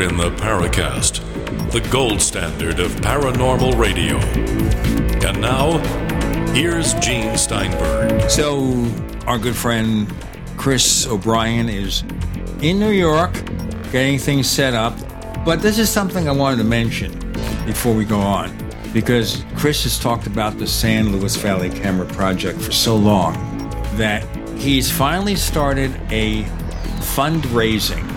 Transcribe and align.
In 0.00 0.16
the 0.16 0.30
Paracast, 0.30 1.20
the 1.70 1.80
gold 1.90 2.20
standard 2.20 2.80
of 2.80 2.92
paranormal 2.96 3.78
radio. 3.78 4.16
And 5.28 5.40
now, 5.40 5.78
here's 6.54 6.94
Gene 6.94 7.36
Steinberg. 7.36 8.28
So, 8.30 8.90
our 9.26 9.38
good 9.38 9.54
friend 9.54 10.12
Chris 10.56 11.06
O'Brien 11.06 11.68
is 11.68 12.04
in 12.62 12.80
New 12.80 12.90
York 12.90 13.32
getting 13.92 14.18
things 14.18 14.48
set 14.48 14.72
up. 14.72 14.94
But 15.44 15.60
this 15.60 15.78
is 15.78 15.90
something 15.90 16.26
I 16.26 16.32
wanted 16.32 16.56
to 16.56 16.64
mention 16.64 17.12
before 17.66 17.94
we 17.94 18.06
go 18.06 18.18
on 18.18 18.50
because 18.94 19.44
Chris 19.56 19.84
has 19.84 19.98
talked 20.00 20.26
about 20.26 20.58
the 20.58 20.66
San 20.66 21.12
Luis 21.12 21.36
Valley 21.36 21.68
Camera 21.68 22.06
Project 22.06 22.60
for 22.60 22.72
so 22.72 22.96
long 22.96 23.34
that 23.96 24.24
he's 24.56 24.90
finally 24.90 25.36
started 25.36 25.92
a 26.10 26.44
fundraising 27.14 28.08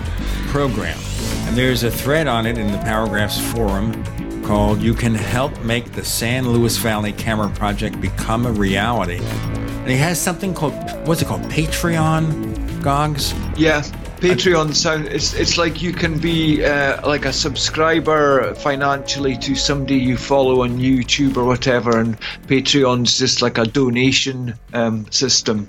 program. 0.48 0.98
And 1.46 1.56
there's 1.56 1.84
a 1.84 1.90
thread 1.90 2.26
on 2.26 2.44
it 2.44 2.58
in 2.58 2.72
the 2.72 2.78
Paracast 2.78 3.40
Forum 3.52 4.04
called 4.42 4.82
You 4.82 4.94
Can 4.94 5.14
Help 5.14 5.58
Make 5.62 5.92
the 5.92 6.04
San 6.04 6.50
Luis 6.50 6.76
Valley 6.76 7.12
Camera 7.12 7.48
Project 7.50 8.00
Become 8.00 8.46
a 8.46 8.52
Reality. 8.52 9.20
And 9.22 9.88
he 9.88 9.96
has 9.96 10.20
something 10.20 10.52
called, 10.54 10.74
what's 11.06 11.22
it 11.22 11.26
called? 11.26 11.42
Patreon, 11.42 12.82
Goggs? 12.82 13.32
Yeah. 13.56 13.82
Patreon 14.18 14.74
sound 14.74 15.08
it's 15.08 15.34
it's 15.34 15.58
like 15.58 15.82
you 15.82 15.92
can 15.92 16.18
be 16.18 16.64
uh, 16.64 17.06
like 17.06 17.26
a 17.26 17.32
subscriber 17.32 18.54
financially 18.54 19.36
to 19.36 19.54
somebody 19.54 19.96
you 19.96 20.16
follow 20.16 20.62
on 20.62 20.78
YouTube 20.78 21.36
or 21.36 21.44
whatever, 21.44 22.00
and 22.00 22.18
Patreon's 22.46 23.18
just 23.18 23.42
like 23.42 23.58
a 23.58 23.66
donation 23.66 24.54
um, 24.72 25.04
system 25.10 25.68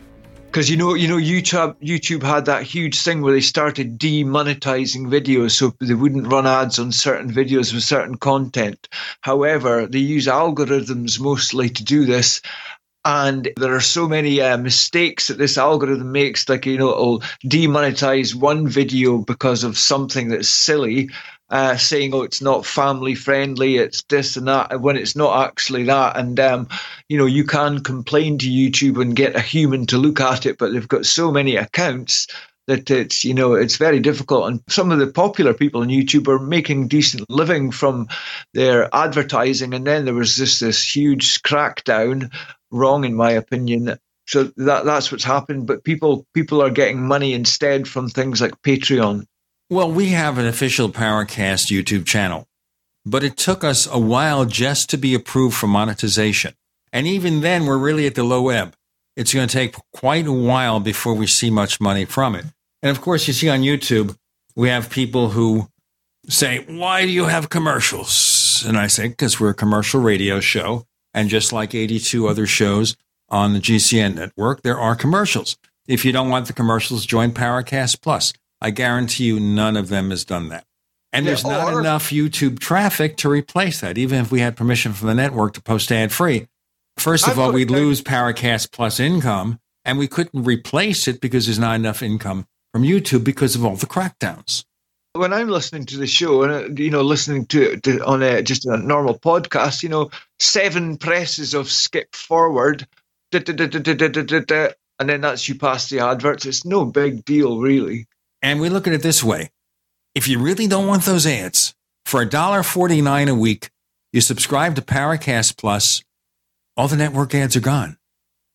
because 0.52 0.70
you 0.70 0.78
know 0.78 0.94
you 0.94 1.08
know 1.08 1.18
YouTube 1.18 1.76
YouTube 1.82 2.24
had 2.24 2.46
that 2.46 2.64
huge 2.64 3.00
thing 3.00 3.22
where 3.22 3.34
they 3.34 3.42
started 3.42 4.00
demonetizing 4.00 5.06
videos 5.08 5.52
so 5.52 5.74
they 5.80 5.94
wouldn't 5.94 6.32
run 6.32 6.48
ads 6.48 6.80
on 6.80 6.92
certain 6.92 7.32
videos 7.32 7.74
with 7.74 7.84
certain 7.84 8.18
content. 8.18 8.88
However, 9.22 9.86
they 9.86 10.00
use 10.00 10.26
algorithms 10.26 11.20
mostly 11.20 11.70
to 11.70 11.84
do 11.84 12.06
this. 12.06 12.42
And 13.06 13.50
there 13.56 13.74
are 13.74 13.80
so 13.80 14.06
many 14.06 14.42
uh, 14.42 14.58
mistakes 14.58 15.28
that 15.28 15.38
this 15.38 15.58
algorithm 15.58 16.12
makes, 16.12 16.50
like, 16.50 16.66
you 16.66 16.78
know, 16.78 16.90
it'll 16.90 17.20
demonetize 17.46 18.36
one 18.36 18.68
video 18.68 19.20
because 19.20 19.64
of 19.64 19.78
something 19.78 20.28
that's 20.28 20.50
silly, 20.50 21.10
uh, 21.50 21.78
saying, 21.78 22.14
"Oh, 22.14 22.24
it's 22.24 22.42
not 22.42 22.66
family 22.66 23.16
friendly, 23.16 23.78
it's 23.78 24.04
this 24.04 24.38
and 24.38 24.48
that," 24.48 24.82
when 24.82 24.98
it's 24.98 25.16
not 25.16 25.48
actually 25.48 25.84
that. 25.86 26.18
And 26.18 26.40
um, 26.40 26.68
you 27.10 27.18
know, 27.18 27.26
you 27.26 27.44
can 27.44 27.84
complain 27.84 28.38
to 28.40 28.48
YouTube 28.50 29.02
and 29.02 29.16
get 29.16 29.36
a 29.36 29.42
human 29.42 29.86
to 29.88 29.98
look 29.98 30.20
at 30.22 30.46
it, 30.46 30.58
but 30.58 30.74
they've 30.74 30.88
got 30.88 31.06
so 31.06 31.32
many 31.32 31.56
accounts 31.56 32.28
that 32.68 32.92
it's 32.92 33.24
you 33.24 33.34
know 33.34 33.54
it's 33.54 33.78
very 33.78 34.00
difficult. 34.00 34.48
And 34.48 34.62
some 34.68 34.92
of 34.92 35.00
the 35.00 35.08
popular 35.08 35.54
people 35.54 35.82
on 35.82 35.88
YouTube 35.88 36.28
are 36.28 36.40
making 36.40 36.90
decent 36.90 37.30
living 37.30 37.72
from 37.72 38.08
their 38.54 38.94
advertising, 38.94 39.74
and 39.74 39.88
then 39.88 40.06
there 40.06 40.14
was 40.14 40.36
just 40.36 40.60
this 40.60 40.96
huge 40.96 41.42
crackdown, 41.44 42.32
wrong 42.72 43.06
in 43.06 43.16
my 43.16 43.32
opinion. 43.32 43.98
So 44.28 44.44
that 44.58 44.86
that's 44.86 45.12
what's 45.12 45.24
happened. 45.24 45.66
But 45.68 45.86
people 45.86 46.26
people 46.34 46.62
are 46.62 46.70
getting 46.70 47.08
money 47.08 47.34
instead 47.34 47.88
from 47.88 48.10
things 48.10 48.42
like 48.42 48.62
Patreon. 48.62 49.26
Well, 49.70 49.92
we 49.92 50.10
have 50.10 50.38
an 50.38 50.48
official 50.48 50.88
Paracast 50.88 51.70
YouTube 51.70 52.06
channel, 52.06 52.48
but 53.06 53.22
it 53.22 53.36
took 53.36 53.66
us 53.66 53.86
a 53.86 54.00
while 54.00 54.46
just 54.46 54.90
to 54.92 54.98
be 54.98 55.14
approved 55.14 55.58
for 55.58 55.68
monetization. 55.68 56.54
And 56.94 57.06
even 57.06 57.42
then, 57.42 57.66
we're 57.66 57.78
really 57.78 58.08
at 58.08 58.16
the 58.16 58.24
low 58.24 58.48
ebb. 58.48 58.78
It's 59.18 59.34
going 59.34 59.46
to 59.46 59.54
take 59.54 59.76
quite 59.92 60.26
a 60.26 60.32
while 60.32 60.80
before 60.80 61.14
we 61.14 61.28
see 61.28 61.50
much 61.50 61.82
money 61.82 62.06
from 62.06 62.34
it. 62.34 62.46
And 62.82 62.90
of 62.90 63.02
course, 63.02 63.28
you 63.28 63.34
see 63.34 63.50
on 63.50 63.60
YouTube, 63.60 64.16
we 64.56 64.70
have 64.70 64.90
people 64.90 65.32
who 65.32 65.68
say, 66.30 66.64
Why 66.70 67.02
do 67.02 67.12
you 67.12 67.26
have 67.26 67.50
commercials? 67.50 68.64
And 68.66 68.78
I 68.78 68.88
say, 68.88 69.10
Because 69.10 69.38
we're 69.38 69.50
a 69.50 69.54
commercial 69.54 70.00
radio 70.00 70.40
show. 70.40 70.86
And 71.14 71.28
just 71.28 71.52
like 71.52 71.76
82 71.76 72.26
other 72.26 72.48
shows 72.48 72.96
on 73.28 73.52
the 73.52 73.60
GCN 73.60 74.16
network, 74.16 74.62
there 74.62 74.80
are 74.80 74.96
commercials. 74.96 75.58
If 75.90 76.06
you 76.06 76.14
don't 76.14 76.30
want 76.30 76.48
the 76.48 76.54
commercials, 76.54 77.06
join 77.06 77.32
Paracast 77.32 78.02
Plus. 78.02 78.32
I 78.62 78.72
guarantee 78.72 79.26
you 79.26 79.40
none 79.40 79.78
of 79.78 79.90
them 79.90 80.10
has 80.10 80.26
done 80.26 80.50
that. 80.50 80.66
And 81.14 81.26
there's 81.26 81.44
yeah, 81.44 81.52
not 81.52 81.80
enough 81.80 82.10
YouTube 82.10 82.60
traffic 82.60 83.18
to 83.18 83.30
replace 83.30 83.82
that, 83.82 83.98
even 83.98 84.20
if 84.20 84.32
we 84.32 84.40
had 84.40 84.58
permission 84.58 84.94
from 84.94 85.08
the 85.08 85.16
network 85.16 85.54
to 85.54 85.62
post 85.62 85.92
ad 85.92 86.12
free. 86.12 86.48
First 86.98 87.28
of 87.28 87.40
all, 87.40 87.52
we'd 87.52 87.72
lose 87.72 88.02
Paracast 88.02 88.72
Plus 88.72 89.00
income, 89.00 89.60
and 89.86 89.98
we 89.98 90.08
couldn't 90.08 90.44
replace 90.44 91.08
it 91.08 91.22
because 91.22 91.46
there's 91.46 91.60
not 91.60 91.76
enough 91.76 92.02
income 92.02 92.48
from 92.74 92.84
YouTube 92.84 93.24
because 93.24 93.56
of 93.56 93.64
all 93.64 93.76
the 93.76 93.86
crackdowns. 93.86 94.66
When 95.14 95.32
I'm 95.34 95.48
listening 95.48 95.86
to 95.86 95.98
the 95.98 96.08
show 96.08 96.44
and 96.44 96.52
uh, 96.52 96.82
you 96.82 96.92
know 96.92 97.02
listening 97.02 97.46
to, 97.48 97.78
to 97.78 98.06
on 98.06 98.22
a, 98.22 98.42
just 98.42 98.66
a 98.66 98.78
normal 98.78 99.18
podcast, 99.18 99.82
you 99.84 99.90
know, 99.90 100.12
seven 100.40 100.98
presses 100.98 101.54
of 101.54 101.70
skip 101.70 102.16
forward, 102.16 102.86
and 103.32 103.48
then 105.10 105.22
that's 105.22 105.48
you 105.48 105.56
pass 105.56 105.90
the 105.90 106.00
adverts. 106.00 106.46
It's 106.46 106.66
no 106.66 106.86
big 106.86 107.24
deal, 107.26 107.60
really. 107.60 108.08
And 108.48 108.62
we 108.62 108.70
look 108.70 108.88
at 108.88 108.94
it 108.94 109.02
this 109.02 109.22
way 109.22 109.50
if 110.16 110.30
you 110.30 110.40
really 110.40 110.68
don't 110.68 110.88
want 110.88 111.04
those 111.04 111.28
ads, 111.28 111.76
for 112.06 112.26
$1.49 112.26 113.30
a 113.30 113.36
week, 113.36 113.70
you 114.14 114.22
subscribe 114.22 114.74
to 114.76 114.82
Paracast 114.82 115.58
Plus, 115.58 116.02
all 116.78 116.88
the 116.88 116.96
network 116.96 117.36
ads 117.36 117.58
are 117.58 117.60
gone. 117.60 117.98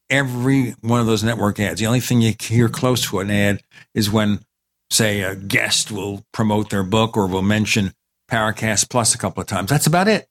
Every 0.09 0.71
one 0.81 1.01
of 1.01 1.07
those 1.07 1.23
network 1.23 1.61
ads. 1.61 1.79
The 1.79 1.87
only 1.87 2.01
thing 2.01 2.23
you 2.23 2.33
hear 2.41 2.71
close 2.71 3.05
to 3.11 3.21
an 3.21 3.31
ad 3.31 3.61
is 3.95 4.11
when, 4.11 4.41
say, 4.89 5.21
a 5.21 5.37
guest 5.37 5.93
will 5.93 6.25
promote 6.33 6.71
their 6.71 6.85
book 6.85 7.15
or 7.15 7.27
will 7.27 7.43
mention 7.43 7.93
Paracast 8.31 8.89
Plus 8.89 9.15
a 9.15 9.19
couple 9.19 9.43
of 9.43 9.47
times. 9.47 9.69
That's 9.69 9.87
about 9.87 10.09
it. 10.09 10.27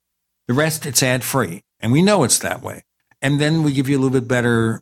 The 0.48 0.56
rest, 0.56 0.88
it's 0.88 1.04
ad 1.04 1.24
free. 1.24 1.62
And 1.80 1.92
we 1.92 2.02
know 2.02 2.24
it's 2.24 2.40
that 2.40 2.64
way. 2.64 2.82
And 3.22 3.40
then 3.40 3.62
we 3.62 3.74
give 3.74 3.88
you 3.88 4.00
a 4.00 4.02
little 4.02 4.20
bit 4.20 4.28
better 4.28 4.82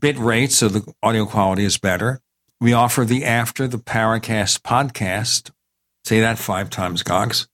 bit 0.00 0.18
rate, 0.18 0.50
so 0.50 0.68
the 0.68 0.92
audio 1.00 1.26
quality 1.26 1.64
is 1.64 1.78
better. 1.78 2.20
We 2.58 2.72
offer 2.72 3.04
the 3.04 3.22
After 3.22 3.68
the 3.68 3.76
Paracast 3.76 4.60
podcast. 4.60 5.50
Say 6.06 6.20
that 6.20 6.38
five 6.38 6.70
times, 6.70 7.02
Goggs, 7.02 7.48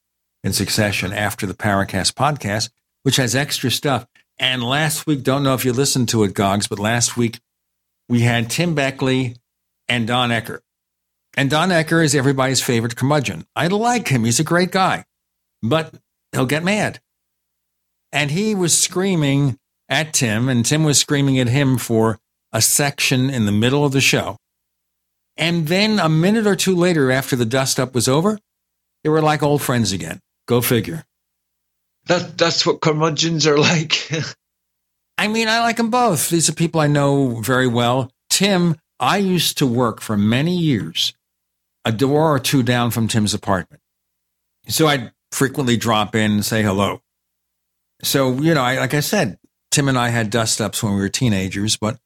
in 0.44 0.52
succession 0.52 1.12
after 1.12 1.44
the 1.44 1.54
Paracast 1.54 2.12
podcast, 2.12 2.70
which 3.02 3.16
has 3.16 3.34
extra 3.34 3.68
stuff. 3.68 4.06
And 4.38 4.62
last 4.62 5.04
week, 5.04 5.24
don't 5.24 5.42
know 5.42 5.54
if 5.54 5.64
you 5.64 5.72
listened 5.72 6.08
to 6.10 6.22
it, 6.22 6.34
Goggs, 6.34 6.68
but 6.68 6.78
last 6.78 7.16
week 7.16 7.40
we 8.08 8.20
had 8.20 8.48
Tim 8.48 8.76
Beckley 8.76 9.34
and 9.88 10.06
Don 10.06 10.30
Ecker. 10.30 10.60
And 11.36 11.50
Don 11.50 11.70
Ecker 11.70 12.04
is 12.04 12.14
everybody's 12.14 12.62
favorite 12.62 12.94
curmudgeon. 12.94 13.44
I 13.56 13.66
like 13.66 14.06
him. 14.06 14.22
He's 14.22 14.38
a 14.38 14.44
great 14.44 14.70
guy, 14.70 15.04
but 15.64 15.94
he'll 16.30 16.46
get 16.46 16.62
mad. 16.62 17.00
And 18.12 18.30
he 18.30 18.54
was 18.54 18.78
screaming 18.78 19.58
at 19.88 20.14
Tim, 20.14 20.48
and 20.48 20.64
Tim 20.64 20.84
was 20.84 20.98
screaming 20.98 21.40
at 21.40 21.48
him 21.48 21.76
for 21.76 22.20
a 22.52 22.62
section 22.62 23.30
in 23.30 23.46
the 23.46 23.52
middle 23.52 23.84
of 23.84 23.90
the 23.90 24.00
show 24.00 24.36
and 25.37 25.66
then 25.69 25.98
a 25.98 26.09
minute 26.09 26.47
or 26.47 26.56
two 26.56 26.76
later, 26.76 27.10
after 27.10 27.37
the 27.37 27.44
dust 27.44 27.81
up 27.81 27.94
was 27.94 28.09
over, 28.09 28.38
they 29.03 29.10
were 29.10 29.22
like 29.22 29.43
old 29.43 29.62
friends 29.62 29.93
again. 29.93 30.20
Go 30.47 30.60
figure. 30.60 31.04
That 32.06 32.37
that's 32.37 32.66
what 32.66 32.81
curmudgeons 32.81 33.47
are 33.47 33.59
like. 33.59 34.10
I 35.19 35.28
mean, 35.28 35.48
I 35.48 35.60
like 35.60 35.76
them 35.76 35.91
both. 35.91 36.31
These 36.31 36.48
are 36.48 36.54
people 36.54 36.81
I 36.81 36.88
know 36.88 37.41
very 37.41 37.69
well. 37.69 38.11
Tim, 38.29 38.76
I 38.99 39.19
used 39.19 39.58
to 39.58 39.67
work 39.67 40.00
for 40.00 40.17
many 40.17 40.56
years 40.56 41.14
a 41.85 41.93
door 41.93 42.35
or 42.35 42.38
two 42.38 42.62
down 42.62 42.90
from 42.90 43.08
Tim's 43.08 43.35
apartment. 43.35 43.82
So 44.69 44.87
I'd 44.87 45.12
frequently 45.32 45.76
drop 45.76 46.14
in 46.14 46.31
and 46.31 46.44
say 46.44 46.62
hello. 46.62 47.00
So, 48.02 48.35
you 48.35 48.55
know, 48.55 48.62
I, 48.62 48.78
like 48.78 48.94
I 48.94 49.00
said, 49.00 49.38
Tim 49.70 49.88
and 49.88 49.99
I 49.99 50.08
had 50.08 50.31
dust 50.31 50.61
ups 50.61 50.82
when 50.82 50.94
we 50.94 51.00
were 51.00 51.08
teenagers, 51.08 51.76
but, 51.76 51.99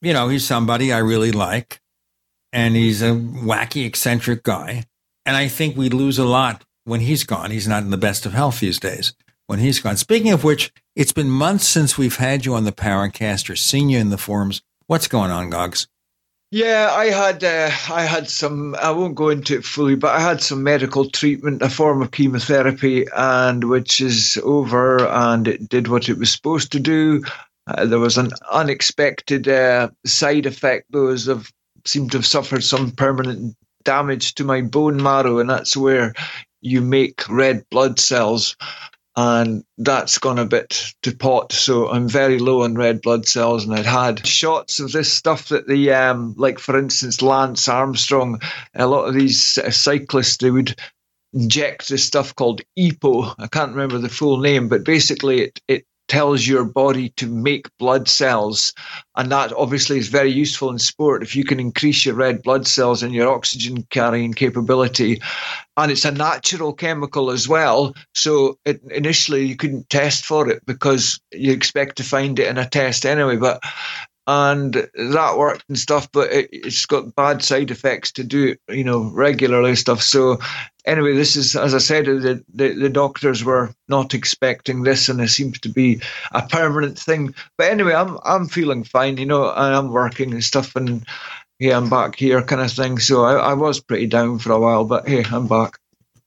you 0.00 0.12
know, 0.12 0.28
he's 0.28 0.44
somebody 0.44 0.92
I 0.92 0.98
really 0.98 1.30
like 1.30 1.80
and 2.56 2.74
he's 2.74 3.02
a 3.02 3.10
wacky, 3.10 3.84
eccentric 3.84 4.42
guy. 4.42 4.84
And 5.26 5.36
I 5.36 5.46
think 5.46 5.76
we 5.76 5.90
lose 5.90 6.18
a 6.18 6.24
lot 6.24 6.64
when 6.84 7.00
he's 7.00 7.22
gone. 7.22 7.50
He's 7.50 7.68
not 7.68 7.82
in 7.82 7.90
the 7.90 7.98
best 7.98 8.24
of 8.24 8.32
health 8.32 8.60
these 8.60 8.80
days 8.80 9.12
when 9.46 9.58
he's 9.58 9.78
gone. 9.78 9.98
Speaking 9.98 10.32
of 10.32 10.42
which, 10.42 10.72
it's 10.94 11.12
been 11.12 11.28
months 11.28 11.68
since 11.68 11.98
we've 11.98 12.16
had 12.16 12.46
you 12.46 12.54
on 12.54 12.64
the 12.64 12.72
Paracast 12.72 13.50
or 13.50 13.56
seen 13.56 13.90
you 13.90 13.98
in 13.98 14.08
the 14.08 14.16
forums. 14.16 14.62
What's 14.86 15.06
going 15.06 15.30
on, 15.30 15.50
Goggs? 15.50 15.86
Yeah, 16.50 16.90
I 16.94 17.10
had 17.10 17.44
uh, 17.44 17.70
I 17.90 18.02
had 18.02 18.30
some. 18.30 18.74
I 18.76 18.90
won't 18.92 19.16
go 19.16 19.28
into 19.28 19.56
it 19.56 19.64
fully, 19.64 19.96
but 19.96 20.14
I 20.14 20.20
had 20.20 20.40
some 20.40 20.62
medical 20.62 21.10
treatment, 21.10 21.60
a 21.60 21.68
form 21.68 22.00
of 22.00 22.12
chemotherapy, 22.12 23.04
and 23.14 23.64
which 23.64 24.00
is 24.00 24.40
over, 24.44 25.06
and 25.06 25.46
it 25.46 25.68
did 25.68 25.88
what 25.88 26.08
it 26.08 26.16
was 26.16 26.30
supposed 26.30 26.72
to 26.72 26.80
do. 26.80 27.22
Uh, 27.66 27.84
there 27.84 27.98
was 27.98 28.16
an 28.16 28.30
unexpected 28.50 29.48
uh, 29.48 29.90
side 30.06 30.46
effect, 30.46 30.86
those 30.92 31.26
of 31.26 31.52
seem 31.86 32.08
to 32.10 32.18
have 32.18 32.26
suffered 32.26 32.64
some 32.64 32.90
permanent 32.90 33.56
damage 33.84 34.34
to 34.34 34.44
my 34.44 34.60
bone 34.62 35.02
marrow, 35.02 35.38
and 35.38 35.48
that's 35.48 35.76
where 35.76 36.14
you 36.60 36.80
make 36.80 37.28
red 37.28 37.64
blood 37.70 37.98
cells. 37.98 38.56
And 39.18 39.64
that's 39.78 40.18
gone 40.18 40.38
a 40.38 40.44
bit 40.44 40.92
to 41.02 41.16
pot. 41.16 41.50
So 41.50 41.88
I'm 41.88 42.06
very 42.06 42.38
low 42.38 42.64
on 42.64 42.74
red 42.74 43.00
blood 43.00 43.26
cells, 43.26 43.64
and 43.64 43.74
I'd 43.74 43.86
had 43.86 44.26
shots 44.26 44.78
of 44.78 44.92
this 44.92 45.10
stuff 45.10 45.48
that 45.48 45.66
the, 45.66 45.92
um, 45.92 46.34
like 46.36 46.58
for 46.58 46.78
instance, 46.78 47.22
Lance 47.22 47.66
Armstrong, 47.66 48.40
a 48.74 48.86
lot 48.86 49.06
of 49.06 49.14
these 49.14 49.56
uh, 49.56 49.70
cyclists, 49.70 50.36
they 50.36 50.50
would 50.50 50.78
inject 51.32 51.88
this 51.88 52.04
stuff 52.04 52.34
called 52.34 52.60
EPO. 52.78 53.36
I 53.38 53.46
can't 53.46 53.72
remember 53.72 53.98
the 53.98 54.10
full 54.10 54.38
name, 54.38 54.68
but 54.68 54.84
basically 54.84 55.44
it, 55.44 55.60
it 55.66 55.86
tells 56.08 56.46
your 56.46 56.64
body 56.64 57.10
to 57.10 57.26
make 57.26 57.68
blood 57.78 58.08
cells. 58.08 58.72
And 59.16 59.30
that 59.32 59.52
obviously 59.52 59.98
is 59.98 60.08
very 60.08 60.30
useful 60.30 60.70
in 60.70 60.78
sport 60.78 61.22
if 61.22 61.34
you 61.34 61.44
can 61.44 61.60
increase 61.60 62.04
your 62.04 62.14
red 62.14 62.42
blood 62.42 62.66
cells 62.66 63.02
and 63.02 63.14
your 63.14 63.28
oxygen 63.28 63.82
carrying 63.90 64.32
capability. 64.32 65.20
And 65.76 65.90
it's 65.90 66.04
a 66.04 66.12
natural 66.12 66.72
chemical 66.72 67.30
as 67.30 67.48
well. 67.48 67.94
So 68.14 68.58
it, 68.64 68.80
initially 68.90 69.44
you 69.44 69.56
couldn't 69.56 69.90
test 69.90 70.24
for 70.24 70.48
it 70.48 70.64
because 70.66 71.20
you 71.32 71.52
expect 71.52 71.96
to 71.96 72.04
find 72.04 72.38
it 72.38 72.48
in 72.48 72.58
a 72.58 72.68
test 72.68 73.04
anyway. 73.04 73.36
But 73.36 73.62
and 74.26 74.74
that 74.94 75.38
worked 75.38 75.64
and 75.68 75.78
stuff, 75.78 76.10
but 76.10 76.32
it, 76.32 76.64
has 76.64 76.84
got 76.86 77.14
bad 77.14 77.44
side 77.44 77.70
effects 77.70 78.10
to 78.12 78.24
do 78.24 78.48
it, 78.48 78.60
you 78.74 78.82
know, 78.82 79.04
regularly 79.12 79.76
stuff. 79.76 80.02
So 80.02 80.38
anyway, 80.84 81.14
this 81.14 81.36
is, 81.36 81.54
as 81.54 81.74
I 81.74 81.78
said, 81.78 82.06
the, 82.06 82.44
the, 82.52 82.68
the 82.74 82.88
doctors 82.88 83.44
were 83.44 83.72
not 83.88 84.14
expecting 84.14 84.82
this, 84.82 85.08
and 85.08 85.20
it 85.20 85.28
seems 85.28 85.60
to 85.60 85.68
be 85.68 86.00
a 86.32 86.42
permanent 86.42 86.98
thing. 86.98 87.34
But 87.56 87.70
anyway, 87.70 87.94
I'm 87.94 88.18
I'm 88.24 88.48
feeling 88.48 88.82
fine, 88.82 89.18
you 89.18 89.26
know, 89.26 89.50
and 89.50 89.74
I'm 89.74 89.92
working 89.92 90.32
and 90.32 90.42
stuff, 90.42 90.74
and 90.74 91.04
yeah, 91.58 91.76
I'm 91.76 91.88
back 91.88 92.16
here, 92.16 92.42
kind 92.42 92.62
of 92.62 92.72
thing. 92.72 92.98
So 92.98 93.24
I, 93.24 93.34
I 93.34 93.54
was 93.54 93.80
pretty 93.80 94.06
down 94.06 94.38
for 94.40 94.52
a 94.52 94.60
while, 94.60 94.84
but 94.84 95.08
hey, 95.08 95.24
I'm 95.30 95.46
back. 95.46 95.78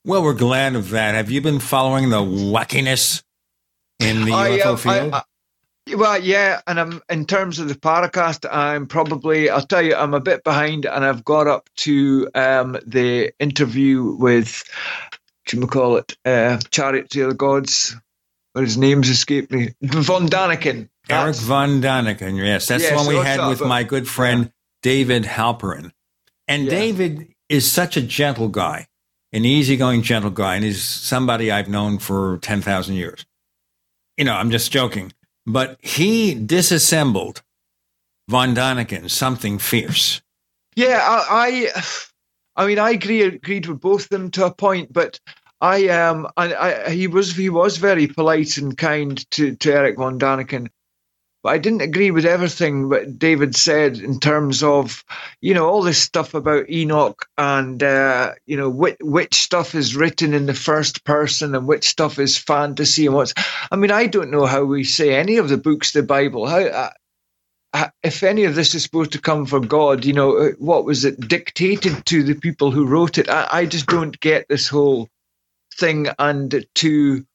Well, 0.06 0.24
we're 0.24 0.34
glad 0.34 0.76
of 0.76 0.92
that. 0.92 1.16
Have 1.16 1.30
you 1.30 1.42
been 1.42 1.60
following 1.60 2.10
the 2.10 2.22
wackiness 2.22 3.24
in 4.00 4.24
the 4.24 4.34
I, 4.34 4.58
UFO 4.58 4.80
field? 4.80 5.14
I, 5.14 5.24
well, 5.96 6.22
yeah, 6.22 6.62
and 6.68 6.80
I'm 6.80 7.02
in 7.10 7.26
terms 7.26 7.60
of 7.60 7.68
the 7.68 7.76
Paracast, 7.76 8.48
I'm 8.50 8.88
probably 8.88 9.50
I'll 9.50 9.66
tell 9.66 9.82
you 9.82 9.96
I'm 9.96 10.14
a 10.14 10.20
bit 10.20 10.44
behind, 10.44 10.86
and 10.86 11.06
I've 11.06 11.24
got 11.24 11.48
up 11.48 11.70
to 11.78 12.30
um, 12.36 12.78
the 12.86 13.34
interview 13.40 14.04
with 14.04 14.64
what 15.46 15.54
you 15.54 15.68
call 15.68 15.98
it, 15.98 16.18
uh, 16.26 16.60
Chariots 16.72 17.16
of 17.16 17.30
the 17.30 17.36
Gods. 17.36 17.96
But 18.54 18.64
his 18.64 18.78
name's 18.78 19.10
escaped 19.10 19.52
me. 19.52 19.70
Von 19.82 20.28
Daniken. 20.28 20.90
Eric 21.10 21.36
Von 21.36 21.82
Daniken. 21.82 22.38
Yes, 22.38 22.68
that's 22.68 22.90
the 22.90 22.96
one 22.96 23.08
we 23.08 23.16
had 23.16 23.48
with 23.48 23.62
my 23.62 23.84
good 23.84 24.08
friend 24.08 24.46
yeah. 24.46 24.52
David 24.82 25.24
Halperin. 25.24 25.92
And 26.48 26.64
yeah. 26.66 26.70
David 26.70 27.34
is 27.48 27.72
such 27.72 27.96
a 27.96 28.02
gentle 28.02 28.48
guy, 28.48 28.88
an 29.32 29.46
easygoing, 29.46 30.02
gentle 30.02 30.32
guy, 30.32 30.56
and 30.56 30.64
he's 30.64 30.84
somebody 30.84 31.52
I've 31.52 31.70
known 31.70 32.00
for 32.00 32.40
ten 32.40 32.62
thousand 32.62 32.96
years. 32.96 33.26
You 34.18 34.26
know, 34.26 34.34
I'm 34.34 34.52
just 34.52 34.72
joking 34.72 35.14
but 35.46 35.78
he 35.82 36.34
disassembled 36.34 37.42
von 38.30 38.54
Daniken 38.54 39.10
something 39.10 39.58
fierce. 39.58 40.22
Yeah, 40.76 41.00
I, 41.02 41.70
I, 41.76 41.82
I 42.64 42.68
mean, 42.68 42.80
I 42.80 42.92
agree, 42.92 43.22
agreed 43.22 43.68
with 43.68 43.80
both 43.80 44.04
of 44.04 44.10
them 44.10 44.32
to 44.32 44.46
a 44.46 44.54
point, 44.54 44.92
but 44.94 45.20
I 45.62 45.90
um, 45.90 46.28
I, 46.38 46.54
I, 46.56 46.90
he 46.90 47.08
was 47.08 47.36
he 47.36 47.50
was 47.50 47.78
very 47.78 48.08
polite 48.08 48.58
and 48.58 48.78
kind 48.78 49.30
to, 49.32 49.56
to 49.56 49.74
Eric 49.74 49.98
von 49.98 50.18
Daniken, 50.18 50.70
but 51.42 51.50
I 51.54 51.58
didn't 51.58 51.82
agree 51.82 52.12
with 52.12 52.26
everything 52.26 52.90
that 52.90 53.18
David 53.18 53.56
said 53.56 53.98
in 53.98 54.20
terms 54.20 54.62
of, 54.62 55.06
you 55.40 55.54
know, 55.54 55.70
all 55.70 55.82
this 55.82 56.02
stuff 56.02 56.34
about 56.34 56.70
Enoch 56.70 57.26
and, 57.38 57.82
uh, 57.82 58.34
you 58.46 58.58
know, 58.58 58.70
which, 58.70 58.98
which 59.00 59.36
stuff 59.36 59.74
is 59.74 59.96
written 59.96 60.34
in 60.34 60.48
the 60.48 60.54
first 60.54 61.06
person 61.06 61.56
and 61.56 61.66
which 61.66 61.88
stuff 61.88 62.20
is 62.20 62.38
fantasy 62.38 63.06
and 63.06 63.16
what's. 63.16 63.34
I 63.72 63.78
mean, 63.78 63.92
I 63.92 64.08
don't 64.08 64.32
know 64.32 64.46
how 64.46 64.66
we 64.66 64.84
say 64.84 65.16
any 65.16 65.38
of 65.38 65.48
the 65.48 65.58
books, 65.58 65.94
the 65.94 66.04
Bible. 66.04 66.46
How, 66.46 66.60
uh, 66.60 66.90
uh 67.74 67.90
if 68.04 68.24
any 68.24 68.44
of 68.44 68.56
this 68.56 68.76
is 68.76 68.84
supposed 68.84 69.14
to 69.14 69.22
come 69.22 69.46
from 69.46 69.68
God, 69.68 70.04
you 70.04 70.14
know, 70.14 70.38
uh, 70.38 70.52
what 70.58 70.84
was 70.84 71.06
it 71.06 71.26
dictated 71.26 72.06
to 72.08 72.22
the 72.24 72.36
people 72.36 72.72
who 72.72 72.86
wrote 72.86 73.18
it? 73.18 73.30
I, 73.30 73.48
I 73.50 73.66
just 73.66 73.86
don't 73.86 74.20
get 74.20 74.46
this 74.50 74.68
whole 74.68 75.08
thing. 75.76 76.08
And 76.20 76.66
to 76.76 77.26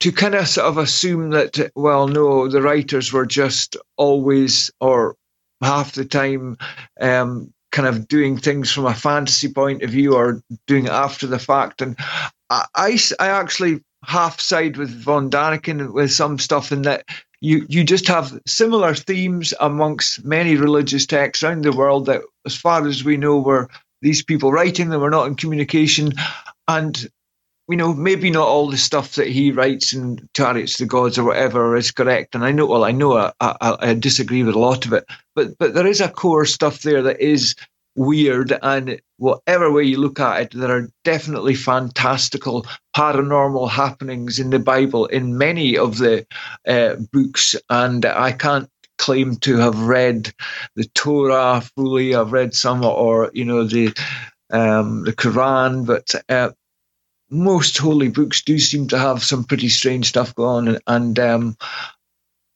to 0.00 0.12
kind 0.12 0.34
of 0.34 0.48
sort 0.48 0.66
of 0.66 0.78
assume 0.78 1.30
that, 1.30 1.70
well, 1.74 2.08
no, 2.08 2.48
the 2.48 2.62
writers 2.62 3.12
were 3.12 3.26
just 3.26 3.76
always 3.96 4.70
or 4.80 5.16
half 5.62 5.92
the 5.92 6.04
time 6.04 6.56
um, 7.00 7.52
kind 7.72 7.88
of 7.88 8.06
doing 8.08 8.36
things 8.36 8.70
from 8.70 8.86
a 8.86 8.94
fantasy 8.94 9.52
point 9.52 9.82
of 9.82 9.90
view 9.90 10.14
or 10.14 10.42
doing 10.66 10.86
it 10.86 10.92
after 10.92 11.26
the 11.26 11.38
fact. 11.38 11.82
And 11.82 11.96
I, 12.50 12.66
I, 12.74 12.98
I 13.18 13.28
actually 13.28 13.82
half 14.04 14.40
side 14.40 14.76
with 14.76 14.90
von 14.90 15.30
Daniken 15.30 15.92
with 15.92 16.12
some 16.12 16.38
stuff 16.38 16.70
in 16.72 16.82
that 16.82 17.04
you, 17.40 17.66
you 17.68 17.84
just 17.84 18.06
have 18.08 18.38
similar 18.46 18.94
themes 18.94 19.52
amongst 19.60 20.24
many 20.24 20.56
religious 20.56 21.06
texts 21.06 21.42
around 21.42 21.64
the 21.64 21.72
world 21.72 22.06
that, 22.06 22.22
as 22.46 22.56
far 22.56 22.86
as 22.86 23.04
we 23.04 23.16
know, 23.16 23.38
were 23.38 23.68
these 24.02 24.22
people 24.22 24.52
writing 24.52 24.90
them 24.90 25.00
were 25.00 25.10
not 25.10 25.26
in 25.26 25.34
communication. 25.34 26.12
And 26.68 27.10
you 27.68 27.76
know, 27.76 27.94
maybe 27.94 28.30
not 28.30 28.46
all 28.46 28.70
the 28.70 28.76
stuff 28.76 29.14
that 29.14 29.28
he 29.28 29.50
writes 29.50 29.92
in 29.92 30.28
Chariots 30.34 30.76
the 30.76 30.86
Gods 30.86 31.18
or 31.18 31.24
whatever 31.24 31.76
is 31.76 31.90
correct. 31.90 32.34
And 32.34 32.44
I 32.44 32.52
know, 32.52 32.66
well, 32.66 32.84
I 32.84 32.92
know 32.92 33.16
I, 33.16 33.32
I, 33.40 33.76
I, 33.80 33.94
disagree 33.94 34.42
with 34.42 34.54
a 34.54 34.58
lot 34.58 34.84
of 34.84 34.92
it, 34.92 35.04
but 35.34 35.56
but 35.58 35.74
there 35.74 35.86
is 35.86 36.00
a 36.00 36.10
core 36.10 36.44
stuff 36.44 36.82
there 36.82 37.02
that 37.02 37.20
is 37.20 37.54
weird. 37.96 38.52
And 38.62 39.00
whatever 39.16 39.72
way 39.72 39.84
you 39.84 39.98
look 39.98 40.20
at 40.20 40.42
it, 40.42 40.58
there 40.58 40.76
are 40.76 40.90
definitely 41.04 41.54
fantastical 41.54 42.66
paranormal 42.94 43.70
happenings 43.70 44.38
in 44.38 44.50
the 44.50 44.58
Bible 44.58 45.06
in 45.06 45.38
many 45.38 45.78
of 45.78 45.98
the 45.98 46.26
uh, 46.68 46.96
books. 47.12 47.56
And 47.70 48.04
I 48.04 48.32
can't 48.32 48.68
claim 48.98 49.36
to 49.36 49.56
have 49.56 49.80
read 49.80 50.32
the 50.76 50.84
Torah 50.94 51.62
fully. 51.76 52.14
I've 52.14 52.32
read 52.32 52.54
some, 52.54 52.84
or 52.84 53.30
you 53.32 53.44
know 53.44 53.64
the 53.64 53.94
um, 54.50 55.04
the 55.04 55.12
Quran, 55.12 55.86
but 55.86 56.14
uh, 56.28 56.50
most 57.34 57.76
holy 57.76 58.08
books 58.08 58.42
do 58.42 58.58
seem 58.58 58.86
to 58.88 58.98
have 58.98 59.22
some 59.22 59.44
pretty 59.44 59.68
strange 59.68 60.06
stuff 60.08 60.34
going 60.34 60.68
on, 60.68 60.78
and 60.86 61.18
um, 61.18 61.56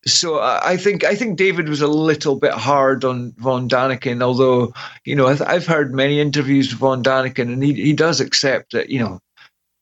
so 0.07 0.41
I 0.41 0.77
think 0.77 1.05
I 1.05 1.15
think 1.15 1.37
David 1.37 1.69
was 1.69 1.81
a 1.81 1.89
little 1.89 2.37
bit 2.37 2.53
hard 2.53 3.05
on 3.05 3.33
von 3.39 3.69
Daniken, 3.69 4.23
although 4.23 4.73
you 5.05 5.15
know 5.15 5.27
I've 5.27 5.67
heard 5.67 5.95
many 5.95 6.21
interviews 6.21 6.71
with 6.71 6.79
von 6.79 7.03
Daniken, 7.03 7.53
and 7.53 7.63
he 7.63 7.75
he 7.75 7.93
does 7.93 8.21
accept 8.21 8.73
that 8.73 8.91
you 8.91 9.01
know 9.01 9.21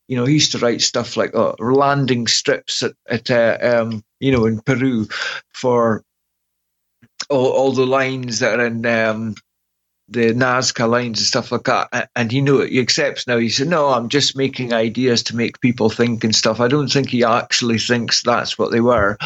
you 0.09 0.17
know 0.17 0.25
he 0.25 0.35
used 0.35 0.53
to 0.53 0.59
write 0.59 0.81
stuff 0.81 1.17
like 1.17 1.35
uh, 1.35 1.55
landing 1.59 2.27
strips 2.27 2.83
at, 2.83 2.93
at 3.09 3.31
uh, 3.31 3.59
um, 3.61 4.03
you 4.21 4.33
know 4.33 4.47
in 4.47 4.61
Peru 4.61 5.07
for 5.53 6.03
all, 7.29 7.51
all 7.51 7.73
the 7.73 7.87
lines 7.87 8.39
that 8.41 8.59
are 8.59 8.67
in 8.67 8.87
um, 8.87 9.35
the 10.09 10.33
Nazca 10.33 10.89
lines 10.89 11.19
and 11.19 11.27
stuff 11.27 11.51
like 11.51 11.65
that. 11.65 12.11
And 12.15 12.31
he 12.31 12.41
knew 12.41 12.61
it. 12.61 12.71
He 12.71 12.81
accepts 12.81 13.27
now. 13.27 13.39
He 13.39 13.49
said, 13.49 13.69
"No, 13.69 13.89
I'm 13.89 14.09
just 14.09 14.37
making 14.37 14.73
ideas 14.73 15.25
to 15.25 15.37
make 15.37 15.61
people 15.61 15.91
think 15.91 16.23
and 16.25 16.35
stuff." 16.35 16.61
I 16.61 16.69
don't 16.69 16.89
think 16.89 17.09
he 17.11 17.25
actually 17.25 17.79
thinks 17.79 18.23
that's 18.23 18.59
what 18.59 18.71
they 18.71 18.81
were, 18.81 19.19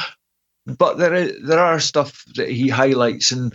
but 0.67 0.99
there 0.99 1.15
is, 1.15 1.47
there 1.47 1.59
are 1.59 1.81
stuff 1.81 2.25
that 2.37 2.49
he 2.49 2.69
highlights 2.69 3.33
and. 3.33 3.55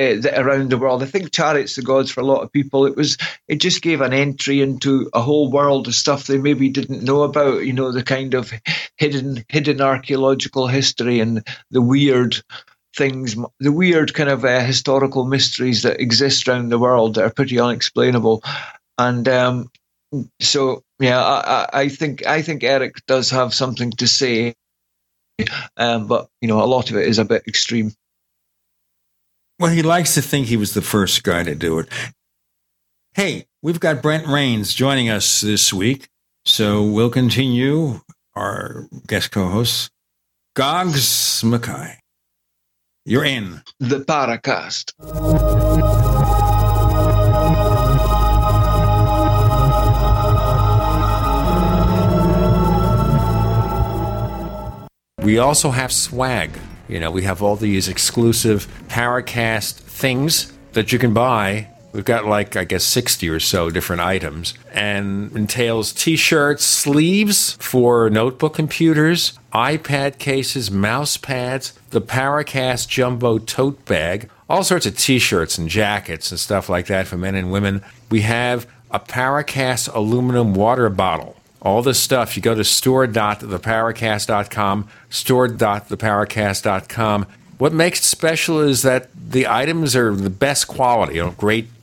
Uh, 0.00 0.14
around 0.36 0.70
the 0.70 0.78
world, 0.78 1.02
I 1.02 1.06
think 1.06 1.32
"Chariots 1.32 1.74
the 1.74 1.82
Gods" 1.82 2.12
for 2.12 2.20
a 2.20 2.24
lot 2.24 2.42
of 2.42 2.52
people, 2.52 2.86
it 2.86 2.94
was 2.94 3.18
it 3.48 3.56
just 3.56 3.82
gave 3.82 4.00
an 4.00 4.12
entry 4.12 4.62
into 4.62 5.10
a 5.12 5.20
whole 5.20 5.50
world 5.50 5.88
of 5.88 5.94
stuff 5.96 6.28
they 6.28 6.38
maybe 6.38 6.68
didn't 6.68 7.02
know 7.02 7.24
about. 7.24 7.66
You 7.66 7.72
know, 7.72 7.90
the 7.90 8.04
kind 8.04 8.34
of 8.34 8.52
hidden 8.96 9.44
hidden 9.48 9.80
archaeological 9.80 10.68
history 10.68 11.18
and 11.18 11.44
the 11.72 11.82
weird 11.82 12.40
things, 12.96 13.36
the 13.60 13.72
weird 13.72 14.14
kind 14.14 14.30
of 14.30 14.44
uh, 14.44 14.60
historical 14.60 15.24
mysteries 15.24 15.82
that 15.82 16.00
exist 16.00 16.48
around 16.48 16.68
the 16.68 16.78
world 16.78 17.14
that 17.14 17.24
are 17.24 17.32
pretty 17.32 17.58
unexplainable. 17.58 18.42
And 18.98 19.28
um, 19.28 19.70
so, 20.40 20.82
yeah, 20.98 21.22
I, 21.22 21.68
I, 21.72 21.88
think 21.88 22.26
I 22.26 22.42
think 22.42 22.64
Eric 22.64 23.04
does 23.06 23.30
have 23.30 23.54
something 23.54 23.90
to 23.92 24.08
say, 24.08 24.54
um, 25.76 26.06
but 26.06 26.28
you 26.40 26.48
know, 26.48 26.62
a 26.62 26.66
lot 26.66 26.90
of 26.90 26.96
it 26.96 27.06
is 27.06 27.18
a 27.18 27.24
bit 27.24 27.44
extreme. 27.46 27.92
Well, 29.58 29.72
he 29.72 29.82
likes 29.82 30.14
to 30.14 30.22
think 30.22 30.46
he 30.46 30.56
was 30.56 30.74
the 30.74 30.82
first 30.82 31.24
guy 31.24 31.42
to 31.42 31.54
do 31.54 31.78
it. 31.80 31.88
Hey, 33.14 33.46
we've 33.62 33.80
got 33.80 34.02
Brent 34.02 34.26
Raynes 34.26 34.74
joining 34.74 35.08
us 35.08 35.40
this 35.40 35.72
week, 35.72 36.08
so 36.44 36.82
we'll 36.84 37.10
continue 37.10 38.00
our 38.36 38.86
guest 39.06 39.32
co-host, 39.32 39.90
Goggs 40.54 41.42
Mackay. 41.42 41.98
You're 43.08 43.24
in 43.24 43.62
the 43.80 44.00
Paracast. 44.00 44.92
We 55.22 55.38
also 55.38 55.70
have 55.70 55.90
swag. 55.90 56.50
You 56.86 57.00
know, 57.00 57.10
we 57.10 57.22
have 57.22 57.40
all 57.40 57.56
these 57.56 57.88
exclusive 57.88 58.68
Paracast 58.88 59.76
things 59.76 60.52
that 60.74 60.92
you 60.92 60.98
can 60.98 61.14
buy 61.14 61.68
We've 61.92 62.04
got 62.04 62.26
like, 62.26 62.54
I 62.54 62.62
guess, 62.64 62.84
60 62.84 63.28
or 63.28 63.40
so 63.40 63.70
different 63.70 64.02
items 64.02 64.54
and 64.72 65.32
entails 65.32 65.92
t 65.92 66.14
shirts, 66.16 66.64
sleeves 66.64 67.56
for 67.60 68.10
notebook 68.10 68.54
computers, 68.54 69.38
iPad 69.52 70.18
cases, 70.18 70.70
mouse 70.70 71.16
pads, 71.16 71.72
the 71.90 72.02
Paracast 72.02 72.88
Jumbo 72.88 73.38
tote 73.38 73.84
bag, 73.86 74.28
all 74.48 74.62
sorts 74.62 74.86
of 74.86 74.96
t 74.98 75.18
shirts 75.18 75.58
and 75.58 75.68
jackets 75.68 76.30
and 76.30 76.38
stuff 76.38 76.68
like 76.68 76.86
that 76.86 77.06
for 77.06 77.16
men 77.16 77.34
and 77.34 77.50
women. 77.50 77.82
We 78.10 78.20
have 78.22 78.66
a 78.90 79.00
Paracast 79.00 79.94
aluminum 79.94 80.54
water 80.54 80.88
bottle. 80.90 81.36
All 81.60 81.82
this 81.82 81.98
stuff, 81.98 82.36
you 82.36 82.42
go 82.42 82.54
to 82.54 82.62
store.theparacast.com, 82.62 84.88
store.theparacast.com. 85.10 87.26
What 87.58 87.72
makes 87.72 87.98
it 87.98 88.04
special 88.04 88.60
is 88.60 88.82
that 88.82 89.08
the 89.14 89.48
items 89.48 89.96
are 89.96 90.14
the 90.14 90.30
best 90.30 90.68
quality, 90.68 91.16
you 91.16 91.24
know, 91.24 91.32
great 91.32 91.66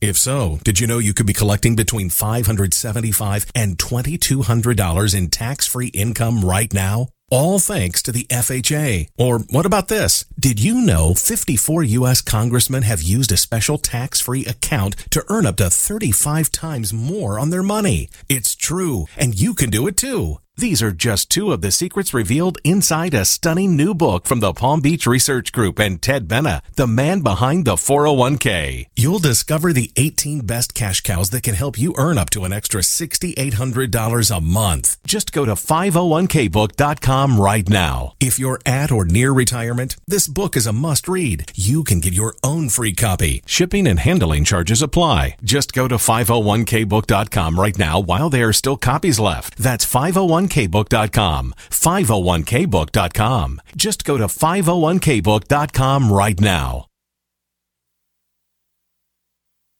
If 0.00 0.18
so, 0.18 0.58
did 0.62 0.78
you 0.78 0.86
know 0.86 0.98
you 0.98 1.14
could 1.14 1.26
be 1.26 1.32
collecting 1.32 1.74
between 1.74 2.10
575 2.10 3.46
and 3.54 3.78
$2,200 3.78 5.14
in 5.14 5.30
tax 5.30 5.66
free 5.66 5.86
income 5.88 6.44
right 6.44 6.72
now? 6.72 7.08
All 7.30 7.58
thanks 7.58 8.02
to 8.02 8.12
the 8.12 8.24
FHA. 8.24 9.08
Or 9.16 9.40
what 9.50 9.66
about 9.66 9.88
this? 9.88 10.26
Did 10.38 10.60
you 10.60 10.82
know 10.82 11.14
54 11.14 11.82
U.S. 11.82 12.20
congressmen 12.20 12.82
have 12.82 13.02
used 13.02 13.32
a 13.32 13.36
special 13.36 13.78
tax 13.78 14.20
free 14.20 14.44
account 14.44 14.96
to 15.10 15.24
earn 15.28 15.46
up 15.46 15.56
to 15.56 15.70
35 15.70 16.52
times 16.52 16.92
more 16.92 17.38
on 17.38 17.50
their 17.50 17.64
money? 17.64 18.08
It's 18.28 18.54
true, 18.54 19.06
and 19.16 19.34
you 19.34 19.54
can 19.54 19.70
do 19.70 19.86
it 19.88 19.96
too. 19.96 20.38
These 20.58 20.80
are 20.80 20.90
just 20.90 21.28
two 21.28 21.52
of 21.52 21.60
the 21.60 21.70
secrets 21.70 22.14
revealed 22.14 22.56
inside 22.64 23.12
a 23.12 23.26
stunning 23.26 23.76
new 23.76 23.92
book 23.92 24.24
from 24.26 24.40
the 24.40 24.54
Palm 24.54 24.80
Beach 24.80 25.06
Research 25.06 25.52
Group 25.52 25.78
and 25.78 26.00
Ted 26.00 26.28
Benna, 26.28 26.62
the 26.76 26.86
man 26.86 27.20
behind 27.20 27.66
the 27.66 27.74
401k. 27.74 28.86
You'll 28.96 29.18
discover 29.18 29.74
the 29.74 29.92
18 29.96 30.46
best 30.46 30.72
cash 30.72 31.02
cows 31.02 31.28
that 31.28 31.42
can 31.42 31.54
help 31.54 31.78
you 31.78 31.92
earn 31.98 32.16
up 32.16 32.30
to 32.30 32.44
an 32.44 32.54
extra 32.54 32.80
$6,800 32.80 34.34
a 34.34 34.40
month. 34.40 34.96
Just 35.06 35.30
go 35.30 35.44
to 35.44 35.52
501kbook.com 35.52 37.38
right 37.38 37.68
now. 37.68 38.14
If 38.18 38.38
you're 38.38 38.60
at 38.64 38.90
or 38.90 39.04
near 39.04 39.32
retirement, 39.32 39.96
this 40.06 40.26
book 40.26 40.56
is 40.56 40.66
a 40.66 40.72
must 40.72 41.06
read. 41.06 41.52
You 41.54 41.84
can 41.84 42.00
get 42.00 42.14
your 42.14 42.34
own 42.42 42.70
free 42.70 42.94
copy. 42.94 43.42
Shipping 43.44 43.86
and 43.86 43.98
handling 43.98 44.44
charges 44.44 44.80
apply. 44.80 45.36
Just 45.44 45.74
go 45.74 45.86
to 45.86 45.96
501kbook.com 45.96 47.60
right 47.60 47.78
now 47.78 48.00
while 48.00 48.30
there 48.30 48.48
are 48.48 48.54
still 48.54 48.78
copies 48.78 49.20
left. 49.20 49.58
That's 49.58 49.84
501 49.84 50.45
501kbook.com. 50.48 51.54
501kbook.com. 51.70 53.60
Just 53.76 54.04
go 54.04 54.16
to 54.16 54.26
501kbook.com 54.26 56.12
right 56.12 56.40
now. 56.40 56.86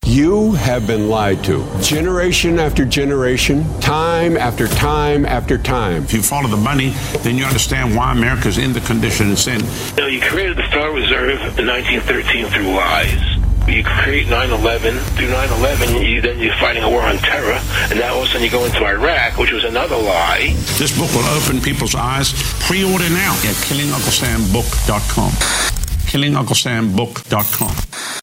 You 0.05 0.53
have 0.53 0.87
been 0.87 1.09
lied 1.09 1.43
to 1.45 1.67
generation 1.81 2.61
after 2.61 2.85
generation, 2.85 3.65
time 3.81 4.37
after 4.37 4.69
time 4.69 5.27
after 5.27 5.59
time. 5.59 6.05
If 6.05 6.13
you 6.13 6.23
follow 6.23 6.49
the 6.49 6.57
money, 6.57 6.91
then 7.23 7.37
you 7.37 7.45
understand 7.45 7.97
why 7.97 8.13
America's 8.13 8.57
in 8.57 8.73
the 8.73 8.81
condition 8.83 9.33
it's 9.33 9.49
in. 9.49 9.61
You 9.61 9.97
know, 9.97 10.07
you 10.07 10.21
created 10.21 10.59
the 10.59 10.69
Star 10.69 10.93
Reserve 10.93 11.41
in 11.59 11.67
1913 11.67 12.47
through 12.47 12.73
lies 12.73 13.36
you 13.69 13.83
create 13.83 14.29
9/11. 14.29 14.99
Through 15.17 15.31
9/11, 15.31 16.03
you, 16.03 16.21
then 16.21 16.39
you're 16.39 16.55
fighting 16.55 16.83
a 16.83 16.91
war 16.91 17.03
on 17.03 17.19
terror, 17.19 17.61
and 17.91 17.99
now 17.99 18.15
all 18.15 18.23
of 18.23 18.29
a 18.29 18.31
sudden 18.31 18.45
you 18.45 18.51
go 18.51 18.65
into 18.65 18.85
Iraq, 18.85 19.39
which 19.39 19.53
was 19.53 19.65
another 19.65 19.97
lie. 19.97 20.55
This 20.79 20.97
book 20.97 21.13
will 21.15 21.27
open 21.37 21.61
people's 21.61 21.95
eyes. 21.95 22.33
Pre-order 22.67 23.09
now 23.11 23.35
at 23.45 23.57
killingunclesambook.com. 23.67 25.33
killingunclesambook.com. 26.11 28.23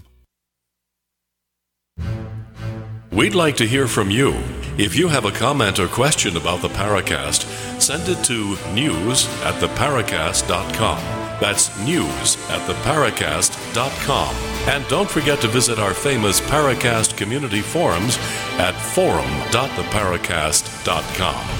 We'd 3.11 3.35
like 3.35 3.57
to 3.57 3.67
hear 3.67 3.87
from 3.87 4.09
you. 4.09 4.33
If 4.77 4.95
you 4.95 5.09
have 5.09 5.25
a 5.25 5.31
comment 5.31 5.79
or 5.79 5.87
question 5.87 6.37
about 6.37 6.61
the 6.61 6.69
Paracast, 6.69 7.43
send 7.81 8.07
it 8.07 8.23
to 8.25 8.55
news 8.73 9.27
at 9.43 9.55
theparacast.com. 9.55 10.99
That's 11.41 11.77
news 11.85 12.37
at 12.49 12.61
theparacast.com. 12.69 14.35
And 14.69 14.87
don't 14.87 15.09
forget 15.09 15.41
to 15.41 15.47
visit 15.47 15.77
our 15.77 15.93
famous 15.93 16.39
Paracast 16.39 17.17
community 17.17 17.61
forums 17.61 18.17
at 18.59 18.75
forum.theparacast.com. 18.75 21.57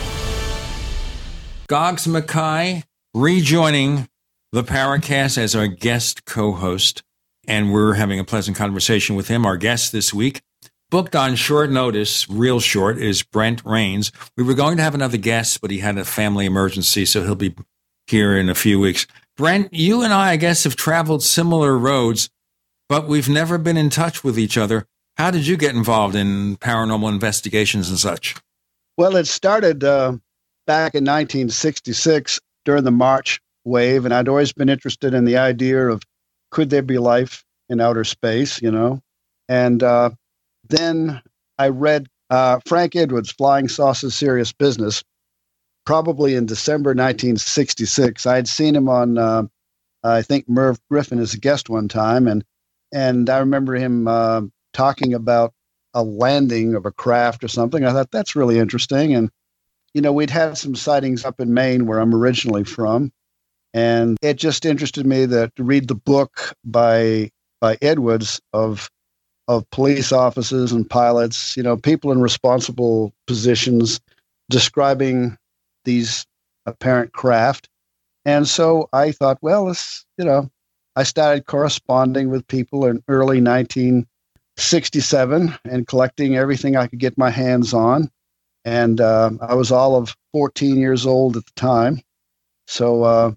Goggs 1.67 2.07
Mackay 2.07 2.83
rejoining 3.13 4.07
the 4.51 4.63
Paracast 4.63 5.37
as 5.37 5.55
our 5.55 5.67
guest 5.67 6.25
co 6.25 6.53
host. 6.53 7.03
And 7.47 7.73
we're 7.73 7.93
having 7.93 8.19
a 8.19 8.23
pleasant 8.23 8.55
conversation 8.55 9.15
with 9.15 9.27
him. 9.27 9.45
Our 9.45 9.57
guest 9.57 9.91
this 9.91 10.13
week, 10.13 10.41
booked 10.89 11.15
on 11.15 11.35
short 11.35 11.71
notice, 11.71 12.29
real 12.29 12.59
short, 12.59 12.97
is 12.97 13.23
Brent 13.23 13.63
Raynes. 13.63 14.11
We 14.37 14.43
were 14.43 14.53
going 14.53 14.77
to 14.77 14.83
have 14.83 14.93
another 14.93 15.17
guest, 15.17 15.61
but 15.61 15.71
he 15.71 15.79
had 15.79 15.97
a 15.97 16.05
family 16.05 16.45
emergency, 16.45 17.05
so 17.05 17.23
he'll 17.23 17.35
be 17.35 17.55
here 18.07 18.37
in 18.37 18.49
a 18.49 18.55
few 18.55 18.79
weeks. 18.79 19.07
Brent, 19.37 19.73
you 19.73 20.03
and 20.03 20.13
I, 20.13 20.31
I 20.31 20.35
guess, 20.35 20.65
have 20.65 20.75
traveled 20.75 21.23
similar 21.23 21.77
roads, 21.77 22.29
but 22.89 23.07
we've 23.07 23.29
never 23.29 23.57
been 23.57 23.77
in 23.77 23.89
touch 23.89 24.23
with 24.23 24.37
each 24.37 24.57
other. 24.57 24.85
How 25.17 25.31
did 25.31 25.47
you 25.47 25.57
get 25.57 25.75
involved 25.75 26.15
in 26.15 26.57
paranormal 26.57 27.09
investigations 27.09 27.89
and 27.89 27.97
such? 27.97 28.35
Well, 28.97 29.15
it 29.15 29.27
started 29.27 29.83
uh, 29.83 30.17
back 30.67 30.93
in 30.93 31.03
1966 31.03 32.39
during 32.65 32.83
the 32.83 32.91
March 32.91 33.41
wave, 33.63 34.05
and 34.05 34.13
I'd 34.13 34.27
always 34.27 34.51
been 34.51 34.69
interested 34.69 35.13
in 35.13 35.25
the 35.25 35.37
idea 35.37 35.87
of 35.87 36.01
could 36.51 36.69
there 36.69 36.81
be 36.81 36.97
life 36.97 37.43
in 37.69 37.79
outer 37.81 38.03
space, 38.03 38.61
you 38.61 38.71
know? 38.71 39.01
And 39.49 39.81
uh, 39.81 40.11
then 40.69 41.21
I 41.57 41.69
read 41.69 42.07
uh, 42.29 42.59
Frank 42.65 42.95
Edwards' 42.95 43.31
Flying 43.31 43.67
Saucers 43.67 44.15
Serious 44.15 44.51
Business, 44.51 45.03
probably 45.85 46.35
in 46.35 46.45
December 46.45 46.91
1966. 46.91 48.25
I 48.25 48.35
had 48.35 48.47
seen 48.47 48.75
him 48.75 48.87
on, 48.87 49.17
uh, 49.17 49.43
I 50.03 50.21
think, 50.21 50.47
Merv 50.47 50.79
Griffin 50.89 51.19
as 51.19 51.33
a 51.33 51.39
guest 51.39 51.69
one 51.69 51.87
time, 51.87 52.27
and 52.27 52.43
and 52.93 53.29
I 53.29 53.39
remember 53.39 53.75
him 53.75 54.07
uh, 54.07 54.41
talking 54.73 55.13
about 55.13 55.53
a 55.93 56.03
landing 56.03 56.75
of 56.75 56.85
a 56.85 56.91
craft 56.91 57.43
or 57.43 57.47
something. 57.47 57.85
I 57.85 57.91
thought 57.91 58.11
that's 58.11 58.35
really 58.35 58.59
interesting, 58.59 59.13
and 59.13 59.29
you 59.93 60.01
know, 60.01 60.13
we'd 60.13 60.29
had 60.29 60.57
some 60.57 60.75
sightings 60.75 61.25
up 61.25 61.39
in 61.39 61.53
Maine, 61.53 61.85
where 61.85 61.99
I'm 61.99 62.15
originally 62.15 62.63
from, 62.63 63.11
and 63.73 64.17
it 64.21 64.35
just 64.35 64.65
interested 64.65 65.05
me 65.05 65.25
that 65.25 65.55
to 65.55 65.63
read 65.63 65.87
the 65.87 65.95
book 65.95 66.53
by 66.65 67.31
by 67.59 67.77
Edwards 67.81 68.41
of 68.53 68.89
of 69.47 69.69
police 69.71 70.11
officers 70.11 70.71
and 70.71 70.89
pilots, 70.89 71.57
you 71.57 71.63
know, 71.63 71.75
people 71.75 72.11
in 72.11 72.21
responsible 72.21 73.11
positions 73.27 73.99
describing 74.49 75.37
these 75.83 76.25
apparent 76.65 77.13
craft. 77.13 77.67
And 78.23 78.47
so 78.47 78.87
I 78.93 79.11
thought, 79.11 79.39
well, 79.41 79.65
this, 79.65 80.05
you 80.17 80.25
know, 80.25 80.49
I 80.95 81.03
started 81.03 81.47
corresponding 81.47 82.29
with 82.29 82.47
people 82.47 82.85
in 82.85 83.03
early 83.07 83.41
1967 83.41 85.55
and 85.65 85.87
collecting 85.87 86.37
everything 86.37 86.75
I 86.75 86.87
could 86.87 86.99
get 86.99 87.17
my 87.17 87.29
hands 87.29 87.73
on. 87.73 88.11
And 88.63 89.01
uh, 89.01 89.31
I 89.41 89.55
was 89.55 89.71
all 89.71 89.95
of 89.95 90.15
14 90.33 90.77
years 90.77 91.05
old 91.05 91.35
at 91.35 91.45
the 91.45 91.51
time. 91.55 92.01
So 92.67 93.03
uh, 93.03 93.31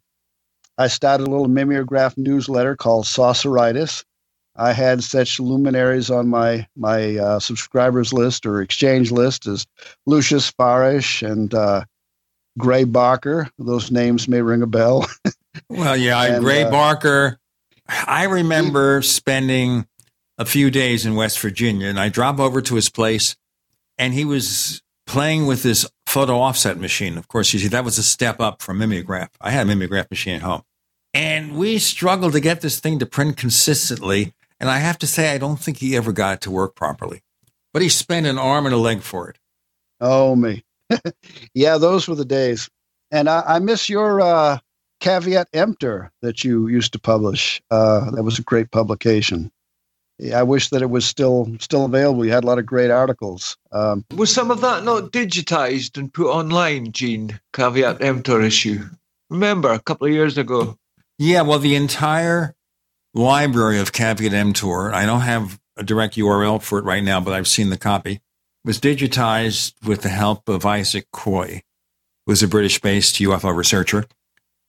I 0.78 0.88
started 0.88 1.26
a 1.26 1.30
little 1.30 1.48
mimeograph 1.48 2.16
newsletter 2.16 2.76
called 2.76 3.04
Sauceritis. 3.04 4.04
I 4.56 4.72
had 4.72 5.02
such 5.02 5.40
luminaries 5.40 6.10
on 6.10 6.28
my 6.28 6.66
my 6.76 7.16
uh, 7.16 7.40
subscribers 7.40 8.12
list 8.12 8.46
or 8.46 8.62
exchange 8.62 9.10
list 9.10 9.46
as 9.46 9.66
Lucius 10.06 10.50
Farish 10.50 11.22
and 11.22 11.52
uh, 11.52 11.84
Gray 12.58 12.84
Barker. 12.84 13.48
Those 13.58 13.90
names 13.90 14.28
may 14.28 14.42
ring 14.42 14.62
a 14.62 14.66
bell. 14.66 15.06
well, 15.68 15.96
yeah, 15.96 16.22
and, 16.22 16.44
Gray 16.44 16.62
uh, 16.62 16.70
Barker. 16.70 17.38
I 17.88 18.24
remember 18.24 19.02
spending 19.02 19.86
a 20.38 20.44
few 20.44 20.70
days 20.70 21.04
in 21.04 21.16
West 21.16 21.38
Virginia, 21.40 21.88
and 21.88 21.98
I 21.98 22.08
drove 22.08 22.40
over 22.40 22.62
to 22.62 22.76
his 22.76 22.88
place, 22.88 23.36
and 23.98 24.14
he 24.14 24.24
was 24.24 24.82
playing 25.06 25.46
with 25.46 25.62
this 25.62 25.88
photo 26.06 26.38
offset 26.38 26.78
machine. 26.78 27.18
Of 27.18 27.28
course, 27.28 27.52
you 27.52 27.58
see, 27.58 27.68
that 27.68 27.84
was 27.84 27.98
a 27.98 28.02
step 28.02 28.40
up 28.40 28.62
from 28.62 28.78
mimeograph. 28.78 29.30
I 29.40 29.50
had 29.50 29.66
a 29.66 29.68
mimeograph 29.68 30.10
machine 30.10 30.36
at 30.36 30.42
home. 30.42 30.62
And 31.12 31.56
we 31.56 31.78
struggled 31.78 32.32
to 32.32 32.40
get 32.40 32.60
this 32.60 32.80
thing 32.80 32.98
to 32.98 33.06
print 33.06 33.36
consistently. 33.36 34.34
And 34.58 34.68
I 34.70 34.78
have 34.78 34.98
to 34.98 35.06
say, 35.06 35.32
I 35.32 35.38
don't 35.38 35.58
think 35.58 35.78
he 35.78 35.96
ever 35.96 36.12
got 36.12 36.34
it 36.34 36.40
to 36.42 36.50
work 36.50 36.74
properly. 36.74 37.20
But 37.72 37.82
he 37.82 37.88
spent 37.88 38.26
an 38.26 38.38
arm 38.38 38.66
and 38.66 38.74
a 38.74 38.78
leg 38.78 39.02
for 39.02 39.28
it. 39.28 39.38
Oh, 40.00 40.34
me. 40.36 40.64
yeah, 41.54 41.78
those 41.78 42.08
were 42.08 42.14
the 42.14 42.24
days. 42.24 42.68
And 43.10 43.28
I, 43.28 43.42
I 43.46 43.58
miss 43.58 43.88
your 43.88 44.20
uh, 44.20 44.58
caveat 45.00 45.48
emptor 45.52 46.10
that 46.22 46.44
you 46.44 46.68
used 46.68 46.92
to 46.92 46.98
publish. 46.98 47.62
Uh, 47.70 48.10
that 48.12 48.22
was 48.22 48.38
a 48.38 48.42
great 48.42 48.70
publication. 48.70 49.50
I 50.34 50.42
wish 50.42 50.70
that 50.70 50.82
it 50.82 50.90
was 50.90 51.04
still 51.04 51.48
still 51.60 51.84
available. 51.84 52.24
You 52.24 52.32
had 52.32 52.44
a 52.44 52.46
lot 52.46 52.58
of 52.58 52.66
great 52.66 52.90
articles. 52.90 53.56
Um, 53.72 54.04
was 54.16 54.32
some 54.32 54.50
of 54.50 54.60
that 54.60 54.84
not 54.84 55.12
digitized 55.12 55.98
and 55.98 56.12
put 56.12 56.30
online, 56.30 56.92
Gene? 56.92 57.40
Caveat 57.52 58.00
emptor 58.00 58.40
issue. 58.40 58.84
Remember 59.30 59.72
a 59.72 59.80
couple 59.80 60.06
of 60.06 60.12
years 60.12 60.38
ago? 60.38 60.78
Yeah, 61.18 61.42
well, 61.42 61.58
the 61.58 61.74
entire 61.74 62.54
library 63.14 63.78
of 63.78 63.92
Caveat 63.92 64.32
Emptor, 64.32 64.92
I 64.92 65.06
don't 65.06 65.20
have 65.20 65.60
a 65.76 65.84
direct 65.84 66.16
URL 66.16 66.60
for 66.60 66.78
it 66.78 66.84
right 66.84 67.02
now, 67.02 67.20
but 67.20 67.34
I've 67.34 67.48
seen 67.48 67.70
the 67.70 67.78
copy, 67.78 68.20
was 68.64 68.80
digitized 68.80 69.74
with 69.84 70.02
the 70.02 70.08
help 70.08 70.48
of 70.48 70.66
Isaac 70.66 71.06
Koi, 71.12 71.62
who 72.26 72.32
was 72.32 72.42
a 72.42 72.48
British 72.48 72.80
based 72.80 73.16
UFO 73.16 73.54
researcher. 73.54 74.04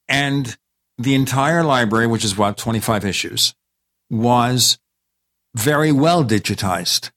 And 0.08 0.56
the 0.98 1.14
entire 1.14 1.62
library, 1.62 2.06
which 2.06 2.24
is 2.24 2.32
about 2.32 2.56
25 2.56 3.04
issues, 3.04 3.54
was 4.08 4.78
very 5.56 5.90
well 5.90 6.22
digitized 6.24 7.10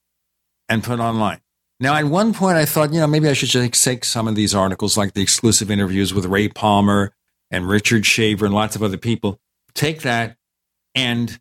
and 0.70 0.84
put 0.84 1.00
online. 1.00 1.42
Now, 1.82 1.96
at 1.96 2.06
one 2.06 2.34
point, 2.34 2.58
I 2.58 2.66
thought, 2.66 2.94
you 2.94 3.00
know, 3.00 3.08
maybe 3.08 3.30
I 3.30 3.34
should 3.34 3.50
just 3.50 3.84
take 3.84 4.04
some 4.04 4.28
of 4.28 4.36
these 4.36 4.56
articles, 4.56 4.98
like 4.98 5.14
the 5.14 5.22
exclusive 5.22 5.72
interviews 5.72 6.14
with 6.14 6.26
Ray 6.26 6.48
Palmer 6.50 7.14
and 7.52 7.68
Richard 7.68 8.06
Shaver 8.06 8.46
and 8.46 8.54
lots 8.54 8.76
of 8.76 8.84
other 8.84 8.98
people, 8.98 9.40
take 9.74 10.02
that 10.02 10.38
and 10.96 11.40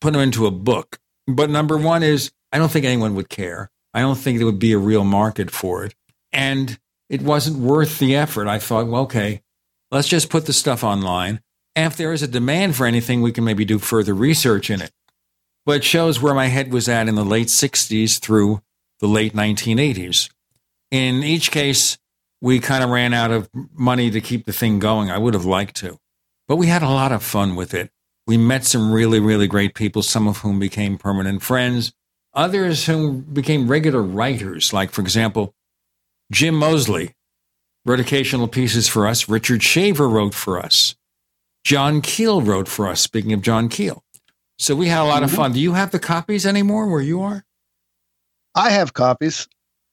put 0.00 0.12
them 0.12 0.22
into 0.22 0.46
a 0.46 0.50
book. 0.50 0.98
But 1.26 1.50
number 1.50 1.76
one 1.76 2.02
is, 2.02 2.32
I 2.52 2.58
don't 2.58 2.70
think 2.70 2.84
anyone 2.84 3.14
would 3.16 3.28
care. 3.28 3.70
I 3.92 4.00
don't 4.00 4.16
think 4.16 4.38
there 4.38 4.46
would 4.46 4.58
be 4.58 4.72
a 4.72 4.78
real 4.78 5.04
market 5.04 5.50
for 5.50 5.84
it. 5.84 5.94
And 6.32 6.78
it 7.08 7.22
wasn't 7.22 7.58
worth 7.58 7.98
the 7.98 8.14
effort. 8.14 8.46
I 8.46 8.58
thought, 8.58 8.86
well, 8.86 9.02
okay, 9.02 9.42
let's 9.90 10.08
just 10.08 10.30
put 10.30 10.46
the 10.46 10.52
stuff 10.52 10.84
online. 10.84 11.40
And 11.74 11.92
if 11.92 11.96
there 11.96 12.12
is 12.12 12.22
a 12.22 12.28
demand 12.28 12.76
for 12.76 12.86
anything, 12.86 13.20
we 13.20 13.32
can 13.32 13.44
maybe 13.44 13.64
do 13.64 13.78
further 13.78 14.14
research 14.14 14.70
in 14.70 14.80
it. 14.80 14.92
But 15.66 15.78
it 15.78 15.84
shows 15.84 16.22
where 16.22 16.32
my 16.32 16.46
head 16.46 16.72
was 16.72 16.88
at 16.88 17.08
in 17.08 17.16
the 17.16 17.24
late 17.24 17.48
60s 17.48 18.18
through 18.20 18.62
the 19.00 19.08
late 19.08 19.34
1980s. 19.34 20.30
In 20.90 21.22
each 21.22 21.50
case, 21.50 21.98
we 22.40 22.60
kind 22.60 22.84
of 22.84 22.90
ran 22.90 23.12
out 23.12 23.30
of 23.30 23.50
money 23.74 24.10
to 24.10 24.20
keep 24.20 24.46
the 24.46 24.52
thing 24.52 24.78
going. 24.78 25.10
I 25.10 25.18
would 25.18 25.34
have 25.34 25.44
liked 25.44 25.76
to, 25.76 25.98
but 26.46 26.56
we 26.56 26.68
had 26.68 26.82
a 26.82 26.88
lot 26.88 27.12
of 27.12 27.22
fun 27.22 27.56
with 27.56 27.74
it. 27.74 27.90
We 28.26 28.36
met 28.36 28.64
some 28.64 28.92
really, 28.92 29.20
really 29.20 29.46
great 29.46 29.74
people, 29.74 30.02
some 30.02 30.28
of 30.28 30.38
whom 30.38 30.58
became 30.58 30.98
permanent 30.98 31.42
friends, 31.42 31.92
others 32.32 32.86
who 32.86 33.22
became 33.22 33.68
regular 33.68 34.02
writers, 34.02 34.72
like, 34.72 34.90
for 34.90 35.00
example, 35.00 35.54
Jim 36.30 36.54
Moseley 36.54 37.14
wrote 37.84 38.00
occasional 38.00 38.48
pieces 38.48 38.88
for 38.88 39.06
us. 39.06 39.28
Richard 39.28 39.62
Shaver 39.62 40.08
wrote 40.08 40.34
for 40.34 40.58
us. 40.58 40.96
John 41.64 42.00
Keel 42.00 42.42
wrote 42.42 42.68
for 42.68 42.88
us, 42.88 43.00
speaking 43.00 43.32
of 43.32 43.42
John 43.42 43.68
Keel. 43.68 44.04
So 44.58 44.74
we 44.74 44.88
had 44.88 45.02
a 45.02 45.04
lot 45.04 45.22
of 45.22 45.30
mm-hmm. 45.30 45.36
fun. 45.36 45.52
Do 45.52 45.60
you 45.60 45.74
have 45.74 45.90
the 45.90 45.98
copies 45.98 46.46
anymore 46.46 46.88
where 46.88 47.02
you 47.02 47.20
are? 47.20 47.44
I 48.54 48.70
have 48.70 48.94
copies. 48.94 49.46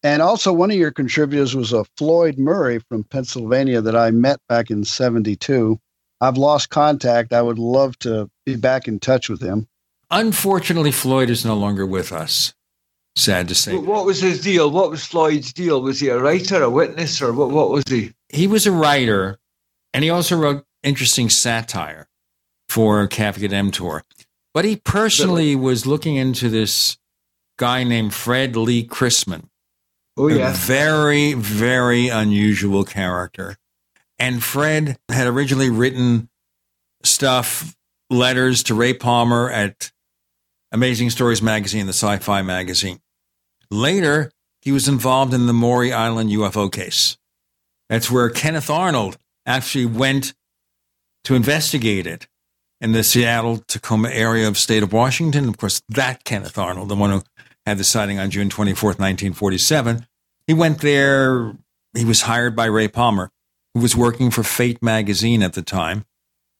And 0.03 0.21
also, 0.21 0.51
one 0.51 0.69
of 0.69 0.77
your 0.77 0.91
contributors 0.91 1.55
was 1.55 1.71
a 1.71 1.85
Floyd 1.97 2.37
Murray 2.37 2.79
from 2.79 3.05
Pennsylvania 3.05 3.81
that 3.81 3.95
I 3.95 4.11
met 4.11 4.39
back 4.49 4.69
in 4.69 4.83
72. 4.83 5.79
I've 6.19 6.37
lost 6.37 6.69
contact. 6.69 7.33
I 7.33 7.41
would 7.41 7.59
love 7.59 7.97
to 7.99 8.29
be 8.45 8.55
back 8.55 8.87
in 8.87 8.99
touch 8.99 9.29
with 9.29 9.41
him. 9.41 9.67
Unfortunately, 10.11 10.91
Floyd 10.91 11.29
is 11.29 11.45
no 11.45 11.55
longer 11.55 11.85
with 11.85 12.11
us. 12.11 12.53
Sad 13.15 13.47
to 13.47 13.55
say. 13.55 13.77
What 13.77 14.05
was 14.05 14.21
his 14.21 14.41
deal? 14.41 14.71
What 14.71 14.89
was 14.89 15.05
Floyd's 15.05 15.53
deal? 15.53 15.81
Was 15.81 15.99
he 15.99 16.09
a 16.09 16.19
writer, 16.19 16.63
a 16.63 16.69
witness, 16.69 17.21
or 17.21 17.31
what, 17.31 17.51
what 17.51 17.69
was 17.69 17.83
he? 17.87 18.11
He 18.29 18.47
was 18.47 18.65
a 18.65 18.71
writer, 18.71 19.37
and 19.93 20.03
he 20.03 20.09
also 20.09 20.35
wrote 20.35 20.65
interesting 20.81 21.29
satire 21.29 22.07
for 22.67 23.05
Caveat 23.07 23.53
Emptor. 23.53 24.03
But 24.53 24.65
he 24.65 24.75
personally 24.75 25.55
was 25.55 25.85
looking 25.85 26.15
into 26.15 26.49
this 26.49 26.97
guy 27.57 27.83
named 27.83 28.13
Fred 28.13 28.55
Lee 28.55 28.85
Crisman 28.85 29.49
Oh, 30.15 30.27
yeah. 30.27 30.51
A 30.51 30.53
very, 30.53 31.33
very 31.33 32.09
unusual 32.09 32.83
character. 32.83 33.57
And 34.19 34.43
Fred 34.43 34.97
had 35.09 35.27
originally 35.27 35.69
written 35.69 36.29
stuff, 37.03 37.75
letters 38.09 38.63
to 38.63 38.75
Ray 38.75 38.93
Palmer 38.93 39.49
at 39.49 39.91
Amazing 40.71 41.09
Stories 41.09 41.41
magazine, 41.41 41.87
the 41.87 41.93
sci 41.93 42.17
fi 42.17 42.41
magazine. 42.43 42.99
Later, 43.71 44.31
he 44.61 44.71
was 44.71 44.87
involved 44.87 45.33
in 45.33 45.47
the 45.47 45.53
Maury 45.53 45.91
Island 45.91 46.29
UFO 46.29 46.71
case. 46.71 47.17
That's 47.89 48.11
where 48.11 48.29
Kenneth 48.29 48.69
Arnold 48.69 49.17
actually 49.45 49.87
went 49.87 50.33
to 51.23 51.35
investigate 51.35 52.05
it 52.05 52.27
in 52.83 52.91
the 52.91 53.03
Seattle 53.03 53.59
Tacoma 53.67 54.09
area 54.09 54.45
of 54.45 54.57
state 54.57 54.83
of 54.83 54.91
Washington. 54.91 55.47
Of 55.47 55.57
course, 55.57 55.81
that 55.89 56.25
Kenneth 56.25 56.57
Arnold, 56.57 56.89
the 56.89 56.95
one 56.95 57.11
who 57.11 57.23
had 57.65 57.77
the 57.77 57.83
sighting 57.83 58.19
on 58.19 58.29
June 58.29 58.49
24th, 58.49 58.99
1947. 58.99 60.05
He 60.47 60.53
went 60.53 60.81
there. 60.81 61.57
He 61.95 62.03
was 62.03 62.23
hired 62.23 62.57
by 62.57 62.65
Ray 62.65 62.89
Palmer, 62.89 63.31
who 63.73 63.79
was 63.79 63.95
working 63.95 64.29
for 64.29 64.43
Fate 64.43 64.83
magazine 64.83 65.41
at 65.41 65.53
the 65.53 65.61
time. 65.61 66.03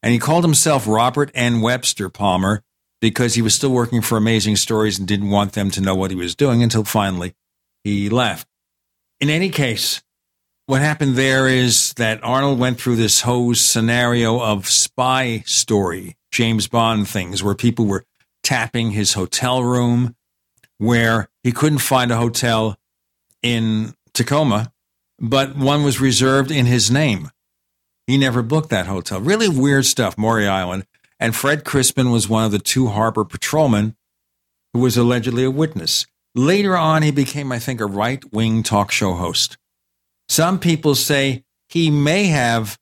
And 0.02 0.14
he 0.14 0.20
called 0.20 0.46
himself 0.46 0.88
Robert 0.88 1.30
N. 1.34 1.60
Webster 1.60 2.08
Palmer 2.08 2.64
because 3.02 3.36
he 3.36 3.42
was 3.42 3.54
still 3.54 3.72
working 3.72 4.02
for 4.02 4.18
Amazing 4.18 4.56
Stories 4.56 4.98
and 4.98 5.08
didn't 5.08 5.30
want 5.30 5.54
them 5.54 5.72
to 5.72 5.82
know 5.82 5.96
what 5.96 6.12
he 6.12 6.16
was 6.16 6.36
doing 6.36 6.64
until 6.64 6.86
finally 6.86 7.34
he 7.84 8.10
left. 8.10 8.48
In 9.20 9.30
any 9.30 9.50
case, 9.50 10.02
what 10.66 10.82
happened 10.82 11.16
there 11.16 11.48
is 11.48 11.94
that 11.94 12.24
Arnold 12.24 12.60
went 12.60 12.80
through 12.80 12.96
this 12.96 13.22
whole 13.22 13.54
scenario 13.54 14.40
of 14.42 14.68
spy 14.68 15.44
story, 15.46 16.16
James 16.32 16.68
Bond 16.68 17.08
things, 17.08 17.44
where 17.44 17.56
people 17.56 17.86
were 17.86 18.06
tapping 18.44 18.92
his 18.92 19.14
hotel 19.14 19.64
room, 19.64 20.16
where 20.78 21.30
he 21.44 21.52
couldn't 21.52 21.80
find 21.80 22.12
a 22.12 22.18
hotel 22.18 22.78
in 23.42 23.94
Tacoma, 24.14 24.72
but 25.20 25.56
one 25.56 25.84
was 25.84 26.00
reserved 26.00 26.52
in 26.52 26.66
his 26.66 26.90
name. 26.90 27.30
He 28.08 28.18
never 28.18 28.42
booked 28.42 28.70
that 28.70 28.88
hotel. 28.88 29.20
Really 29.20 29.50
weird 29.50 29.86
stuff, 29.86 30.18
Maury 30.18 30.48
Island. 30.48 30.86
And 31.20 31.36
Fred 31.36 31.64
Crisman 31.64 32.12
was 32.12 32.28
one 32.28 32.46
of 32.46 32.52
the 32.52 32.60
two 32.60 32.88
harbor 32.88 33.24
patrolmen 33.24 33.96
who 34.74 34.80
was 34.80 34.98
allegedly 34.98 35.46
a 35.46 35.52
witness. 35.52 36.06
Later 36.36 36.76
on, 36.76 37.04
he 37.04 37.12
became, 37.12 37.52
I 37.52 37.60
think, 37.60 37.80
a 37.80 37.86
right 37.86 38.24
wing 38.34 38.64
talk 38.64 38.92
show 38.92 39.14
host. 39.14 39.58
Some 40.30 40.60
people 40.60 40.96
say 40.96 41.44
he 41.70 41.90
may 41.90 42.26
have 42.28 42.78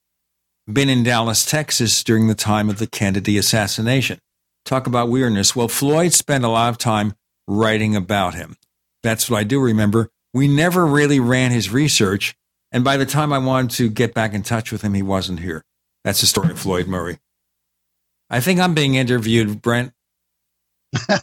been 0.72 0.90
in 0.90 1.04
Dallas, 1.04 1.46
Texas 1.46 2.04
during 2.04 2.28
the 2.28 2.36
time 2.36 2.70
of 2.70 2.78
the 2.80 2.88
Kennedy 2.88 3.38
assassination. 3.38 4.20
Talk 4.66 4.88
about 4.88 5.10
weirdness. 5.10 5.56
Well, 5.56 5.68
Floyd 5.68 6.14
spent 6.14 6.44
a 6.46 6.50
lot 6.50 6.70
of 6.70 6.78
time 6.78 7.14
writing 7.48 7.96
about 7.96 8.36
him. 8.36 8.56
That's 9.04 9.30
what 9.30 9.40
I 9.40 9.44
do 9.44 9.60
remember. 9.60 10.10
We 10.34 10.48
never 10.48 10.86
really 10.86 11.20
ran 11.20 11.52
his 11.52 11.72
research 11.72 12.36
And 12.72 12.84
by 12.84 12.98
the 12.98 13.06
time 13.06 13.34
I 13.34 13.38
wanted 13.38 13.72
to 13.78 13.90
get 13.90 14.14
back 14.14 14.34
in 14.34 14.44
touch 14.44 14.72
with 14.72 14.82
him, 14.82 14.94
he 14.94 15.02
wasn't 15.02 15.40
here. 15.42 15.64
That's 16.04 16.22
the 16.22 16.28
story 16.28 16.52
of 16.52 16.60
Floyd 16.60 16.88
Murray. 16.88 17.20
I 18.30 18.40
think 18.40 18.60
I'm 18.60 18.74
being 18.74 18.96
interviewed, 18.96 19.62
Brent. 19.62 19.92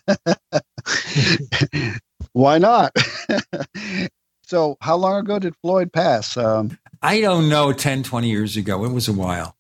Why 2.33 2.59
not? 2.59 2.93
so, 4.49 4.79
how 4.81 4.97
long 4.97 5.21
ago 5.21 5.39
did 5.39 5.55
Floyd 5.57 5.93
pass? 5.93 6.35
Um, 6.39 6.79
I 7.03 7.21
don't 7.21 7.51
know, 7.51 7.75
10, 7.75 8.03
20 8.03 8.31
years 8.31 8.57
ago. 8.57 8.83
It 8.87 8.93
was 8.93 9.07
a 9.07 9.13
while. 9.13 9.55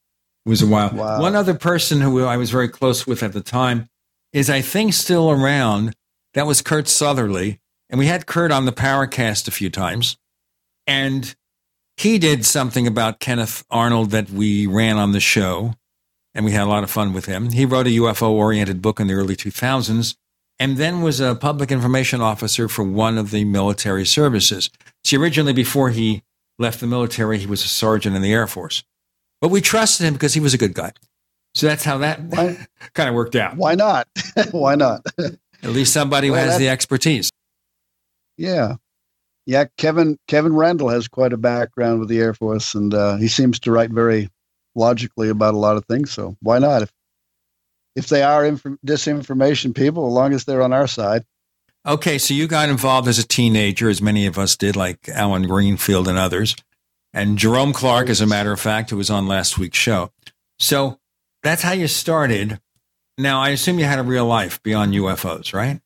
It 0.46 0.48
was 0.48 0.62
a 0.62 0.66
while. 0.66 0.90
Wow. 0.94 1.20
One 1.20 1.36
other 1.36 1.52
person 1.52 2.00
who 2.00 2.24
I 2.24 2.38
was 2.38 2.50
very 2.50 2.70
close 2.70 3.06
with 3.06 3.22
at 3.22 3.34
the 3.34 3.42
time 3.42 3.90
is, 4.32 4.48
I 4.48 4.62
think, 4.62 4.94
still 4.94 5.30
around. 5.30 5.94
That 6.32 6.46
was 6.46 6.62
Curt 6.62 6.88
Sutherly. 6.88 7.60
And 7.90 7.98
we 7.98 8.06
had 8.06 8.24
Curt 8.24 8.50
on 8.50 8.64
the 8.64 8.72
Paracast 8.72 9.46
a 9.46 9.50
few 9.50 9.68
times. 9.68 10.16
And 10.86 11.34
he 11.98 12.18
did 12.18 12.46
something 12.46 12.86
about 12.86 13.20
Kenneth 13.20 13.66
Arnold 13.68 14.10
that 14.12 14.30
we 14.30 14.66
ran 14.66 14.96
on 14.96 15.12
the 15.12 15.20
show. 15.20 15.74
And 16.34 16.46
we 16.46 16.52
had 16.52 16.62
a 16.62 16.70
lot 16.70 16.82
of 16.82 16.90
fun 16.90 17.12
with 17.12 17.26
him. 17.26 17.50
He 17.50 17.66
wrote 17.66 17.86
a 17.86 17.90
UFO 17.90 18.30
oriented 18.30 18.80
book 18.80 19.00
in 19.00 19.06
the 19.06 19.14
early 19.14 19.36
2000s 19.36 20.16
and 20.58 20.76
then 20.76 21.02
was 21.02 21.20
a 21.20 21.34
public 21.34 21.70
information 21.70 22.20
officer 22.20 22.68
for 22.68 22.82
one 22.82 23.18
of 23.18 23.30
the 23.30 23.44
military 23.44 24.04
services. 24.04 24.70
See, 25.04 25.16
originally, 25.16 25.52
before 25.52 25.90
he 25.90 26.22
left 26.58 26.80
the 26.80 26.86
military, 26.86 27.38
he 27.38 27.46
was 27.46 27.64
a 27.64 27.68
sergeant 27.68 28.16
in 28.16 28.22
the 28.22 28.32
Air 28.32 28.46
Force. 28.46 28.82
But 29.40 29.48
we 29.48 29.60
trusted 29.60 30.06
him 30.06 30.14
because 30.14 30.34
he 30.34 30.40
was 30.40 30.54
a 30.54 30.58
good 30.58 30.74
guy. 30.74 30.92
So 31.54 31.66
that's 31.66 31.84
how 31.84 31.98
that 31.98 32.18
kind 32.94 33.08
of 33.08 33.14
worked 33.14 33.36
out. 33.36 33.56
Why 33.56 33.74
not? 33.74 34.08
Why 34.50 34.74
not? 34.74 35.02
At 35.18 35.70
least 35.70 35.92
somebody 35.92 36.28
who 36.28 36.34
has 36.34 36.58
the 36.58 36.68
expertise. 36.68 37.30
Yeah. 38.36 38.76
Yeah, 39.46 39.64
Kevin 39.78 40.18
Kevin 40.28 40.54
Randle 40.54 40.90
has 40.90 41.08
quite 41.08 41.32
a 41.32 41.38
background 41.38 42.00
with 42.00 42.10
the 42.10 42.20
Air 42.20 42.34
Force, 42.34 42.74
and 42.74 42.92
uh, 42.92 43.16
he 43.16 43.28
seems 43.28 43.58
to 43.60 43.72
write 43.72 43.90
very 43.90 44.28
logically 44.74 45.30
about 45.30 45.54
a 45.54 45.58
lot 45.58 45.78
of 45.78 45.86
things. 45.86 46.12
So 46.12 46.36
why 46.40 46.58
not? 46.58 46.82
If 46.82 46.92
if 47.96 48.08
they 48.08 48.22
are 48.22 48.44
inf- 48.44 48.62
disinformation 48.86 49.74
people, 49.74 50.06
as 50.06 50.12
long 50.12 50.32
as 50.32 50.44
they're 50.44 50.62
on 50.62 50.72
our 50.72 50.86
side. 50.86 51.24
Okay, 51.86 52.18
so 52.18 52.34
you 52.34 52.46
got 52.46 52.68
involved 52.68 53.08
as 53.08 53.18
a 53.18 53.26
teenager, 53.26 53.88
as 53.88 54.02
many 54.02 54.26
of 54.26 54.38
us 54.38 54.56
did, 54.56 54.76
like 54.76 55.08
Alan 55.08 55.46
Greenfield 55.46 56.08
and 56.08 56.18
others. 56.18 56.54
And 57.14 57.38
Jerome 57.38 57.72
Clark, 57.72 58.08
as 58.08 58.20
a 58.20 58.26
matter 58.26 58.52
of 58.52 58.60
fact, 58.60 58.90
who 58.90 58.96
was 58.96 59.10
on 59.10 59.26
last 59.26 59.58
week's 59.58 59.78
show. 59.78 60.10
So 60.58 60.98
that's 61.42 61.62
how 61.62 61.72
you 61.72 61.88
started. 61.88 62.60
Now, 63.16 63.40
I 63.40 63.50
assume 63.50 63.78
you 63.78 63.84
had 63.84 63.98
a 63.98 64.04
real 64.04 64.26
life 64.26 64.62
beyond 64.62 64.92
UFOs, 64.92 65.54
right? 65.54 65.80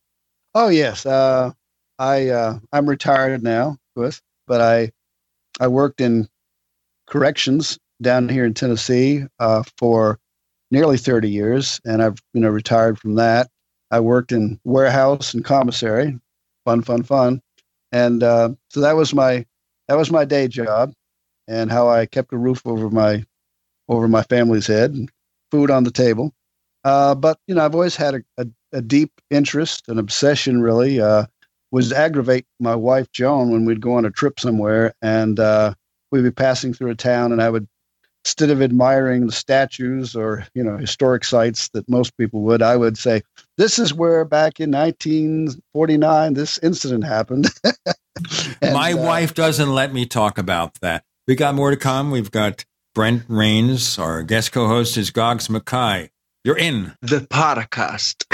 Oh 0.54 0.68
yes, 0.68 1.06
uh, 1.06 1.52
I 1.98 2.28
uh, 2.28 2.58
I'm 2.72 2.88
retired 2.88 3.42
now, 3.42 3.68
of 3.68 3.78
course, 3.94 4.20
but 4.46 4.60
I 4.60 4.92
I 5.60 5.68
worked 5.68 6.00
in 6.00 6.28
corrections 7.06 7.78
down 8.02 8.28
here 8.28 8.44
in 8.44 8.54
Tennessee 8.54 9.24
uh, 9.38 9.62
for 9.78 10.18
nearly 10.72 10.96
30 10.96 11.30
years, 11.30 11.80
and 11.84 12.02
I've 12.02 12.18
you 12.34 12.40
know 12.40 12.48
retired 12.48 12.98
from 12.98 13.14
that. 13.14 13.48
I 13.92 14.00
worked 14.00 14.32
in 14.32 14.58
warehouse 14.64 15.34
and 15.34 15.44
commissary, 15.44 16.18
fun, 16.64 16.82
fun, 16.82 17.04
fun, 17.04 17.40
and 17.92 18.24
uh, 18.24 18.50
so 18.70 18.80
that 18.80 18.96
was 18.96 19.14
my 19.14 19.46
that 19.86 19.96
was 19.96 20.10
my 20.10 20.24
day 20.24 20.48
job, 20.48 20.92
and 21.46 21.70
how 21.70 21.88
I 21.88 22.06
kept 22.06 22.32
a 22.32 22.38
roof 22.38 22.62
over 22.66 22.90
my 22.90 23.24
over 23.88 24.08
my 24.08 24.24
family's 24.24 24.66
head, 24.66 24.92
and 24.92 25.08
food 25.52 25.70
on 25.70 25.84
the 25.84 25.92
table. 25.92 26.32
Uh, 26.82 27.14
but 27.14 27.38
you 27.46 27.54
know, 27.54 27.64
I've 27.64 27.74
always 27.74 27.94
had 27.94 28.16
a, 28.16 28.22
a, 28.38 28.46
a 28.72 28.82
deep 28.82 29.12
interest, 29.30 29.84
an 29.88 29.98
obsession, 29.98 30.60
really. 30.62 31.00
Uh, 31.00 31.26
was 31.72 31.90
aggravate 31.90 32.46
my 32.60 32.76
wife 32.76 33.10
Joan 33.12 33.50
when 33.50 33.64
we'd 33.64 33.80
go 33.80 33.94
on 33.94 34.04
a 34.04 34.10
trip 34.10 34.38
somewhere, 34.38 34.94
and 35.02 35.40
uh, 35.40 35.74
we'd 36.10 36.22
be 36.22 36.30
passing 36.30 36.74
through 36.74 36.90
a 36.90 36.94
town, 36.94 37.32
and 37.32 37.42
I 37.42 37.50
would, 37.50 37.66
instead 38.24 38.50
of 38.50 38.62
admiring 38.62 39.26
the 39.26 39.32
statues 39.32 40.14
or 40.14 40.46
you 40.54 40.62
know 40.62 40.76
historic 40.76 41.24
sites 41.24 41.68
that 41.70 41.88
most 41.88 42.16
people 42.16 42.42
would, 42.42 42.62
I 42.62 42.76
would 42.76 42.96
say, 42.96 43.22
"This 43.58 43.78
is 43.78 43.94
where 43.94 44.24
back 44.24 44.60
in 44.60 44.70
1949 44.70 46.34
this 46.34 46.58
incident 46.58 47.04
happened." 47.04 47.48
And, 48.60 48.74
My 48.74 48.92
uh, 48.92 48.98
wife 48.98 49.34
doesn't 49.34 49.70
let 49.70 49.92
me 49.92 50.06
talk 50.06 50.38
about 50.38 50.80
that. 50.80 51.02
We 51.26 51.34
got 51.34 51.54
more 51.54 51.70
to 51.70 51.76
come. 51.76 52.10
We've 52.10 52.30
got 52.30 52.64
Brent 52.94 53.26
Raynes. 53.26 53.98
Our 53.98 54.22
guest 54.22 54.52
co 54.52 54.68
host 54.68 54.96
is 54.96 55.10
Goggs 55.10 55.48
Mackay. 55.48 56.10
You're 56.44 56.58
in. 56.58 56.94
The 57.00 57.20
Paracast. 57.20 58.26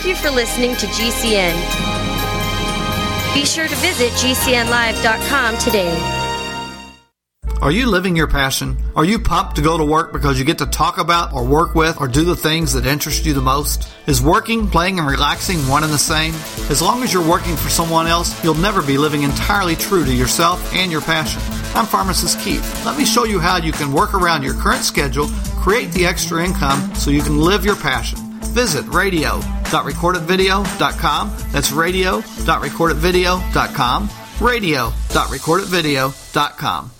Thank 0.00 0.16
you 0.16 0.30
for 0.30 0.34
listening 0.34 0.74
to 0.76 0.86
GCN. 0.86 1.52
Be 3.34 3.44
sure 3.44 3.68
to 3.68 3.74
visit 3.76 4.10
GCNlive.com 4.12 5.58
today. 5.58 5.94
Are 7.60 7.70
you 7.70 7.84
living 7.84 8.16
your 8.16 8.26
passion? 8.26 8.78
Are 8.96 9.04
you 9.04 9.18
pumped 9.18 9.56
to 9.56 9.62
go 9.62 9.76
to 9.76 9.84
work 9.84 10.14
because 10.14 10.38
you 10.38 10.46
get 10.46 10.56
to 10.56 10.66
talk 10.66 10.96
about 10.96 11.34
or 11.34 11.44
work 11.44 11.74
with 11.74 12.00
or 12.00 12.08
do 12.08 12.24
the 12.24 12.34
things 12.34 12.72
that 12.72 12.86
interest 12.86 13.26
you 13.26 13.34
the 13.34 13.42
most? 13.42 13.92
Is 14.06 14.22
working, 14.22 14.70
playing, 14.70 14.98
and 14.98 15.06
relaxing 15.06 15.58
one 15.68 15.84
and 15.84 15.92
the 15.92 15.98
same? 15.98 16.32
As 16.70 16.80
long 16.80 17.02
as 17.02 17.12
you're 17.12 17.28
working 17.28 17.54
for 17.54 17.68
someone 17.68 18.06
else, 18.06 18.42
you'll 18.42 18.54
never 18.54 18.80
be 18.80 18.96
living 18.96 19.24
entirely 19.24 19.76
true 19.76 20.06
to 20.06 20.14
yourself 20.14 20.72
and 20.72 20.90
your 20.90 21.02
passion. 21.02 21.42
I'm 21.74 21.84
Pharmacist 21.84 22.40
Keith. 22.40 22.86
Let 22.86 22.96
me 22.96 23.04
show 23.04 23.24
you 23.24 23.38
how 23.38 23.58
you 23.58 23.72
can 23.72 23.92
work 23.92 24.14
around 24.14 24.44
your 24.44 24.54
current 24.54 24.82
schedule, 24.82 25.28
create 25.60 25.92
the 25.92 26.06
extra 26.06 26.42
income 26.42 26.94
so 26.94 27.10
you 27.10 27.20
can 27.20 27.36
live 27.36 27.66
your 27.66 27.76
passion. 27.76 28.29
Visit 28.50 28.84
radio.recordedvideo.com. 28.92 31.30
That's 31.52 31.72
radio.recordedvideo.com. 31.72 34.10
Radio.recordedvideo.com. 34.40 36.99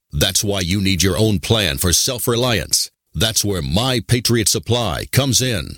That's 0.11 0.43
why 0.43 0.59
you 0.61 0.81
need 0.81 1.03
your 1.03 1.17
own 1.17 1.39
plan 1.39 1.77
for 1.77 1.93
self-reliance. 1.93 2.91
That's 3.13 3.45
where 3.45 3.61
My 3.61 4.01
Patriot 4.05 4.47
Supply 4.47 5.05
comes 5.11 5.41
in. 5.41 5.77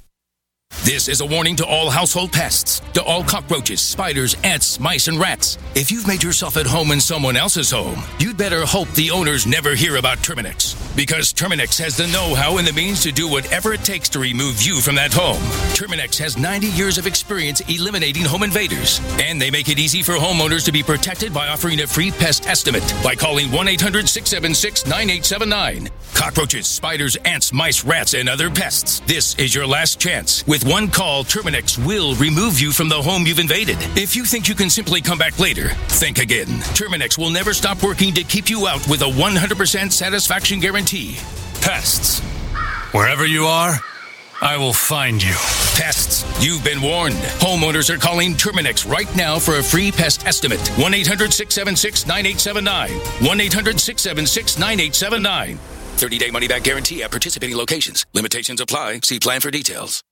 This 0.83 1.07
is 1.07 1.21
a 1.21 1.25
warning 1.25 1.55
to 1.57 1.65
all 1.65 1.91
household 1.91 2.31
pests, 2.31 2.79
to 2.93 3.03
all 3.03 3.23
cockroaches, 3.23 3.81
spiders, 3.81 4.35
ants, 4.43 4.79
mice, 4.79 5.07
and 5.07 5.19
rats. 5.19 5.59
If 5.75 5.91
you've 5.91 6.07
made 6.07 6.23
yourself 6.23 6.57
at 6.57 6.65
home 6.65 6.91
in 6.91 6.99
someone 6.99 7.37
else's 7.37 7.69
home, 7.69 8.01
you'd 8.17 8.35
better 8.35 8.65
hope 8.65 8.89
the 8.93 9.11
owners 9.11 9.45
never 9.45 9.75
hear 9.75 9.97
about 9.97 10.17
Terminix. 10.19 10.75
Because 10.95 11.33
Terminix 11.33 11.77
has 11.79 11.95
the 11.97 12.07
know 12.07 12.33
how 12.33 12.57
and 12.57 12.67
the 12.67 12.73
means 12.73 13.03
to 13.03 13.11
do 13.11 13.27
whatever 13.27 13.73
it 13.73 13.83
takes 13.83 14.09
to 14.09 14.19
remove 14.19 14.61
you 14.63 14.81
from 14.81 14.95
that 14.95 15.13
home. 15.13 15.37
Terminix 15.75 16.17
has 16.17 16.35
90 16.35 16.67
years 16.67 16.97
of 16.97 17.05
experience 17.05 17.61
eliminating 17.69 18.25
home 18.25 18.41
invaders, 18.41 18.99
and 19.21 19.39
they 19.39 19.51
make 19.51 19.69
it 19.69 19.77
easy 19.77 20.01
for 20.01 20.13
homeowners 20.13 20.65
to 20.65 20.71
be 20.71 20.81
protected 20.81 21.31
by 21.31 21.47
offering 21.49 21.81
a 21.81 21.87
free 21.87 22.09
pest 22.09 22.47
estimate 22.47 22.83
by 23.03 23.13
calling 23.13 23.51
1 23.51 23.67
800 23.67 24.09
676 24.09 24.85
9879. 24.85 25.89
Cockroaches, 26.13 26.67
spiders, 26.67 27.15
ants, 27.17 27.53
mice, 27.53 27.83
rats, 27.83 28.13
and 28.13 28.27
other 28.27 28.49
pests. 28.49 28.99
This 29.01 29.35
is 29.35 29.55
your 29.55 29.65
last 29.65 29.99
chance. 29.99 30.45
With 30.45 30.60
one 30.65 30.89
call, 30.89 31.23
Terminix 31.23 31.83
will 31.85 32.13
remove 32.15 32.59
you 32.59 32.71
from 32.71 32.89
the 32.89 33.01
home 33.01 33.25
you've 33.25 33.39
invaded. 33.39 33.77
If 33.97 34.15
you 34.15 34.25
think 34.25 34.47
you 34.47 34.55
can 34.55 34.69
simply 34.69 35.01
come 35.01 35.17
back 35.17 35.39
later, 35.39 35.69
think 35.87 36.19
again. 36.19 36.47
Terminix 36.75 37.17
will 37.17 37.29
never 37.29 37.53
stop 37.53 37.81
working 37.81 38.13
to 38.13 38.23
keep 38.23 38.49
you 38.49 38.67
out 38.67 38.85
with 38.87 39.01
a 39.01 39.05
100% 39.05 39.91
satisfaction 39.91 40.59
guarantee. 40.59 41.15
Pests. 41.61 42.19
Wherever 42.91 43.25
you 43.25 43.45
are, 43.45 43.75
I 44.41 44.57
will 44.57 44.73
find 44.73 45.21
you. 45.21 45.33
Pests, 45.75 46.25
you've 46.45 46.63
been 46.63 46.81
warned. 46.81 47.15
Homeowners 47.39 47.89
are 47.89 47.97
calling 47.97 48.33
Terminix 48.33 48.89
right 48.89 49.13
now 49.15 49.39
for 49.39 49.57
a 49.57 49.63
free 49.63 49.91
pest 49.91 50.25
estimate. 50.27 50.67
1 50.77 50.93
800 50.93 51.31
676 51.31 52.07
9879. 52.07 53.27
1 53.27 53.41
800 53.41 53.79
676 53.79 54.59
9879. 54.59 55.57
30 55.57 56.17
day 56.17 56.31
money 56.31 56.47
back 56.47 56.63
guarantee 56.63 57.03
at 57.03 57.11
participating 57.11 57.55
locations. 57.55 58.05
Limitations 58.13 58.59
apply. 58.59 58.99
See 59.03 59.19
plan 59.19 59.39
for 59.39 59.51
details. 59.51 60.03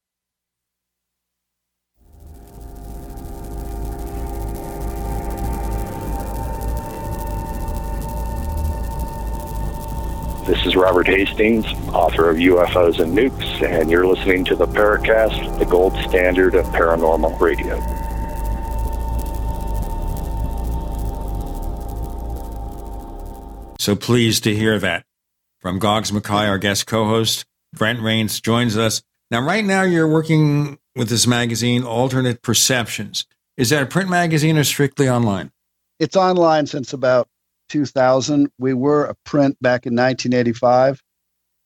This 10.49 10.65
is 10.65 10.75
Robert 10.75 11.05
Hastings, 11.05 11.63
author 11.89 12.27
of 12.27 12.37
UFOs 12.37 12.99
and 12.99 13.15
Nukes, 13.15 13.61
and 13.61 13.91
you're 13.91 14.07
listening 14.07 14.43
to 14.45 14.55
the 14.55 14.65
Paracast, 14.65 15.59
the 15.59 15.65
gold 15.65 15.95
standard 15.97 16.55
of 16.55 16.65
paranormal 16.69 17.39
radio. 17.39 17.75
So 23.77 23.95
pleased 23.95 24.43
to 24.45 24.55
hear 24.55 24.79
that 24.79 25.05
from 25.59 25.77
Goggs 25.77 26.11
Mackay, 26.11 26.47
our 26.47 26.57
guest 26.57 26.87
co-host. 26.87 27.45
Brent 27.75 27.99
Raynes 27.99 28.41
joins 28.41 28.75
us. 28.75 29.03
Now, 29.29 29.45
right 29.45 29.63
now 29.63 29.83
you're 29.83 30.07
working 30.07 30.79
with 30.95 31.09
this 31.09 31.27
magazine, 31.27 31.83
Alternate 31.83 32.41
Perceptions. 32.41 33.27
Is 33.55 33.69
that 33.69 33.83
a 33.83 33.85
print 33.85 34.09
magazine 34.09 34.57
or 34.57 34.63
strictly 34.63 35.07
online? 35.07 35.51
It's 35.99 36.15
online 36.15 36.65
since 36.65 36.91
about 36.91 37.28
2000. 37.69 38.51
We 38.57 38.73
were 38.73 39.05
a 39.05 39.15
print 39.25 39.57
back 39.61 39.85
in 39.85 39.93
1985. 39.93 41.01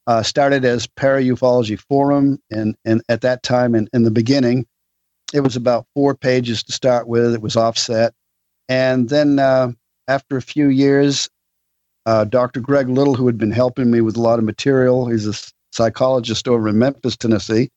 Uh, 0.06 0.22
started 0.22 0.66
as 0.66 0.86
Para-Ufology 0.86 1.80
Forum, 1.80 2.38
and, 2.52 2.76
and 2.84 3.02
at 3.08 3.22
that 3.22 3.42
time, 3.42 3.74
in, 3.74 3.88
in 3.94 4.04
the 4.04 4.12
beginning, 4.12 4.66
it 5.34 5.39
was 5.39 5.56
about 5.56 5.88
four 5.96 6.13
pages 6.13 6.62
to 6.63 6.74
start 6.74 7.08
with. 7.08 7.34
It 7.34 7.42
was 7.42 7.56
offset. 7.56 8.13
And 8.68 9.08
then 9.08 9.39
uh, 9.39 9.72
after 10.08 10.36
a 10.36 10.42
few 10.42 10.68
years, 10.68 11.30
uh, 12.06 12.26
Dr. 12.26 12.60
Greg 12.60 12.89
Little, 12.89 13.16
who 13.16 13.28
had 13.28 13.38
been 13.38 13.52
helping 13.52 13.89
me 13.89 14.02
with 14.02 14.18
a 14.18 14.22
lot 14.22 14.39
of 14.39 14.46
material, 14.46 15.08
he's 15.08 15.26
a 15.26 15.52
psychologist 15.72 16.48
over 16.48 16.68
in 16.68 16.78
Memphis, 16.78 17.16
Tennessee. 17.16 17.70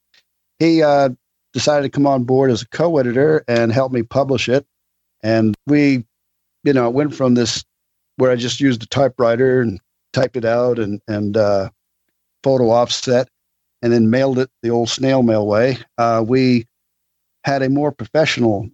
He 0.59 0.83
uh, 0.83 1.11
decided 1.53 1.83
to 1.85 1.91
come 1.91 2.07
on 2.07 2.25
board 2.25 2.51
as 2.51 2.63
a 2.63 2.69
co-editor 2.69 3.45
and 3.49 3.73
help 3.73 3.93
me 3.93 4.03
publish 4.03 4.49
it. 4.49 4.67
And 5.23 5.55
we, 5.67 6.05
you 6.65 6.73
know, 6.73 6.91
went 6.91 7.15
from 7.15 7.35
this 7.35 7.65
where 8.17 8.31
I 8.31 8.37
just 8.37 8.61
used 8.61 8.83
a 8.83 8.87
typewriter 8.87 9.61
and 9.61 9.81
typed 10.13 10.37
it 10.37 10.45
out 10.45 10.79
and 10.79 11.01
and 11.09 11.37
uh, 11.37 11.71
photo 12.43 12.71
offset, 12.71 13.29
and 13.83 13.93
then 13.93 14.11
mailed 14.11 14.39
it 14.39 14.51
the 14.63 14.71
old 14.71 14.89
snail 14.89 15.23
mail 15.23 15.47
way. 15.47 15.79
Uh, 15.99 16.25
we 16.27 16.67
had 17.45 17.63
a 17.63 17.71
more 17.71 17.93
professional 17.93 18.69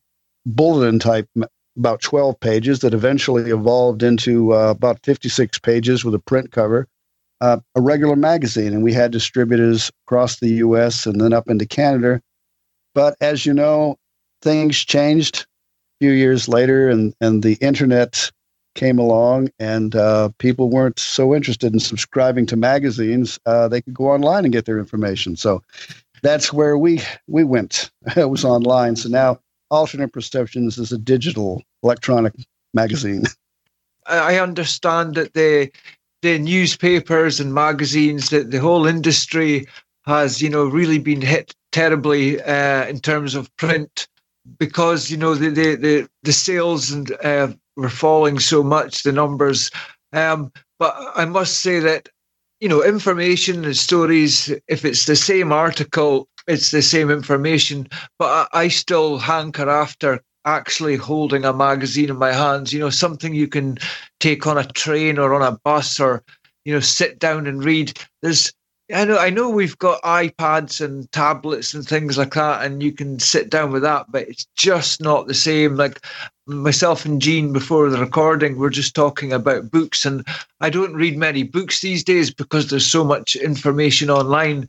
bulletin 0.47 0.99
type 0.99 1.29
about 1.77 2.01
12 2.01 2.39
pages 2.41 2.81
that 2.81 2.95
eventually 2.95 3.51
evolved 3.51 4.03
into 4.03 4.53
uh, 4.53 4.71
about 4.71 5.01
56 5.05 5.59
pages 5.61 6.05
with 6.05 6.15
a 6.15 6.19
print 6.19 6.53
cover, 6.53 6.87
uh, 7.41 7.59
a 7.75 7.81
regular 7.81 8.17
magazine. 8.17 8.73
And 8.73 8.83
we 8.83 8.93
had 8.93 9.11
distributors 9.11 9.91
across 10.07 10.41
the 10.41 10.51
US 10.55 11.07
and 11.07 11.21
then 11.21 11.33
up 11.33 11.49
into 11.49 11.67
Canada. 11.67 12.21
But 12.95 13.17
as 13.21 13.47
you 13.47 13.55
know, 13.55 13.97
things 14.43 14.79
changed 14.79 15.47
a 16.01 16.05
few 16.05 16.13
years 16.13 16.49
later, 16.49 16.91
and, 16.91 17.15
and 17.21 17.43
the 17.43 17.55
internet 17.55 18.31
came 18.75 18.99
along 18.99 19.51
and 19.59 19.95
uh, 19.95 20.31
people 20.39 20.71
weren't 20.71 20.99
so 20.99 21.35
interested 21.35 21.73
in 21.73 21.81
subscribing 21.81 22.47
to 22.47 22.57
magazines. 22.57 23.39
Uh, 23.47 23.69
they 23.69 23.81
could 23.81 23.95
go 23.95 24.11
online 24.11 24.45
and 24.45 24.53
get 24.53 24.65
their 24.65 24.79
information. 24.79 25.37
So 25.37 25.63
that's 26.23 26.53
where 26.53 26.79
we 26.79 27.03
we 27.27 27.45
went. 27.45 27.91
it 28.17 28.31
was 28.31 28.45
online. 28.45 28.97
So 28.97 29.09
now 29.09 29.39
Alternate 29.71 30.13
Perceptions 30.13 30.79
is 30.79 30.93
a 30.93 30.99
digital 30.99 31.63
electronic 31.83 32.35
magazine. 32.75 33.25
I 34.07 34.39
understand 34.39 35.15
that 35.15 35.35
the 35.35 35.71
the 36.23 36.39
newspapers 36.39 37.41
and 37.41 37.53
magazines, 37.53 38.31
that 38.31 38.51
the 38.53 38.61
whole 38.61 38.87
industry 38.87 39.67
has, 40.07 40.41
you 40.41 40.49
know, 40.49 40.65
really 40.65 40.99
been 40.99 41.21
hit 41.21 41.55
terribly 41.73 42.41
uh, 42.43 42.87
in 42.87 43.01
terms 43.01 43.35
of 43.35 43.55
print 43.57 44.09
because 44.59 45.11
you 45.11 45.17
know 45.17 45.35
the 45.35 45.49
the 45.51 45.77
the, 45.77 46.09
the 46.23 46.33
sales 46.33 46.91
and 46.91 47.13
uh, 47.25 47.49
were 47.77 47.89
falling 47.89 48.39
so 48.39 48.63
much, 48.63 49.03
the 49.03 49.13
numbers. 49.13 49.71
Um, 50.13 50.53
but 50.79 50.95
I 51.15 51.25
must 51.25 51.59
say 51.59 51.81
that 51.81 52.09
you 52.61 52.69
know 52.69 52.83
information 52.83 53.65
and 53.65 53.77
stories. 53.77 54.53
If 54.69 54.85
it's 54.85 55.07
the 55.07 55.17
same 55.17 55.53
article, 55.53 56.29
it's 56.47 56.71
the 56.71 56.83
same 56.83 57.11
information. 57.11 57.89
But 58.19 58.49
I, 58.53 58.65
I 58.65 58.69
still 58.69 59.19
hanker 59.19 59.69
after 59.69 60.23
actually 60.45 60.97
holding 60.97 61.45
a 61.45 61.53
magazine 61.53 62.11
in 62.11 62.19
my 62.19 62.33
hands. 62.33 62.73
You 62.73 62.81
know, 62.81 62.91
something 62.91 63.35
you 63.35 63.49
can 63.49 63.79
take 64.21 64.47
on 64.47 64.59
a 64.59 64.65
train 64.65 65.19
or 65.19 65.35
on 65.35 65.43
a 65.43 65.59
bus 65.65 66.01
or 66.01 66.23
you 66.65 66.73
know 66.73 66.81
sit 66.81 67.19
down 67.19 67.47
and 67.47 67.65
read. 67.65 67.99
There's 68.23 68.53
I 68.93 69.05
know 69.05 69.19
I 69.19 69.31
know 69.31 69.49
we've 69.49 69.79
got 69.79 70.03
iPads 70.03 70.81
and 70.85 71.11
tablets 71.13 71.73
and 71.73 71.87
things 71.87 72.19
like 72.19 72.35
that, 72.35 72.65
and 72.65 72.83
you 72.83 72.93
can 72.93 73.19
sit 73.21 73.49
down 73.49 73.71
with 73.73 73.83
that, 73.83 74.07
but 74.11 74.29
it's 74.29 74.47
just 74.57 75.01
not 75.01 75.27
the 75.27 75.35
same. 75.35 75.77
Like 75.77 76.01
myself 76.47 77.05
and 77.05 77.23
Gene 77.23 77.53
before 77.53 77.89
the 77.91 77.99
recording, 77.99 78.59
we're 78.59 78.71
just 78.71 78.95
talking 78.95 79.33
about 79.33 79.71
books, 79.71 80.05
and 80.05 80.27
I 80.61 80.69
don't 80.69 80.95
read 80.95 81.17
many 81.17 81.43
books 81.43 81.81
these 81.81 82.03
days 82.05 82.33
because 82.33 82.69
there's 82.69 82.87
so 82.87 83.05
much 83.05 83.37
information 83.37 84.11
online. 84.11 84.69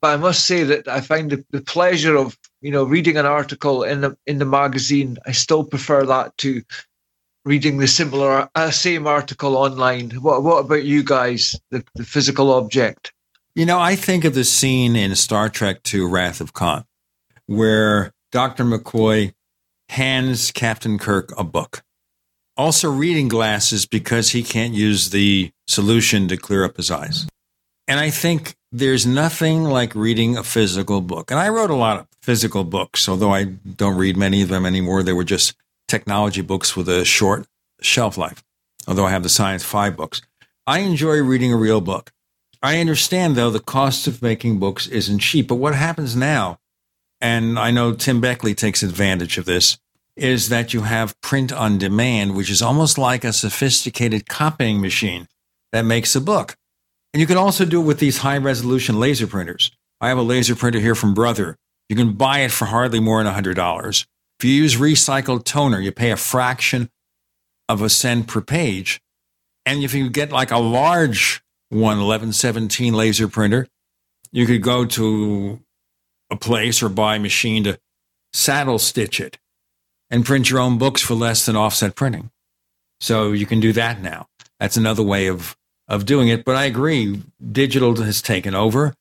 But 0.00 0.14
I 0.14 0.16
must 0.16 0.44
say 0.46 0.64
that 0.64 0.88
I 0.88 1.00
find 1.00 1.30
the, 1.30 1.44
the 1.50 1.60
pleasure 1.62 2.16
of 2.16 2.36
you 2.60 2.72
know 2.72 2.84
reading 2.84 3.16
an 3.16 3.26
article 3.26 3.84
in 3.84 4.00
the 4.02 4.16
in 4.26 4.38
the 4.38 4.44
magazine. 4.44 5.18
I 5.26 5.32
still 5.32 5.64
prefer 5.64 6.04
that 6.06 6.36
to 6.38 6.62
reading 7.44 7.78
the 7.78 7.88
similar 7.88 8.48
uh, 8.54 8.70
same 8.72 9.06
article 9.06 9.56
online. 9.56 10.10
What 10.10 10.42
what 10.42 10.64
about 10.64 10.84
you 10.84 11.04
guys? 11.04 11.58
The, 11.70 11.84
the 11.94 12.04
physical 12.04 12.52
object. 12.52 13.11
You 13.54 13.66
know, 13.66 13.78
I 13.78 13.96
think 13.96 14.24
of 14.24 14.34
the 14.34 14.44
scene 14.44 14.96
in 14.96 15.14
Star 15.14 15.48
Trek 15.48 15.80
II 15.92 16.06
Wrath 16.06 16.40
of 16.40 16.52
Khan 16.54 16.84
where 17.46 18.12
Dr. 18.30 18.64
McCoy 18.64 19.34
hands 19.90 20.50
Captain 20.52 20.98
Kirk 20.98 21.32
a 21.38 21.44
book. 21.44 21.82
Also, 22.56 22.90
reading 22.90 23.28
glasses 23.28 23.86
because 23.86 24.30
he 24.30 24.42
can't 24.42 24.74
use 24.74 25.10
the 25.10 25.50
solution 25.66 26.28
to 26.28 26.36
clear 26.36 26.64
up 26.64 26.76
his 26.76 26.90
eyes. 26.90 27.26
And 27.88 27.98
I 27.98 28.10
think 28.10 28.54
there's 28.70 29.06
nothing 29.06 29.64
like 29.64 29.94
reading 29.94 30.36
a 30.36 30.42
physical 30.42 31.00
book. 31.00 31.30
And 31.30 31.40
I 31.40 31.48
wrote 31.48 31.70
a 31.70 31.74
lot 31.74 31.98
of 31.98 32.06
physical 32.22 32.64
books, 32.64 33.08
although 33.08 33.34
I 33.34 33.44
don't 33.44 33.96
read 33.96 34.16
many 34.16 34.42
of 34.42 34.48
them 34.48 34.66
anymore. 34.66 35.02
They 35.02 35.12
were 35.12 35.24
just 35.24 35.54
technology 35.88 36.42
books 36.42 36.76
with 36.76 36.88
a 36.88 37.04
short 37.04 37.46
shelf 37.80 38.16
life, 38.16 38.42
although 38.86 39.06
I 39.06 39.10
have 39.10 39.22
the 39.22 39.28
Science 39.28 39.64
5 39.64 39.96
books. 39.96 40.22
I 40.66 40.80
enjoy 40.80 41.22
reading 41.22 41.52
a 41.52 41.56
real 41.56 41.80
book. 41.80 42.12
I 42.62 42.78
understand, 42.78 43.34
though, 43.34 43.50
the 43.50 43.60
cost 43.60 44.06
of 44.06 44.22
making 44.22 44.58
books 44.58 44.86
isn't 44.86 45.18
cheap. 45.18 45.48
But 45.48 45.56
what 45.56 45.74
happens 45.74 46.14
now, 46.14 46.58
and 47.20 47.58
I 47.58 47.70
know 47.70 47.92
Tim 47.92 48.20
Beckley 48.20 48.54
takes 48.54 48.82
advantage 48.82 49.36
of 49.36 49.44
this, 49.44 49.78
is 50.16 50.48
that 50.50 50.72
you 50.72 50.82
have 50.82 51.20
print 51.22 51.52
on 51.52 51.78
demand, 51.78 52.36
which 52.36 52.50
is 52.50 52.62
almost 52.62 52.98
like 52.98 53.24
a 53.24 53.32
sophisticated 53.32 54.28
copying 54.28 54.80
machine 54.80 55.26
that 55.72 55.82
makes 55.84 56.14
a 56.14 56.20
book. 56.20 56.56
And 57.12 57.20
you 57.20 57.26
can 57.26 57.36
also 57.36 57.64
do 57.64 57.80
it 57.80 57.84
with 57.84 57.98
these 57.98 58.18
high 58.18 58.38
resolution 58.38 59.00
laser 59.00 59.26
printers. 59.26 59.70
I 60.00 60.08
have 60.08 60.18
a 60.18 60.22
laser 60.22 60.54
printer 60.54 60.80
here 60.80 60.94
from 60.94 61.14
Brother. 61.14 61.56
You 61.88 61.96
can 61.96 62.12
buy 62.12 62.40
it 62.40 62.52
for 62.52 62.66
hardly 62.66 63.00
more 63.00 63.22
than 63.22 63.32
$100. 63.32 64.06
If 64.38 64.44
you 64.44 64.52
use 64.52 64.76
recycled 64.76 65.44
toner, 65.44 65.80
you 65.80 65.92
pay 65.92 66.10
a 66.10 66.16
fraction 66.16 66.90
of 67.68 67.82
a 67.82 67.88
cent 67.88 68.28
per 68.28 68.40
page. 68.40 69.00
And 69.64 69.82
if 69.82 69.94
you 69.94 70.10
get 70.10 70.32
like 70.32 70.50
a 70.50 70.58
large 70.58 71.42
one, 71.72 71.98
1117 71.98 72.92
laser 72.92 73.28
printer, 73.28 73.66
you 74.30 74.46
could 74.46 74.62
go 74.62 74.84
to 74.84 75.60
a 76.30 76.36
place 76.36 76.82
or 76.82 76.88
buy 76.88 77.16
a 77.16 77.20
machine 77.20 77.64
to 77.64 77.78
saddle 78.32 78.78
stitch 78.78 79.20
it 79.20 79.38
and 80.10 80.26
print 80.26 80.50
your 80.50 80.60
own 80.60 80.78
books 80.78 81.00
for 81.00 81.14
less 81.14 81.46
than 81.46 81.56
offset 81.56 81.94
printing. 81.94 82.30
So 83.00 83.32
you 83.32 83.46
can 83.46 83.58
do 83.58 83.72
that 83.72 84.02
now. 84.02 84.28
That's 84.60 84.76
another 84.76 85.02
way 85.02 85.26
of 85.26 85.56
of 85.88 86.06
doing 86.06 86.28
it. 86.28 86.44
But 86.44 86.56
I 86.56 86.64
agree, 86.64 87.22
digital 87.50 87.96
has 87.96 88.22
taken 88.22 88.54
over. 88.54 88.94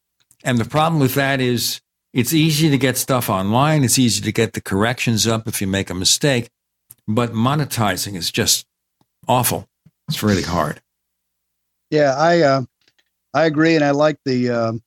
And 0.43 0.57
the 0.57 0.65
problem 0.65 0.99
with 0.99 1.13
that 1.15 1.39
is 1.39 1.81
it's 2.13 2.33
easy 2.33 2.69
to 2.69 2.77
get 2.77 2.97
stuff 2.97 3.29
online. 3.29 3.83
It's 3.83 3.99
easy 3.99 4.21
to 4.21 4.31
get 4.31 4.53
the 4.53 4.61
corrections 4.61 5.27
up 5.27 5.47
if 5.47 5.61
you 5.61 5.67
make 5.67 5.89
a 5.89 5.93
mistake. 5.95 6.49
But 7.07 7.31
monetizing 7.31 8.15
is 8.15 8.31
just 8.31 8.65
awful. 9.27 9.67
It's 10.07 10.23
really 10.23 10.43
hard. 10.43 10.81
Yeah, 11.91 12.15
I 12.17 12.41
uh, 12.41 12.61
I 13.33 13.45
agree, 13.45 13.75
and 13.75 13.83
I 13.83 13.91
like 13.91 14.17
the 14.25 14.49
um, 14.49 14.81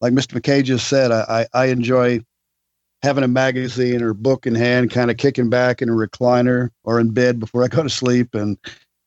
like 0.00 0.12
Mr. 0.12 0.34
Mackay 0.34 0.62
just 0.62 0.88
said. 0.88 1.12
I, 1.12 1.46
I 1.52 1.66
enjoy 1.66 2.20
having 3.02 3.22
a 3.22 3.28
magazine 3.28 4.02
or 4.02 4.14
book 4.14 4.46
in 4.46 4.54
hand, 4.54 4.90
kind 4.90 5.10
of 5.10 5.18
kicking 5.18 5.50
back 5.50 5.82
in 5.82 5.88
a 5.88 5.92
recliner 5.92 6.70
or 6.84 6.98
in 6.98 7.10
bed 7.10 7.38
before 7.38 7.62
I 7.62 7.68
go 7.68 7.82
to 7.82 7.90
sleep, 7.90 8.34
and 8.34 8.58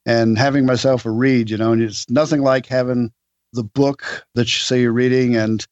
and 0.05 0.37
having 0.37 0.65
myself 0.65 1.05
a 1.05 1.11
read, 1.11 1.49
you 1.49 1.57
know, 1.57 1.73
and 1.73 1.81
it's 1.81 2.09
nothing 2.09 2.41
like 2.41 2.67
having 2.67 3.11
the 3.53 3.63
book 3.63 4.25
that 4.35 4.43
you 4.43 4.59
say 4.59 4.79
you're 4.81 4.93
reading 4.93 5.35
and 5.35 5.65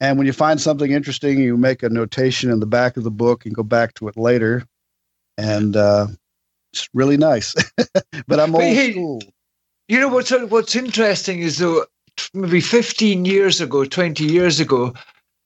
and 0.00 0.16
when 0.16 0.26
you 0.26 0.32
find 0.32 0.60
something 0.60 0.90
interesting, 0.90 1.38
you 1.38 1.56
make 1.58 1.82
a 1.82 1.90
notation 1.90 2.50
in 2.50 2.58
the 2.58 2.66
back 2.66 2.96
of 2.96 3.04
the 3.04 3.10
book 3.10 3.44
and 3.44 3.54
go 3.54 3.62
back 3.62 3.92
to 3.94 4.08
it 4.08 4.16
later. 4.16 4.64
And 5.36 5.76
uh, 5.76 6.06
it's 6.72 6.88
really 6.94 7.18
nice. 7.18 7.54
but 8.26 8.40
I'm 8.40 8.54
old 8.54 8.64
hey, 8.64 8.92
school. 8.92 9.22
You 9.90 9.98
know 9.98 10.06
what's 10.06 10.30
what's 10.30 10.76
interesting 10.76 11.40
is 11.40 11.58
though 11.58 11.84
maybe 12.32 12.60
15 12.60 13.24
years 13.24 13.60
ago, 13.60 13.84
20 13.84 14.24
years 14.24 14.60
ago, 14.60 14.94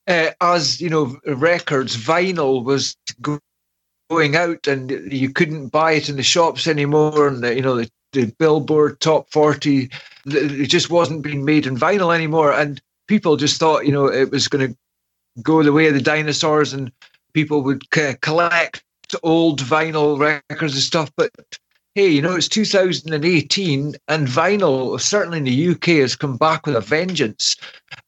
uh, 0.06 0.32
as 0.42 0.82
you 0.82 0.90
know, 0.90 1.18
records, 1.26 1.96
vinyl 1.96 2.62
was 2.62 2.94
going 3.22 4.36
out, 4.36 4.66
and 4.66 4.90
you 5.10 5.30
couldn't 5.30 5.68
buy 5.68 5.92
it 5.92 6.10
in 6.10 6.16
the 6.16 6.22
shops 6.22 6.66
anymore, 6.66 7.26
and 7.26 7.42
the, 7.42 7.54
you 7.54 7.62
know 7.62 7.74
the 7.74 7.90
the 8.12 8.26
Billboard 8.38 9.00
Top 9.00 9.30
40. 9.30 9.90
It 10.26 10.66
just 10.66 10.90
wasn't 10.90 11.22
being 11.22 11.46
made 11.46 11.66
in 11.66 11.78
vinyl 11.78 12.14
anymore. 12.14 12.52
And 12.52 12.82
people 13.08 13.38
just 13.38 13.58
thought, 13.58 13.86
you 13.86 13.92
know, 13.92 14.12
it 14.12 14.30
was 14.30 14.46
going 14.46 14.68
to 14.68 14.76
go 15.40 15.62
the 15.62 15.72
way 15.72 15.86
of 15.88 15.94
the 15.94 16.02
dinosaurs 16.02 16.74
and 16.74 16.92
people 17.32 17.62
would 17.62 17.82
c- 17.94 18.16
collect 18.20 18.84
old 19.22 19.62
vinyl 19.62 20.18
records 20.18 20.74
and 20.74 20.82
stuff. 20.82 21.10
But 21.16 21.30
hey, 21.94 22.08
you 22.08 22.20
know, 22.20 22.34
it's 22.34 22.48
2018 22.48 23.94
and 24.08 24.26
vinyl, 24.26 25.00
certainly 25.00 25.38
in 25.38 25.44
the 25.44 25.68
UK, 25.68 26.00
has 26.00 26.16
come 26.16 26.36
back 26.36 26.66
with 26.66 26.74
a 26.74 26.80
vengeance. 26.80 27.56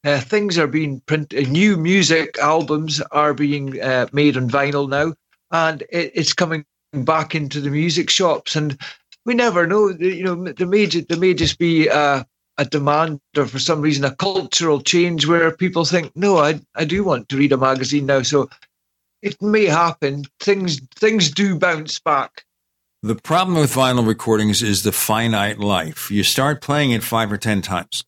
Uh, 0.03 0.19
things 0.19 0.57
are 0.57 0.67
being 0.67 1.01
printed, 1.05 1.47
new 1.49 1.77
music 1.77 2.37
albums 2.39 3.01
are 3.11 3.33
being 3.33 3.81
uh, 3.81 4.07
made 4.11 4.35
on 4.35 4.49
vinyl 4.49 4.89
now, 4.89 5.13
and 5.51 5.83
it, 5.89 6.11
it's 6.13 6.33
coming 6.33 6.65
back 6.93 7.33
into 7.33 7.61
the 7.61 7.69
music 7.69 8.09
shops. 8.09 8.55
And 8.55 8.77
we 9.25 9.33
never 9.33 9.65
know. 9.65 9.89
You 9.89 10.23
know, 10.23 10.51
there 10.51 10.67
may 10.67 10.85
there 10.85 11.17
may 11.17 11.33
just 11.33 11.57
be 11.57 11.87
a 11.87 12.25
demand 12.69 13.21
or 13.37 13.45
for 13.45 13.59
some 13.59 13.81
reason 13.81 14.03
a 14.03 14.15
cultural 14.15 14.81
change 14.81 15.27
where 15.27 15.55
people 15.55 15.85
think, 15.85 16.11
no, 16.15 16.37
I 16.37 16.59
I 16.75 16.85
do 16.85 17.03
want 17.03 17.29
to 17.29 17.37
read 17.37 17.53
a 17.53 17.57
magazine 17.57 18.07
now. 18.07 18.21
So 18.23 18.49
it 19.21 19.41
may 19.41 19.65
happen. 19.65 20.25
Things 20.39 20.81
things 20.95 21.31
do 21.31 21.57
bounce 21.57 21.99
back. 21.99 22.43
The 23.07 23.15
problem 23.15 23.57
with 23.57 23.73
vinyl 23.73 24.05
recordings 24.05 24.61
is 24.61 24.83
the 24.83 24.91
finite 24.91 25.59
life. 25.59 26.11
You 26.11 26.23
start 26.23 26.61
playing 26.61 26.91
it 26.91 27.03
five 27.03 27.31
or 27.31 27.37
ten 27.37 27.61
times, 27.61 28.03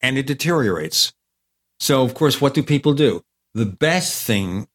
and 0.00 0.16
it 0.16 0.26
deteriorates. 0.26 1.12
So, 1.80 2.02
of 2.02 2.14
course, 2.14 2.40
what 2.40 2.54
do 2.54 2.62
people 2.62 2.94
do? 2.94 3.22
The 3.52 3.66
best 3.66 4.26
thing 4.26 4.68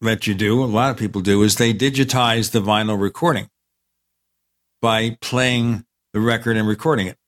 that 0.00 0.28
you 0.28 0.34
do, 0.34 0.62
a 0.62 0.66
lot 0.66 0.92
of 0.92 0.96
people 0.96 1.22
do, 1.22 1.42
is 1.42 1.56
they 1.56 1.74
digitize 1.74 2.52
the 2.52 2.62
vinyl 2.62 3.00
recording 3.00 3.48
by 4.80 5.18
playing 5.20 5.84
the 6.12 6.20
record 6.20 6.56
and 6.56 6.68
recording 6.68 7.08
it 7.08 7.18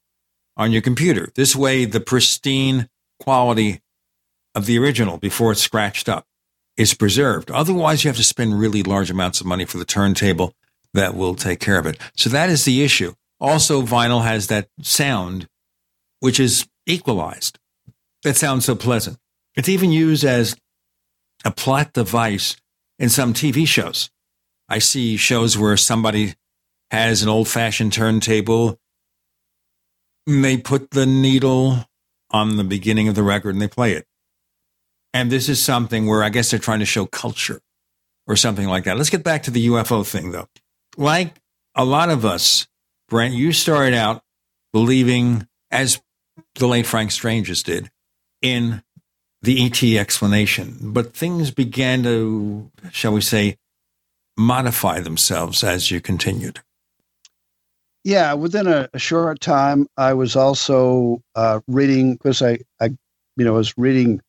on 0.56 0.70
your 0.70 0.82
computer. 0.82 1.32
This 1.34 1.56
way, 1.56 1.84
the 1.84 1.98
pristine 1.98 2.88
quality 3.18 3.82
of 4.54 4.66
the 4.66 4.78
original 4.78 5.18
before 5.18 5.50
it's 5.50 5.62
scratched 5.62 6.08
up 6.08 6.28
is 6.76 6.94
preserved. 6.94 7.50
Otherwise, 7.50 8.04
you 8.04 8.08
have 8.08 8.16
to 8.18 8.22
spend 8.22 8.60
really 8.60 8.84
large 8.84 9.10
amounts 9.10 9.40
of 9.40 9.48
money 9.48 9.64
for 9.64 9.78
the 9.78 9.84
turntable 9.84 10.54
that 10.94 11.14
will 11.14 11.34
take 11.34 11.60
care 11.60 11.78
of 11.78 11.86
it. 11.86 12.00
So 12.16 12.30
that 12.30 12.48
is 12.48 12.64
the 12.64 12.82
issue. 12.82 13.12
Also, 13.40 13.82
vinyl 13.82 14.22
has 14.22 14.46
that 14.46 14.68
sound, 14.80 15.46
which 16.20 16.40
is 16.40 16.66
equalized. 16.86 17.58
That 18.22 18.36
sounds 18.36 18.64
so 18.64 18.74
pleasant. 18.74 19.18
It's 19.54 19.68
even 19.68 19.92
used 19.92 20.24
as 20.24 20.56
a 21.44 21.50
plot 21.50 21.92
device 21.92 22.56
in 22.98 23.10
some 23.10 23.34
TV 23.34 23.66
shows. 23.66 24.10
I 24.68 24.78
see 24.78 25.16
shows 25.16 25.58
where 25.58 25.76
somebody 25.76 26.34
has 26.90 27.22
an 27.22 27.28
old 27.28 27.48
fashioned 27.48 27.92
turntable. 27.92 28.78
They 30.26 30.56
put 30.56 30.92
the 30.92 31.06
needle 31.06 31.84
on 32.30 32.56
the 32.56 32.64
beginning 32.64 33.08
of 33.08 33.14
the 33.14 33.22
record 33.22 33.54
and 33.54 33.60
they 33.60 33.68
play 33.68 33.92
it. 33.92 34.06
And 35.12 35.30
this 35.30 35.48
is 35.48 35.62
something 35.62 36.06
where 36.06 36.24
I 36.24 36.30
guess 36.30 36.50
they're 36.50 36.58
trying 36.58 36.80
to 36.80 36.86
show 36.86 37.06
culture 37.06 37.60
or 38.26 38.36
something 38.36 38.66
like 38.66 38.84
that. 38.84 38.96
Let's 38.96 39.10
get 39.10 39.22
back 39.22 39.42
to 39.44 39.50
the 39.50 39.66
UFO 39.68 40.06
thing 40.06 40.30
though. 40.30 40.48
Like 40.96 41.40
a 41.74 41.84
lot 41.84 42.10
of 42.10 42.24
us, 42.24 42.66
Brent, 43.08 43.34
you 43.34 43.52
started 43.52 43.94
out 43.94 44.22
believing, 44.72 45.46
as 45.70 46.00
the 46.56 46.66
late 46.66 46.86
Frank 46.86 47.10
Stranges 47.10 47.62
did, 47.62 47.90
in 48.42 48.82
the 49.42 49.66
ET 49.66 49.82
explanation, 50.00 50.76
but 50.80 51.14
things 51.14 51.50
began 51.50 52.02
to, 52.02 52.70
shall 52.90 53.12
we 53.12 53.20
say, 53.20 53.56
modify 54.36 55.00
themselves 55.00 55.62
as 55.62 55.90
you 55.90 56.00
continued. 56.00 56.60
Yeah, 58.04 58.34
within 58.34 58.66
a, 58.66 58.88
a 58.92 58.98
short 58.98 59.40
time, 59.40 59.86
I 59.96 60.14
was 60.14 60.36
also 60.36 61.22
uh, 61.34 61.60
reading 61.66 62.14
because 62.14 62.42
I, 62.42 62.58
I, 62.80 62.90
you 63.36 63.44
know, 63.44 63.54
was 63.54 63.76
reading 63.78 64.20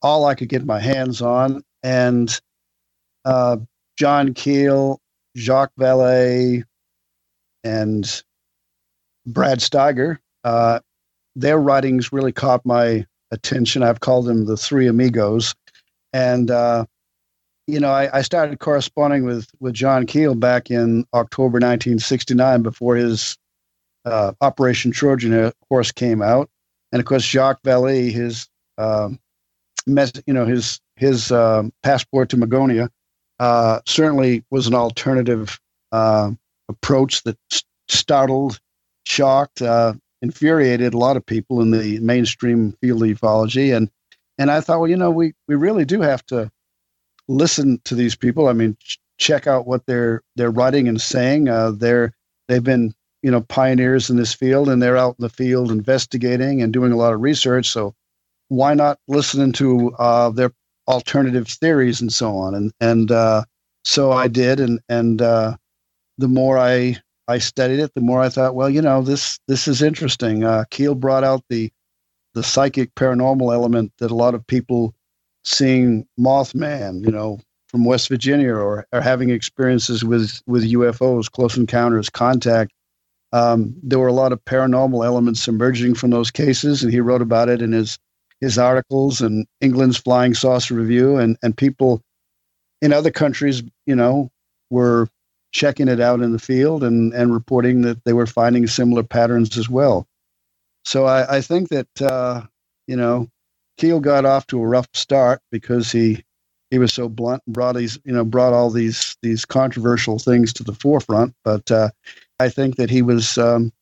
all 0.00 0.24
I 0.24 0.34
could 0.34 0.48
get 0.48 0.64
my 0.64 0.80
hands 0.80 1.20
on, 1.20 1.62
and 1.82 2.40
uh, 3.24 3.58
John 3.98 4.34
Keel, 4.34 4.98
Jacques 5.36 5.72
Vallée, 5.78 6.64
and 7.64 8.22
Brad 9.26 9.58
Steiger. 9.58 10.18
Uh, 10.44 10.80
their 11.36 11.58
writings 11.58 12.12
really 12.12 12.32
caught 12.32 12.66
my 12.66 13.06
attention. 13.30 13.82
I've 13.82 14.00
called 14.00 14.26
them 14.26 14.44
the 14.44 14.56
Three 14.56 14.86
Amigos, 14.86 15.54
and 16.12 16.50
uh, 16.50 16.84
you 17.66 17.80
know, 17.80 17.90
I, 17.90 18.18
I, 18.18 18.22
started 18.22 18.58
corresponding 18.58 19.24
with 19.24 19.48
with 19.60 19.74
John 19.74 20.06
Keel 20.06 20.34
back 20.34 20.70
in 20.70 21.06
October 21.14 21.54
1969 21.54 22.62
before 22.62 22.96
his 22.96 23.38
uh, 24.04 24.32
Operation 24.40 24.90
Trojan 24.90 25.52
Horse 25.68 25.92
came 25.92 26.22
out, 26.22 26.50
and 26.90 27.00
of 27.00 27.06
course 27.06 27.22
Jacques 27.22 27.62
Vallée, 27.62 28.10
his 28.10 28.48
uh, 28.78 29.10
mes- 29.86 30.22
you 30.26 30.34
know 30.34 30.44
his 30.44 30.80
his 30.96 31.30
uh, 31.30 31.62
passport 31.82 32.28
to 32.30 32.36
Magonia, 32.36 32.90
uh, 33.38 33.80
certainly 33.86 34.44
was 34.50 34.66
an 34.66 34.74
alternative 34.74 35.58
uh, 35.90 36.30
approach 36.68 37.22
that 37.24 37.38
st- 37.50 37.64
startled, 37.88 38.60
shocked, 39.04 39.62
infuriated 40.22 40.94
a 40.94 40.98
lot 40.98 41.16
of 41.16 41.26
people 41.26 41.60
in 41.60 41.70
the 41.72 41.98
mainstream 41.98 42.72
field 42.80 43.02
of 43.02 43.08
ufology, 43.08 43.76
and 43.76 43.90
and 44.38 44.50
I 44.50 44.60
thought, 44.60 44.80
well, 44.80 44.90
you 44.90 44.96
know, 44.96 45.10
we 45.10 45.34
we 45.48 45.54
really 45.54 45.84
do 45.84 46.00
have 46.00 46.24
to 46.26 46.50
listen 47.28 47.80
to 47.84 47.94
these 47.94 48.16
people. 48.16 48.48
I 48.48 48.52
mean, 48.52 48.76
ch- 48.80 48.98
check 49.18 49.46
out 49.46 49.66
what 49.66 49.86
they're 49.86 50.22
they're 50.36 50.50
writing 50.50 50.88
and 50.88 51.00
saying. 51.00 51.48
Uh, 51.48 51.72
they're 51.72 52.14
they've 52.48 52.62
been 52.64 52.94
you 53.22 53.30
know 53.30 53.42
pioneers 53.42 54.08
in 54.10 54.16
this 54.16 54.32
field, 54.32 54.68
and 54.68 54.82
they're 54.82 54.96
out 54.96 55.16
in 55.18 55.22
the 55.22 55.28
field 55.28 55.70
investigating 55.70 56.62
and 56.62 56.72
doing 56.72 56.92
a 56.92 56.96
lot 56.96 57.12
of 57.12 57.20
research. 57.20 57.68
So 57.68 57.94
why 58.48 58.74
not 58.74 58.98
listen 59.08 59.52
to 59.52 59.94
uh, 59.98 60.30
their 60.30 60.52
alternative 60.88 61.48
theories 61.48 62.00
and 62.00 62.12
so 62.12 62.36
on? 62.36 62.54
And 62.54 62.72
and 62.80 63.10
uh, 63.10 63.44
so 63.84 64.12
I 64.12 64.28
did, 64.28 64.60
and 64.60 64.80
and 64.88 65.20
uh, 65.22 65.56
the 66.18 66.28
more 66.28 66.58
I 66.58 66.96
I 67.28 67.38
studied 67.38 67.80
it, 67.80 67.92
the 67.94 68.00
more 68.00 68.20
I 68.20 68.28
thought, 68.28 68.54
well, 68.54 68.70
you 68.70 68.82
know, 68.82 69.02
this 69.02 69.38
this 69.48 69.68
is 69.68 69.82
interesting. 69.82 70.44
Uh, 70.44 70.64
Keel 70.70 70.94
brought 70.94 71.24
out 71.24 71.44
the 71.48 71.72
the 72.34 72.42
psychic 72.42 72.94
paranormal 72.94 73.52
element 73.52 73.92
that 73.98 74.10
a 74.10 74.14
lot 74.14 74.34
of 74.34 74.46
people 74.46 74.94
seeing 75.44 76.06
Mothman, 76.18 77.04
you 77.04 77.10
know, 77.10 77.40
from 77.68 77.84
West 77.84 78.08
Virginia, 78.08 78.54
or, 78.54 78.86
or 78.92 79.00
having 79.00 79.30
experiences 79.30 80.04
with 80.04 80.42
with 80.46 80.70
UFOs, 80.70 81.30
close 81.30 81.56
encounters, 81.56 82.10
contact. 82.10 82.72
Um, 83.32 83.74
there 83.82 83.98
were 83.98 84.08
a 84.08 84.12
lot 84.12 84.32
of 84.32 84.44
paranormal 84.44 85.06
elements 85.06 85.48
emerging 85.48 85.94
from 85.94 86.10
those 86.10 86.30
cases, 86.30 86.82
and 86.82 86.92
he 86.92 87.00
wrote 87.00 87.22
about 87.22 87.48
it 87.48 87.62
in 87.62 87.72
his 87.72 87.98
his 88.42 88.58
articles 88.58 89.22
and 89.22 89.46
England's 89.62 89.96
Flying 89.96 90.34
Saucer 90.34 90.74
Review, 90.74 91.16
and 91.16 91.38
and 91.42 91.56
people 91.56 92.02
in 92.82 92.92
other 92.92 93.10
countries, 93.10 93.62
you 93.86 93.96
know, 93.96 94.30
were 94.68 95.08
checking 95.52 95.88
it 95.88 96.00
out 96.00 96.20
in 96.20 96.32
the 96.32 96.38
field 96.38 96.84
and 96.84 97.14
and 97.14 97.32
reporting 97.32 97.82
that 97.82 98.04
they 98.04 98.12
were 98.12 98.26
finding 98.26 98.66
similar 98.66 99.04
patterns 99.04 99.56
as 99.56 99.70
well. 99.70 100.06
So 100.84 101.06
I, 101.06 101.36
I 101.36 101.40
think 101.40 101.68
that 101.68 102.02
uh, 102.02 102.42
you 102.86 102.96
know 102.96 103.28
Keel 103.78 104.00
got 104.00 104.26
off 104.26 104.46
to 104.48 104.60
a 104.60 104.66
rough 104.66 104.88
start 104.92 105.40
because 105.52 105.92
he 105.92 106.24
he 106.72 106.78
was 106.78 106.92
so 106.92 107.08
blunt 107.08 107.42
and 107.46 107.54
brought 107.54 107.76
these 107.76 107.98
you 108.04 108.12
know 108.12 108.24
brought 108.24 108.52
all 108.52 108.70
these 108.70 109.16
these 109.22 109.44
controversial 109.44 110.18
things 110.18 110.52
to 110.54 110.64
the 110.64 110.74
forefront. 110.74 111.34
But 111.44 111.70
uh, 111.70 111.90
I 112.40 112.48
think 112.48 112.76
that 112.76 112.90
he 112.90 113.02
was 113.02 113.38
um, 113.38 113.72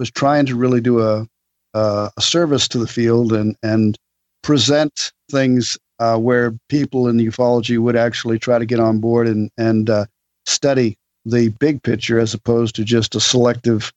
was 0.00 0.10
trying 0.10 0.46
to 0.46 0.56
really 0.56 0.80
do 0.80 1.00
a 1.00 1.28
uh, 1.74 2.10
a 2.16 2.20
service 2.20 2.68
to 2.68 2.78
the 2.78 2.86
field 2.86 3.32
and 3.32 3.56
and 3.62 3.98
present 4.42 5.12
things 5.30 5.78
uh, 5.98 6.18
where 6.18 6.52
people 6.68 7.08
in 7.08 7.18
ufology 7.18 7.78
would 7.78 7.96
actually 7.96 8.38
try 8.38 8.58
to 8.58 8.66
get 8.66 8.80
on 8.80 8.98
board 8.98 9.28
and 9.28 9.50
and 9.56 9.88
uh, 9.88 10.04
study 10.46 10.96
the 11.24 11.48
big 11.48 11.82
picture 11.82 12.18
as 12.18 12.34
opposed 12.34 12.74
to 12.74 12.84
just 12.84 13.14
a 13.14 13.20
selective 13.20 13.92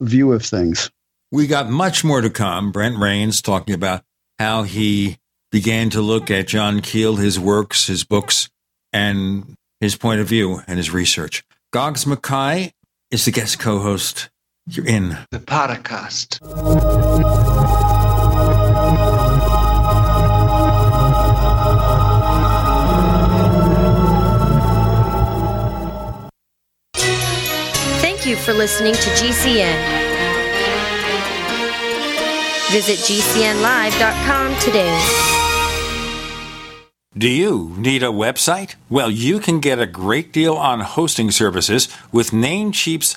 view 0.00 0.32
of 0.32 0.44
things. 0.44 0.90
We 1.32 1.46
got 1.46 1.70
much 1.70 2.04
more 2.04 2.20
to 2.20 2.30
come. 2.30 2.70
Brent 2.70 2.96
Raynes 2.96 3.42
talking 3.42 3.74
about 3.74 4.04
how 4.38 4.62
he 4.62 5.18
began 5.50 5.90
to 5.90 6.02
look 6.02 6.30
at 6.30 6.46
John 6.46 6.80
Keel, 6.80 7.16
his 7.16 7.40
works, 7.40 7.86
his 7.86 8.04
books, 8.04 8.50
and 8.92 9.54
his 9.80 9.96
point 9.96 10.20
of 10.20 10.26
view 10.26 10.60
and 10.66 10.76
his 10.76 10.90
research. 10.90 11.42
Goggs 11.72 12.06
Mackay 12.06 12.72
is 13.10 13.24
the 13.24 13.30
guest 13.30 13.58
co 13.58 13.78
host. 13.78 14.30
You're 14.68 14.86
in 14.86 15.16
the 15.30 15.38
Paracast. 15.38 16.40
Thank 28.00 28.26
you 28.26 28.34
for 28.34 28.52
listening 28.54 28.94
to 28.94 29.10
GCN. 29.10 30.06
Visit 32.72 32.98
GCNlive.com 32.98 34.58
today. 34.58 35.36
Do 37.16 37.28
you 37.28 37.72
need 37.78 38.02
a 38.02 38.06
website? 38.06 38.74
Well, 38.90 39.10
you 39.10 39.38
can 39.38 39.60
get 39.60 39.78
a 39.78 39.86
great 39.86 40.32
deal 40.32 40.54
on 40.54 40.80
hosting 40.80 41.30
services 41.30 41.88
with 42.12 42.30
Namecheap's 42.30 43.16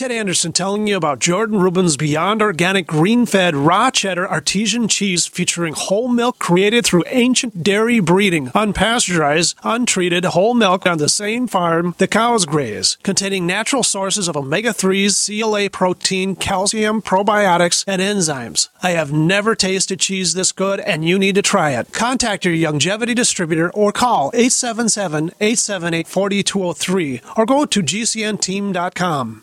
Ted 0.00 0.12
Anderson 0.12 0.54
telling 0.54 0.86
you 0.86 0.96
about 0.96 1.18
Jordan 1.18 1.60
Rubin's 1.60 1.98
Beyond 1.98 2.40
Organic 2.40 2.86
Green 2.86 3.26
Fed 3.26 3.54
Raw 3.54 3.90
Cheddar 3.90 4.26
Artesian 4.30 4.88
Cheese 4.88 5.26
featuring 5.26 5.74
whole 5.76 6.08
milk 6.08 6.38
created 6.38 6.86
through 6.86 7.04
ancient 7.08 7.62
dairy 7.62 8.00
breeding, 8.00 8.46
unpasteurized, 8.52 9.56
untreated 9.62 10.24
whole 10.24 10.54
milk 10.54 10.86
on 10.86 10.96
the 10.96 11.10
same 11.10 11.46
farm 11.46 11.94
the 11.98 12.08
cows 12.08 12.46
graze, 12.46 12.96
containing 13.02 13.46
natural 13.46 13.82
sources 13.82 14.26
of 14.26 14.38
omega 14.38 14.70
3s, 14.70 15.26
CLA 15.26 15.68
protein, 15.68 16.34
calcium, 16.34 17.02
probiotics, 17.02 17.84
and 17.86 18.00
enzymes. 18.00 18.70
I 18.82 18.92
have 18.92 19.12
never 19.12 19.54
tasted 19.54 20.00
cheese 20.00 20.32
this 20.32 20.50
good, 20.50 20.80
and 20.80 21.04
you 21.04 21.18
need 21.18 21.34
to 21.34 21.42
try 21.42 21.72
it. 21.72 21.92
Contact 21.92 22.46
your 22.46 22.56
longevity 22.56 23.12
distributor 23.12 23.70
or 23.72 23.92
call 23.92 24.30
877 24.32 25.32
878 25.42 26.08
4203 26.08 27.20
or 27.36 27.44
go 27.44 27.66
to 27.66 27.82
gcnteam.com. 27.82 29.42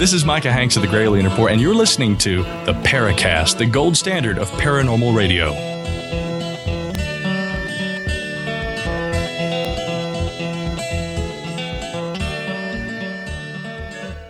This 0.00 0.14
is 0.14 0.24
Micah 0.24 0.50
Hanks 0.50 0.76
of 0.76 0.82
the 0.82 0.88
Gralien 0.88 1.28
Report, 1.28 1.52
and 1.52 1.60
you're 1.60 1.74
listening 1.74 2.16
to 2.20 2.36
the 2.64 2.72
Paracast, 2.84 3.58
the 3.58 3.66
gold 3.66 3.98
standard 3.98 4.38
of 4.38 4.50
paranormal 4.52 5.14
radio. 5.14 5.50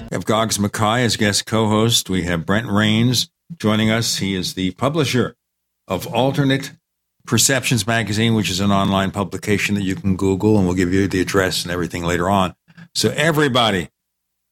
We 0.01 0.09
have 0.11 0.25
Goggs 0.25 0.59
Mackay 0.59 1.05
as 1.05 1.16
guest 1.16 1.47
co-host. 1.47 2.11
We 2.11 2.25
have 2.25 2.45
Brent 2.45 2.66
Raynes 2.66 3.29
joining 3.57 3.93
us. 3.93 4.16
He 4.16 4.35
is 4.35 4.55
the 4.55 4.73
publisher 4.73 5.37
of 5.87 6.05
Alternate 6.09 6.73
Perceptions 7.29 7.87
Magazine, 7.87 8.35
which 8.35 8.51
is 8.51 8.59
an 8.59 8.73
online 8.73 9.12
publication 9.12 9.77
that 9.77 9.83
you 9.85 9.95
can 9.95 10.16
Google, 10.16 10.59
and 10.59 10.66
we'll 10.66 10.75
give 10.75 10.93
you 10.93 11.07
the 11.07 11.21
address 11.21 11.62
and 11.62 11.71
everything 11.71 12.03
later 12.03 12.29
on. 12.29 12.57
So 12.93 13.11
everybody 13.11 13.91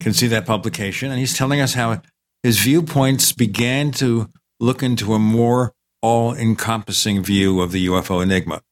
can 0.01 0.13
see 0.13 0.27
that 0.29 0.47
publication. 0.47 1.11
And 1.11 1.19
he's 1.19 1.35
telling 1.37 1.61
us 1.61 1.75
how 1.75 2.03
his 2.43 2.59
viewpoints 2.59 3.33
began 3.33 3.91
to 3.93 4.31
look 4.61 4.83
into 4.83 5.15
a 5.15 5.19
more 5.19 5.73
all 6.01 6.35
encompassing 6.35 7.23
view 7.23 7.61
of 7.61 7.73
the 7.73 7.87
UFO 7.87 8.23
enigma. 8.23 8.63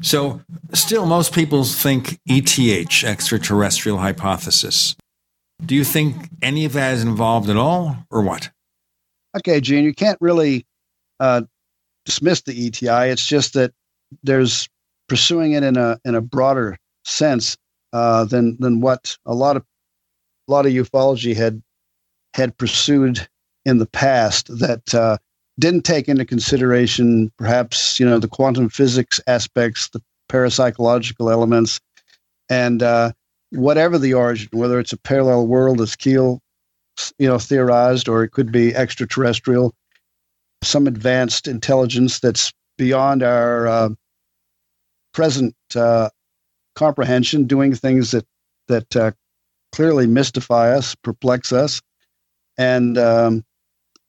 So, 0.00 0.42
still, 0.72 1.06
most 1.06 1.32
people 1.32 1.64
think 1.64 2.20
ETH, 2.26 3.04
extraterrestrial 3.04 3.98
hypothesis. 3.98 4.94
Do 5.64 5.74
you 5.74 5.82
think 5.82 6.28
any 6.40 6.64
of 6.64 6.72
that 6.74 6.94
is 6.94 7.02
involved 7.02 7.50
at 7.50 7.56
all, 7.56 7.96
or 8.08 8.22
what? 8.22 8.50
Okay, 9.36 9.60
Gene, 9.60 9.82
you 9.84 9.92
can't 9.92 10.18
really 10.20 10.64
uh, 11.18 11.42
dismiss 12.04 12.42
the 12.42 12.66
ETI. 12.66 13.10
It's 13.10 13.26
just 13.26 13.54
that 13.54 13.72
there's 14.22 14.68
pursuing 15.08 15.52
it 15.52 15.64
in 15.64 15.76
a 15.76 15.98
in 16.04 16.14
a 16.14 16.20
broader 16.20 16.78
sense 17.04 17.56
uh, 17.92 18.24
than 18.24 18.56
than 18.60 18.80
what 18.80 19.16
a 19.26 19.34
lot 19.34 19.56
of 19.56 19.64
a 20.48 20.52
lot 20.52 20.66
of 20.66 20.72
ufology 20.72 21.36
had 21.36 21.62
had 22.34 22.56
pursued 22.56 23.28
in 23.64 23.78
the 23.78 23.86
past 23.86 24.46
that 24.58 24.94
uh, 24.94 25.18
didn't 25.58 25.84
take 25.84 26.08
into 26.08 26.24
consideration 26.24 27.30
perhaps 27.36 28.00
you 28.00 28.06
know 28.06 28.18
the 28.18 28.28
quantum 28.28 28.68
physics 28.68 29.20
aspects, 29.26 29.88
the 29.90 30.00
parapsychological 30.30 31.30
elements, 31.30 31.80
and 32.48 32.82
uh, 32.82 33.12
whatever 33.50 33.98
the 33.98 34.14
origin, 34.14 34.48
whether 34.52 34.78
it's 34.78 34.92
a 34.92 34.98
parallel 34.98 35.46
world 35.46 35.80
as 35.80 35.96
Keel 35.96 36.40
you 37.18 37.28
know 37.28 37.38
theorized, 37.38 38.08
or 38.08 38.22
it 38.24 38.30
could 38.30 38.50
be 38.50 38.74
extraterrestrial, 38.74 39.74
some 40.62 40.86
advanced 40.86 41.46
intelligence 41.46 42.20
that's 42.20 42.52
beyond 42.76 43.22
our 43.22 43.66
uh, 43.66 43.88
present 45.12 45.54
uh, 45.74 46.08
comprehension, 46.74 47.44
doing 47.44 47.74
things 47.74 48.12
that 48.12 48.26
that 48.68 48.96
uh, 48.96 49.10
clearly 49.78 50.08
mystify 50.08 50.72
us, 50.72 50.96
perplex 50.96 51.52
us, 51.52 51.80
and 52.58 52.98
um, 52.98 53.44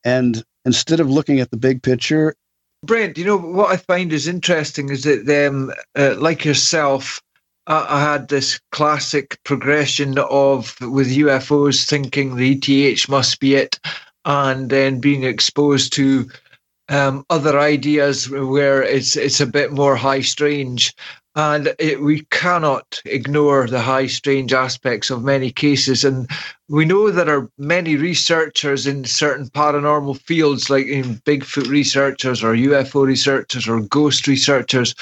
and 0.04 0.42
instead 0.64 0.98
of 0.98 1.08
looking 1.08 1.38
at 1.38 1.52
the 1.52 1.56
big 1.56 1.80
picture, 1.80 2.34
Brent, 2.82 3.16
you 3.16 3.24
know 3.24 3.38
what 3.38 3.70
I 3.70 3.76
find 3.76 4.12
is 4.12 4.26
interesting 4.26 4.88
is 4.88 5.04
that 5.04 5.26
them, 5.26 5.70
uh, 5.96 6.16
like 6.18 6.44
yourself, 6.44 7.22
I, 7.68 7.86
I 7.88 8.00
had 8.00 8.26
this 8.26 8.58
classic 8.72 9.38
progression 9.44 10.18
of 10.18 10.74
with 10.80 11.16
UFOs 11.16 11.86
thinking 11.86 12.34
the 12.34 12.54
ETH 12.54 13.08
must 13.08 13.38
be 13.38 13.54
it, 13.54 13.78
and 14.24 14.70
then 14.70 14.98
being 14.98 15.22
exposed 15.22 15.92
to 15.92 16.28
um, 16.88 17.24
other 17.30 17.60
ideas 17.60 18.28
where 18.28 18.82
it's 18.82 19.14
it's 19.14 19.38
a 19.38 19.46
bit 19.46 19.70
more 19.70 19.94
high 19.94 20.22
strange, 20.22 20.92
and 21.40 21.74
it, 21.78 22.02
we 22.02 22.20
cannot 22.30 23.00
ignore 23.06 23.66
the 23.66 23.80
high 23.80 24.06
strange 24.06 24.52
aspects 24.52 25.08
of 25.08 25.24
many 25.24 25.50
cases. 25.50 26.04
And 26.04 26.28
we 26.68 26.84
know 26.84 27.10
there 27.10 27.34
are 27.34 27.48
many 27.56 27.96
researchers 27.96 28.86
in 28.86 29.04
certain 29.04 29.48
paranormal 29.48 30.20
fields, 30.20 30.68
like 30.68 30.86
in 30.86 31.16
Bigfoot 31.20 31.68
researchers 31.68 32.44
or 32.44 32.54
UFO 32.54 33.06
researchers 33.06 33.66
or 33.66 33.80
ghost 33.80 34.26
researchers. 34.26 34.94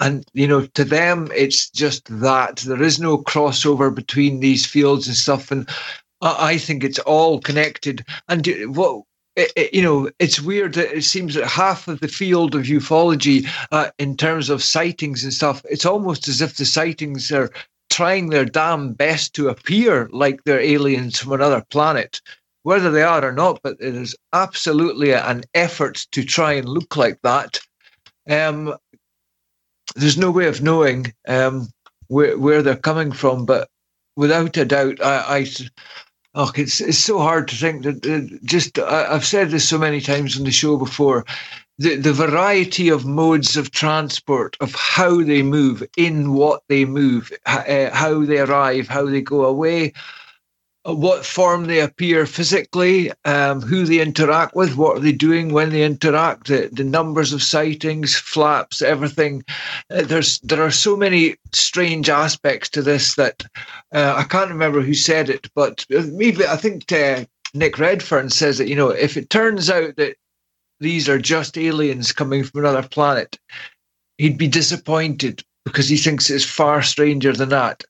And, 0.00 0.26
you 0.34 0.46
know, 0.46 0.66
to 0.66 0.84
them, 0.84 1.28
it's 1.34 1.70
just 1.70 2.02
that. 2.20 2.56
There 2.56 2.82
is 2.82 3.00
no 3.00 3.16
crossover 3.16 3.94
between 3.94 4.40
these 4.40 4.66
fields 4.66 5.06
and 5.06 5.16
stuff. 5.16 5.50
And 5.50 5.66
I 6.20 6.58
think 6.58 6.84
it's 6.84 6.98
all 6.98 7.40
connected. 7.40 8.04
And 8.28 8.46
what 8.76 9.04
it, 9.36 9.52
it, 9.56 9.74
you 9.74 9.82
know, 9.82 10.10
it's 10.18 10.40
weird 10.40 10.74
that 10.74 10.96
it 10.96 11.02
seems 11.02 11.34
that 11.34 11.46
half 11.46 11.88
of 11.88 12.00
the 12.00 12.08
field 12.08 12.54
of 12.54 12.62
ufology, 12.62 13.48
uh, 13.70 13.90
in 13.98 14.16
terms 14.16 14.50
of 14.50 14.62
sightings 14.62 15.22
and 15.22 15.32
stuff, 15.32 15.64
it's 15.70 15.86
almost 15.86 16.28
as 16.28 16.40
if 16.40 16.56
the 16.56 16.64
sightings 16.64 17.30
are 17.30 17.50
trying 17.90 18.30
their 18.30 18.44
damn 18.44 18.92
best 18.92 19.34
to 19.34 19.48
appear 19.48 20.08
like 20.12 20.42
they're 20.44 20.60
aliens 20.60 21.18
from 21.18 21.32
another 21.32 21.64
planet, 21.70 22.20
whether 22.62 22.90
they 22.90 23.02
are 23.02 23.24
or 23.24 23.32
not. 23.32 23.60
But 23.62 23.76
it 23.80 23.94
is 23.94 24.16
absolutely 24.32 25.12
an 25.12 25.42
effort 25.54 26.06
to 26.12 26.24
try 26.24 26.52
and 26.52 26.68
look 26.68 26.96
like 26.96 27.20
that. 27.22 27.60
Um, 28.28 28.74
there's 29.96 30.18
no 30.18 30.30
way 30.30 30.46
of 30.46 30.62
knowing 30.62 31.12
um, 31.26 31.68
where 32.08 32.38
where 32.38 32.62
they're 32.62 32.76
coming 32.76 33.12
from, 33.12 33.44
but 33.46 33.68
without 34.16 34.56
a 34.56 34.64
doubt, 34.64 35.02
I, 35.02 35.38
I 35.38 35.46
Oh, 36.34 36.52
it's 36.54 36.80
it's 36.80 36.98
so 36.98 37.18
hard 37.18 37.48
to 37.48 37.56
think 37.56 37.82
that 37.82 38.06
uh, 38.06 38.36
just 38.44 38.78
I, 38.78 39.12
have 39.12 39.26
said 39.26 39.50
this 39.50 39.68
so 39.68 39.78
many 39.78 40.00
times 40.00 40.38
on 40.38 40.44
the 40.44 40.52
show 40.52 40.76
before. 40.76 41.24
The 41.78 41.96
the 41.96 42.12
variety 42.12 42.88
of 42.88 43.04
modes 43.04 43.56
of 43.56 43.72
transport, 43.72 44.56
of 44.60 44.72
how 44.74 45.22
they 45.22 45.42
move, 45.42 45.82
in 45.96 46.34
what 46.34 46.62
they 46.68 46.84
move, 46.84 47.32
uh, 47.46 47.90
how 47.90 48.24
they 48.24 48.38
arrive, 48.38 48.86
how 48.86 49.06
they 49.06 49.22
go 49.22 49.44
away, 49.44 49.92
what 50.84 51.26
form 51.26 51.66
they 51.66 51.80
appear 51.80 52.24
physically, 52.24 53.12
um, 53.26 53.60
who 53.60 53.84
they 53.84 54.00
interact 54.00 54.54
with, 54.54 54.76
what 54.76 54.96
are 54.96 55.00
they 55.00 55.12
doing 55.12 55.52
when 55.52 55.70
they 55.70 55.82
interact, 55.82 56.46
the, 56.46 56.70
the 56.72 56.84
numbers 56.84 57.32
of 57.32 57.42
sightings, 57.42 58.16
flaps, 58.16 58.80
everything. 58.80 59.44
Uh, 59.90 60.02
there's 60.02 60.38
there 60.40 60.62
are 60.62 60.70
so 60.70 60.96
many 60.96 61.36
strange 61.52 62.08
aspects 62.08 62.68
to 62.70 62.82
this 62.82 63.14
that 63.16 63.44
uh, 63.92 64.14
I 64.16 64.24
can't 64.24 64.50
remember 64.50 64.80
who 64.80 64.94
said 64.94 65.28
it, 65.28 65.50
but 65.54 65.84
maybe 65.90 66.46
I 66.46 66.56
think 66.56 66.90
uh, 66.92 67.24
Nick 67.52 67.78
Redfern 67.78 68.30
says 68.30 68.56
that 68.58 68.68
you 68.68 68.76
know 68.76 68.88
if 68.88 69.16
it 69.16 69.28
turns 69.28 69.68
out 69.68 69.96
that 69.96 70.16
these 70.80 71.10
are 71.10 71.18
just 71.18 71.58
aliens 71.58 72.10
coming 72.12 72.42
from 72.42 72.60
another 72.60 72.88
planet, 72.88 73.38
he'd 74.16 74.38
be 74.38 74.48
disappointed 74.48 75.44
because 75.66 75.90
he 75.90 75.98
thinks 75.98 76.30
it's 76.30 76.44
far 76.44 76.80
stranger 76.80 77.34
than 77.34 77.50
that. 77.50 77.84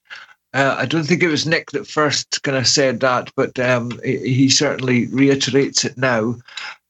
Uh, 0.53 0.77
I 0.79 0.87
don't 0.87 1.05
think 1.05 1.23
it 1.23 1.29
was 1.29 1.47
Nick 1.47 1.71
that 1.71 1.87
first 1.87 2.43
kind 2.43 2.57
of 2.57 2.67
said 2.67 3.01
that, 3.01 3.31
but 3.37 3.59
um, 3.59 3.93
he, 4.03 4.35
he, 4.35 4.49
certainly 4.49 5.07
reiterates 5.09 5.85
it 5.85 5.97
now. 5.97 6.37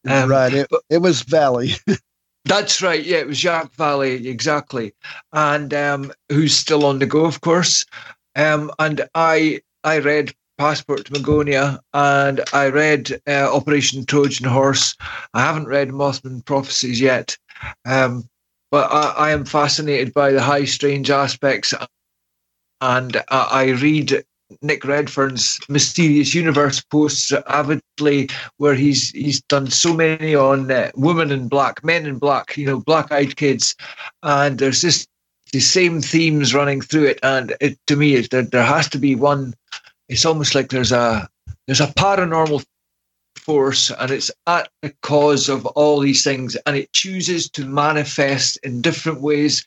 Um, 0.08 0.30
right. 0.30 0.52
It, 0.52 0.68
but, 0.70 0.80
it 0.88 0.98
was 0.98 1.22
Vallée. 1.22 1.78
that's 2.46 2.80
right. 2.80 3.04
Yeah, 3.04 3.18
it 3.18 3.26
was 3.26 3.38
Jacques 3.38 3.76
Vallée, 3.76 4.24
exactly. 4.24 4.94
And 5.32 5.74
um, 5.74 6.12
who's 6.30 6.56
still 6.56 6.86
on 6.86 7.00
the 7.00 7.06
go, 7.06 7.26
of 7.26 7.42
course. 7.42 7.84
Um, 8.34 8.70
and 8.78 9.06
I 9.14 9.60
I 9.84 9.98
read 9.98 10.34
Passport 10.60 11.06
to 11.06 11.12
Magonia 11.12 11.80
and 11.94 12.42
I 12.52 12.68
read 12.68 13.20
uh, 13.26 13.54
Operation 13.54 14.04
Trojan 14.04 14.46
Horse. 14.46 14.94
I 15.32 15.40
haven't 15.40 15.68
read 15.68 15.88
Mothman 15.88 16.44
Prophecies 16.44 17.00
yet. 17.00 17.36
Um, 17.86 18.28
but 18.70 18.90
I, 18.92 19.28
I, 19.28 19.30
am 19.32 19.44
fascinated 19.44 20.12
by 20.14 20.32
the 20.32 20.42
high 20.42 20.64
strange 20.64 21.10
aspects 21.10 21.74
and 22.80 23.22
I 23.28 23.70
read 23.70 24.24
Nick 24.62 24.84
Redfern's 24.84 25.60
Mysterious 25.68 26.34
Universe 26.34 26.80
posts 26.80 27.32
avidly, 27.46 28.28
where 28.56 28.74
he's 28.74 29.10
he's 29.10 29.40
done 29.42 29.70
so 29.70 29.94
many 29.94 30.34
on 30.34 30.70
uh, 30.70 30.90
women 30.96 31.30
in 31.30 31.48
black, 31.48 31.84
men 31.84 32.06
in 32.06 32.18
black, 32.18 32.56
you 32.56 32.66
know, 32.66 32.80
black-eyed 32.80 33.36
kids, 33.36 33.76
and 34.22 34.58
there's 34.58 34.80
just 34.80 35.08
the 35.52 35.60
same 35.60 36.00
themes 36.00 36.54
running 36.54 36.80
through 36.80 37.06
it. 37.06 37.20
And 37.22 37.54
it, 37.60 37.78
to 37.86 37.96
me, 37.96 38.14
it, 38.14 38.30
there 38.30 38.42
there 38.42 38.64
has 38.64 38.88
to 38.90 38.98
be 38.98 39.14
one. 39.14 39.54
It's 40.08 40.24
almost 40.24 40.54
like 40.54 40.70
there's 40.70 40.92
a 40.92 41.28
there's 41.66 41.80
a 41.80 41.86
paranormal 41.86 42.64
force, 43.36 43.90
and 43.90 44.10
it's 44.10 44.30
at 44.46 44.68
the 44.82 44.92
cause 45.02 45.48
of 45.48 45.64
all 45.66 46.00
these 46.00 46.24
things, 46.24 46.56
and 46.66 46.76
it 46.76 46.92
chooses 46.92 47.48
to 47.50 47.64
manifest 47.64 48.58
in 48.64 48.82
different 48.82 49.20
ways 49.20 49.64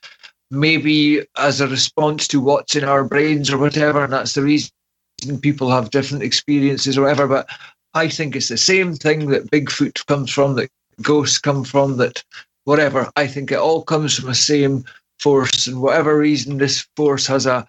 maybe 0.53 1.25
as 1.37 1.59
a 1.59 1.67
response 1.67 2.27
to 2.27 2.39
what's 2.39 2.75
in 2.75 2.83
our 2.83 3.03
brains 3.03 3.51
or 3.51 3.57
whatever, 3.57 4.03
and 4.03 4.13
that's 4.13 4.33
the 4.33 4.43
reason 4.43 4.69
people 5.41 5.71
have 5.71 5.89
different 5.89 6.23
experiences 6.23 6.97
or 6.97 7.01
whatever. 7.01 7.27
But 7.27 7.49
I 7.93 8.07
think 8.07 8.35
it's 8.35 8.49
the 8.49 8.57
same 8.57 8.93
thing 8.93 9.29
that 9.29 9.49
Bigfoot 9.49 10.05
comes 10.05 10.31
from, 10.31 10.55
that 10.55 10.69
ghosts 11.01 11.39
come 11.39 11.63
from, 11.63 11.97
that 11.97 12.23
whatever. 12.65 13.11
I 13.15 13.27
think 13.27 13.51
it 13.51 13.57
all 13.57 13.81
comes 13.81 14.15
from 14.15 14.27
the 14.27 14.35
same 14.35 14.85
force, 15.19 15.67
and 15.67 15.81
whatever 15.81 16.17
reason 16.17 16.57
this 16.57 16.87
force 16.95 17.25
has 17.27 17.45
a 17.45 17.65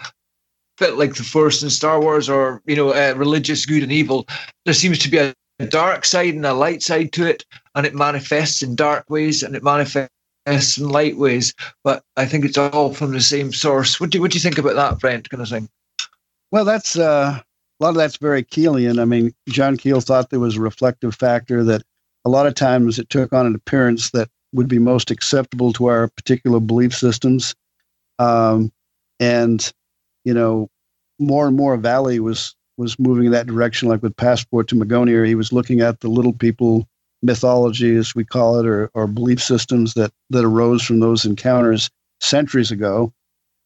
bit 0.79 0.95
like 0.95 1.15
the 1.15 1.23
force 1.23 1.63
in 1.63 1.71
Star 1.71 2.01
Wars 2.01 2.29
or 2.29 2.61
you 2.67 2.77
know 2.77 2.91
uh, 2.91 3.15
religious 3.17 3.65
good 3.65 3.83
and 3.83 3.93
evil. 3.93 4.27
There 4.65 4.75
seems 4.75 4.99
to 5.01 5.11
be 5.11 5.19
a 5.19 5.35
dark 5.69 6.05
side 6.05 6.35
and 6.35 6.45
a 6.45 6.53
light 6.53 6.83
side 6.83 7.13
to 7.13 7.27
it, 7.27 7.45
and 7.75 7.87
it 7.87 7.95
manifests 7.95 8.63
in 8.63 8.77
dark 8.77 9.09
ways 9.09 9.43
and 9.43 9.57
it 9.57 9.63
manifests 9.63 10.14
and 10.47 10.79
light 10.79 11.17
ways, 11.17 11.55
but 11.83 12.03
I 12.17 12.27
think 12.27 12.45
it's 12.45 12.59
all 12.59 12.93
from 12.93 13.13
the 13.13 13.21
same 13.21 13.53
source. 13.53 14.01
What 14.01 14.11
do 14.11 14.21
what 14.21 14.31
do 14.31 14.37
you 14.37 14.43
think 14.43 14.59
about 14.59 14.77
that, 14.77 14.99
Brent? 14.99 15.31
Kind 15.31 15.43
of 15.43 15.49
thing. 15.49 15.69
Well, 16.51 16.65
that's 16.65 16.97
uh, 16.97 17.41
a 17.41 17.83
lot 17.83 17.91
of 17.91 17.97
that's 17.97 18.17
very 18.17 18.45
Keelian. 18.45 19.01
I 19.01 19.05
mean, 19.05 19.35
John 19.49 19.77
Keel 19.77 20.01
thought 20.01 20.31
there 20.31 20.41
was 20.41 20.57
a 20.57 20.61
reflective 20.61 21.15
factor 21.15 21.65
that 21.65 21.83
a 22.25 22.31
lot 22.31 22.47
of 22.47 22.55
times 22.55 22.99
it 22.99 23.11
took 23.11 23.33
on 23.33 23.47
an 23.47 23.55
appearance 23.55 24.11
that 24.11 24.29
would 24.53 24.69
be 24.69 24.79
most 24.79 25.11
acceptable 25.11 25.73
to 25.75 25.87
our 25.87 26.09
particular 26.09 26.61
belief 26.61 26.95
systems, 26.95 27.55
um, 28.19 28.71
and 29.19 29.73
you 30.25 30.35
know, 30.35 30.69
more 31.19 31.47
and 31.47 31.57
more 31.57 31.77
Vallée 31.77 32.21
was 32.21 32.55
was 32.77 32.99
moving 32.99 33.27
in 33.27 33.33
that 33.33 33.47
direction. 33.47 33.89
Like 33.89 34.03
with 34.03 34.17
Passport 34.17 34.69
to 34.69 34.75
Magonia, 34.75 35.27
he 35.27 35.35
was 35.35 35.53
looking 35.53 35.81
at 35.81 36.01
the 36.01 36.09
little 36.09 36.33
people 36.33 36.89
mythology, 37.25 37.97
as 37.97 38.15
we 38.15 38.25
call 38.25 38.61
it, 38.61 38.67
or, 38.67 38.91
or 38.95 39.07
belief 39.07 39.43
systems 39.43 39.95
that, 39.95 40.13
that 40.31 40.45
arose 40.45 40.83
from 40.83 41.01
those 41.01 41.25
encounters 41.25 41.91
centuries 42.21 42.71
ago. 42.71 43.13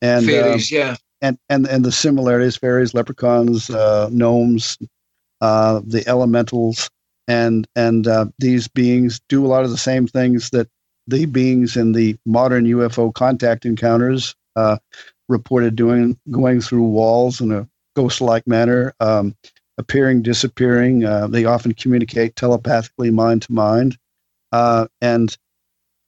And 0.01 0.25
fairies, 0.25 0.73
um, 0.73 0.79
yeah. 0.79 0.97
And, 1.21 1.39
and, 1.49 1.67
and 1.67 1.85
the 1.85 1.93
similarities, 1.93 2.57
fairies, 2.57 2.95
leprechauns, 2.95 3.69
uh, 3.69 4.09
gnomes, 4.13 4.79
uh, 5.41 5.81
the 5.85 6.07
elementals, 6.07 6.89
and, 7.27 7.67
and 7.75 8.07
uh, 8.07 8.27
these 8.39 8.69
beings 8.69 9.21
do 9.29 9.45
a 9.45 9.49
lot 9.49 9.65
of 9.65 9.71
the 9.71 9.77
same 9.77 10.07
things 10.07 10.51
that 10.51 10.69
the 11.09 11.27
beings 11.27 11.77
in 11.77 11.93
the 11.93 12.17
modern 12.25 12.65
UFO 12.67 13.13
contact 13.13 13.65
encounters 13.65 14.37
uh, 14.57 14.79
reported 15.29 15.75
doing, 15.75 16.19
going 16.31 16.61
through 16.61 16.85
walls 16.85 17.41
in 17.41 17.51
a 17.51 17.69
ghost 17.97 18.21
like 18.21 18.47
manner. 18.47 18.95
Um, 19.01 19.35
appearing, 19.79 20.23
disappearing. 20.23 21.05
Uh, 21.05 21.29
they 21.29 21.45
often 21.45 21.73
communicate 21.73 22.37
telepathically, 22.37 23.11
mind 23.11 23.43
to 23.43 23.53
mind. 23.53 23.97
Uh, 24.53 24.89
and 25.01 25.37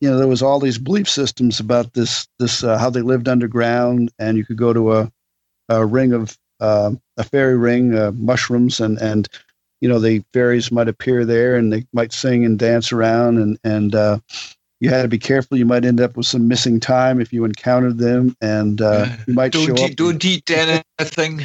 you 0.00 0.10
know, 0.10 0.18
there 0.18 0.28
was 0.28 0.42
all 0.42 0.58
these 0.58 0.78
belief 0.78 1.08
systems 1.08 1.60
about 1.60 1.92
this, 1.92 2.26
this 2.38 2.64
uh, 2.64 2.78
how 2.78 2.90
they 2.90 3.02
lived 3.02 3.28
underground, 3.28 4.10
and 4.18 4.36
you 4.36 4.44
could 4.44 4.56
go 4.56 4.72
to 4.72 4.94
a, 4.94 5.12
a 5.68 5.84
ring 5.84 6.12
of 6.12 6.36
uh, 6.58 6.92
a 7.16 7.24
fairy 7.24 7.56
ring, 7.56 7.96
uh, 7.96 8.10
mushrooms, 8.14 8.80
and 8.80 8.98
and 8.98 9.28
you 9.80 9.88
know 9.88 9.98
the 9.98 10.24
fairies 10.32 10.72
might 10.72 10.88
appear 10.88 11.24
there, 11.24 11.54
and 11.56 11.72
they 11.72 11.84
might 11.92 12.12
sing 12.12 12.44
and 12.44 12.58
dance 12.58 12.92
around, 12.92 13.36
and 13.38 13.58
and 13.62 13.94
uh, 13.94 14.18
you 14.80 14.88
had 14.88 15.02
to 15.02 15.08
be 15.08 15.18
careful. 15.18 15.58
You 15.58 15.66
might 15.66 15.84
end 15.84 16.00
up 16.00 16.16
with 16.16 16.26
some 16.26 16.48
missing 16.48 16.80
time 16.80 17.20
if 17.20 17.30
you 17.30 17.44
encountered 17.44 17.98
them, 17.98 18.34
and 18.40 18.80
you 19.26 19.34
might 19.34 19.52
don't 19.52 19.66
show 19.66 19.84
eat, 19.84 19.90
up. 19.90 19.96
Don't 19.96 20.24
eat 20.24 20.50
anything. 20.50 21.44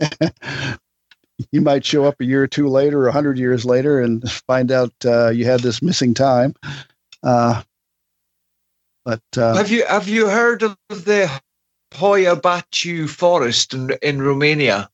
you 1.52 1.60
might 1.60 1.84
show 1.84 2.04
up 2.04 2.20
a 2.20 2.24
year 2.24 2.42
or 2.42 2.46
two 2.46 2.68
later, 2.68 3.02
or 3.02 3.08
a 3.08 3.12
hundred 3.12 3.38
years 3.38 3.64
later, 3.64 4.00
and 4.00 4.28
find 4.46 4.70
out 4.70 4.92
uh, 5.04 5.30
you 5.30 5.44
had 5.44 5.60
this 5.60 5.82
missing 5.82 6.14
time. 6.14 6.54
Uh, 7.22 7.62
but 9.04 9.22
uh, 9.36 9.54
have 9.54 9.70
you 9.70 9.86
have 9.86 10.08
you 10.08 10.28
heard 10.28 10.62
of 10.62 10.76
the 10.88 11.30
Hoia 11.92 12.36
Baciu 12.40 13.08
forest 13.08 13.74
in, 13.74 13.90
in 14.02 14.22
Romania? 14.22 14.90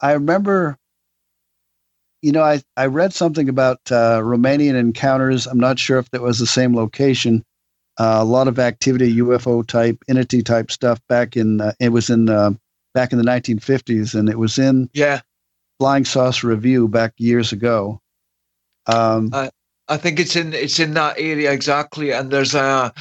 I 0.00 0.12
remember. 0.12 0.78
You 2.24 2.30
know, 2.30 2.42
I, 2.44 2.62
I 2.76 2.86
read 2.86 3.12
something 3.12 3.48
about 3.48 3.80
uh, 3.90 4.20
Romanian 4.20 4.76
encounters. 4.76 5.48
I'm 5.48 5.58
not 5.58 5.80
sure 5.80 5.98
if 5.98 6.08
that 6.12 6.22
was 6.22 6.38
the 6.38 6.46
same 6.46 6.76
location. 6.76 7.44
Uh, 7.98 8.18
a 8.20 8.24
lot 8.24 8.46
of 8.46 8.60
activity, 8.60 9.16
UFO 9.16 9.66
type, 9.66 9.98
entity 10.08 10.40
type 10.40 10.70
stuff 10.70 11.00
back 11.08 11.36
in. 11.36 11.60
Uh, 11.60 11.72
it 11.80 11.88
was 11.88 12.10
in 12.10 12.28
back 12.94 13.12
in 13.12 13.18
the 13.18 13.24
1950s, 13.24 14.14
and 14.14 14.28
it 14.28 14.38
was 14.38 14.58
in 14.58 14.88
yeah 14.92 15.20
Flying 15.78 16.04
Saucer 16.04 16.48
Review 16.48 16.88
back 16.88 17.14
years 17.16 17.52
ago. 17.52 18.00
Um, 18.86 19.30
uh, 19.32 19.50
I 19.88 19.96
think 19.96 20.20
it's 20.20 20.36
in 20.36 20.52
it's 20.52 20.80
in 20.80 20.94
that 20.94 21.16
area 21.18 21.52
exactly, 21.52 22.12
and 22.12 22.30
there's 22.30 22.54
a 22.54 22.92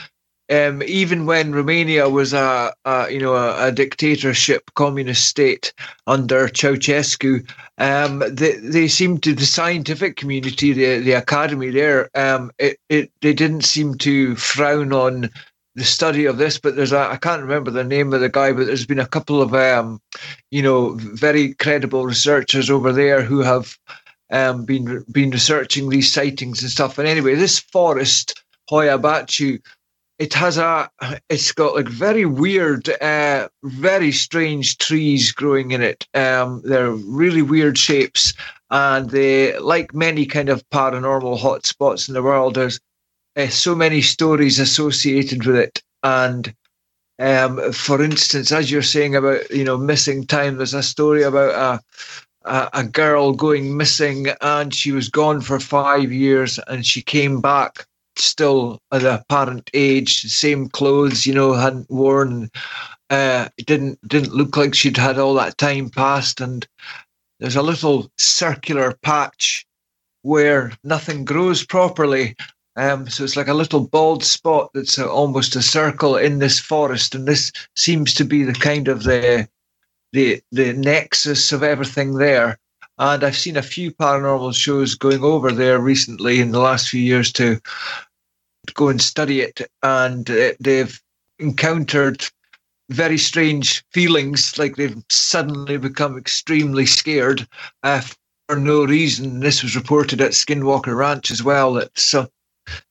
um, 0.52 0.84
even 0.84 1.26
when 1.26 1.54
Romania 1.54 2.10
was 2.10 2.34
a, 2.34 2.74
a 2.84 3.10
you 3.10 3.20
know 3.20 3.36
a, 3.36 3.68
a, 3.68 3.72
dictatorship 3.72 4.70
communist 4.76 5.26
state 5.26 5.74
under 6.08 6.48
Ceausescu, 6.48 7.50
um, 7.78 8.24
they 8.30 8.58
they 8.58 8.88
seemed 8.88 9.24
to 9.24 9.34
the 9.34 9.46
scientific 9.46 10.18
community, 10.18 10.74
the 10.74 11.00
the 11.00 11.14
academy 11.14 11.70
there, 11.70 12.10
um, 12.16 12.52
it, 12.60 12.78
it 12.90 13.12
they 13.22 13.34
didn't 13.34 13.64
seem 13.64 13.96
to 14.00 14.36
frown 14.36 14.92
on 14.92 15.30
the 15.76 15.84
study 15.84 16.26
of 16.26 16.38
this, 16.38 16.60
but 16.60 16.76
there's 16.76 16.92
a 16.92 17.00
I 17.00 17.18
can't 17.18 17.42
remember 17.42 17.72
the 17.72 17.84
name 17.84 18.14
of 18.14 18.22
the 18.22 18.30
guy, 18.30 18.52
but 18.52 18.68
there's 18.68 18.86
been 18.86 19.00
a 19.00 19.08
couple 19.08 19.42
of 19.42 19.54
um, 19.54 20.02
you 20.50 20.62
know, 20.62 20.96
very 20.96 21.54
credible 21.56 22.06
researchers 22.06 22.70
over 22.70 22.92
there 22.92 23.22
who 23.22 23.40
have 23.40 23.78
um, 24.32 24.66
been 24.66 25.06
been 25.12 25.32
researching 25.32 25.90
these 25.90 26.12
sightings 26.12 26.62
and 26.62 26.72
stuff. 26.72 26.98
And 26.98 27.08
anyway, 27.08 27.36
this 27.36 27.60
forest, 27.60 28.44
Hoia 28.70 29.00
Baciu, 29.00 29.60
it 30.20 30.34
has 30.34 30.58
a 30.58 30.90
it's 31.30 31.52
got 31.52 31.76
like 31.76 31.88
very 31.88 32.26
weird, 32.26 32.90
uh, 33.02 33.48
very 33.64 34.12
strange 34.12 34.78
trees 34.78 35.32
growing 35.32 35.72
in 35.72 35.82
it. 35.82 36.06
Um, 36.14 36.62
they're 36.66 36.92
really 36.92 37.42
weird 37.42 37.78
shapes, 37.78 38.34
and 38.70 39.10
they 39.10 39.58
like 39.60 39.94
many 39.94 40.26
kind 40.26 40.50
of 40.50 40.68
paranormal 40.70 41.40
hotspots 41.40 42.08
in 42.08 42.14
the 42.14 42.24
world. 42.24 42.56
There's 42.56 42.80
uh, 43.42 43.50
so 43.50 43.76
many 43.76 44.02
stories 44.02 44.60
associated 44.60 45.46
with 45.46 45.56
it. 45.56 45.82
And 46.04 46.54
um, 47.20 47.72
for 47.72 48.02
instance, 48.02 48.52
as 48.52 48.72
you're 48.72 48.82
saying 48.82 49.16
about 49.16 49.50
you 49.52 49.64
know 49.64 49.78
missing 49.78 50.26
time, 50.26 50.58
there's 50.58 50.74
a 50.74 50.84
story 50.84 51.24
about 51.24 51.82
a, 52.46 52.50
a, 52.50 52.70
a 52.74 52.84
girl 52.84 53.34
going 53.34 53.78
missing, 53.78 54.28
and 54.42 54.74
she 54.74 54.92
was 54.92 55.10
gone 55.10 55.42
for 55.42 55.60
five 55.60 56.12
years, 56.12 56.60
and 56.68 56.86
she 56.86 57.02
came 57.02 57.40
back 57.42 57.86
still 58.18 58.80
at 58.92 59.04
a 59.04 59.24
parent 59.30 59.70
age, 59.74 60.22
same 60.24 60.68
clothes, 60.70 61.26
you 61.26 61.34
know, 61.34 61.54
hadn't 61.54 61.90
worn. 61.90 62.50
Uh, 63.10 63.50
didn't 63.66 64.00
didn't 64.08 64.34
look 64.34 64.56
like 64.58 64.74
she'd 64.74 64.98
had 64.98 65.20
all 65.20 65.34
that 65.36 65.58
time 65.58 65.90
passed, 65.90 66.42
and 66.42 66.68
there's 67.40 67.58
a 67.58 67.62
little 67.62 68.10
circular 68.18 68.98
patch 69.04 69.66
where 70.24 70.72
nothing 70.84 71.26
grows 71.26 71.66
properly, 71.66 72.36
um, 72.76 73.10
so 73.10 73.24
it's 73.24 73.36
like 73.36 73.48
a 73.48 73.54
little 73.54 73.88
bald 73.88 74.24
spot 74.24 74.72
that's 74.74 74.98
almost 74.98 75.56
a 75.56 75.62
circle 75.62 76.16
in 76.16 76.40
this 76.40 76.60
forest, 76.60 77.16
and 77.16 77.28
this 77.28 77.52
seems 77.76 78.14
to 78.14 78.24
be 78.24 78.44
the 78.44 78.54
kind 78.54 78.88
of 78.88 79.04
the 79.04 79.48
the 80.14 80.42
the 80.52 80.74
nexus 80.74 81.52
of 81.52 81.64
everything 81.64 82.16
there. 82.16 82.58
And 82.98 83.24
I've 83.24 83.38
seen 83.38 83.58
a 83.58 83.64
few 83.64 83.92
paranormal 83.92 84.54
shows 84.54 84.96
going 84.96 85.24
over 85.24 85.52
there 85.52 85.80
recently 85.80 86.40
in 86.40 86.52
the 86.52 86.60
last 86.60 86.90
few 86.90 87.02
years 87.02 87.32
to 87.34 87.60
go 88.74 88.90
and 88.90 89.02
study 89.02 89.42
it, 89.42 89.62
and 89.82 90.26
they've 90.60 91.02
encountered 91.40 92.26
very 92.90 93.18
strange 93.18 93.84
feelings, 93.92 94.58
like 94.58 94.76
they've 94.76 95.04
suddenly 95.10 95.78
become 95.78 96.18
extremely 96.18 96.86
scared 96.86 97.48
uh, 97.84 98.02
for 98.48 98.58
no 98.58 98.86
reason. 98.86 99.40
This 99.40 99.64
was 99.64 99.76
reported 99.76 100.22
at 100.22 100.32
Skinwalker 100.32 100.96
Ranch 100.96 101.32
as 101.32 101.42
well. 101.42 101.74
That 101.74 101.98
so, 101.98 102.30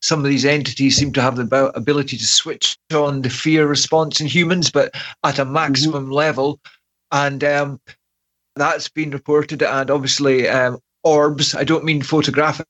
some 0.03 0.21
of 0.21 0.27
these 0.27 0.45
entities 0.45 0.97
seem 0.97 1.13
to 1.13 1.23
have 1.23 1.37
the 1.37 1.73
ability 1.75 2.17
to 2.17 2.27
switch 2.27 2.79
on 2.93 3.23
the 3.23 3.31
fear 3.31 3.67
response 3.67 4.21
in 4.21 4.27
humans, 4.27 4.71
but 4.71 4.95
at 5.25 5.39
a 5.39 5.45
maximum 5.45 6.05
mm-hmm. 6.05 6.13
level. 6.13 6.61
And 7.13 7.43
um, 7.45 7.81
that's 8.57 8.89
been 8.89 9.11
reported. 9.11 9.63
And 9.63 9.91
obviously, 9.91 10.49
um, 10.49 10.79
orbs. 11.05 11.55
I 11.55 11.65
don't 11.65 11.85
mean 11.85 12.03
photographic 12.03 12.67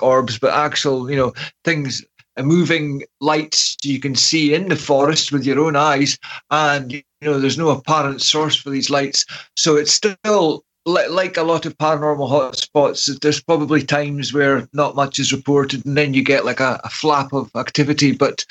orbs, 0.00 0.38
but 0.38 0.54
actual, 0.54 1.10
you 1.10 1.16
know, 1.16 1.32
things 1.64 2.04
moving 2.40 3.02
lights 3.20 3.76
you 3.82 4.00
can 4.00 4.14
see 4.14 4.54
in 4.54 4.68
the 4.68 4.76
forest 4.76 5.32
with 5.32 5.44
your 5.44 5.60
own 5.60 5.76
eyes 5.76 6.18
and 6.50 6.92
you 6.92 7.02
know 7.20 7.38
there's 7.38 7.58
no 7.58 7.68
apparent 7.68 8.22
source 8.22 8.56
for 8.56 8.70
these 8.70 8.88
lights 8.88 9.26
so 9.54 9.76
it's 9.76 9.92
still 9.92 10.64
like 10.84 11.36
a 11.36 11.42
lot 11.42 11.64
of 11.64 11.78
paranormal 11.78 12.28
hotspots 12.28 13.20
there's 13.20 13.42
probably 13.42 13.82
times 13.82 14.32
where 14.32 14.68
not 14.72 14.96
much 14.96 15.18
is 15.18 15.32
reported 15.32 15.84
and 15.86 15.96
then 15.96 16.12
you 16.12 16.24
get 16.24 16.44
like 16.44 16.60
a, 16.60 16.80
a 16.82 16.88
flap 16.88 17.32
of 17.32 17.50
activity 17.54 18.12
but 18.12 18.44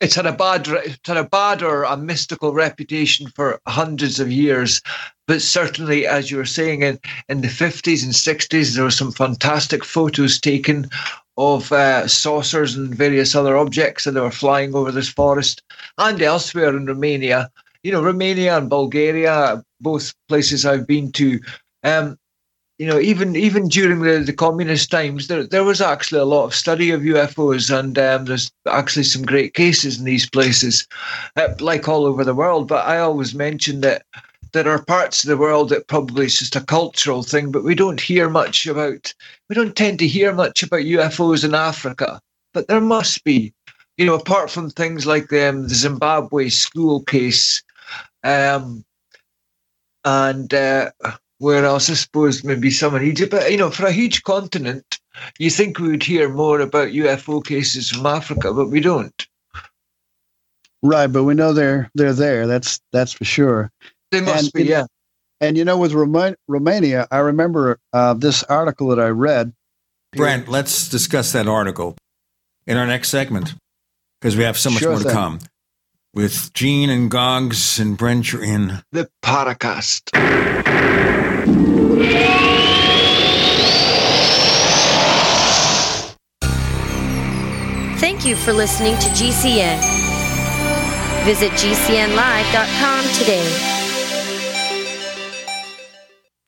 it's 0.00 0.14
had 0.14 0.26
a 0.26 0.32
bad 0.32 0.66
it's 0.68 0.98
had 1.06 1.16
a 1.16 1.24
bad 1.24 1.62
or 1.62 1.84
a 1.84 1.96
mystical 1.96 2.52
reputation 2.52 3.28
for 3.30 3.60
hundreds 3.68 4.18
of 4.18 4.32
years 4.32 4.82
but 5.28 5.40
certainly 5.40 6.06
as 6.06 6.30
you 6.30 6.36
were 6.36 6.44
saying 6.44 6.82
in 6.82 6.98
in 7.28 7.42
the 7.42 7.48
50s 7.48 8.02
and 8.02 8.12
60s 8.12 8.74
there 8.74 8.84
were 8.84 8.90
some 8.90 9.12
fantastic 9.12 9.84
photos 9.84 10.40
taken 10.40 10.88
of 11.38 11.70
uh, 11.70 12.06
saucers 12.08 12.74
and 12.74 12.94
various 12.94 13.34
other 13.36 13.56
objects 13.56 14.04
that 14.04 14.14
were 14.14 14.30
flying 14.30 14.74
over 14.74 14.90
this 14.90 15.08
forest 15.08 15.62
and 15.96 16.20
elsewhere 16.20 16.76
in 16.76 16.84
Romania. 16.84 17.48
You 17.84 17.92
know, 17.92 18.02
Romania 18.02 18.58
and 18.58 18.68
Bulgaria, 18.68 19.62
both 19.80 20.12
places 20.28 20.66
I've 20.66 20.86
been 20.86 21.12
to. 21.12 21.38
Um, 21.84 22.18
you 22.78 22.86
know, 22.86 23.00
even 23.00 23.34
even 23.34 23.68
during 23.68 24.02
the, 24.02 24.20
the 24.20 24.32
communist 24.32 24.90
times, 24.90 25.26
there 25.26 25.44
there 25.44 25.64
was 25.64 25.80
actually 25.80 26.20
a 26.20 26.24
lot 26.24 26.44
of 26.44 26.54
study 26.54 26.90
of 26.90 27.00
UFOs, 27.00 27.76
and 27.76 27.98
um, 27.98 28.26
there's 28.26 28.52
actually 28.68 29.02
some 29.02 29.22
great 29.22 29.54
cases 29.54 29.98
in 29.98 30.04
these 30.04 30.30
places, 30.30 30.86
uh, 31.36 31.48
like 31.58 31.88
all 31.88 32.06
over 32.06 32.24
the 32.24 32.36
world. 32.36 32.68
But 32.68 32.86
I 32.86 32.98
always 32.98 33.34
mention 33.34 33.80
that 33.80 34.02
there 34.52 34.68
are 34.68 34.82
parts 34.84 35.24
of 35.24 35.28
the 35.28 35.36
world 35.36 35.68
that 35.70 35.88
probably 35.88 36.26
is 36.26 36.38
just 36.38 36.56
a 36.56 36.60
cultural 36.60 37.22
thing, 37.22 37.50
but 37.50 37.64
we 37.64 37.74
don't 37.74 38.00
hear 38.00 38.30
much 38.30 38.66
about, 38.66 39.12
we 39.48 39.54
don't 39.54 39.76
tend 39.76 39.98
to 39.98 40.06
hear 40.06 40.32
much 40.32 40.62
about 40.62 40.80
UFOs 40.80 41.44
in 41.44 41.54
Africa. 41.54 42.20
But 42.54 42.68
there 42.68 42.80
must 42.80 43.24
be, 43.24 43.52
you 43.96 44.06
know, 44.06 44.14
apart 44.14 44.50
from 44.50 44.70
things 44.70 45.06
like 45.06 45.32
um, 45.32 45.64
the 45.64 45.74
Zimbabwe 45.74 46.48
school 46.48 47.02
case, 47.02 47.62
um, 48.24 48.84
and 50.04 50.54
uh, 50.54 50.90
where 51.38 51.64
else, 51.64 51.88
I 51.90 51.94
suppose, 51.94 52.44
maybe 52.44 52.70
some 52.70 52.94
in 52.96 53.04
Egypt. 53.04 53.30
But, 53.30 53.50
you 53.50 53.56
know, 53.56 53.70
for 53.70 53.86
a 53.86 53.92
huge 53.92 54.22
continent, 54.24 54.98
you 55.38 55.50
think 55.50 55.78
we 55.78 55.88
would 55.88 56.02
hear 56.02 56.28
more 56.28 56.60
about 56.60 56.88
UFO 56.88 57.44
cases 57.44 57.90
from 57.90 58.06
Africa, 58.06 58.52
but 58.52 58.68
we 58.68 58.80
don't. 58.80 59.26
Right, 60.82 61.08
but 61.08 61.24
we 61.24 61.34
know 61.34 61.52
they're 61.52 61.90
they're 61.94 62.12
there. 62.12 62.46
That's 62.46 62.80
that's 62.92 63.12
for 63.12 63.24
sure. 63.24 63.72
They 64.12 64.20
must 64.20 64.44
and, 64.44 64.52
be, 64.52 64.64
yeah. 64.64 64.86
And 65.40 65.56
you 65.56 65.64
know, 65.64 65.76
with 65.76 65.92
Roma- 65.92 66.36
Romania, 66.46 67.08
I 67.10 67.18
remember 67.18 67.78
uh, 67.92 68.14
this 68.14 68.44
article 68.44 68.88
that 68.88 69.00
I 69.00 69.08
read. 69.08 69.52
Brent, 70.12 70.48
let's 70.48 70.88
discuss 70.88 71.32
that 71.32 71.48
article 71.48 71.96
in 72.66 72.76
our 72.76 72.86
next 72.86 73.08
segment 73.08 73.54
because 74.20 74.36
we 74.36 74.44
have 74.44 74.56
so 74.56 74.70
much 74.70 74.80
sure 74.80 74.92
more 74.92 75.00
to 75.00 75.10
come. 75.10 75.40
With 76.14 76.52
Gene 76.54 76.90
and 76.90 77.10
Goggs 77.10 77.78
and 77.78 77.98
Brent, 77.98 78.32
you're 78.32 78.42
in 78.42 78.82
the 78.92 79.10
Paracast. 79.22 80.14
Thank 87.98 88.24
you 88.24 88.36
for 88.36 88.52
listening 88.52 88.94
to 88.98 89.08
GCN. 89.08 89.78
Visit 91.24 91.50
GCNlive.com 91.52 93.04
today. 93.14 93.74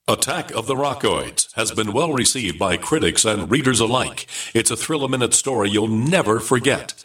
Attack 0.09 0.53
of 0.55 0.67
the 0.67 0.75
Rockoids 0.75 1.55
has 1.55 1.71
been 1.71 1.93
well 1.93 2.13
received 2.13 2.59
by 2.59 2.77
critics 2.77 3.25
and 3.25 3.51
readers 3.51 3.79
alike. 3.79 4.27
It's 4.55 4.71
a 4.71 4.77
thrill 4.77 5.05
a 5.05 5.09
minute 5.09 5.35
story 5.35 5.71
you'll 5.71 5.87
never 5.87 6.41
forget. 6.41 7.05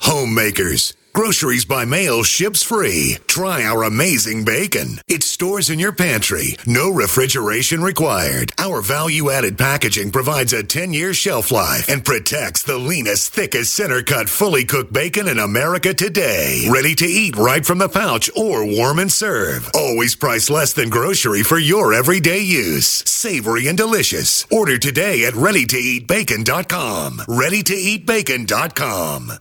Homemakers. 0.00 0.92
Groceries 1.14 1.64
by 1.64 1.84
mail 1.86 2.22
ships 2.24 2.62
free. 2.62 3.16
Try 3.26 3.64
our 3.64 3.84
amazing 3.84 4.44
bacon. 4.44 4.98
It 5.08 5.22
stores 5.22 5.70
in 5.70 5.78
your 5.78 5.92
pantry. 5.92 6.56
No 6.66 6.90
refrigeration 6.90 7.80
required. 7.80 8.52
Our 8.58 8.82
value 8.82 9.30
added 9.30 9.56
packaging 9.56 10.12
provides 10.12 10.52
a 10.52 10.62
10 10.62 10.92
year 10.92 11.14
shelf 11.14 11.50
life 11.50 11.88
and 11.88 12.04
protects 12.04 12.64
the 12.64 12.76
leanest, 12.76 13.32
thickest 13.32 13.72
center 13.74 14.02
cut, 14.02 14.28
fully 14.28 14.66
cooked 14.66 14.92
bacon 14.92 15.26
in 15.26 15.38
America 15.38 15.94
today. 15.94 16.68
Ready 16.70 16.94
to 16.96 17.06
eat 17.06 17.34
right 17.36 17.64
from 17.64 17.78
the 17.78 17.88
pouch 17.88 18.28
or 18.36 18.66
warm 18.66 18.98
and 18.98 19.10
serve. 19.10 19.70
Always 19.74 20.14
priced 20.16 20.50
less 20.50 20.74
than 20.74 20.90
grocery 20.90 21.42
for 21.42 21.58
your 21.58 21.94
everyday 21.94 22.40
use. 22.40 22.88
Savory 23.08 23.68
and 23.68 23.78
delicious. 23.78 24.44
Order 24.50 24.76
today 24.76 25.24
at 25.24 25.32
readytoeatbacon.com. 25.32 27.20
Readytoeatbacon.com. 27.20 29.32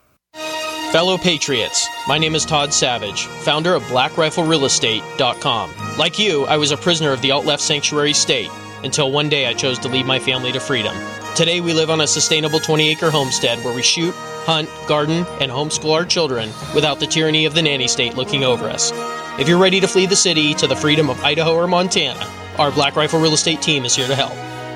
Fellow 0.91 1.17
Patriots, 1.17 1.87
my 2.07 2.17
name 2.17 2.35
is 2.35 2.45
Todd 2.45 2.73
Savage, 2.73 3.25
founder 3.25 3.73
of 3.73 3.83
BlackRifleRealEstate.com. 3.83 5.97
Like 5.97 6.19
you, 6.19 6.45
I 6.45 6.57
was 6.57 6.71
a 6.71 6.77
prisoner 6.77 7.11
of 7.11 7.21
the 7.21 7.31
alt 7.31 7.45
left 7.45 7.61
sanctuary 7.61 8.13
state 8.13 8.49
until 8.83 9.11
one 9.11 9.29
day 9.29 9.47
I 9.47 9.53
chose 9.53 9.79
to 9.79 9.89
lead 9.89 10.05
my 10.05 10.19
family 10.19 10.51
to 10.51 10.59
freedom. 10.59 10.95
Today, 11.35 11.61
we 11.61 11.73
live 11.73 11.89
on 11.89 12.01
a 12.01 12.07
sustainable 12.07 12.59
20 12.59 12.89
acre 12.89 13.09
homestead 13.09 13.63
where 13.63 13.73
we 13.75 13.81
shoot, 13.81 14.13
hunt, 14.45 14.69
garden, 14.87 15.25
and 15.41 15.51
homeschool 15.51 15.93
our 15.93 16.05
children 16.05 16.49
without 16.73 16.99
the 16.99 17.07
tyranny 17.07 17.45
of 17.45 17.53
the 17.53 17.61
nanny 17.61 17.87
state 17.87 18.15
looking 18.15 18.43
over 18.43 18.69
us. 18.69 18.91
If 19.39 19.47
you're 19.49 19.59
ready 19.59 19.81
to 19.81 19.87
flee 19.87 20.05
the 20.05 20.15
city 20.15 20.53
to 20.55 20.67
the 20.67 20.75
freedom 20.77 21.09
of 21.09 21.21
Idaho 21.23 21.55
or 21.55 21.67
Montana, 21.67 22.25
our 22.57 22.71
Black 22.71 22.95
Rifle 22.95 23.19
Real 23.19 23.33
Estate 23.33 23.61
team 23.61 23.83
is 23.83 23.95
here 23.95 24.07
to 24.07 24.15
help. 24.15 24.31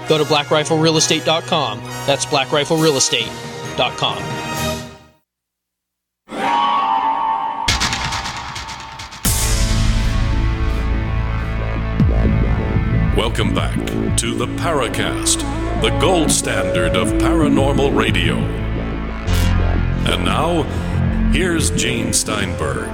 Go 0.10 0.18
to 0.18 0.26
blackriflerealestate.com. 0.26 1.80
That's 2.06 2.26
blackriflerealestate.com. 2.26 4.69
Welcome 13.40 13.56
back 13.56 14.18
to 14.18 14.36
the 14.36 14.48
Paracast, 14.48 15.40
the 15.82 15.98
gold 16.02 16.30
standard 16.30 16.98
of 16.98 17.08
paranormal 17.22 17.96
radio. 17.96 18.36
And 18.36 20.26
now, 20.26 20.64
here's 21.32 21.72
Gene 21.72 22.12
Steinberg. 22.12 22.90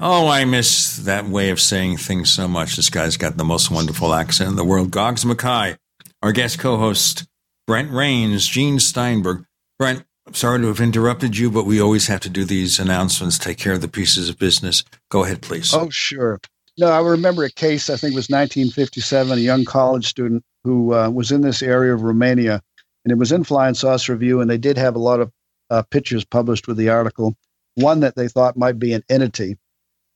Oh, 0.00 0.26
I 0.26 0.46
miss 0.46 0.96
that 0.96 1.26
way 1.26 1.50
of 1.50 1.60
saying 1.60 1.98
things 1.98 2.30
so 2.30 2.48
much. 2.48 2.76
This 2.76 2.88
guy's 2.88 3.18
got 3.18 3.36
the 3.36 3.44
most 3.44 3.70
wonderful 3.70 4.14
accent 4.14 4.48
in 4.48 4.56
the 4.56 4.64
world. 4.64 4.90
Goggs 4.90 5.26
Mackay, 5.26 5.76
our 6.22 6.32
guest 6.32 6.60
co 6.60 6.78
host, 6.78 7.26
Brent 7.66 7.90
Raynes, 7.90 8.48
Gene 8.50 8.80
Steinberg. 8.80 9.44
Brent, 9.78 10.04
I'm 10.28 10.34
sorry 10.34 10.60
to 10.60 10.66
have 10.66 10.80
interrupted 10.80 11.38
you, 11.38 11.50
but 11.50 11.64
we 11.64 11.80
always 11.80 12.06
have 12.08 12.20
to 12.20 12.28
do 12.28 12.44
these 12.44 12.78
announcements, 12.78 13.38
take 13.38 13.56
care 13.56 13.72
of 13.72 13.80
the 13.80 13.88
pieces 13.88 14.28
of 14.28 14.38
business. 14.38 14.84
Go 15.08 15.24
ahead, 15.24 15.40
please. 15.40 15.72
Oh, 15.72 15.88
sure. 15.88 16.38
No, 16.76 16.88
I 16.88 17.00
remember 17.00 17.44
a 17.44 17.50
case, 17.50 17.88
I 17.88 17.96
think 17.96 18.12
it 18.12 18.16
was 18.16 18.28
1957, 18.28 19.38
a 19.38 19.40
young 19.40 19.64
college 19.64 20.06
student 20.06 20.44
who 20.64 20.92
uh, 20.92 21.08
was 21.08 21.32
in 21.32 21.40
this 21.40 21.62
area 21.62 21.94
of 21.94 22.02
Romania, 22.02 22.60
and 23.06 23.12
it 23.12 23.16
was 23.16 23.32
in 23.32 23.42
Flying 23.42 23.72
Saucer 23.72 24.12
Review, 24.12 24.42
and 24.42 24.50
they 24.50 24.58
did 24.58 24.76
have 24.76 24.94
a 24.94 24.98
lot 24.98 25.20
of 25.20 25.32
uh, 25.70 25.82
pictures 25.90 26.26
published 26.26 26.68
with 26.68 26.76
the 26.76 26.90
article, 26.90 27.34
one 27.76 28.00
that 28.00 28.14
they 28.14 28.28
thought 28.28 28.54
might 28.54 28.78
be 28.78 28.92
an 28.92 29.04
entity. 29.08 29.56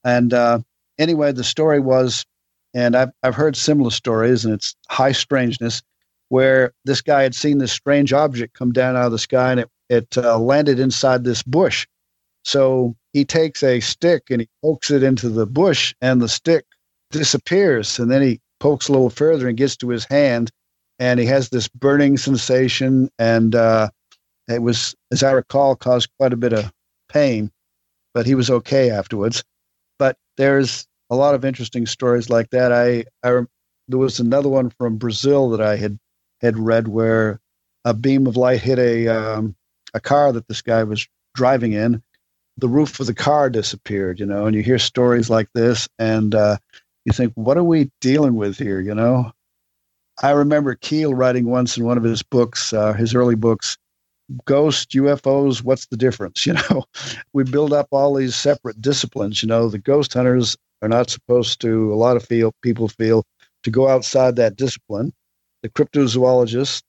And 0.04 0.34
uh, 0.34 0.58
anyway, 0.98 1.32
the 1.32 1.42
story 1.42 1.80
was, 1.80 2.26
and 2.74 2.96
I've, 2.96 3.12
I've 3.22 3.34
heard 3.34 3.56
similar 3.56 3.90
stories, 3.90 4.44
and 4.44 4.52
it's 4.52 4.76
high 4.90 5.12
strangeness, 5.12 5.80
where 6.28 6.74
this 6.84 7.00
guy 7.00 7.22
had 7.22 7.34
seen 7.34 7.56
this 7.56 7.72
strange 7.72 8.12
object 8.12 8.52
come 8.52 8.72
down 8.72 8.94
out 8.94 9.06
of 9.06 9.12
the 9.12 9.18
sky, 9.18 9.52
and 9.52 9.60
it 9.60 9.70
it 9.92 10.16
uh, 10.16 10.38
landed 10.38 10.80
inside 10.80 11.22
this 11.22 11.42
bush. 11.42 11.86
So 12.44 12.96
he 13.12 13.24
takes 13.24 13.62
a 13.62 13.80
stick 13.80 14.24
and 14.30 14.40
he 14.40 14.48
pokes 14.62 14.90
it 14.90 15.02
into 15.02 15.28
the 15.28 15.46
bush, 15.46 15.94
and 16.00 16.20
the 16.20 16.28
stick 16.28 16.64
disappears. 17.10 17.98
And 17.98 18.10
then 18.10 18.22
he 18.22 18.40
pokes 18.58 18.88
a 18.88 18.92
little 18.92 19.10
further 19.10 19.48
and 19.48 19.56
gets 19.56 19.76
to 19.76 19.90
his 19.90 20.06
hand, 20.06 20.50
and 20.98 21.20
he 21.20 21.26
has 21.26 21.50
this 21.50 21.68
burning 21.68 22.16
sensation. 22.16 23.10
And 23.18 23.54
uh, 23.54 23.90
it 24.48 24.62
was, 24.62 24.94
as 25.12 25.22
I 25.22 25.32
recall, 25.32 25.76
caused 25.76 26.08
quite 26.18 26.32
a 26.32 26.38
bit 26.38 26.54
of 26.54 26.72
pain, 27.08 27.50
but 28.14 28.26
he 28.26 28.34
was 28.34 28.50
okay 28.50 28.90
afterwards. 28.90 29.44
But 29.98 30.16
there's 30.36 30.86
a 31.10 31.16
lot 31.16 31.34
of 31.34 31.44
interesting 31.44 31.86
stories 31.86 32.30
like 32.30 32.48
that. 32.50 32.72
I, 32.72 33.04
I 33.22 33.42
there 33.88 33.98
was 33.98 34.20
another 34.20 34.48
one 34.48 34.70
from 34.70 34.96
Brazil 34.96 35.50
that 35.50 35.60
I 35.60 35.76
had 35.76 35.98
had 36.40 36.58
read 36.58 36.88
where 36.88 37.40
a 37.84 37.92
beam 37.92 38.26
of 38.26 38.36
light 38.36 38.62
hit 38.62 38.78
a 38.78 39.08
um, 39.08 39.54
a 39.94 40.00
car 40.00 40.32
that 40.32 40.48
this 40.48 40.62
guy 40.62 40.84
was 40.84 41.06
driving 41.34 41.72
in. 41.72 42.02
The 42.58 42.68
roof 42.68 43.00
of 43.00 43.06
the 43.06 43.14
car 43.14 43.48
disappeared, 43.48 44.20
you 44.20 44.26
know, 44.26 44.46
and 44.46 44.54
you 44.54 44.62
hear 44.62 44.78
stories 44.78 45.30
like 45.30 45.48
this, 45.54 45.88
and 45.98 46.34
uh, 46.34 46.58
you 47.04 47.12
think, 47.12 47.32
what 47.34 47.56
are 47.56 47.64
we 47.64 47.90
dealing 48.00 48.34
with 48.34 48.58
here, 48.58 48.80
you 48.80 48.94
know? 48.94 49.32
I 50.22 50.30
remember 50.30 50.74
Keel 50.74 51.14
writing 51.14 51.46
once 51.46 51.76
in 51.78 51.84
one 51.84 51.96
of 51.96 52.04
his 52.04 52.22
books, 52.22 52.72
uh, 52.72 52.92
his 52.92 53.14
early 53.14 53.34
books, 53.34 53.78
Ghost, 54.44 54.90
UFOs, 54.90 55.62
what's 55.62 55.86
the 55.86 55.96
difference? 55.96 56.46
You 56.52 56.54
know, 56.54 56.84
we 57.32 57.44
build 57.44 57.72
up 57.72 57.88
all 57.90 58.14
these 58.14 58.34
separate 58.34 58.80
disciplines. 58.80 59.42
You 59.42 59.48
know, 59.48 59.68
the 59.68 59.78
ghost 59.78 60.14
hunters 60.14 60.56
are 60.82 60.88
not 60.88 61.10
supposed 61.10 61.60
to, 61.62 61.92
a 61.92 61.96
lot 61.96 62.16
of 62.16 62.24
feel, 62.24 62.52
people 62.62 62.88
feel, 62.88 63.24
to 63.62 63.70
go 63.70 63.88
outside 63.88 64.36
that 64.36 64.56
discipline. 64.56 65.12
The 65.62 65.68
cryptozoologists, 65.68 66.82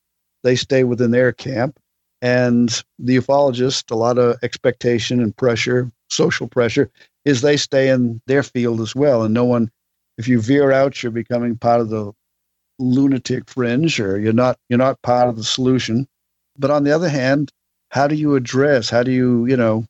they 0.43 0.55
stay 0.55 0.83
within 0.83 1.11
their 1.11 1.31
camp. 1.31 1.77
And 2.23 2.81
the 2.99 3.17
ufologist, 3.17 3.91
a 3.91 3.95
lot 3.95 4.17
of 4.17 4.37
expectation 4.43 5.21
and 5.21 5.35
pressure, 5.35 5.91
social 6.09 6.47
pressure, 6.47 6.89
is 7.25 7.41
they 7.41 7.57
stay 7.57 7.89
in 7.89 8.21
their 8.27 8.43
field 8.43 8.79
as 8.79 8.95
well. 8.95 9.23
And 9.23 9.33
no 9.33 9.43
one, 9.43 9.69
if 10.17 10.29
you 10.29 10.41
veer 10.41 10.71
out, 10.71 11.03
you're 11.03 11.11
becoming 11.11 11.57
part 11.57 11.81
of 11.81 11.89
the 11.89 12.13
lunatic 12.79 13.49
fringe, 13.49 13.99
or 13.99 14.17
you're 14.17 14.31
not 14.31 14.57
you're 14.69 14.79
not 14.79 15.01
part 15.01 15.27
of 15.27 15.35
the 15.35 15.43
solution. 15.43 16.07
But 16.57 16.71
on 16.71 16.85
the 16.85 16.91
other 16.91 17.09
hand, 17.09 17.51
how 17.89 18.07
do 18.07 18.15
you 18.15 18.35
address? 18.35 18.89
How 18.89 19.03
do 19.03 19.11
you 19.11 19.45
you 19.45 19.57
know 19.57 19.85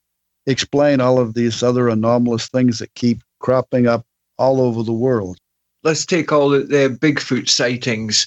explain 0.47 1.01
all 1.01 1.19
of 1.19 1.35
these 1.35 1.61
other 1.61 1.87
anomalous 1.87 2.47
things 2.47 2.79
that 2.79 2.95
keep 2.95 3.21
cropping 3.41 3.85
up 3.85 4.07
all 4.39 4.59
over 4.59 4.81
the 4.81 4.91
world? 4.91 5.37
Let's 5.83 6.03
take 6.03 6.31
all 6.31 6.49
the, 6.49 6.61
the 6.61 6.97
Bigfoot 6.99 7.47
sightings 7.47 8.25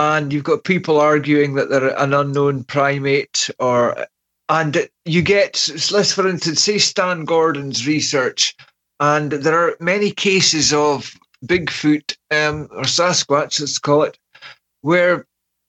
and 0.00 0.32
you've 0.32 0.44
got 0.44 0.64
people 0.64 0.98
arguing 0.98 1.54
that 1.54 1.68
they're 1.68 1.98
an 2.00 2.14
unknown 2.14 2.64
primate 2.64 3.50
or 3.58 4.06
and 4.48 4.88
you 5.04 5.20
get 5.20 5.68
let's 5.92 6.12
for 6.12 6.26
instance 6.26 6.62
say 6.62 6.78
stan 6.78 7.26
gordon's 7.26 7.86
research 7.86 8.56
and 9.00 9.32
there 9.32 9.58
are 9.58 9.76
many 9.78 10.10
cases 10.10 10.72
of 10.72 11.14
bigfoot 11.44 12.16
um, 12.30 12.66
or 12.72 12.84
sasquatch 12.84 13.60
let's 13.60 13.78
call 13.78 14.02
it 14.02 14.18
where 14.80 15.26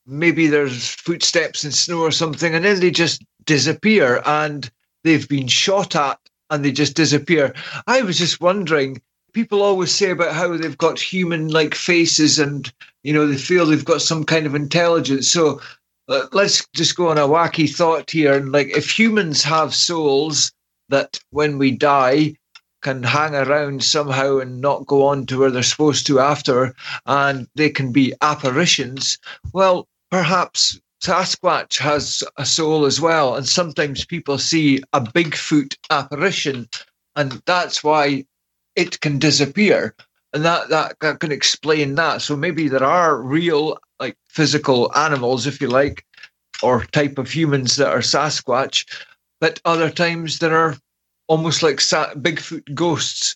maybe 0.08 0.48
there's 0.48 0.88
footsteps 0.88 1.66
in 1.66 1.72
snow 1.72 2.00
or 2.00 2.12
something 2.12 2.56
and 2.56 2.64
then 2.64 2.80
they 2.80 2.92
just 2.92 3.24
disappear 3.46 4.22
and 4.26 4.72
they've 5.04 5.28
been 5.28 5.48
shot 5.48 5.96
at 5.96 6.18
and 6.50 6.66
they 6.66 6.72
just 6.72 6.96
disappear. 6.96 7.54
I 7.88 8.02
was 8.02 8.18
just 8.18 8.42
wondering 8.42 9.02
people 9.34 9.62
always 9.62 9.92
say 9.92 10.12
about 10.12 10.34
how 10.36 10.56
they've 10.58 10.78
got 10.78 11.00
human 11.00 11.48
like 11.48 11.74
faces 11.74 12.40
and 12.40 12.72
you 13.04 13.14
know 13.14 13.28
they 13.28 13.38
feel 13.38 13.66
they've 13.66 13.86
got 13.86 14.02
some 14.02 14.24
kind 14.24 14.46
of 14.46 14.56
intelligence. 14.56 15.30
So 15.30 15.62
uh, 16.08 16.28
let's 16.32 16.66
just 16.74 16.96
go 16.96 17.10
on 17.10 17.18
a 17.18 17.28
wacky 17.28 17.70
thought 17.70 18.12
here. 18.12 18.34
And 18.34 18.52
like 18.52 18.76
if 18.76 18.98
humans 18.98 19.44
have 19.44 19.74
souls 19.74 20.52
that 20.90 21.20
when 21.30 21.58
we 21.58 21.72
die 21.72 22.36
can 22.82 23.04
hang 23.04 23.36
around 23.36 23.84
somehow 23.84 24.40
and 24.40 24.60
not 24.60 24.88
go 24.88 25.06
on 25.06 25.26
to 25.28 25.40
where 25.40 25.52
they're 25.52 25.64
supposed 25.64 26.08
to 26.08 26.20
after 26.20 26.74
and 27.06 27.48
they 27.56 27.70
can 27.70 27.92
be 27.92 28.14
apparitions 28.22 29.20
well 29.54 29.88
perhaps 30.10 30.80
Sasquatch 31.02 31.80
has 31.80 32.24
a 32.38 32.46
soul 32.46 32.86
as 32.86 33.02
well, 33.02 33.36
and 33.36 33.48
sometimes 33.48 34.06
people 34.06 34.38
see 34.38 34.84
a 34.94 35.02
Bigfoot 35.02 35.76
apparition, 35.90 36.70
and 37.16 37.42
that's 37.48 37.84
why 37.84 38.26
it 38.76 39.02
can 39.02 39.18
disappear 39.18 39.96
and 40.34 40.46
that, 40.46 40.70
that 40.70 40.96
that 41.02 41.20
can 41.20 41.32
explain 41.32 41.96
that 41.96 42.22
so 42.22 42.36
maybe 42.36 42.68
there 42.68 42.84
are 42.84 43.22
real 43.22 43.78
like 44.00 44.16
physical 44.28 44.96
animals 44.96 45.48
if 45.48 45.62
you 45.62 45.68
like 45.68 46.06
or 46.64 46.86
type 46.86 47.18
of 47.18 47.30
humans 47.30 47.76
that 47.76 47.90
are 47.90 48.00
sasquatch 48.00 48.86
but 49.40 49.60
other 49.66 49.90
times 49.90 50.40
there 50.40 50.56
are 50.56 50.76
almost 51.28 51.64
like 51.64 51.80
sa- 51.80 52.14
bigfoot 52.14 52.74
ghosts 52.74 53.36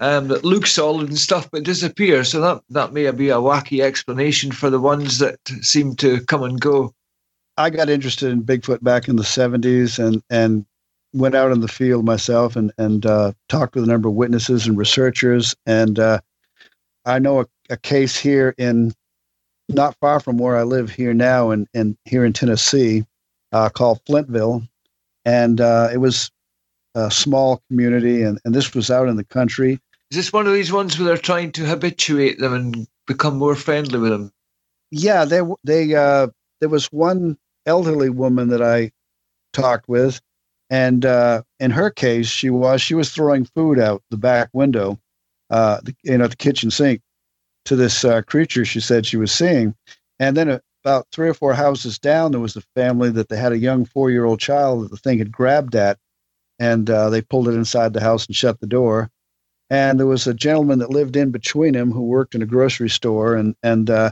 um, 0.00 0.28
that 0.28 0.44
look 0.44 0.66
solid 0.66 1.08
and 1.08 1.18
stuff 1.18 1.48
but 1.50 1.62
disappear 1.62 2.24
so 2.24 2.40
that 2.40 2.62
that 2.70 2.92
may 2.92 3.10
be 3.10 3.28
a 3.28 3.36
wacky 3.36 3.80
explanation 3.80 4.50
for 4.50 4.70
the 4.70 4.80
ones 4.80 5.18
that 5.18 5.38
seem 5.60 5.94
to 5.94 6.20
come 6.26 6.42
and 6.42 6.60
go 6.60 6.92
i 7.56 7.70
got 7.70 7.88
interested 7.88 8.30
in 8.30 8.42
bigfoot 8.42 8.82
back 8.82 9.08
in 9.08 9.16
the 9.16 9.22
70s 9.22 9.98
and 9.98 10.22
and 10.30 10.66
went 11.12 11.34
out 11.34 11.52
in 11.52 11.60
the 11.60 11.68
field 11.68 12.04
myself 12.04 12.56
and 12.56 12.72
and 12.78 13.06
uh, 13.06 13.32
talked 13.48 13.74
with 13.74 13.84
a 13.84 13.86
number 13.86 14.08
of 14.08 14.14
witnesses 14.14 14.66
and 14.66 14.78
researchers. 14.78 15.54
And 15.66 15.98
uh, 15.98 16.20
I 17.04 17.18
know 17.18 17.40
a, 17.40 17.46
a, 17.70 17.76
case 17.76 18.16
here 18.16 18.54
in 18.58 18.92
not 19.68 19.96
far 20.00 20.20
from 20.20 20.38
where 20.38 20.56
I 20.56 20.62
live 20.62 20.90
here 20.90 21.14
now, 21.14 21.50
and 21.50 21.66
in, 21.74 21.96
here 22.04 22.24
in 22.24 22.32
Tennessee, 22.32 23.04
uh, 23.52 23.68
called 23.68 24.04
Flintville, 24.04 24.68
and 25.24 25.60
uh, 25.60 25.88
it 25.92 25.98
was 25.98 26.30
a 26.94 27.10
small 27.10 27.62
community, 27.68 28.22
and, 28.22 28.38
and 28.44 28.54
this 28.54 28.74
was 28.74 28.90
out 28.90 29.08
in 29.08 29.16
the 29.16 29.24
country. 29.24 29.80
Is 30.10 30.16
this 30.16 30.32
one 30.32 30.46
of 30.46 30.52
these 30.52 30.72
ones 30.72 30.98
where 30.98 31.06
they're 31.06 31.16
trying 31.16 31.52
to 31.52 31.64
habituate 31.64 32.38
them 32.38 32.52
and 32.52 32.86
become 33.06 33.36
more 33.36 33.54
friendly 33.54 33.98
with 33.98 34.10
them? 34.10 34.32
Yeah, 34.90 35.24
they 35.24 35.40
they 35.64 35.94
uh, 35.94 36.28
there 36.60 36.68
was 36.68 36.86
one 36.86 37.38
elderly 37.64 38.10
woman 38.10 38.48
that 38.48 38.62
I 38.62 38.92
talked 39.52 39.88
with 39.88 40.20
and 40.72 41.04
uh, 41.04 41.42
in 41.60 41.70
her 41.70 41.90
case, 41.90 42.28
she 42.28 42.48
was 42.48 42.80
she 42.80 42.94
was 42.94 43.10
throwing 43.10 43.44
food 43.44 43.78
out 43.78 44.02
the 44.08 44.16
back 44.16 44.48
window, 44.54 44.98
uh, 45.52 45.80
you 46.02 46.18
know, 46.18 46.26
the 46.26 46.36
kitchen 46.36 46.70
sink, 46.70 47.00
to 47.64 47.76
this 47.76 48.04
uh, 48.04 48.22
creature 48.22 48.64
she 48.64 48.80
said 48.80 49.06
she 49.06 49.16
was 49.16 49.32
seeing. 49.32 49.74
And 50.18 50.36
then 50.36 50.60
about 50.84 51.06
three 51.12 51.28
or 51.28 51.34
four 51.34 51.54
houses 51.54 51.98
down, 51.98 52.32
there 52.32 52.40
was 52.40 52.56
a 52.56 52.62
family 52.74 53.10
that 53.10 53.28
they 53.28 53.36
had 53.36 53.52
a 53.52 53.58
young 53.58 53.84
four 53.84 54.10
year 54.10 54.24
old 54.24 54.40
child 54.40 54.84
that 54.84 54.90
the 54.90 54.96
thing 54.96 55.18
had 55.18 55.32
grabbed 55.32 55.76
at, 55.76 55.98
and 56.58 56.88
uh, 56.90 57.10
they 57.10 57.22
pulled 57.22 57.48
it 57.48 57.54
inside 57.54 57.92
the 57.92 58.00
house 58.00 58.26
and 58.26 58.36
shut 58.36 58.60
the 58.60 58.66
door. 58.66 59.10
And 59.70 59.98
there 59.98 60.06
was 60.06 60.26
a 60.26 60.34
gentleman 60.34 60.80
that 60.80 60.90
lived 60.90 61.16
in 61.16 61.30
between 61.30 61.74
him 61.74 61.92
who 61.92 62.02
worked 62.02 62.34
in 62.34 62.42
a 62.42 62.46
grocery 62.46 62.90
store, 62.90 63.36
and 63.36 63.54
and 63.62 63.88
uh, 63.88 64.10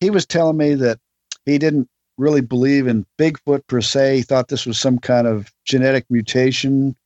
he 0.00 0.10
was 0.10 0.24
telling 0.24 0.56
me 0.56 0.74
that 0.74 0.98
he 1.44 1.58
didn't 1.58 1.88
really 2.18 2.40
believe 2.40 2.86
in 2.86 3.06
Bigfoot 3.18 3.66
per 3.66 3.80
se. 3.80 4.16
He 4.16 4.22
thought 4.22 4.48
this 4.48 4.66
was 4.66 4.78
some 4.78 4.98
kind 4.98 5.26
of 5.26 5.52
genetic 5.64 6.06
mutation, 6.08 6.96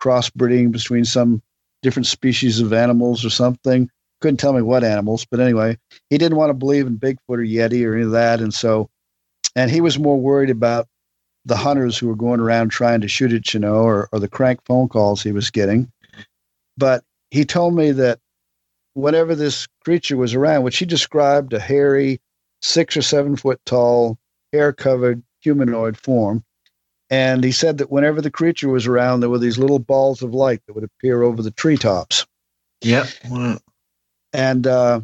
crossbreeding 0.00 0.70
between 0.72 1.04
some 1.04 1.42
different 1.82 2.06
species 2.06 2.60
of 2.60 2.72
animals 2.72 3.24
or 3.24 3.30
something. 3.30 3.90
Couldn't 4.20 4.36
tell 4.36 4.52
me 4.52 4.62
what 4.62 4.84
animals, 4.84 5.26
but 5.30 5.40
anyway, 5.40 5.78
he 6.10 6.18
didn't 6.18 6.36
want 6.36 6.50
to 6.50 6.54
believe 6.54 6.86
in 6.86 6.98
Bigfoot 6.98 7.16
or 7.28 7.38
Yeti 7.38 7.86
or 7.86 7.94
any 7.94 8.04
of 8.04 8.10
that. 8.10 8.40
And 8.40 8.52
so, 8.52 8.90
and 9.56 9.70
he 9.70 9.80
was 9.80 9.98
more 9.98 10.20
worried 10.20 10.50
about 10.50 10.86
the 11.46 11.56
hunters 11.56 11.96
who 11.96 12.06
were 12.06 12.16
going 12.16 12.40
around 12.40 12.68
trying 12.68 13.00
to 13.00 13.08
shoot 13.08 13.32
it, 13.32 13.54
you 13.54 13.60
know, 13.60 13.76
or, 13.76 14.08
or 14.12 14.18
the 14.18 14.28
crank 14.28 14.60
phone 14.66 14.88
calls 14.88 15.22
he 15.22 15.32
was 15.32 15.50
getting. 15.50 15.90
But 16.76 17.02
he 17.30 17.44
told 17.44 17.74
me 17.74 17.92
that 17.92 18.20
whenever 18.94 19.34
this 19.34 19.66
creature 19.82 20.16
was 20.16 20.34
around, 20.34 20.64
which 20.64 20.76
he 20.76 20.84
described 20.84 21.52
a 21.52 21.60
hairy, 21.60 22.20
six 22.60 22.96
or 22.96 23.02
seven 23.02 23.36
foot 23.36 23.60
tall, 23.64 24.18
hair 24.52 24.72
covered 24.72 25.22
humanoid 25.40 25.96
form. 25.96 26.44
And 27.10 27.42
he 27.42 27.50
said 27.50 27.78
that 27.78 27.90
whenever 27.90 28.20
the 28.20 28.30
creature 28.30 28.68
was 28.68 28.86
around, 28.86 29.20
there 29.20 29.30
were 29.30 29.38
these 29.38 29.58
little 29.58 29.80
balls 29.80 30.22
of 30.22 30.32
light 30.32 30.62
that 30.66 30.74
would 30.74 30.84
appear 30.84 31.22
over 31.22 31.42
the 31.42 31.50
treetops. 31.50 32.24
Yep. 32.82 33.08
And 34.32 34.66
uh, 34.66 35.00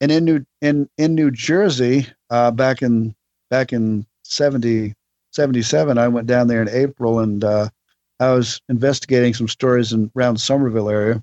and 0.00 0.12
in 0.12 0.24
New 0.24 0.44
in 0.60 0.88
in 0.98 1.14
New 1.14 1.30
Jersey, 1.30 2.08
uh, 2.30 2.50
back 2.50 2.82
in 2.82 3.14
back 3.48 3.72
in 3.72 4.06
70, 4.24 4.94
'77, 5.32 5.98
I 5.98 6.08
went 6.08 6.26
down 6.26 6.48
there 6.48 6.62
in 6.62 6.68
April, 6.68 7.20
and 7.20 7.44
uh, 7.44 7.68
I 8.18 8.32
was 8.32 8.60
investigating 8.68 9.34
some 9.34 9.48
stories 9.48 9.92
in 9.92 10.10
around 10.16 10.38
Somerville 10.38 10.90
area, 10.90 11.22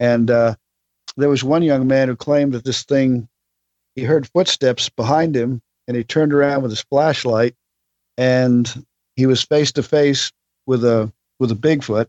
and 0.00 0.30
uh, 0.30 0.54
there 1.18 1.28
was 1.28 1.44
one 1.44 1.62
young 1.62 1.86
man 1.86 2.08
who 2.08 2.16
claimed 2.16 2.54
that 2.54 2.64
this 2.64 2.84
thing, 2.84 3.28
he 3.94 4.02
heard 4.02 4.26
footsteps 4.28 4.88
behind 4.88 5.36
him, 5.36 5.60
and 5.86 5.96
he 5.96 6.04
turned 6.04 6.32
around 6.32 6.62
with 6.62 6.70
his 6.70 6.82
flashlight, 6.82 7.54
and 8.16 8.84
he 9.16 9.26
was 9.26 9.42
face 9.42 9.72
to 9.72 9.82
face 9.82 10.32
with 10.66 10.84
a 10.84 11.12
with 11.38 11.50
a 11.50 11.56
Bigfoot, 11.56 12.06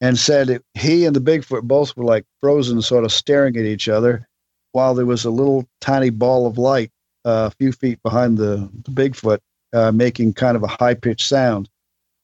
and 0.00 0.18
said 0.18 0.50
it, 0.50 0.64
he 0.74 1.04
and 1.04 1.14
the 1.14 1.20
Bigfoot 1.20 1.62
both 1.62 1.96
were 1.96 2.04
like 2.04 2.24
frozen, 2.40 2.82
sort 2.82 3.04
of 3.04 3.12
staring 3.12 3.56
at 3.56 3.64
each 3.64 3.88
other, 3.88 4.28
while 4.72 4.94
there 4.94 5.06
was 5.06 5.24
a 5.24 5.30
little 5.30 5.66
tiny 5.80 6.10
ball 6.10 6.46
of 6.46 6.58
light 6.58 6.90
uh, 7.24 7.50
a 7.52 7.56
few 7.56 7.72
feet 7.72 8.02
behind 8.02 8.38
the, 8.38 8.68
the 8.84 8.90
Bigfoot, 8.90 9.38
uh, 9.72 9.92
making 9.92 10.32
kind 10.32 10.56
of 10.56 10.62
a 10.62 10.68
high 10.68 10.94
pitched 10.94 11.28
sound. 11.28 11.68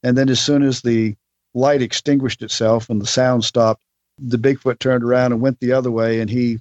And 0.02 0.16
then 0.16 0.28
as 0.28 0.40
soon 0.40 0.62
as 0.62 0.82
the 0.82 1.14
light 1.54 1.82
extinguished 1.82 2.42
itself 2.42 2.90
and 2.90 3.00
the 3.00 3.06
sound 3.06 3.44
stopped, 3.44 3.82
the 4.18 4.38
Bigfoot 4.38 4.78
turned 4.78 5.04
around 5.04 5.32
and 5.32 5.40
went 5.40 5.60
the 5.60 5.72
other 5.72 5.90
way, 5.90 6.20
and 6.20 6.30
he 6.30 6.58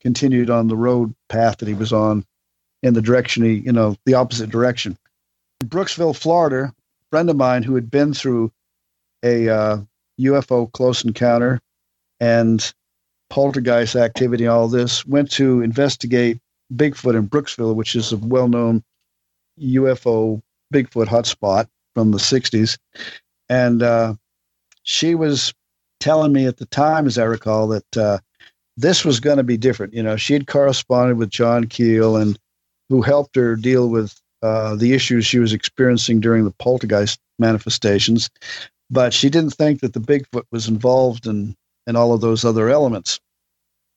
continued 0.00 0.50
on 0.50 0.68
the 0.68 0.76
road 0.76 1.14
path 1.28 1.58
that 1.58 1.68
he 1.68 1.74
was 1.74 1.92
on 1.92 2.24
in 2.82 2.94
the 2.94 3.02
direction 3.02 3.42
he, 3.42 3.54
you 3.54 3.72
know, 3.72 3.96
the 4.06 4.14
opposite 4.14 4.50
direction. 4.50 4.96
Brooksville, 5.64 6.16
Florida, 6.16 6.72
friend 7.10 7.28
of 7.28 7.36
mine 7.36 7.62
who 7.62 7.74
had 7.74 7.90
been 7.90 8.14
through 8.14 8.52
a 9.22 9.48
uh, 9.48 9.78
UFO 10.20 10.70
close 10.72 11.04
encounter 11.04 11.60
and 12.20 12.72
poltergeist 13.28 13.96
activity, 13.96 14.46
all 14.46 14.68
this, 14.68 15.06
went 15.06 15.30
to 15.32 15.62
investigate 15.62 16.38
Bigfoot 16.74 17.16
in 17.16 17.28
Brooksville, 17.28 17.74
which 17.74 17.94
is 17.94 18.12
a 18.12 18.16
well 18.18 18.48
known 18.48 18.82
UFO 19.60 20.40
Bigfoot 20.72 21.06
hotspot 21.06 21.66
from 21.94 22.12
the 22.12 22.18
60s. 22.18 22.78
And 23.48 23.82
uh, 23.82 24.14
she 24.82 25.14
was 25.14 25.52
telling 25.98 26.32
me 26.32 26.46
at 26.46 26.58
the 26.58 26.66
time, 26.66 27.06
as 27.06 27.18
I 27.18 27.24
recall, 27.24 27.68
that 27.68 27.96
uh, 27.96 28.18
this 28.76 29.04
was 29.04 29.20
going 29.20 29.36
to 29.38 29.42
be 29.42 29.56
different. 29.56 29.94
You 29.94 30.02
know, 30.02 30.16
she 30.16 30.32
had 30.32 30.46
corresponded 30.46 31.18
with 31.18 31.30
John 31.30 31.66
Keel 31.66 32.16
and 32.16 32.38
who 32.88 33.02
helped 33.02 33.36
her 33.36 33.56
deal 33.56 33.88
with 33.88 34.20
uh, 34.42 34.74
the 34.76 34.92
issues 34.92 35.26
she 35.26 35.38
was 35.38 35.52
experiencing 35.52 36.20
during 36.20 36.44
the 36.44 36.50
poltergeist 36.52 37.20
manifestations. 37.38 38.30
But 38.90 39.12
she 39.12 39.30
didn't 39.30 39.54
think 39.54 39.80
that 39.80 39.92
the 39.92 40.00
Bigfoot 40.00 40.44
was 40.50 40.68
involved 40.68 41.26
in, 41.26 41.56
in 41.86 41.96
all 41.96 42.12
of 42.12 42.20
those 42.20 42.44
other 42.44 42.68
elements. 42.68 43.20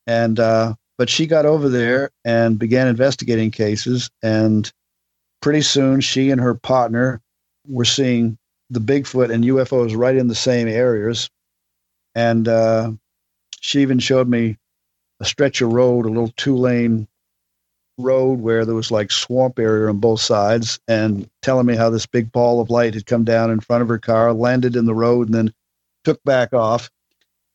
And, 0.05 0.39
uh, 0.39 0.75
but 0.97 1.09
she 1.09 1.25
got 1.25 1.45
over 1.45 1.69
there 1.69 2.11
and 2.23 2.59
began 2.59 2.87
investigating 2.87 3.51
cases. 3.51 4.09
And 4.21 4.71
pretty 5.41 5.61
soon 5.61 6.01
she 6.01 6.29
and 6.29 6.39
her 6.39 6.53
partner 6.53 7.21
were 7.67 7.85
seeing 7.85 8.37
the 8.69 8.81
Bigfoot 8.81 9.31
and 9.31 9.43
UFOs 9.43 9.95
right 9.95 10.15
in 10.15 10.27
the 10.27 10.35
same 10.35 10.67
areas. 10.67 11.29
And 12.15 12.47
uh, 12.47 12.91
she 13.59 13.81
even 13.81 13.99
showed 13.99 14.27
me 14.27 14.57
a 15.19 15.25
stretch 15.25 15.61
of 15.61 15.71
road, 15.71 16.05
a 16.05 16.09
little 16.09 16.33
two 16.35 16.55
lane 16.55 17.07
road 17.97 18.39
where 18.39 18.65
there 18.65 18.75
was 18.75 18.91
like 18.91 19.11
swamp 19.11 19.59
area 19.59 19.89
on 19.89 19.99
both 19.99 20.21
sides, 20.21 20.79
and 20.87 21.29
telling 21.41 21.65
me 21.65 21.75
how 21.75 21.89
this 21.89 22.05
big 22.05 22.31
ball 22.31 22.59
of 22.59 22.69
light 22.69 22.93
had 22.93 23.05
come 23.05 23.23
down 23.23 23.51
in 23.51 23.59
front 23.59 23.81
of 23.81 23.89
her 23.89 23.99
car, 23.99 24.33
landed 24.33 24.75
in 24.75 24.85
the 24.85 24.95
road, 24.95 25.27
and 25.27 25.35
then 25.35 25.53
took 26.03 26.23
back 26.23 26.53
off. 26.53 26.89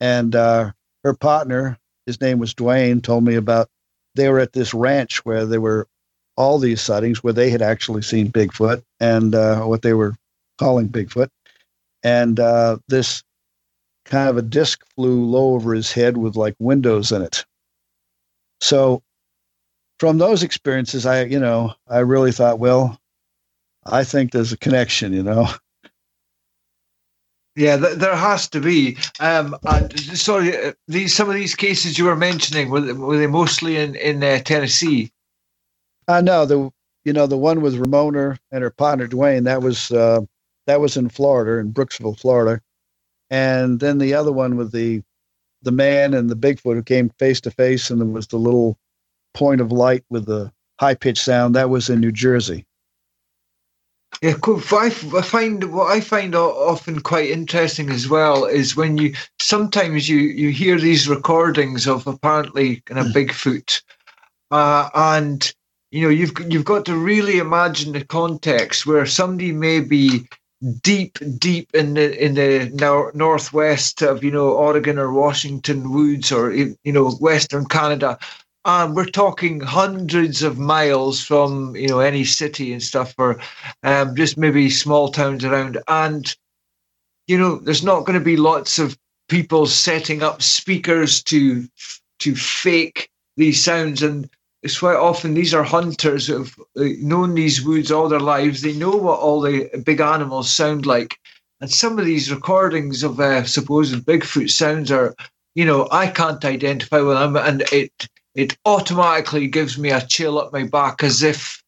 And 0.00 0.34
uh, 0.34 0.72
her 1.04 1.14
partner, 1.14 1.78
his 2.06 2.20
name 2.20 2.38
was 2.38 2.54
Dwayne, 2.54 3.02
told 3.02 3.24
me 3.24 3.34
about 3.34 3.68
they 4.14 4.28
were 4.28 4.40
at 4.40 4.52
this 4.52 4.74
ranch 4.74 5.24
where 5.24 5.46
there 5.46 5.60
were 5.60 5.86
all 6.36 6.58
these 6.58 6.80
sightings 6.80 7.22
where 7.22 7.32
they 7.32 7.50
had 7.50 7.62
actually 7.62 8.02
seen 8.02 8.30
Bigfoot 8.30 8.82
and 9.00 9.34
uh, 9.34 9.62
what 9.62 9.82
they 9.82 9.92
were 9.92 10.14
calling 10.58 10.88
Bigfoot. 10.88 11.28
And 12.02 12.38
uh, 12.38 12.78
this 12.86 13.24
kind 14.04 14.28
of 14.28 14.36
a 14.36 14.42
disc 14.42 14.84
flew 14.94 15.24
low 15.24 15.54
over 15.54 15.74
his 15.74 15.92
head 15.92 16.16
with 16.16 16.36
like 16.36 16.54
windows 16.58 17.12
in 17.12 17.22
it. 17.22 17.44
So 18.60 19.02
from 19.98 20.18
those 20.18 20.42
experiences, 20.42 21.06
I, 21.06 21.24
you 21.24 21.40
know, 21.40 21.74
I 21.88 21.98
really 21.98 22.32
thought, 22.32 22.58
well, 22.58 22.98
I 23.84 24.04
think 24.04 24.32
there's 24.32 24.52
a 24.52 24.58
connection, 24.58 25.12
you 25.12 25.22
know. 25.22 25.48
Yeah, 27.56 27.76
th- 27.76 27.98
there 27.98 28.14
has 28.14 28.48
to 28.50 28.60
be. 28.60 28.96
Um, 29.18 29.56
and 29.66 29.98
sorry, 30.16 30.56
uh, 30.56 30.72
these 30.86 31.12
some 31.14 31.28
of 31.28 31.34
these 31.34 31.56
cases 31.56 31.98
you 31.98 32.04
were 32.04 32.14
mentioning 32.14 32.70
were 32.70 32.80
they, 32.80 32.92
were 32.92 33.18
they 33.18 33.26
mostly 33.26 33.76
in 33.76 33.96
in 33.96 34.22
uh, 34.22 34.38
Tennessee? 34.38 35.10
I 36.06 36.18
uh, 36.18 36.20
know 36.20 36.46
the 36.46 36.70
you 37.04 37.12
know 37.12 37.26
the 37.26 37.36
one 37.36 37.60
with 37.60 37.74
Ramona 37.74 38.38
and 38.52 38.62
her 38.62 38.70
partner 38.70 39.08
Dwayne. 39.08 39.42
That 39.42 39.60
was 39.60 39.90
uh, 39.90 40.20
that 40.66 40.80
was 40.80 40.96
in 40.96 41.08
Florida, 41.08 41.58
in 41.58 41.72
Brooksville, 41.72 42.16
Florida, 42.16 42.62
and 43.28 43.80
then 43.80 43.98
the 43.98 44.14
other 44.14 44.30
one 44.30 44.56
with 44.56 44.70
the 44.70 45.02
the 45.62 45.72
man 45.72 46.14
and 46.14 46.30
the 46.30 46.36
Bigfoot 46.36 46.76
who 46.76 46.82
came 46.84 47.10
face 47.18 47.40
to 47.40 47.50
face, 47.50 47.90
and 47.90 48.00
there 48.00 48.06
was 48.06 48.28
the 48.28 48.38
little 48.38 48.78
point 49.34 49.60
of 49.60 49.72
light 49.72 50.04
with 50.10 50.26
the 50.26 50.52
high 50.80 50.94
pitched 50.94 51.24
sound. 51.24 51.54
That 51.54 51.70
was 51.70 51.88
in 51.88 52.00
New 52.00 52.12
Jersey. 52.12 52.66
Yeah, 54.22 54.34
cool. 54.40 54.60
I 54.72 54.90
find 54.90 55.72
what 55.72 55.90
I 55.90 56.00
find 56.00 56.34
often 56.34 57.00
quite 57.00 57.30
interesting 57.30 57.90
as 57.90 58.08
well 58.08 58.46
is 58.46 58.74
when 58.74 58.98
you 58.98 59.14
sometimes 59.38 60.08
you 60.08 60.18
you 60.18 60.50
hear 60.50 60.78
these 60.78 61.08
recordings 61.08 61.86
of 61.86 62.06
apparently 62.06 62.80
kind 62.86 62.98
of 62.98 63.06
hmm. 63.06 63.12
Bigfoot, 63.12 63.82
uh, 64.50 64.88
and 64.94 65.52
you 65.92 66.02
know 66.02 66.08
you've 66.08 66.32
you've 66.48 66.64
got 66.64 66.84
to 66.86 66.96
really 66.96 67.38
imagine 67.38 67.92
the 67.92 68.04
context 68.04 68.86
where 68.86 69.06
somebody 69.06 69.52
may 69.52 69.80
be 69.80 70.26
deep, 70.82 71.18
deep 71.38 71.70
in 71.74 71.94
the 71.94 72.24
in 72.24 72.34
the 72.34 72.70
nor- 72.74 73.12
northwest 73.14 74.02
of 74.02 74.24
you 74.24 74.30
know 74.30 74.48
Oregon 74.48 74.98
or 74.98 75.12
Washington 75.12 75.92
woods 75.92 76.32
or 76.32 76.52
you 76.52 76.76
know 76.84 77.10
Western 77.10 77.66
Canada, 77.66 78.18
and 78.68 78.94
we're 78.94 79.06
talking 79.06 79.60
hundreds 79.60 80.42
of 80.42 80.58
miles 80.58 81.24
from 81.24 81.74
you 81.74 81.88
know 81.88 82.00
any 82.00 82.22
city 82.22 82.70
and 82.70 82.82
stuff, 82.82 83.14
or 83.16 83.40
um, 83.82 84.14
just 84.14 84.36
maybe 84.36 84.68
small 84.68 85.10
towns 85.10 85.42
around, 85.42 85.78
and 85.88 86.36
you 87.26 87.38
know 87.38 87.56
there's 87.56 87.82
not 87.82 88.04
going 88.04 88.18
to 88.18 88.24
be 88.24 88.36
lots 88.36 88.78
of 88.78 88.96
people 89.30 89.66
setting 89.66 90.22
up 90.22 90.42
speakers 90.42 91.22
to 91.22 91.66
to 92.18 92.34
fake 92.34 93.08
these 93.38 93.62
sounds 93.62 94.02
and 94.02 94.28
it's 94.62 94.80
quite 94.80 94.96
often 94.96 95.34
these 95.34 95.54
are 95.54 95.62
hunters 95.62 96.26
who've 96.26 96.58
uh, 96.76 96.84
known 97.00 97.34
these 97.34 97.64
woods 97.64 97.92
all 97.92 98.08
their 98.08 98.18
lives. 98.18 98.60
They 98.60 98.72
know 98.72 98.96
what 98.96 99.20
all 99.20 99.40
the 99.40 99.70
big 99.84 100.00
animals 100.00 100.50
sound 100.50 100.84
like. 100.84 101.16
And 101.60 101.70
some 101.70 101.98
of 101.98 102.04
these 102.04 102.32
recordings 102.32 103.04
of 103.04 103.20
uh, 103.20 103.44
supposed 103.44 103.94
Bigfoot 104.04 104.50
sounds 104.50 104.90
are, 104.90 105.14
you 105.54 105.64
know, 105.64 105.86
I 105.92 106.08
can't 106.08 106.44
identify 106.44 107.00
with 107.00 107.16
them, 107.16 107.36
and 107.36 107.62
it 107.72 108.08
it 108.38 108.56
automatically 108.64 109.48
gives 109.48 109.76
me 109.78 109.90
a 109.90 110.06
chill 110.06 110.38
up 110.38 110.52
my 110.52 110.62
back, 110.62 111.02
as 111.02 111.24
if 111.24 111.60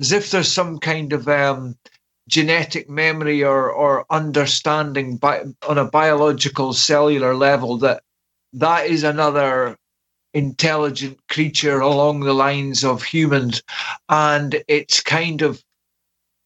as 0.00 0.10
if 0.10 0.32
there's 0.32 0.50
some 0.50 0.76
kind 0.78 1.12
of 1.12 1.28
um, 1.28 1.76
genetic 2.28 2.90
memory 2.90 3.44
or 3.44 3.70
or 3.70 4.04
understanding 4.10 5.18
by, 5.18 5.44
on 5.68 5.78
a 5.78 5.84
biological 5.84 6.72
cellular 6.72 7.36
level 7.36 7.78
that 7.78 8.02
that 8.52 8.86
is 8.86 9.04
another 9.04 9.76
intelligent 10.34 11.16
creature 11.28 11.78
along 11.78 12.20
the 12.20 12.34
lines 12.34 12.82
of 12.82 13.04
humans, 13.04 13.62
and 14.08 14.64
it's 14.66 15.00
kind 15.00 15.42
of 15.42 15.62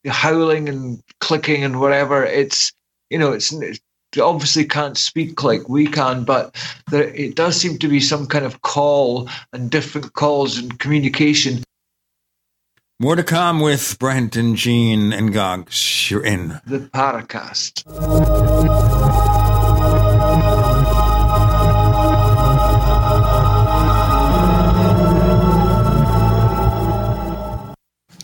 howling 0.06 0.68
and 0.68 1.02
clicking 1.20 1.64
and 1.64 1.80
whatever. 1.80 2.22
It's 2.22 2.70
you 3.08 3.18
know 3.18 3.32
it's, 3.32 3.50
it 3.50 3.80
obviously 4.18 4.64
can't 4.64 4.96
speak 4.96 5.44
like 5.44 5.68
we 5.68 5.86
can, 5.86 6.24
but 6.24 6.56
there, 6.90 7.08
it 7.14 7.36
does 7.36 7.60
seem 7.60 7.78
to 7.78 7.88
be 7.88 8.00
some 8.00 8.26
kind 8.26 8.44
of 8.44 8.62
call 8.62 9.28
and 9.52 9.70
different 9.70 10.12
calls 10.14 10.58
and 10.58 10.78
communication. 10.80 11.62
More 12.98 13.16
to 13.16 13.22
come 13.22 13.60
with 13.60 13.98
Brent 13.98 14.36
and 14.36 14.56
Gene 14.56 15.12
and 15.12 15.32
Goggs. 15.32 16.10
You're 16.10 16.24
in 16.24 16.60
the 16.66 16.80
Paracast. 16.80 17.86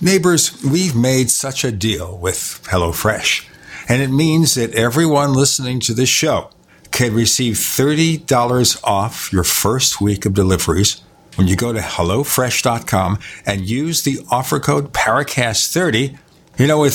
Neighbors, 0.03 0.63
we've 0.63 0.95
made 0.95 1.31
such 1.31 1.65
a 1.65 1.73
deal 1.73 2.19
with 2.19 2.61
HelloFresh, 2.65 3.47
and 3.89 4.03
it 4.03 4.11
means 4.11 4.55
that 4.55 4.75
everyone 4.75 5.33
listening 5.33 5.81
to 5.81 5.95
this 5.95 6.09
show 6.09 6.51
can 6.91 7.15
receive 7.15 7.55
$30 7.55 8.81
off 8.85 9.33
your 9.33 9.45
first 9.45 10.01
week 10.01 10.25
of 10.25 10.35
deliveries 10.35 11.03
when 11.37 11.47
you 11.47 11.57
go 11.57 11.73
to 11.73 11.81
HelloFresh.com 11.81 13.19
and 13.45 13.69
use 13.69 14.03
the 14.03 14.21
offer 14.31 14.59
code 14.59 14.93
PARACAST30. 14.93 16.19
You 16.59 16.67
know, 16.67 16.81
with 16.81 16.95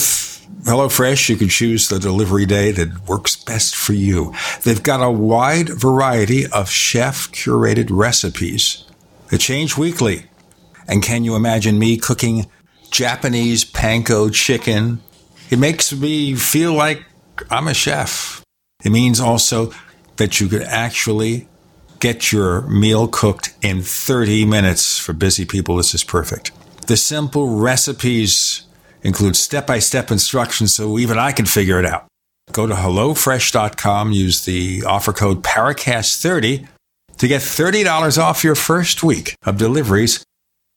HelloFresh, 0.64 1.30
you 1.30 1.36
can 1.38 1.50
choose 1.50 1.88
the 1.88 2.00
delivery 2.00 2.46
day 2.46 2.72
that 2.72 3.08
works 3.08 3.36
best 3.36 3.76
for 3.76 3.94
you. 3.94 4.34
They've 4.64 4.82
got 4.82 5.04
a 5.04 5.12
wide 5.12 5.70
variety 5.70 6.48
of 6.48 6.70
chef 6.70 7.32
curated 7.32 7.88
recipes 7.92 8.84
that 9.30 9.40
change 9.40 9.78
weekly. 9.78 10.26
And 10.88 11.04
can 11.04 11.24
you 11.24 11.36
imagine 11.36 11.80
me 11.80 11.98
cooking 11.98 12.48
Japanese 12.90 13.64
panko 13.64 14.34
chicken 14.34 15.02
It 15.52 15.60
makes 15.60 15.94
me 15.94 16.36
feel 16.36 16.74
like 16.74 17.04
I'm 17.50 17.68
a 17.68 17.74
chef. 17.74 18.42
It 18.84 18.92
means 18.92 19.20
also 19.20 19.74
that 20.16 20.40
you 20.40 20.48
could 20.48 20.64
actually 20.64 21.48
get 22.00 22.32
your 22.32 22.62
meal 22.62 23.08
cooked 23.08 23.54
in 23.62 23.82
30 23.82 24.46
minutes. 24.46 24.98
For 24.98 25.14
busy 25.14 25.46
people, 25.46 25.76
this 25.76 25.94
is 25.94 26.04
perfect. 26.06 26.52
The 26.88 26.98
simple 26.98 27.58
recipes 27.58 28.64
include 29.04 29.36
step 29.36 29.68
by 29.68 29.80
step 29.80 30.10
instructions 30.10 30.74
so 30.74 30.98
even 30.98 31.20
I 31.20 31.34
can 31.34 31.46
figure 31.46 31.80
it 31.80 31.86
out. 31.86 32.08
Go 32.52 32.66
to 32.66 32.74
HelloFresh.com, 32.74 34.12
use 34.14 34.46
the 34.46 34.84
offer 34.86 35.14
code 35.14 35.44
Paracast30 35.44 36.68
to 37.18 37.28
get 37.28 37.42
$30 37.42 38.18
off 38.18 38.44
your 38.44 38.56
first 38.56 39.04
week 39.04 39.36
of 39.46 39.58
deliveries. 39.58 40.24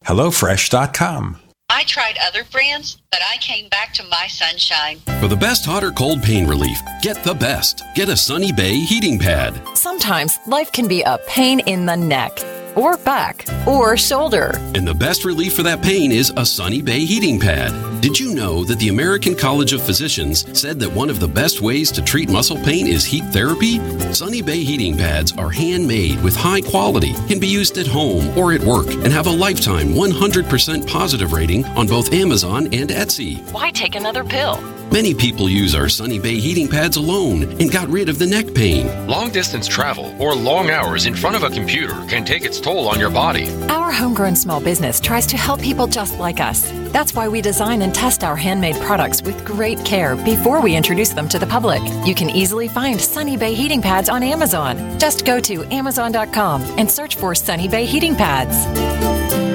HelloFresh.com. 0.05 1.39
I 1.85 1.87
tried 1.87 2.17
other 2.25 2.43
brands, 2.45 2.97
but 3.11 3.19
I 3.21 3.37
came 3.37 3.69
back 3.69 3.93
to 3.93 4.03
my 4.09 4.25
sunshine. 4.25 4.97
For 5.19 5.27
the 5.27 5.35
best 5.35 5.67
hot 5.67 5.83
or 5.83 5.91
cold 5.91 6.23
pain 6.23 6.47
relief, 6.47 6.79
get 7.03 7.23
the 7.23 7.35
best. 7.35 7.83
Get 7.93 8.09
a 8.09 8.17
Sunny 8.17 8.51
Bay 8.51 8.79
heating 8.79 9.19
pad. 9.19 9.61
Sometimes 9.77 10.39
life 10.47 10.71
can 10.71 10.87
be 10.87 11.03
a 11.03 11.19
pain 11.27 11.59
in 11.59 11.85
the 11.85 11.95
neck 11.95 12.43
or 12.75 12.97
back 12.97 13.45
or 13.67 13.97
shoulder. 13.97 14.55
And 14.73 14.87
the 14.87 14.95
best 14.95 15.25
relief 15.25 15.53
for 15.53 15.61
that 15.61 15.83
pain 15.83 16.11
is 16.11 16.33
a 16.35 16.43
Sunny 16.43 16.81
Bay 16.81 17.05
heating 17.05 17.39
pad. 17.39 17.71
Did 18.05 18.19
you 18.19 18.35
know 18.35 18.63
that 18.65 18.77
the 18.77 18.89
American 18.89 19.33
College 19.33 19.73
of 19.73 19.81
Physicians 19.81 20.45
said 20.55 20.79
that 20.79 20.91
one 20.91 21.09
of 21.09 21.19
the 21.19 21.27
best 21.27 21.61
ways 21.61 21.91
to 21.91 22.03
treat 22.03 22.29
muscle 22.29 22.57
pain 22.57 22.85
is 22.85 23.03
heat 23.03 23.23
therapy? 23.33 23.79
Sunny 24.13 24.43
Bay 24.43 24.63
heating 24.63 24.95
pads 24.95 25.35
are 25.39 25.49
handmade 25.49 26.21
with 26.21 26.35
high 26.35 26.61
quality, 26.61 27.13
can 27.27 27.39
be 27.39 27.47
used 27.47 27.79
at 27.79 27.87
home 27.87 28.37
or 28.37 28.53
at 28.53 28.61
work, 28.61 28.85
and 28.91 29.07
have 29.07 29.25
a 29.25 29.31
lifetime 29.31 29.87
100% 29.87 30.87
positive 30.87 31.33
rating 31.33 31.65
on 31.65 31.87
both 31.87 32.13
Amazon 32.13 32.65
and 32.65 32.91
Etsy. 32.91 33.41
Why 33.51 33.71
take 33.71 33.95
another 33.95 34.23
pill? 34.23 34.61
Many 34.91 35.15
people 35.15 35.49
use 35.49 35.73
our 35.73 35.89
Sunny 35.89 36.19
Bay 36.19 36.35
heating 36.35 36.67
pads 36.67 36.97
alone 36.97 37.59
and 37.59 37.71
got 37.71 37.89
rid 37.89 38.07
of 38.07 38.19
the 38.19 38.27
neck 38.27 38.53
pain. 38.53 39.07
Long 39.07 39.31
distance 39.31 39.67
travel 39.67 40.15
or 40.21 40.35
long 40.35 40.69
hours 40.69 41.07
in 41.07 41.15
front 41.15 41.35
of 41.35 41.41
a 41.41 41.49
computer 41.49 41.95
can 42.07 42.23
take 42.23 42.45
its 42.45 42.61
toll 42.61 42.87
on 42.87 42.99
your 42.99 43.09
body. 43.09 43.49
Our 43.65 43.91
homegrown 43.91 44.35
small 44.35 44.61
business 44.61 44.99
tries 44.99 45.25
to 45.27 45.37
help 45.37 45.59
people 45.59 45.87
just 45.87 46.19
like 46.19 46.39
us. 46.39 46.69
That's 46.93 47.15
why 47.15 47.27
we 47.27 47.41
design 47.41 47.81
and 47.81 47.94
test 47.95 48.23
our 48.23 48.35
handmade 48.35 48.75
products 48.81 49.21
with 49.21 49.45
great 49.45 49.83
care 49.85 50.15
before 50.17 50.61
we 50.61 50.75
introduce 50.75 51.09
them 51.09 51.29
to 51.29 51.39
the 51.39 51.47
public. 51.47 51.81
You 52.05 52.13
can 52.13 52.29
easily 52.29 52.67
find 52.67 52.99
Sunny 52.99 53.37
Bay 53.37 53.53
heating 53.53 53.81
pads 53.81 54.09
on 54.09 54.21
Amazon. 54.21 54.99
Just 54.99 55.25
go 55.25 55.39
to 55.39 55.63
Amazon.com 55.73 56.61
and 56.77 56.91
search 56.91 57.15
for 57.15 57.33
Sunny 57.33 57.67
Bay 57.67 57.85
heating 57.85 58.15
pads. 58.15 59.54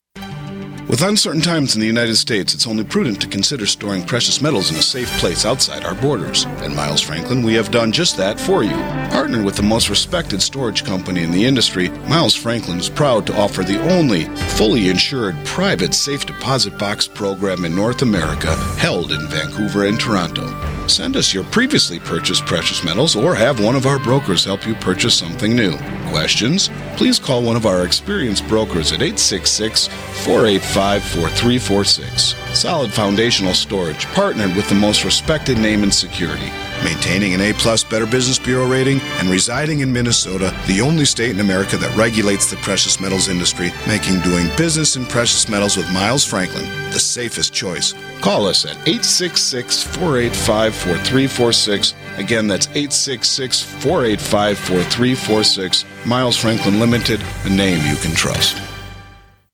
With 0.87 1.03
uncertain 1.03 1.41
times 1.41 1.75
in 1.75 1.79
the 1.79 1.87
United 1.87 2.15
States, 2.15 2.53
it's 2.53 2.67
only 2.67 2.83
prudent 2.83 3.21
to 3.21 3.27
consider 3.27 3.65
storing 3.65 4.03
precious 4.03 4.41
metals 4.41 4.71
in 4.71 4.77
a 4.77 4.81
safe 4.81 5.09
place 5.19 5.45
outside 5.45 5.85
our 5.85 5.95
borders. 5.95 6.45
At 6.45 6.71
Miles 6.71 7.01
Franklin, 7.01 7.43
we 7.43 7.53
have 7.53 7.71
done 7.71 7.91
just 7.91 8.17
that 8.17 8.39
for 8.39 8.63
you. 8.63 8.75
Partnered 9.11 9.45
with 9.45 9.55
the 9.55 9.63
most 9.63 9.89
respected 9.89 10.41
storage 10.41 10.83
company 10.83 11.23
in 11.23 11.31
the 11.31 11.45
industry, 11.45 11.89
Miles 12.09 12.35
Franklin 12.35 12.79
is 12.79 12.89
proud 12.89 13.27
to 13.27 13.39
offer 13.39 13.63
the 13.63 13.81
only 13.93 14.25
fully 14.57 14.89
insured 14.89 15.35
private 15.45 15.93
safe 15.93 16.25
deposit 16.25 16.77
box 16.77 17.07
program 17.07 17.63
in 17.63 17.75
North 17.75 18.01
America 18.01 18.55
held 18.77 19.11
in 19.11 19.27
Vancouver 19.27 19.85
and 19.85 19.99
Toronto. 19.99 20.47
Send 20.87 21.15
us 21.15 21.33
your 21.33 21.43
previously 21.45 21.99
purchased 21.99 22.45
precious 22.45 22.83
metals 22.83 23.15
or 23.15 23.33
have 23.35 23.63
one 23.63 23.75
of 23.75 23.85
our 23.85 23.99
brokers 23.99 24.43
help 24.43 24.65
you 24.67 24.73
purchase 24.75 25.13
something 25.13 25.55
new. 25.55 25.77
Questions? 26.09 26.69
Please 26.97 27.19
call 27.19 27.43
one 27.43 27.55
of 27.55 27.65
our 27.65 27.85
experienced 27.85 28.45
brokers 28.49 28.91
at 28.91 29.01
866 29.01 29.87
485 30.25 30.70
4346. 30.71 32.35
Solid 32.57 32.91
foundational 32.91 33.53
storage, 33.53 34.05
partnered 34.07 34.55
with 34.55 34.67
the 34.69 34.75
most 34.75 35.03
respected 35.03 35.57
name 35.57 35.83
in 35.83 35.91
security. 35.91 36.51
Maintaining 36.83 37.33
an 37.33 37.41
A 37.41 37.53
plus 37.53 37.83
Better 37.83 38.05
Business 38.05 38.39
Bureau 38.39 38.67
rating 38.67 38.99
and 39.19 39.29
residing 39.29 39.81
in 39.81 39.93
Minnesota, 39.93 40.55
the 40.67 40.81
only 40.81 41.05
state 41.05 41.31
in 41.31 41.39
America 41.39 41.77
that 41.77 41.95
regulates 41.95 42.49
the 42.49 42.57
precious 42.57 42.99
metals 42.99 43.27
industry, 43.27 43.71
making 43.87 44.19
doing 44.21 44.47
business 44.57 44.95
in 44.95 45.05
precious 45.05 45.47
metals 45.47 45.77
with 45.77 45.91
Miles 45.91 46.25
Franklin 46.25 46.65
the 46.91 46.99
safest 46.99 47.53
choice. 47.53 47.93
Call 48.21 48.45
us 48.47 48.65
at 48.65 48.75
866 48.87 49.83
485 49.83 50.75
4346. 50.75 51.93
Again, 52.17 52.47
that's 52.47 52.67
866 52.67 53.61
485 53.61 54.57
4346. 54.57 55.85
Miles 56.05 56.37
Franklin 56.37 56.79
Limited, 56.79 57.21
a 57.45 57.49
name 57.49 57.85
you 57.85 57.95
can 57.97 58.13
trust. 58.13 58.61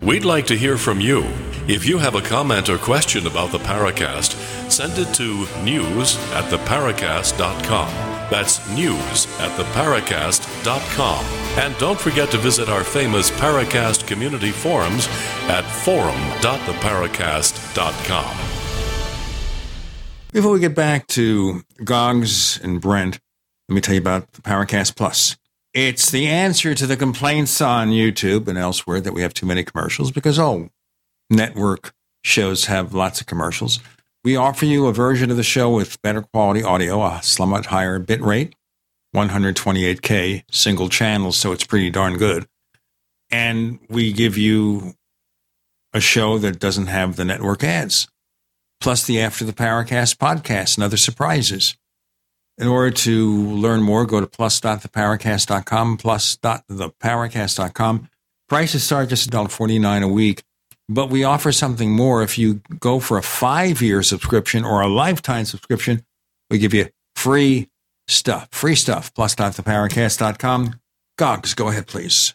We'd 0.00 0.24
like 0.24 0.46
to 0.46 0.56
hear 0.56 0.78
from 0.78 1.00
you. 1.00 1.24
If 1.68 1.84
you 1.84 1.98
have 1.98 2.14
a 2.14 2.22
comment 2.22 2.70
or 2.70 2.78
question 2.78 3.26
about 3.26 3.52
the 3.52 3.58
Paracast, 3.58 4.32
send 4.70 4.96
it 4.96 5.12
to 5.16 5.46
news 5.62 6.16
at 6.32 6.50
theparacast.com. 6.50 7.88
That's 8.30 8.66
news 8.70 9.26
at 9.38 9.50
theparacast.com. 9.58 11.24
And 11.62 11.76
don't 11.78 12.00
forget 12.00 12.30
to 12.30 12.38
visit 12.38 12.70
our 12.70 12.84
famous 12.84 13.30
Paracast 13.32 14.06
community 14.06 14.50
forums 14.50 15.08
at 15.48 15.64
forum.theparacast.com. 15.64 18.36
Before 20.32 20.52
we 20.52 20.60
get 20.60 20.74
back 20.74 21.06
to 21.08 21.62
Goggs 21.84 22.58
and 22.62 22.80
Brent, 22.80 23.18
let 23.68 23.74
me 23.74 23.80
tell 23.80 23.94
you 23.94 24.00
about 24.00 24.32
the 24.32 24.42
Paracast 24.42 24.96
Plus. 24.96 25.36
It's 25.80 26.10
the 26.10 26.26
answer 26.26 26.74
to 26.74 26.88
the 26.88 26.96
complaints 26.96 27.60
on 27.60 27.90
YouTube 27.90 28.48
and 28.48 28.58
elsewhere 28.58 29.00
that 29.00 29.12
we 29.12 29.22
have 29.22 29.32
too 29.32 29.46
many 29.46 29.62
commercials 29.62 30.10
because, 30.10 30.36
oh, 30.36 30.70
network 31.30 31.94
shows 32.24 32.64
have 32.64 32.94
lots 32.94 33.20
of 33.20 33.28
commercials. 33.28 33.78
We 34.24 34.34
offer 34.34 34.64
you 34.64 34.88
a 34.88 34.92
version 34.92 35.30
of 35.30 35.36
the 35.36 35.44
show 35.44 35.70
with 35.70 36.02
better 36.02 36.22
quality 36.22 36.64
audio, 36.64 37.00
a 37.04 37.22
somewhat 37.22 37.66
higher 37.66 38.00
bit 38.00 38.20
rate, 38.20 38.56
128K 39.14 40.42
single 40.50 40.88
channel, 40.88 41.30
so 41.30 41.52
it's 41.52 41.62
pretty 41.62 41.90
darn 41.90 42.18
good. 42.18 42.48
And 43.30 43.78
we 43.88 44.12
give 44.12 44.36
you 44.36 44.94
a 45.92 46.00
show 46.00 46.38
that 46.38 46.58
doesn't 46.58 46.88
have 46.88 47.14
the 47.14 47.24
network 47.24 47.62
ads, 47.62 48.08
plus 48.80 49.06
the 49.06 49.20
After 49.20 49.44
the 49.44 49.52
Paracast 49.52 50.16
podcast 50.16 50.76
and 50.76 50.82
other 50.82 50.96
surprises. 50.96 51.76
In 52.58 52.66
order 52.66 52.90
to 52.90 53.46
learn 53.46 53.82
more, 53.82 54.04
go 54.04 54.20
to 54.20 54.26
plus.theparacast.com, 54.26 55.96
plus.theparacast.com. 55.96 58.08
Prices 58.48 58.82
start 58.82 59.10
just 59.10 59.30
$1.49 59.30 60.02
a 60.02 60.08
week, 60.08 60.42
but 60.88 61.08
we 61.08 61.22
offer 61.22 61.52
something 61.52 61.92
more. 61.92 62.22
If 62.22 62.36
you 62.36 62.60
go 62.80 62.98
for 62.98 63.16
a 63.16 63.22
five 63.22 63.80
year 63.80 64.02
subscription 64.02 64.64
or 64.64 64.80
a 64.80 64.88
lifetime 64.88 65.44
subscription, 65.44 66.04
we 66.50 66.58
give 66.58 66.74
you 66.74 66.88
free 67.14 67.68
stuff. 68.08 68.48
Free 68.50 68.74
stuff, 68.74 69.14
plus.theparacast.com. 69.14 70.80
Goggs, 71.16 71.54
go 71.54 71.68
ahead, 71.68 71.86
please. 71.86 72.34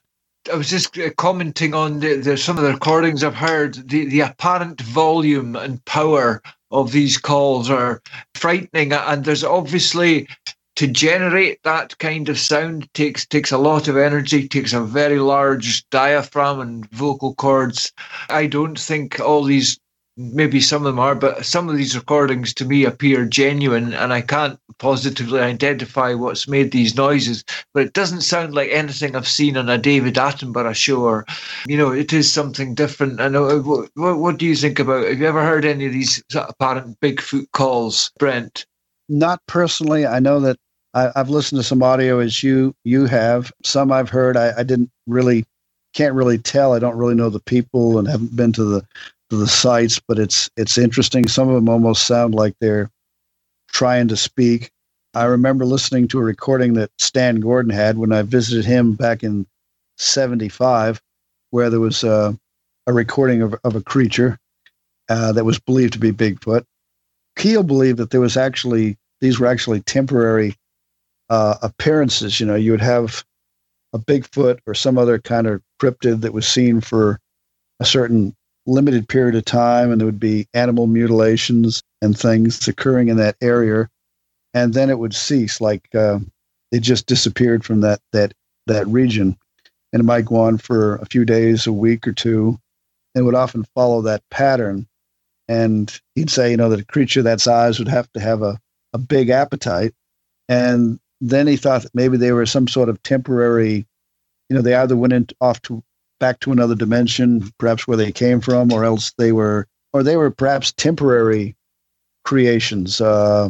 I 0.51 0.55
was 0.55 0.69
just 0.69 0.97
uh, 0.97 1.09
commenting 1.17 1.73
on 1.73 1.99
the, 1.99 2.17
the, 2.17 2.37
some 2.37 2.57
of 2.57 2.63
the 2.63 2.73
recordings 2.73 3.23
I've 3.23 3.35
heard. 3.35 3.75
The, 3.75 4.05
the 4.05 4.21
apparent 4.21 4.81
volume 4.81 5.55
and 5.55 5.83
power 5.85 6.41
of 6.73 6.91
these 6.91 7.17
calls 7.17 7.69
are 7.69 8.01
frightening, 8.35 8.91
and 8.91 9.23
there's 9.23 9.43
obviously 9.43 10.27
to 10.75 10.87
generate 10.87 11.61
that 11.63 11.97
kind 11.99 12.29
of 12.29 12.39
sound 12.39 12.91
takes 12.93 13.25
takes 13.25 13.51
a 13.51 13.57
lot 13.57 13.87
of 13.87 13.95
energy, 13.95 14.47
takes 14.47 14.73
a 14.73 14.81
very 14.81 15.19
large 15.19 15.87
diaphragm 15.91 16.59
and 16.59 16.89
vocal 16.89 17.35
cords. 17.35 17.91
I 18.29 18.47
don't 18.47 18.77
think 18.79 19.19
all 19.19 19.43
these 19.43 19.79
maybe 20.17 20.61
some 20.61 20.85
of 20.85 20.85
them 20.85 20.99
are, 20.99 21.15
but 21.15 21.45
some 21.45 21.69
of 21.69 21.75
these 21.75 21.95
recordings 21.95 22.53
to 22.55 22.65
me 22.65 22.85
appear 22.85 23.25
genuine, 23.25 23.93
and 23.93 24.13
I 24.13 24.21
can't 24.21 24.59
positively 24.77 25.39
identify 25.39 26.13
what's 26.13 26.47
made 26.47 26.71
these 26.71 26.95
noises. 26.95 27.43
But 27.73 27.87
it 27.87 27.93
doesn't 27.93 28.21
sound 28.21 28.53
like 28.53 28.69
anything 28.71 29.15
I've 29.15 29.27
seen 29.27 29.57
on 29.57 29.69
a 29.69 29.77
David 29.77 30.15
Attenborough 30.15 30.75
show, 30.75 31.01
or 31.01 31.25
you 31.67 31.77
know, 31.77 31.91
it 31.91 32.13
is 32.13 32.31
something 32.31 32.75
different. 32.75 33.19
And 33.19 33.35
uh, 33.35 33.39
know. 33.39 33.87
What, 33.95 34.19
what 34.19 34.37
do 34.37 34.45
you 34.45 34.55
think 34.55 34.79
about? 34.79 35.07
Have 35.07 35.19
you 35.19 35.27
ever 35.27 35.43
heard 35.43 35.65
any 35.65 35.85
of 35.85 35.93
these 35.93 36.23
apparent 36.35 36.99
Bigfoot 36.99 37.51
calls, 37.51 38.11
Brent? 38.19 38.65
Not 39.09 39.41
personally. 39.47 40.05
I 40.05 40.19
know 40.19 40.39
that 40.39 40.57
I, 40.93 41.11
have 41.15 41.29
listened 41.29 41.59
to 41.59 41.63
some 41.63 41.83
audio 41.83 42.19
as 42.19 42.43
you 42.43 42.75
you 42.83 43.05
have. 43.05 43.51
Some 43.63 43.91
I've 43.91 44.09
heard. 44.09 44.37
I, 44.37 44.51
I 44.59 44.63
didn't 44.63 44.91
really 45.07 45.45
can't 45.93 46.15
really 46.15 46.37
tell. 46.37 46.73
I 46.73 46.79
don't 46.79 46.97
really 46.97 47.15
know 47.15 47.29
the 47.29 47.39
people 47.39 47.99
and 47.99 48.07
haven't 48.07 48.35
been 48.35 48.51
to 48.53 48.63
the 48.63 48.85
the 49.37 49.47
sites, 49.47 49.99
but 50.07 50.19
it's 50.19 50.49
it's 50.57 50.77
interesting. 50.77 51.27
Some 51.27 51.49
of 51.49 51.55
them 51.55 51.69
almost 51.69 52.07
sound 52.07 52.35
like 52.35 52.55
they're 52.59 52.89
trying 53.69 54.07
to 54.09 54.17
speak. 54.17 54.71
I 55.13 55.25
remember 55.25 55.65
listening 55.65 56.07
to 56.09 56.19
a 56.19 56.23
recording 56.23 56.73
that 56.73 56.91
Stan 56.97 57.39
Gordon 57.39 57.71
had 57.71 57.97
when 57.97 58.11
I 58.11 58.23
visited 58.23 58.65
him 58.65 58.93
back 58.93 59.23
in 59.23 59.45
'75, 59.97 61.01
where 61.51 61.69
there 61.69 61.79
was 61.79 62.03
a, 62.03 62.37
a 62.87 62.93
recording 62.93 63.41
of, 63.41 63.55
of 63.63 63.75
a 63.75 63.81
creature 63.81 64.39
uh, 65.09 65.31
that 65.33 65.45
was 65.45 65.59
believed 65.59 65.93
to 65.93 65.99
be 65.99 66.11
Bigfoot. 66.11 66.65
Keel 67.35 67.63
believed 67.63 67.97
that 67.97 68.11
there 68.11 68.21
was 68.21 68.37
actually 68.37 68.97
these 69.21 69.39
were 69.39 69.47
actually 69.47 69.81
temporary 69.81 70.55
uh, 71.29 71.55
appearances. 71.61 72.39
You 72.39 72.45
know, 72.45 72.55
you 72.55 72.71
would 72.71 72.81
have 72.81 73.23
a 73.93 73.99
Bigfoot 73.99 74.59
or 74.65 74.73
some 74.73 74.97
other 74.97 75.19
kind 75.19 75.47
of 75.47 75.61
cryptid 75.81 76.21
that 76.21 76.33
was 76.33 76.47
seen 76.47 76.81
for 76.81 77.19
a 77.79 77.85
certain 77.85 78.35
limited 78.65 79.07
period 79.07 79.35
of 79.35 79.45
time, 79.45 79.91
and 79.91 79.99
there 79.99 80.05
would 80.05 80.19
be 80.19 80.47
animal 80.53 80.87
mutilations 80.87 81.83
and 82.01 82.17
things 82.17 82.67
occurring 82.67 83.09
in 83.09 83.17
that 83.17 83.35
area, 83.41 83.89
and 84.53 84.73
then 84.73 84.89
it 84.89 84.99
would 84.99 85.13
cease. 85.13 85.59
Like 85.59 85.87
uh, 85.95 86.19
it 86.71 86.79
just 86.79 87.05
disappeared 87.05 87.65
from 87.65 87.81
that 87.81 87.99
that 88.11 88.33
that 88.67 88.87
region, 88.87 89.37
and 89.91 89.99
it 89.99 90.05
might 90.05 90.25
go 90.25 90.37
on 90.37 90.57
for 90.57 90.95
a 90.97 91.05
few 91.05 91.25
days, 91.25 91.67
a 91.67 91.73
week 91.73 92.07
or 92.07 92.13
two, 92.13 92.59
and 93.15 93.25
would 93.25 93.35
often 93.35 93.65
follow 93.75 94.01
that 94.01 94.23
pattern. 94.29 94.87
And 95.49 95.99
he'd 96.15 96.29
say, 96.29 96.51
you 96.51 96.57
know, 96.57 96.69
that 96.69 96.79
a 96.79 96.85
creature 96.85 97.21
that 97.21 97.41
size 97.41 97.77
would 97.77 97.89
have 97.89 98.11
to 98.13 98.19
have 98.19 98.41
a, 98.41 98.57
a 98.93 98.97
big 98.97 99.29
appetite. 99.29 99.93
And 100.47 100.99
then 101.19 101.47
he 101.47 101.57
thought 101.57 101.83
that 101.83 101.93
maybe 101.93 102.17
they 102.17 102.31
were 102.31 102.45
some 102.45 102.67
sort 102.67 102.89
of 102.89 103.01
temporary, 103.03 103.85
you 104.49 104.55
know, 104.55 104.61
they 104.61 104.73
either 104.73 104.95
went 104.95 105.13
in, 105.13 105.27
off 105.41 105.61
to 105.63 105.83
back 106.23 106.39
to 106.39 106.53
another 106.53 106.73
dimension, 106.73 107.51
perhaps 107.57 107.85
where 107.85 107.97
they 107.97 108.09
came 108.09 108.39
from, 108.39 108.71
or 108.71 108.85
else 108.85 109.11
they 109.17 109.33
were, 109.33 109.67
or 109.91 110.03
they 110.03 110.15
were 110.15 110.31
perhaps 110.31 110.71
temporary 110.71 111.53
creations, 112.23 113.01
uh, 113.01 113.49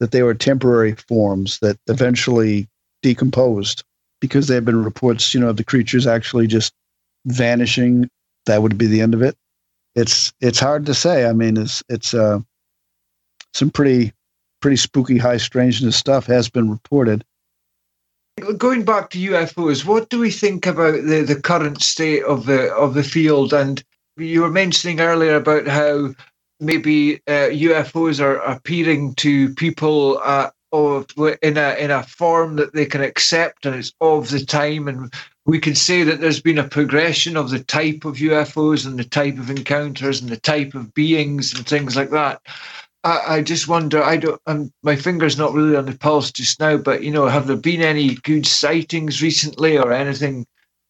that 0.00 0.10
they 0.10 0.24
were 0.24 0.34
temporary 0.34 0.96
forms 1.06 1.60
that 1.60 1.78
eventually 1.86 2.66
decomposed 3.02 3.84
because 4.20 4.48
there 4.48 4.56
have 4.56 4.64
been 4.64 4.82
reports, 4.82 5.32
you 5.32 5.38
know, 5.38 5.50
of 5.50 5.56
the 5.56 5.62
creatures 5.62 6.04
actually 6.04 6.48
just 6.48 6.72
vanishing. 7.26 8.10
That 8.46 8.62
would 8.62 8.76
be 8.76 8.88
the 8.88 9.00
end 9.00 9.14
of 9.14 9.22
it. 9.22 9.36
It's 9.94 10.32
it's 10.40 10.58
hard 10.58 10.86
to 10.86 10.94
say. 10.94 11.26
I 11.26 11.32
mean, 11.32 11.56
it's 11.56 11.84
it's 11.88 12.14
uh, 12.14 12.40
some 13.54 13.70
pretty 13.70 14.12
pretty 14.60 14.76
spooky, 14.76 15.18
high 15.18 15.36
strangeness 15.36 15.94
stuff 15.94 16.26
has 16.26 16.50
been 16.50 16.68
reported. 16.68 17.22
Going 18.56 18.84
back 18.84 19.10
to 19.10 19.18
UFOs, 19.18 19.84
what 19.84 20.08
do 20.08 20.18
we 20.18 20.30
think 20.30 20.66
about 20.66 20.94
the, 21.04 21.22
the 21.22 21.40
current 21.40 21.82
state 21.82 22.24
of 22.24 22.46
the 22.46 22.72
of 22.74 22.94
the 22.94 23.04
field? 23.04 23.52
And 23.52 23.84
you 24.16 24.40
were 24.40 24.50
mentioning 24.50 25.00
earlier 25.00 25.36
about 25.36 25.66
how 25.66 26.14
maybe 26.58 27.16
uh, 27.26 27.50
UFOs 27.52 28.20
are 28.20 28.36
appearing 28.36 29.14
to 29.16 29.54
people 29.54 30.18
uh, 30.24 30.50
of 30.72 31.06
in 31.42 31.58
a 31.58 31.74
in 31.74 31.90
a 31.90 32.02
form 32.04 32.56
that 32.56 32.72
they 32.72 32.86
can 32.86 33.02
accept, 33.02 33.66
and 33.66 33.76
it's 33.76 33.92
of 34.00 34.30
the 34.30 34.44
time. 34.44 34.88
And 34.88 35.12
we 35.44 35.58
can 35.58 35.74
say 35.74 36.02
that 36.02 36.20
there's 36.20 36.40
been 36.40 36.58
a 36.58 36.68
progression 36.68 37.36
of 37.36 37.50
the 37.50 37.62
type 37.62 38.04
of 38.06 38.16
UFOs 38.16 38.86
and 38.86 38.98
the 38.98 39.04
type 39.04 39.38
of 39.38 39.50
encounters 39.50 40.22
and 40.22 40.30
the 40.30 40.38
type 40.38 40.74
of 40.74 40.94
beings 40.94 41.52
and 41.54 41.66
things 41.66 41.96
like 41.96 42.10
that. 42.10 42.40
I, 43.04 43.36
I 43.36 43.42
just 43.42 43.68
wonder. 43.68 44.02
I 44.02 44.16
don't. 44.16 44.40
Um, 44.46 44.72
my 44.82 44.96
finger's 44.96 45.36
not 45.36 45.52
really 45.52 45.76
on 45.76 45.86
the 45.86 45.96
pulse 45.96 46.30
just 46.30 46.60
now, 46.60 46.76
but 46.76 47.02
you 47.02 47.10
know, 47.10 47.26
have 47.26 47.46
there 47.46 47.56
been 47.56 47.82
any 47.82 48.14
good 48.16 48.46
sightings 48.46 49.22
recently, 49.22 49.76
or 49.76 49.92
anything 49.92 50.46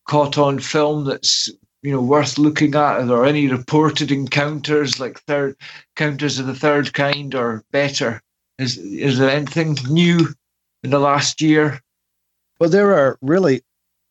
caught 0.09 0.37
on 0.37 0.59
film 0.59 1.05
that's 1.05 1.49
you 1.83 1.93
know 1.93 2.03
worth 2.03 2.39
looking 2.39 2.75
at? 2.75 3.09
or 3.09 3.25
any 3.25 3.49
reported 3.49 4.11
encounters 4.11 5.01
like 5.01 5.21
third 5.21 5.57
encounters 5.97 6.39
of 6.39 6.47
the 6.47 6.55
third 6.55 6.93
kind 6.93 7.35
or 7.35 7.65
better? 7.71 8.21
Is 8.59 8.77
is 8.79 9.19
there 9.19 9.31
anything 9.31 9.79
new 9.89 10.29
in 10.83 10.91
the 10.91 10.99
last 10.99 11.41
year? 11.41 11.81
Well, 12.61 12.71
there 12.71 12.95
are 12.95 13.19
really 13.23 13.63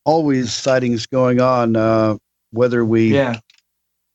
always 0.04 0.52
sightings 0.52 1.06
going 1.06 1.40
on, 1.40 1.76
uh, 1.76 2.16
whether 2.50 2.84
we 2.84 3.14
yeah. 3.14 3.38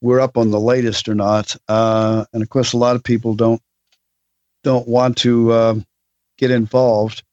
we're 0.02 0.20
up 0.20 0.38
on 0.38 0.52
the 0.52 0.60
latest 0.60 1.08
or 1.08 1.16
not. 1.16 1.56
Uh, 1.70 2.26
and 2.34 2.44
of 2.44 2.50
course, 2.50 2.74
a 2.74 2.78
lot 2.78 2.96
of 2.96 3.04
people 3.04 3.34
don't 3.34 3.62
don't 4.68 4.86
want 4.86 5.16
to 5.16 5.50
uh, 5.54 5.76
get 6.38 6.52
involved. 6.52 7.24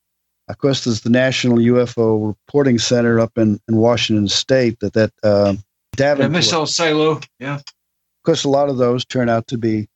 Of 0.47 0.59
course, 0.59 0.85
there's 0.85 1.01
the 1.01 1.11
National 1.11 1.59
UFO 1.59 2.28
Reporting 2.28 2.78
Center 2.78 3.19
up 3.19 3.36
in, 3.36 3.61
in 3.66 3.77
Washington 3.77 4.28
State 4.28 4.78
that 4.78 4.93
that 4.93 5.11
uh, 5.24 5.55
Davenport. 5.97 6.69
Silo, 6.69 7.20
yeah. 7.40 7.56
Of 7.56 8.23
course, 8.24 8.44
a 8.44 8.48
lot 8.48 8.69
of 8.69 8.77
those 8.77 9.05
turn 9.05 9.28
out 9.28 9.48
to 9.48 9.59
be 9.59 9.89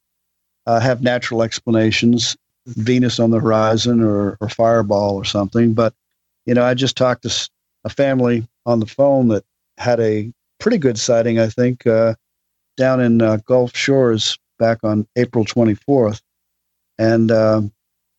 uh, 0.66 0.80
have 0.80 1.00
natural 1.00 1.44
explanations, 1.44 2.36
Venus 2.66 3.20
on 3.20 3.30
the 3.30 3.38
horizon 3.38 4.02
or, 4.02 4.36
or 4.40 4.48
Fireball 4.48 5.14
or 5.14 5.24
something. 5.24 5.74
But 5.74 5.94
you 6.44 6.54
know, 6.54 6.64
I 6.64 6.74
just 6.74 6.96
talked 6.96 7.22
to 7.22 7.50
a 7.84 7.88
family 7.88 8.48
on 8.66 8.80
the 8.80 8.86
phone 8.86 9.28
that 9.28 9.44
had 9.76 10.00
a 10.00 10.32
pretty 10.58 10.78
good 10.78 10.98
sighting, 10.98 11.38
I 11.38 11.46
think, 11.46 11.86
uh, 11.86 12.16
down 12.76 13.00
in 13.00 13.22
uh, 13.22 13.36
Gulf 13.46 13.76
Shores 13.76 14.36
back 14.58 14.78
on 14.82 15.06
April 15.14 15.44
24th 15.44 16.20
and 16.98 17.30
uh, 17.30 17.62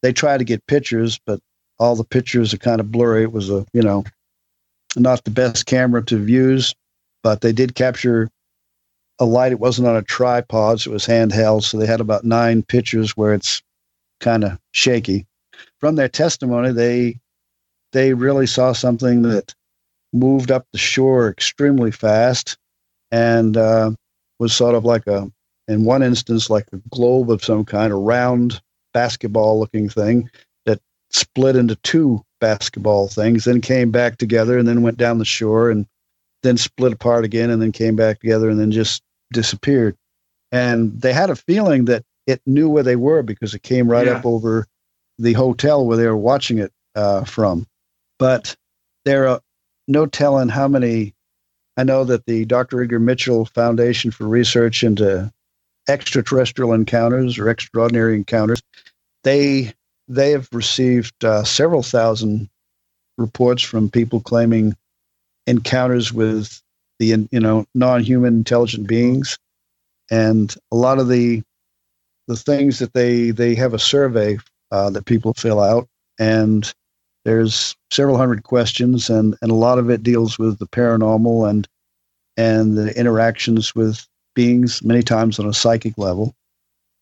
they 0.01 0.13
tried 0.13 0.37
to 0.37 0.43
get 0.43 0.65
pictures, 0.67 1.19
but 1.25 1.39
all 1.79 1.95
the 1.95 2.03
pictures 2.03 2.53
are 2.53 2.57
kind 2.57 2.79
of 2.79 2.91
blurry. 2.91 3.23
It 3.23 3.31
was 3.31 3.49
a 3.49 3.65
you 3.73 3.81
know 3.81 4.03
not 4.95 5.23
the 5.23 5.31
best 5.31 5.65
camera 5.65 6.03
to 6.05 6.25
use, 6.25 6.73
but 7.23 7.41
they 7.41 7.51
did 7.51 7.75
capture 7.75 8.29
a 9.19 9.25
light. 9.25 9.51
It 9.51 9.59
wasn't 9.59 9.87
on 9.87 9.95
a 9.95 10.01
tripod, 10.01 10.81
so 10.81 10.91
it 10.91 10.93
was 10.93 11.05
handheld. 11.05 11.63
So 11.63 11.77
they 11.77 11.85
had 11.85 12.01
about 12.01 12.23
nine 12.23 12.63
pictures 12.63 13.15
where 13.15 13.33
it's 13.33 13.61
kind 14.19 14.43
of 14.43 14.57
shaky. 14.71 15.25
From 15.79 15.95
their 15.95 16.09
testimony, 16.09 16.71
they 16.71 17.19
they 17.91 18.13
really 18.13 18.47
saw 18.47 18.73
something 18.73 19.23
that 19.23 19.53
moved 20.13 20.51
up 20.51 20.65
the 20.71 20.77
shore 20.77 21.29
extremely 21.29 21.91
fast 21.91 22.57
and 23.11 23.57
uh, 23.57 23.91
was 24.39 24.55
sort 24.55 24.75
of 24.75 24.85
like 24.85 25.07
a 25.07 25.31
in 25.67 25.85
one 25.85 26.01
instance 26.01 26.49
like 26.49 26.65
a 26.73 26.77
globe 26.89 27.29
of 27.29 27.43
some 27.43 27.63
kind, 27.63 27.93
a 27.93 27.95
round 27.95 28.61
basketball 28.93 29.59
looking 29.59 29.89
thing 29.89 30.29
that 30.65 30.79
split 31.09 31.55
into 31.55 31.75
two 31.77 32.23
basketball 32.39 33.07
things, 33.07 33.45
then 33.45 33.61
came 33.61 33.91
back 33.91 34.17
together 34.17 34.57
and 34.57 34.67
then 34.67 34.81
went 34.81 34.97
down 34.97 35.17
the 35.17 35.25
shore 35.25 35.69
and 35.69 35.85
then 36.43 36.57
split 36.57 36.93
apart 36.93 37.25
again 37.25 37.49
and 37.49 37.61
then 37.61 37.71
came 37.71 37.95
back 37.95 38.19
together 38.19 38.49
and 38.49 38.59
then 38.59 38.71
just 38.71 39.03
disappeared. 39.33 39.95
And 40.51 40.99
they 41.01 41.13
had 41.13 41.29
a 41.29 41.35
feeling 41.35 41.85
that 41.85 42.03
it 42.25 42.41
knew 42.45 42.69
where 42.69 42.83
they 42.83 42.95
were 42.95 43.23
because 43.23 43.53
it 43.53 43.63
came 43.63 43.89
right 43.89 44.07
yeah. 44.07 44.13
up 44.13 44.25
over 44.25 44.67
the 45.17 45.33
hotel 45.33 45.85
where 45.85 45.97
they 45.97 46.07
were 46.07 46.17
watching 46.17 46.59
it 46.59 46.71
uh, 46.95 47.23
from. 47.23 47.67
But 48.17 48.55
there 49.05 49.27
are 49.27 49.41
no 49.87 50.05
telling 50.05 50.49
how 50.49 50.67
many. 50.67 51.13
I 51.77 51.83
know 51.83 52.03
that 52.03 52.25
the 52.25 52.43
Dr. 52.43 52.81
Edgar 52.81 52.99
Mitchell 52.99 53.45
Foundation 53.45 54.11
for 54.11 54.27
Research 54.27 54.83
into 54.83 55.31
extraterrestrial 55.89 56.73
encounters 56.73 57.37
or 57.37 57.49
extraordinary 57.49 58.15
encounters. 58.15 58.61
They 59.23 59.73
they 60.07 60.31
have 60.31 60.47
received 60.53 61.23
uh, 61.23 61.43
several 61.43 61.83
thousand 61.83 62.49
reports 63.17 63.61
from 63.61 63.89
people 63.89 64.21
claiming 64.21 64.75
encounters 65.45 66.13
with 66.13 66.61
the 66.99 67.27
you 67.31 67.39
know 67.39 67.65
non-human 67.75 68.35
intelligent 68.35 68.87
beings, 68.87 69.37
and 70.09 70.55
a 70.71 70.75
lot 70.75 70.99
of 70.99 71.09
the 71.09 71.41
the 72.27 72.37
things 72.37 72.79
that 72.79 72.93
they 72.93 73.31
they 73.31 73.55
have 73.55 73.73
a 73.73 73.79
survey 73.79 74.37
uh, 74.71 74.89
that 74.91 75.05
people 75.05 75.33
fill 75.33 75.59
out, 75.59 75.87
and 76.19 76.73
there's 77.25 77.75
several 77.91 78.17
hundred 78.17 78.43
questions, 78.43 79.09
and 79.09 79.35
and 79.41 79.51
a 79.51 79.55
lot 79.55 79.79
of 79.79 79.89
it 79.89 80.03
deals 80.03 80.37
with 80.37 80.59
the 80.59 80.67
paranormal 80.67 81.49
and 81.49 81.67
and 82.37 82.77
the 82.77 82.97
interactions 82.97 83.75
with 83.75 84.07
beings, 84.39 84.81
many 84.81 85.03
times 85.03 85.37
on 85.37 85.47
a 85.47 85.53
psychic 85.53 85.97
level. 85.97 86.33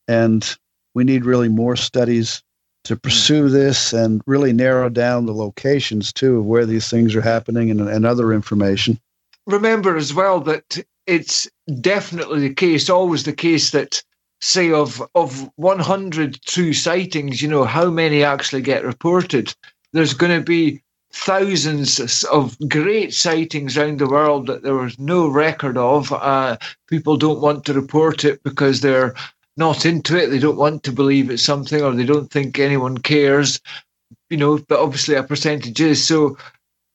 And 0.07 0.57
we 0.95 1.03
need 1.03 1.23
really 1.23 1.49
more 1.49 1.76
studies 1.76 2.41
to 2.85 2.95
hmm. 2.95 2.99
pursue 3.01 3.47
this 3.47 3.93
and 3.93 4.23
really 4.26 4.53
narrow 4.53 4.89
down 4.89 5.27
the 5.27 5.35
locations 5.35 6.11
too 6.11 6.39
of 6.39 6.47
where 6.47 6.65
these 6.65 6.89
things 6.89 7.15
are 7.15 7.22
happening 7.22 7.69
and, 7.69 7.81
and 7.81 8.07
other 8.07 8.34
information. 8.34 8.99
Remember 9.45 9.95
as 9.95 10.15
well 10.15 10.39
that 10.41 10.84
it's 11.05 11.47
definitely 11.80 12.47
the 12.47 12.55
case, 12.55 12.89
always 12.89 13.23
the 13.23 13.34
case 13.34 13.69
that 13.69 14.01
say 14.41 14.72
of 14.72 15.01
of 15.14 15.47
100 15.57 16.41
true 16.41 16.73
sightings, 16.73 17.39
you 17.39 17.47
know, 17.47 17.65
how 17.65 17.91
many 17.91 18.23
actually 18.23 18.64
get 18.64 18.84
reported? 18.84 19.53
There's 19.93 20.15
going 20.15 20.39
to 20.39 20.43
be 20.43 20.81
thousands 21.18 22.23
of 22.26 22.56
great 22.69 23.14
sightings 23.14 23.77
around 23.77 23.99
the 23.99 24.07
world 24.07 24.48
that 24.48 24.61
there 24.64 24.76
was 24.76 24.98
no 24.99 25.27
record 25.27 25.77
of. 25.77 26.14
Uh, 26.14 26.57
people 26.88 27.18
don't 27.18 27.41
want 27.41 27.65
to 27.65 27.73
report 27.73 28.23
it 28.23 28.41
because 28.44 28.81
they're 28.81 29.15
not 29.57 29.85
into 29.85 30.15
it. 30.15 30.27
They 30.27 30.39
don't 30.39 30.57
want 30.57 30.84
to 30.84 30.91
believe 30.91 31.30
it's 31.30 31.44
something, 31.44 31.81
or 31.81 31.94
they 31.94 32.06
don't 32.06 32.31
think 32.31 32.60
anyone 32.60 32.99
cares. 32.99 33.60
You 34.30 34.38
know, 34.38 34.60
but 34.69 34.80
obviously 34.80 35.15
a 35.15 35.23
percentage 35.23 35.81
is. 35.81 36.06
So 36.06 36.38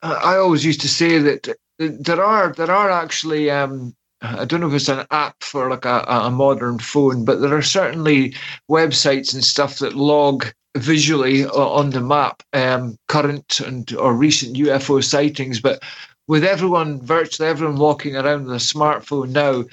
uh, 0.02 0.20
I 0.22 0.36
always 0.36 0.64
used 0.64 0.80
to 0.82 0.88
say 0.88 1.18
that 1.18 1.48
there 1.78 2.24
are 2.24 2.52
there 2.52 2.70
are 2.70 2.90
actually 2.90 3.50
um, 3.50 3.94
I 4.22 4.44
don't 4.44 4.60
know 4.60 4.68
if 4.68 4.74
it's 4.74 4.88
an 4.88 5.04
app 5.10 5.42
for 5.42 5.68
like 5.68 5.84
a, 5.84 6.04
a 6.06 6.30
modern 6.30 6.78
phone, 6.78 7.24
but 7.24 7.40
there 7.40 7.56
are 7.56 7.62
certainly 7.62 8.34
websites 8.70 9.34
and 9.34 9.44
stuff 9.44 9.78
that 9.80 9.94
log 9.94 10.46
visually 10.76 11.44
on 11.46 11.90
the 11.90 12.00
map 12.00 12.42
um, 12.52 12.96
current 13.08 13.60
and 13.60 13.92
or 13.94 14.14
recent 14.14 14.56
UFO 14.56 15.02
sightings. 15.02 15.60
But 15.60 15.82
with 16.28 16.44
everyone, 16.44 17.02
virtually 17.02 17.48
everyone 17.48 17.76
walking 17.76 18.16
around 18.16 18.44
with 18.44 18.54
a 18.54 18.58
smartphone 18.58 19.30
now, 19.30 19.64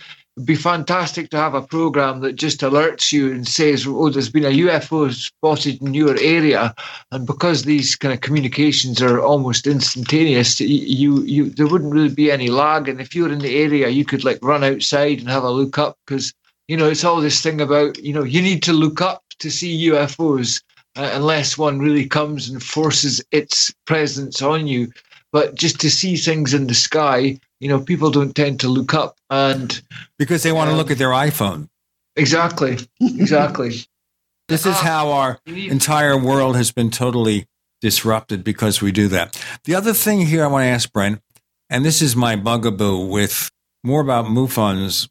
be 0.45 0.55
fantastic 0.55 1.29
to 1.29 1.37
have 1.37 1.53
a 1.53 1.61
program 1.61 2.21
that 2.21 2.35
just 2.35 2.61
alerts 2.61 3.11
you 3.11 3.31
and 3.31 3.47
says, 3.47 3.85
"Oh, 3.87 4.09
there's 4.09 4.29
been 4.29 4.45
a 4.45 4.57
UFO 4.65 5.11
spotted 5.11 5.81
in 5.81 5.93
your 5.93 6.17
area," 6.19 6.73
and 7.11 7.25
because 7.25 7.63
these 7.63 7.95
kind 7.95 8.13
of 8.13 8.21
communications 8.21 9.01
are 9.01 9.19
almost 9.19 9.67
instantaneous, 9.67 10.59
you 10.59 11.21
you 11.23 11.49
there 11.49 11.67
wouldn't 11.67 11.93
really 11.93 12.13
be 12.13 12.31
any 12.31 12.49
lag, 12.49 12.87
and 12.87 13.01
if 13.01 13.15
you're 13.15 13.31
in 13.31 13.39
the 13.39 13.57
area, 13.57 13.89
you 13.89 14.05
could 14.05 14.23
like 14.23 14.39
run 14.41 14.63
outside 14.63 15.19
and 15.19 15.29
have 15.29 15.43
a 15.43 15.51
look 15.51 15.77
up 15.77 15.97
because 16.05 16.33
you 16.67 16.77
know 16.77 16.89
it's 16.89 17.03
all 17.03 17.21
this 17.21 17.41
thing 17.41 17.59
about 17.59 17.97
you 18.03 18.13
know 18.13 18.23
you 18.23 18.41
need 18.41 18.63
to 18.63 18.73
look 18.73 19.01
up 19.01 19.23
to 19.39 19.49
see 19.49 19.89
UFOs 19.89 20.61
uh, 20.95 21.11
unless 21.13 21.57
one 21.57 21.79
really 21.79 22.05
comes 22.05 22.49
and 22.49 22.61
forces 22.61 23.21
its 23.31 23.73
presence 23.85 24.41
on 24.41 24.67
you. 24.67 24.91
But 25.31 25.55
just 25.55 25.79
to 25.81 25.91
see 25.91 26.15
things 26.15 26.53
in 26.53 26.67
the 26.67 26.73
sky, 26.73 27.39
you 27.59 27.67
know, 27.67 27.79
people 27.79 28.11
don't 28.11 28.35
tend 28.35 28.59
to 28.61 28.67
look 28.67 28.93
up 28.93 29.17
and 29.29 29.81
because 30.17 30.43
they 30.43 30.51
want 30.51 30.69
um, 30.69 30.73
to 30.73 30.77
look 30.77 30.91
at 30.91 30.97
their 30.97 31.09
iPhone. 31.09 31.69
Exactly. 32.15 32.77
Exactly. 32.99 33.71
this 34.47 34.65
is 34.65 34.77
how 34.77 35.11
our 35.11 35.39
entire 35.45 36.17
world 36.17 36.55
has 36.55 36.71
been 36.71 36.89
totally 36.89 37.45
disrupted 37.81 38.43
because 38.43 38.81
we 38.81 38.91
do 38.91 39.07
that. 39.09 39.41
The 39.63 39.75
other 39.75 39.93
thing 39.93 40.25
here 40.25 40.43
I 40.43 40.47
want 40.47 40.63
to 40.63 40.69
ask 40.69 40.91
Brent, 40.91 41.21
and 41.69 41.85
this 41.85 42.01
is 42.01 42.15
my 42.15 42.35
bugaboo 42.35 43.07
with 43.07 43.51
more 43.83 44.01
about 44.01 44.25
MUFON's 44.25 45.07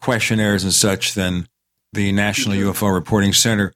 questionnaires 0.00 0.64
and 0.64 0.72
such 0.72 1.14
than 1.14 1.48
the 1.92 2.12
National 2.12 2.56
UFO 2.56 2.92
Reporting 2.94 3.32
Center, 3.32 3.72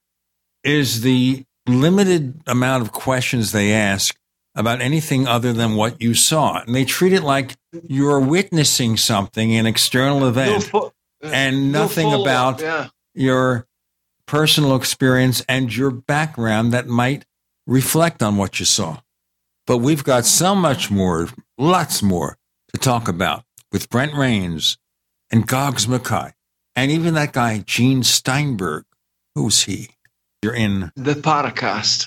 is 0.65 1.03
the 1.03 1.45
limited 1.67 2.41
amount 2.47 2.83
of 2.83 2.93
questions 2.93 3.53
they 3.53 3.73
ask 3.73 4.17
about 4.55 4.81
anything 4.81 5.27
other 5.27 5.53
than 5.53 5.77
what 5.77 6.01
you 6.01 6.15
saw. 6.15 6.61
And 6.61 6.75
they 6.75 6.85
treat 6.85 7.13
it 7.13 7.23
like 7.23 7.57
you're 7.85 8.21
witnessing 8.21 8.97
something, 8.97 9.55
an 9.55 9.67
external 9.67 10.27
event, 10.27 10.71
and 11.23 11.73
nothing 11.73 12.11
no 12.11 12.23
about 12.23 12.61
yeah. 12.61 12.89
your 13.15 13.67
personal 14.27 14.77
experience 14.77 15.45
and 15.49 15.75
your 15.75 15.91
background 15.91 16.73
that 16.73 16.87
might 16.87 17.25
reflect 17.67 18.23
on 18.23 18.37
what 18.37 18.59
you 18.59 18.67
saw. 18.67 19.01
But 19.67 19.79
we've 19.79 20.05
got 20.05 20.25
so 20.25 20.55
much 20.55 20.91
more, 20.91 21.29
lots 21.57 22.03
more 22.03 22.37
to 22.73 22.81
talk 22.81 23.09
about 23.09 23.45
with 23.71 23.89
Brent 23.89 24.13
Raynes 24.13 24.77
and 25.31 25.47
Goggs 25.47 25.87
Mackay, 25.87 26.33
and 26.75 26.91
even 26.91 27.15
that 27.15 27.33
guy, 27.33 27.63
Gene 27.65 28.03
Steinberg. 28.03 28.85
Who's 29.35 29.63
he? 29.63 29.91
You're 30.43 30.55
in 30.55 30.91
the 30.97 31.15
Paracast. 31.15 32.07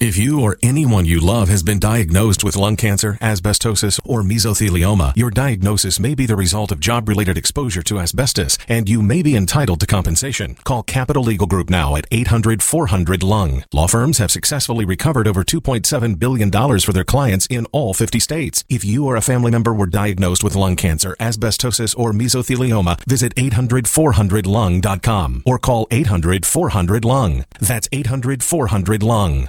If 0.00 0.16
you 0.16 0.40
or 0.40 0.56
anyone 0.62 1.06
you 1.06 1.18
love 1.18 1.48
has 1.48 1.64
been 1.64 1.80
diagnosed 1.80 2.44
with 2.44 2.54
lung 2.54 2.76
cancer, 2.76 3.18
asbestosis, 3.20 3.98
or 4.04 4.22
mesothelioma, 4.22 5.16
your 5.16 5.28
diagnosis 5.28 5.98
may 5.98 6.14
be 6.14 6.24
the 6.24 6.36
result 6.36 6.70
of 6.70 6.78
job-related 6.78 7.36
exposure 7.36 7.82
to 7.82 7.98
asbestos, 7.98 8.58
and 8.68 8.88
you 8.88 9.02
may 9.02 9.22
be 9.22 9.34
entitled 9.34 9.80
to 9.80 9.88
compensation. 9.88 10.54
Call 10.62 10.84
Capital 10.84 11.24
Legal 11.24 11.48
Group 11.48 11.68
now 11.68 11.96
at 11.96 12.08
800-400-LUNG. 12.10 13.64
Law 13.72 13.88
firms 13.88 14.18
have 14.18 14.30
successfully 14.30 14.84
recovered 14.84 15.26
over 15.26 15.42
$2.7 15.42 16.16
billion 16.16 16.78
for 16.78 16.92
their 16.92 17.02
clients 17.02 17.48
in 17.50 17.66
all 17.72 17.92
50 17.92 18.20
states. 18.20 18.64
If 18.68 18.84
you 18.84 19.04
or 19.04 19.16
a 19.16 19.20
family 19.20 19.50
member 19.50 19.74
were 19.74 19.86
diagnosed 19.86 20.44
with 20.44 20.54
lung 20.54 20.76
cancer, 20.76 21.16
asbestosis, 21.18 21.98
or 21.98 22.12
mesothelioma, 22.12 23.04
visit 23.06 23.34
800-400-LUNG.com 23.34 25.42
or 25.44 25.58
call 25.58 25.88
800-400-LUNG. 25.88 27.44
That's 27.58 27.88
800-400-LUNG. 27.88 29.48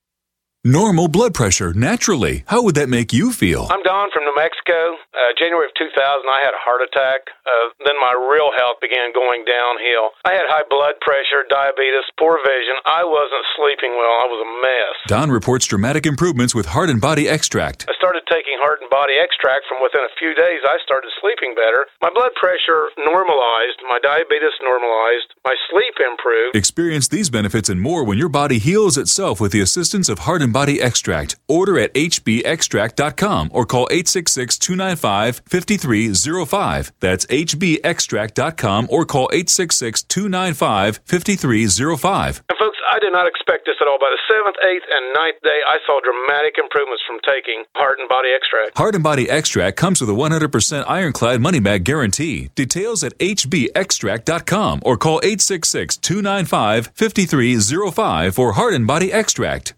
Normal 0.61 1.09
blood 1.09 1.33
pressure, 1.33 1.73
naturally. 1.73 2.45
How 2.45 2.61
would 2.61 2.77
that 2.77 2.85
make 2.85 3.09
you 3.09 3.33
feel? 3.33 3.65
I'm 3.73 3.81
Don 3.81 4.13
from 4.13 4.29
New 4.29 4.37
Mexico. 4.37 4.93
Uh, 5.09 5.33
January 5.33 5.65
of 5.65 5.73
2000, 5.73 5.89
I 5.97 6.37
had 6.45 6.53
a 6.53 6.61
heart 6.61 6.85
attack. 6.85 7.33
Uh, 7.49 7.73
then 7.81 7.97
my 7.97 8.13
real 8.13 8.53
health 8.53 8.77
began 8.77 9.09
going 9.09 9.41
downhill. 9.41 10.13
I 10.21 10.37
had 10.37 10.45
high 10.45 10.61
blood 10.69 11.01
pressure, 11.01 11.49
diabetes, 11.49 12.05
poor 12.21 12.37
vision. 12.45 12.77
I 12.85 13.01
wasn't 13.01 13.41
sleeping 13.57 13.97
well. 13.97 14.13
I 14.21 14.27
was 14.29 14.37
a 14.45 14.49
mess. 14.61 14.95
Don 15.09 15.33
reports 15.33 15.65
dramatic 15.65 16.05
improvements 16.05 16.53
with 16.53 16.69
Heart 16.77 16.93
and 16.93 17.01
Body 17.01 17.25
Extract. 17.25 17.89
I 17.89 17.97
started 17.97 18.21
taking 18.29 18.61
Heart 18.61 18.85
and 18.85 18.89
Body 18.93 19.17
Extract. 19.17 19.65
From 19.65 19.81
within 19.81 20.05
a 20.05 20.13
few 20.21 20.37
days, 20.37 20.61
I 20.61 20.77
started 20.85 21.09
sleeping 21.17 21.57
better. 21.57 21.89
My 22.05 22.13
blood 22.13 22.37
pressure 22.37 22.93
normalized. 23.01 23.81
My 23.89 23.97
diabetes 23.97 24.53
normalized. 24.61 25.33
My 25.41 25.57
sleep 25.73 25.97
improved. 25.97 26.53
Experience 26.53 27.09
these 27.09 27.33
benefits 27.33 27.65
and 27.65 27.81
more 27.81 28.05
when 28.05 28.21
your 28.21 28.29
body 28.29 28.61
heals 28.61 28.93
itself 28.93 29.41
with 29.41 29.49
the 29.49 29.65
assistance 29.65 30.05
of 30.05 30.29
Heart 30.29 30.45
and 30.45 30.50
Body 30.51 30.81
Extract. 30.81 31.35
Order 31.47 31.79
at 31.79 31.93
hbextract.com 31.93 33.49
or 33.53 33.65
call 33.65 33.87
866 33.91 34.57
295 34.57 35.41
5305. 35.45 36.91
That's 36.99 37.25
hbextract.com 37.25 38.87
or 38.89 39.05
call 39.05 39.29
866 39.31 40.03
295 40.03 40.99
5305. 41.05 42.43
And 42.49 42.57
folks, 42.57 42.77
I 42.91 42.99
did 42.99 43.13
not 43.13 43.27
expect 43.27 43.65
this 43.65 43.75
at 43.81 43.87
all. 43.87 43.97
By 43.99 44.11
the 44.11 44.19
seventh, 44.27 44.57
eighth, 44.67 44.83
and 44.89 45.13
ninth 45.13 45.41
day, 45.43 45.59
I 45.65 45.77
saw 45.85 45.99
dramatic 46.03 46.57
improvements 46.57 47.03
from 47.07 47.19
taking 47.25 47.63
Heart 47.75 47.99
and 47.99 48.09
Body 48.09 48.29
Extract. 48.35 48.77
Heart 48.77 48.95
and 48.95 49.03
Body 49.03 49.29
Extract 49.29 49.77
comes 49.77 50.01
with 50.01 50.09
a 50.09 50.13
100% 50.13 50.85
ironclad 50.87 51.41
money 51.41 51.59
back 51.59 51.83
guarantee. 51.83 52.49
Details 52.55 53.03
at 53.03 53.17
hbextract.com 53.19 54.81
or 54.83 54.97
call 54.97 55.19
866 55.23 55.97
295 55.97 56.91
5305 56.93 58.35
for 58.35 58.53
Heart 58.53 58.73
and 58.73 58.87
Body 58.87 59.11
Extract. 59.11 59.73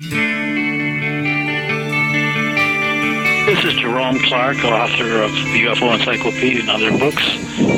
This 0.00 0.12
is 3.64 3.74
Jerome 3.74 4.18
Clark, 4.20 4.56
author 4.64 5.20
of 5.20 5.30
the 5.30 5.66
UFO 5.66 5.94
Encyclopedia 5.94 6.60
and 6.60 6.70
other 6.70 6.90
books. 6.98 7.22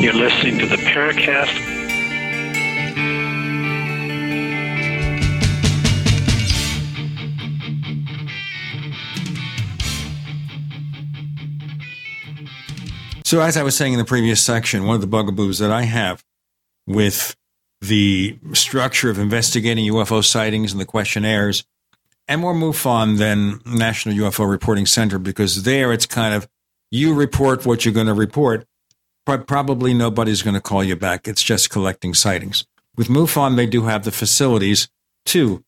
You're 0.00 0.12
listening 0.12 0.60
to 0.60 0.66
the 0.66 0.76
Paracast. 0.76 1.48
So, 13.24 13.40
as 13.40 13.56
I 13.56 13.64
was 13.64 13.76
saying 13.76 13.94
in 13.94 13.98
the 13.98 14.04
previous 14.04 14.40
section, 14.40 14.84
one 14.84 14.94
of 14.94 15.00
the 15.00 15.08
bugaboos 15.08 15.58
that 15.58 15.72
I 15.72 15.82
have 15.82 16.22
with 16.86 17.34
the 17.80 18.38
structure 18.52 19.10
of 19.10 19.18
investigating 19.18 19.92
UFO 19.92 20.24
sightings 20.24 20.70
and 20.70 20.80
the 20.80 20.86
questionnaires, 20.86 21.64
and 22.28 22.40
more 22.40 22.54
MUFON 22.54 23.18
than 23.18 23.60
National 23.66 24.14
UFO 24.16 24.48
Reporting 24.48 24.86
Center, 24.86 25.18
because 25.18 25.64
there 25.64 25.92
it's 25.92 26.06
kind 26.06 26.34
of 26.34 26.48
you 26.90 27.14
report 27.14 27.64
what 27.64 27.84
you're 27.84 27.94
going 27.94 28.06
to 28.06 28.14
report, 28.14 28.66
but 29.24 29.46
probably 29.46 29.94
nobody's 29.94 30.42
going 30.42 30.54
to 30.54 30.60
call 30.60 30.84
you 30.84 30.96
back. 30.96 31.26
It's 31.26 31.42
just 31.42 31.70
collecting 31.70 32.14
sightings. 32.14 32.66
With 32.96 33.08
MUFON, 33.08 33.56
they 33.56 33.66
do 33.66 33.84
have 33.84 34.04
the 34.04 34.12
facilities 34.12 34.88
to 35.26 35.64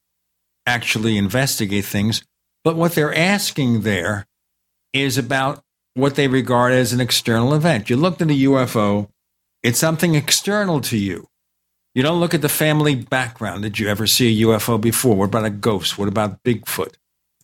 actually 0.66 1.16
investigate 1.16 1.84
things, 1.84 2.22
but 2.62 2.76
what 2.76 2.92
they're 2.92 3.14
asking 3.14 3.82
there 3.82 4.26
is 4.92 5.18
about 5.18 5.62
what 5.94 6.16
they 6.16 6.28
regard 6.28 6.72
as 6.72 6.92
an 6.92 7.00
external 7.00 7.54
event. 7.54 7.88
You 7.88 7.96
looked 7.96 8.20
at 8.20 8.30
a 8.30 8.34
UFO, 8.34 9.08
it's 9.62 9.78
something 9.78 10.14
external 10.14 10.80
to 10.82 10.98
you. 10.98 11.28
You 11.94 12.02
don't 12.02 12.20
look 12.20 12.34
at 12.34 12.42
the 12.42 12.48
family 12.48 12.94
background. 12.96 13.62
Did 13.62 13.78
you 13.78 13.88
ever 13.88 14.06
see 14.06 14.42
a 14.42 14.46
UFO 14.46 14.80
before? 14.80 15.16
What 15.16 15.26
about 15.26 15.44
a 15.44 15.50
ghost? 15.50 15.98
What 15.98 16.08
about 16.08 16.42
Bigfoot? 16.42 16.94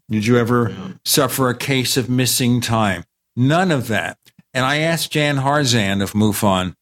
Did 0.09 0.27
you 0.27 0.39
ever 0.39 0.74
suffer 1.05 1.48
a 1.48 1.56
case 1.56 1.97
of 1.97 2.10
missing 2.10 2.60
time? 2.60 3.05
None 3.36 3.70
of 3.70 3.86
that. 3.89 4.18
And 4.52 4.64
I 4.64 4.78
asked 4.78 5.12
Jan 5.12 5.36
Harzan 5.36 6.02
of 6.02 6.12
MUFON 6.12 6.74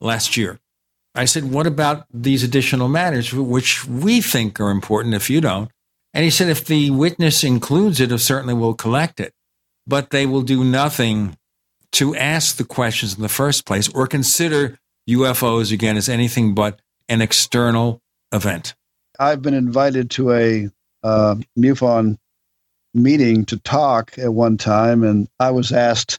last 0.00 0.36
year. 0.36 0.58
I 1.14 1.26
said, 1.26 1.50
What 1.50 1.66
about 1.66 2.06
these 2.12 2.42
additional 2.42 2.88
matters, 2.88 3.34
which 3.34 3.86
we 3.86 4.22
think 4.22 4.58
are 4.58 4.70
important 4.70 5.14
if 5.14 5.28
you 5.28 5.42
don't? 5.42 5.70
And 6.14 6.24
he 6.24 6.30
said, 6.30 6.48
If 6.48 6.64
the 6.64 6.90
witness 6.90 7.44
includes 7.44 8.00
it, 8.00 8.10
it 8.10 8.18
certainly 8.18 8.54
we'll 8.54 8.74
collect 8.74 9.20
it 9.20 9.34
but 9.90 10.10
they 10.10 10.24
will 10.24 10.42
do 10.42 10.64
nothing 10.64 11.36
to 11.92 12.14
ask 12.14 12.56
the 12.56 12.64
questions 12.64 13.16
in 13.16 13.22
the 13.22 13.28
first 13.28 13.66
place 13.66 13.88
or 13.92 14.06
consider 14.06 14.78
UFOs 15.08 15.72
again 15.72 15.96
as 15.96 16.08
anything 16.08 16.54
but 16.54 16.80
an 17.10 17.20
external 17.20 18.00
event. 18.32 18.74
I've 19.18 19.42
been 19.42 19.54
invited 19.54 20.10
to 20.12 20.32
a 20.32 20.70
uh, 21.02 21.34
MUFON 21.58 22.16
meeting 22.94 23.44
to 23.46 23.58
talk 23.58 24.18
at 24.18 24.32
one 24.32 24.56
time, 24.56 25.02
and 25.02 25.28
I 25.38 25.50
was 25.50 25.72
asked 25.72 26.18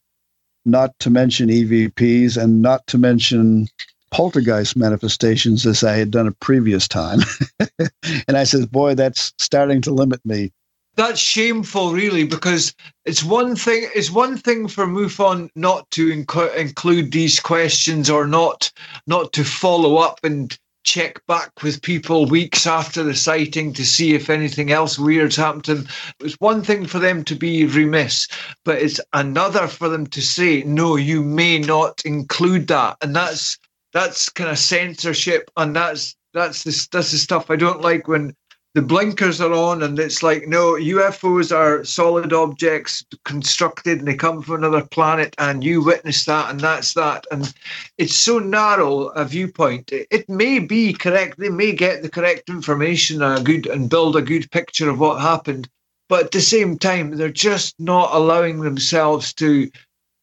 not 0.66 0.94
to 1.00 1.10
mention 1.10 1.50
EVPs 1.50 2.38
and 2.38 2.62
not 2.62 2.86
to 2.88 3.00
mention 3.00 3.68
poltergeist 4.12 4.76
manifestations 4.76 5.66
as 5.66 5.84
I 5.84 5.96
had 5.96 6.12
done 6.12 6.28
a 6.28 6.34
previous 6.34 6.88
time. 6.88 7.22
and 8.28 8.38
I 8.38 8.44
said, 8.44 8.70
Boy, 8.70 8.94
that's 8.94 9.34
starting 9.40 9.82
to 9.84 9.92
limit 9.92 10.24
me 10.26 10.52
that's 10.96 11.20
shameful, 11.20 11.94
really, 11.94 12.26
because 12.26 12.76
it's 13.06 13.24
one 13.24 13.56
thing. 13.56 13.90
It's 13.96 14.12
one 14.12 14.38
thing 14.38 14.68
for 14.68 14.86
MUFON 14.86 15.50
not 15.56 15.90
to 15.92 16.08
inc- 16.08 16.56
include 16.56 17.12
these 17.12 17.40
questions 17.40 18.10
or 18.10 18.28
not 18.28 18.72
not 19.08 19.34
to 19.34 19.44
follow 19.44 19.98
up 19.98 20.20
and 20.24 20.58
check 20.84 21.26
back 21.28 21.64
with 21.64 21.82
people 21.82 22.26
weeks 22.26 22.66
after 22.66 23.04
the 23.04 23.14
sighting 23.14 23.74
to 23.74 23.86
see 23.86 24.14
if 24.14 24.30
anything 24.30 24.72
else 24.72 24.98
weird's 24.98 25.36
happened 25.36 25.66
to. 25.66 25.86
It's 26.20 26.36
one 26.40 26.64
thing 26.64 26.86
for 26.86 27.00
them 27.00 27.24
to 27.26 27.36
be 27.36 27.66
remiss, 27.66 28.28
but 28.66 28.82
it's 28.82 29.00
another 29.14 29.68
for 29.68 29.90
them 29.90 30.08
to 30.08 30.22
say, 30.22 30.64
no, 30.64 30.96
you 30.96 31.24
may 31.24 31.60
not 31.60 32.02
include 32.06 32.68
that. 32.68 32.98
And 33.02 33.16
that's 33.16 33.58
that's 33.94 34.30
kind 34.30 34.50
of 34.50 34.58
censorship 34.58 35.52
and 35.58 35.76
that's 35.76 36.16
that's 36.34 36.64
the 36.64 36.88
that's 36.92 37.12
the 37.12 37.18
stuff 37.18 37.52
I 37.52 37.56
don't 37.56 37.82
like 37.82 38.08
when 38.08 38.34
the 38.74 38.82
blinkers 38.82 39.42
are 39.42 39.52
on 39.52 39.84
and 39.84 40.00
it's 40.00 40.24
like 40.24 40.48
no 40.48 40.74
ufos 40.74 41.54
are 41.56 41.84
solid 41.84 42.32
objects 42.32 43.04
constructed 43.26 44.00
and 44.00 44.08
they 44.08 44.16
come 44.16 44.42
from 44.42 44.56
another 44.56 44.86
planet 44.86 45.36
and 45.38 45.64
you 45.64 45.84
witness 45.84 46.24
that 46.26 46.50
and 46.50 46.60
that's 46.60 46.94
that. 46.94 47.26
And 47.32 47.54
it's 47.98 48.16
so 48.16 48.40
narrow 48.40 49.08
a 49.10 49.26
viewpoint. 49.26 49.92
It, 49.92 50.30
may 50.30 50.60
be 50.60 50.94
correct 50.94 51.38
they 51.38 51.50
may 51.50 51.74
get 51.74 52.02
the 52.02 52.10
correct 52.10 52.50
information 52.50 53.22
a 53.22 53.42
good 53.42 53.68
and 53.68 53.90
build 53.90 54.16
a 54.16 54.22
good 54.22 54.50
picture 54.52 54.90
of 54.90 55.00
what 55.00 55.22
happened 55.22 55.68
but 56.08 56.26
at 56.26 56.32
the 56.32 56.42
same 56.42 56.78
time 56.78 57.18
they're 57.18 57.30
just 57.30 57.76
not 57.80 58.10
allowing 58.14 58.62
themselves 58.62 59.34
to 59.34 59.70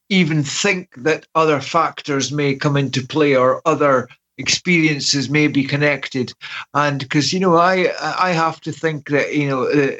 even 0.09 0.43
think 0.43 0.95
that 0.97 1.27
other 1.35 1.61
factors 1.61 2.33
may 2.33 2.55
come 2.55 2.77
into 2.77 3.07
play 3.07 3.37
or 3.37 3.61
other 3.67 4.09
experiences 4.39 5.29
may 5.29 5.49
be 5.49 5.65
connected. 5.65 6.33
And 6.75 7.01
because 7.01 7.33
you 7.33 7.41
know 7.41 7.57
i 7.57 7.93
i 8.19 8.31
have 8.31 8.61
to 8.63 8.73
think 8.73 9.09
that 9.09 9.35
you 9.35 9.49
know 9.49 9.65
uh, 9.65 9.97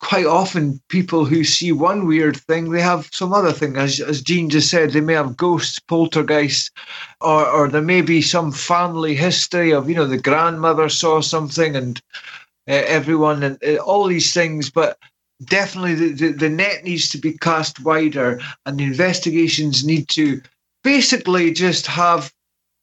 quite 0.00 0.26
often 0.26 0.80
people 0.88 1.24
who 1.24 1.44
see 1.44 1.70
one 1.70 2.06
weird 2.06 2.36
thing 2.36 2.70
they 2.70 2.80
have 2.80 3.08
some 3.12 3.32
other 3.32 3.52
thing. 3.52 3.76
As 3.76 4.00
as 4.00 4.22
Gene 4.22 4.50
just 4.50 4.70
said 4.70 4.90
they 4.90 5.00
may 5.00 5.14
have 5.14 5.36
ghosts 5.36 5.78
poltergeists 5.78 6.70
or 7.20 7.46
or 7.46 7.68
there 7.68 7.82
may 7.82 8.02
be 8.02 8.22
some 8.22 8.52
family 8.52 9.14
history 9.14 9.72
of 9.72 9.88
you 9.88 9.94
know 9.94 10.06
the 10.06 10.18
grandmother 10.18 10.88
saw 10.88 11.20
something 11.20 11.76
and 11.76 12.00
uh, 12.68 12.82
everyone 12.86 13.42
and 13.42 13.58
uh, 13.64 13.76
all 13.76 14.06
these 14.06 14.32
things. 14.32 14.70
But 14.70 14.98
definitely 15.44 15.94
the, 15.94 16.12
the, 16.12 16.28
the 16.32 16.48
net 16.48 16.84
needs 16.84 17.08
to 17.10 17.18
be 17.18 17.36
cast 17.38 17.80
wider 17.80 18.40
and 18.66 18.78
the 18.78 18.84
investigations 18.84 19.84
need 19.84 20.08
to 20.08 20.40
basically 20.84 21.52
just 21.52 21.86
have 21.86 22.32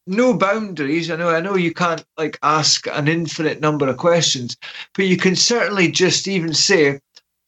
no 0.09 0.33
boundaries. 0.33 1.11
I 1.11 1.15
know, 1.15 1.29
I 1.29 1.39
know 1.39 1.55
you 1.55 1.73
can't 1.73 2.03
like 2.17 2.39
ask 2.41 2.87
an 2.87 3.07
infinite 3.07 3.61
number 3.61 3.87
of 3.87 3.97
questions, 3.97 4.57
but 4.95 5.05
you 5.05 5.15
can 5.15 5.35
certainly 5.35 5.91
just 5.91 6.27
even 6.27 6.53
say, 6.53 6.99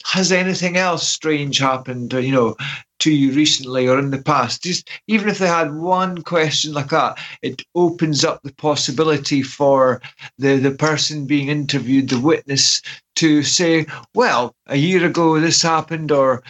has 0.05 0.31
anything 0.31 0.77
else 0.77 1.07
strange 1.07 1.57
happened, 1.57 2.13
you 2.13 2.31
know, 2.31 2.55
to 2.99 3.11
you 3.11 3.31
recently 3.33 3.87
or 3.87 3.97
in 3.97 4.11
the 4.11 4.21
past? 4.21 4.63
Just 4.63 4.89
even 5.07 5.27
if 5.27 5.39
they 5.39 5.47
had 5.47 5.75
one 5.75 6.21
question 6.21 6.73
like 6.73 6.89
that, 6.89 7.17
it 7.41 7.63
opens 7.73 8.23
up 8.23 8.41
the 8.43 8.53
possibility 8.53 9.41
for 9.41 10.01
the, 10.37 10.57
the 10.57 10.71
person 10.71 11.25
being 11.25 11.49
interviewed, 11.49 12.09
the 12.09 12.19
witness, 12.19 12.81
to 13.15 13.41
say, 13.41 13.85
well, 14.13 14.55
a 14.67 14.75
year 14.75 15.05
ago 15.05 15.39
this 15.39 15.61
happened, 15.61 16.11
or 16.11 16.43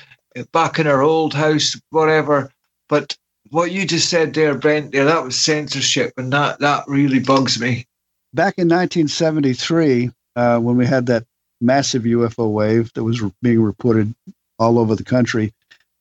back 0.52 0.78
in 0.78 0.88
our 0.88 1.02
old 1.02 1.34
house, 1.34 1.80
whatever. 1.90 2.52
But 2.90 3.18
what 3.52 3.72
you 3.72 3.86
just 3.86 4.10
said 4.10 4.34
there, 4.34 4.56
Brent, 4.56 4.92
there, 4.92 5.06
that 5.06 5.24
was 5.24 5.38
censorship, 5.38 6.14
and 6.18 6.32
that, 6.34 6.60
that 6.60 6.86
really 6.88 7.20
bugs 7.20 7.60
me. 7.60 7.86
Back 8.34 8.56
in 8.58 8.68
1973, 8.68 10.10
uh, 10.38 10.60
when 10.60 10.78
we 10.78 10.86
had 10.86 11.06
that 11.08 11.26
massive 11.60 12.04
UFO 12.04 12.50
wave 12.50 12.92
that 12.94 13.04
was 13.04 13.22
being 13.42 13.62
reported 13.62 14.16
all 14.58 14.80
over 14.80 14.96
the 14.96 15.04
country, 15.04 15.54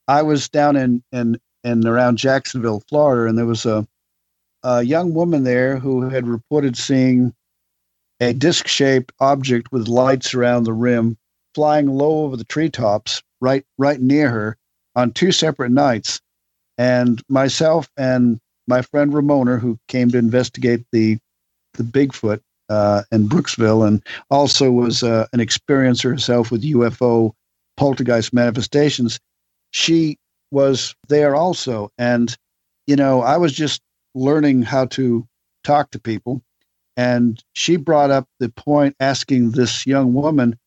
I 0.07 0.23
was 0.23 0.49
down 0.49 0.77
in, 0.77 1.03
in, 1.13 1.41
in 1.65 1.87
around 1.87 2.19
Jacksonville, 2.19 2.83
Florida, 2.89 3.29
and 3.29 3.37
there 3.37 3.47
was 3.47 3.67
a, 3.67 3.87
a 4.63 4.83
young 4.83 5.13
woman 5.13 5.43
there 5.43 5.77
who 5.77 6.09
had 6.09 6.29
reported 6.29 6.77
seeing 6.77 7.35
a 8.21 8.33
disc 8.33 8.69
shaped 8.69 9.13
object 9.19 9.73
with 9.73 9.89
lights 9.89 10.35
around 10.35 10.65
the 10.65 10.73
rim 10.73 11.17
flying 11.55 11.87
low 11.87 12.25
over 12.25 12.37
the 12.37 12.45
treetops 12.45 13.23
right 13.41 13.65
right 13.79 14.01
near 14.01 14.31
her 14.31 14.57
on 14.95 15.11
two 15.11 15.33
separate 15.33 15.73
nights 15.73 16.21
and 16.81 17.23
myself 17.29 17.91
and 17.99 18.41
my 18.67 18.81
friend 18.81 19.13
Ramona, 19.13 19.59
who 19.59 19.79
came 19.87 20.11
to 20.13 20.19
investigate 20.19 20.83
the 20.93 21.19
the 21.75 21.83
Bigfoot 21.83 22.41
uh, 22.71 23.03
in 23.13 23.29
Brooksville, 23.29 23.87
and 23.87 24.03
also 24.31 24.71
was 24.71 25.03
uh, 25.03 25.27
an 25.35 25.41
experiencer 25.41 26.11
herself 26.11 26.51
with 26.51 26.65
UFO 26.65 27.33
poltergeist 27.77 28.33
manifestations. 28.33 29.21
She 29.73 30.17
was 30.51 30.95
there 31.09 31.37
also, 31.37 31.93
and 31.99 32.35
you 32.87 32.97
know, 32.97 33.21
I 33.21 33.37
was 33.37 33.53
just 33.53 33.83
learning 34.15 34.63
how 34.63 34.87
to 34.87 35.29
talk 35.65 35.91
to 35.91 36.01
people, 36.01 36.43
and 36.97 37.45
she 37.53 37.77
brought 37.77 38.11
up 38.11 38.27
the 38.39 38.49
point, 38.49 38.97
asking 39.01 39.51
this 39.51 39.87
young 39.87 40.15
woman, 40.15 40.59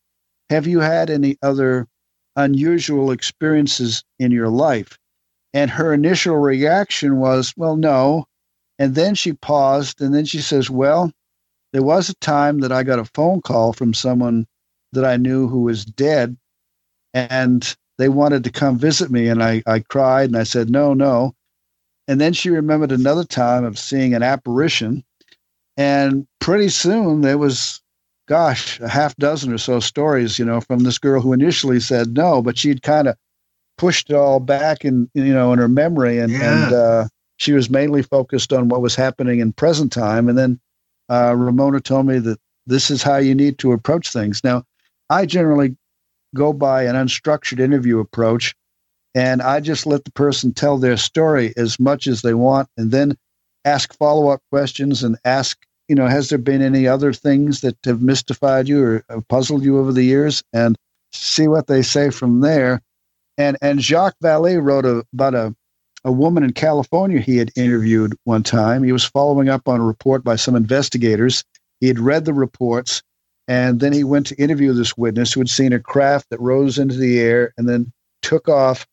"Have 0.51 0.67
you 0.67 0.79
had 0.79 1.09
any 1.09 1.37
other 1.41 1.87
unusual 2.35 3.09
experiences 3.09 4.03
in 4.19 4.29
your 4.29 4.49
life?" 4.49 4.99
And 5.53 5.69
her 5.71 5.93
initial 5.93 6.37
reaction 6.37 7.17
was, 7.17 7.53
well, 7.55 7.75
no. 7.75 8.25
And 8.79 8.95
then 8.95 9.15
she 9.15 9.33
paused 9.33 10.01
and 10.01 10.13
then 10.13 10.25
she 10.25 10.39
says, 10.39 10.69
well, 10.69 11.11
there 11.73 11.83
was 11.83 12.09
a 12.09 12.15
time 12.15 12.59
that 12.59 12.71
I 12.71 12.83
got 12.83 12.99
a 12.99 13.05
phone 13.05 13.41
call 13.41 13.73
from 13.73 13.93
someone 13.93 14.47
that 14.93 15.05
I 15.05 15.17
knew 15.17 15.47
who 15.47 15.61
was 15.61 15.85
dead 15.85 16.37
and 17.13 17.75
they 17.97 18.09
wanted 18.09 18.43
to 18.43 18.51
come 18.51 18.77
visit 18.77 19.11
me. 19.11 19.27
And 19.27 19.43
I, 19.43 19.61
I 19.67 19.79
cried 19.79 20.29
and 20.29 20.37
I 20.37 20.43
said, 20.43 20.69
no, 20.69 20.93
no. 20.93 21.35
And 22.07 22.19
then 22.19 22.33
she 22.33 22.49
remembered 22.49 22.91
another 22.91 23.23
time 23.23 23.63
of 23.63 23.79
seeing 23.79 24.13
an 24.13 24.23
apparition. 24.23 25.03
And 25.77 26.27
pretty 26.39 26.69
soon 26.69 27.21
there 27.21 27.37
was, 27.37 27.81
gosh, 28.27 28.79
a 28.79 28.89
half 28.89 29.15
dozen 29.17 29.53
or 29.53 29.57
so 29.57 29.79
stories, 29.79 30.37
you 30.37 30.45
know, 30.45 30.61
from 30.61 30.79
this 30.79 30.97
girl 30.97 31.21
who 31.21 31.33
initially 31.33 31.79
said 31.79 32.15
no, 32.15 32.41
but 32.41 32.57
she'd 32.57 32.81
kind 32.81 33.07
of 33.07 33.15
pushed 33.77 34.09
it 34.09 34.15
all 34.15 34.39
back 34.39 34.85
in 34.85 35.09
you 35.13 35.33
know 35.33 35.53
in 35.53 35.59
her 35.59 35.67
memory. 35.67 36.19
And 36.19 36.31
yeah. 36.31 36.65
and 36.65 36.73
uh, 36.73 37.07
she 37.37 37.53
was 37.53 37.69
mainly 37.69 38.01
focused 38.01 38.53
on 38.53 38.69
what 38.69 38.81
was 38.81 38.95
happening 38.95 39.39
in 39.39 39.53
present 39.53 39.91
time. 39.91 40.29
And 40.29 40.37
then 40.37 40.59
uh, 41.09 41.35
ramona 41.35 41.79
told 41.79 42.05
me 42.05 42.19
that 42.19 42.39
this 42.65 42.89
is 42.89 43.03
how 43.03 43.17
you 43.17 43.35
need 43.35 43.57
to 43.59 43.71
approach 43.71 44.11
things. 44.11 44.43
Now 44.43 44.63
i 45.09 45.25
generally 45.25 45.75
go 46.33 46.53
by 46.53 46.83
an 46.83 46.95
unstructured 46.95 47.59
interview 47.59 47.99
approach 47.99 48.55
and 49.13 49.41
i 49.41 49.59
just 49.59 49.85
let 49.85 50.05
the 50.05 50.11
person 50.11 50.53
tell 50.53 50.77
their 50.77 50.95
story 50.95 51.53
as 51.57 51.77
much 51.77 52.07
as 52.07 52.21
they 52.21 52.33
want 52.33 52.69
and 52.77 52.89
then 52.91 53.15
ask 53.65 53.95
follow-up 53.97 54.41
questions 54.49 55.03
and 55.03 55.17
ask 55.25 55.67
you 55.87 55.95
know 55.95 56.07
has 56.07 56.29
there 56.29 56.37
been 56.37 56.61
any 56.61 56.87
other 56.87 57.13
things 57.13 57.61
that 57.61 57.77
have 57.85 58.01
mystified 58.01 58.67
you 58.67 59.03
or 59.09 59.21
puzzled 59.29 59.63
you 59.63 59.79
over 59.79 59.91
the 59.91 60.03
years? 60.03 60.43
And 60.53 60.75
see 61.11 61.47
what 61.47 61.67
they 61.67 61.81
say 61.81 62.09
from 62.09 62.41
there 62.41 62.81
and 63.37 63.57
and 63.61 63.81
Jacques 63.81 64.17
Vallée 64.23 64.61
wrote 64.61 64.85
a, 64.85 65.05
about 65.13 65.35
a 65.35 65.55
a 66.03 66.11
woman 66.11 66.43
in 66.43 66.53
California 66.53 67.19
he 67.19 67.37
had 67.37 67.51
interviewed 67.55 68.17
one 68.25 68.43
time. 68.43 68.83
He 68.83 68.91
was 68.91 69.05
following 69.05 69.49
up 69.49 69.67
on 69.67 69.79
a 69.79 69.85
report 69.85 70.23
by 70.23 70.35
some 70.35 70.55
investigators. 70.55 71.43
He 71.79 71.87
had 71.87 71.99
read 71.99 72.25
the 72.25 72.33
reports, 72.33 73.01
and 73.47 73.79
then 73.79 73.93
he 73.93 74.03
went 74.03 74.27
to 74.27 74.35
interview 74.35 74.73
this 74.73 74.97
witness 74.97 75.33
who 75.33 75.39
had 75.39 75.49
seen 75.49 75.73
a 75.73 75.79
craft 75.79 76.29
that 76.29 76.41
rose 76.41 76.77
into 76.77 76.95
the 76.95 77.19
air 77.19 77.53
and 77.57 77.69
then 77.69 77.91
took 78.21 78.49
off 78.49 78.85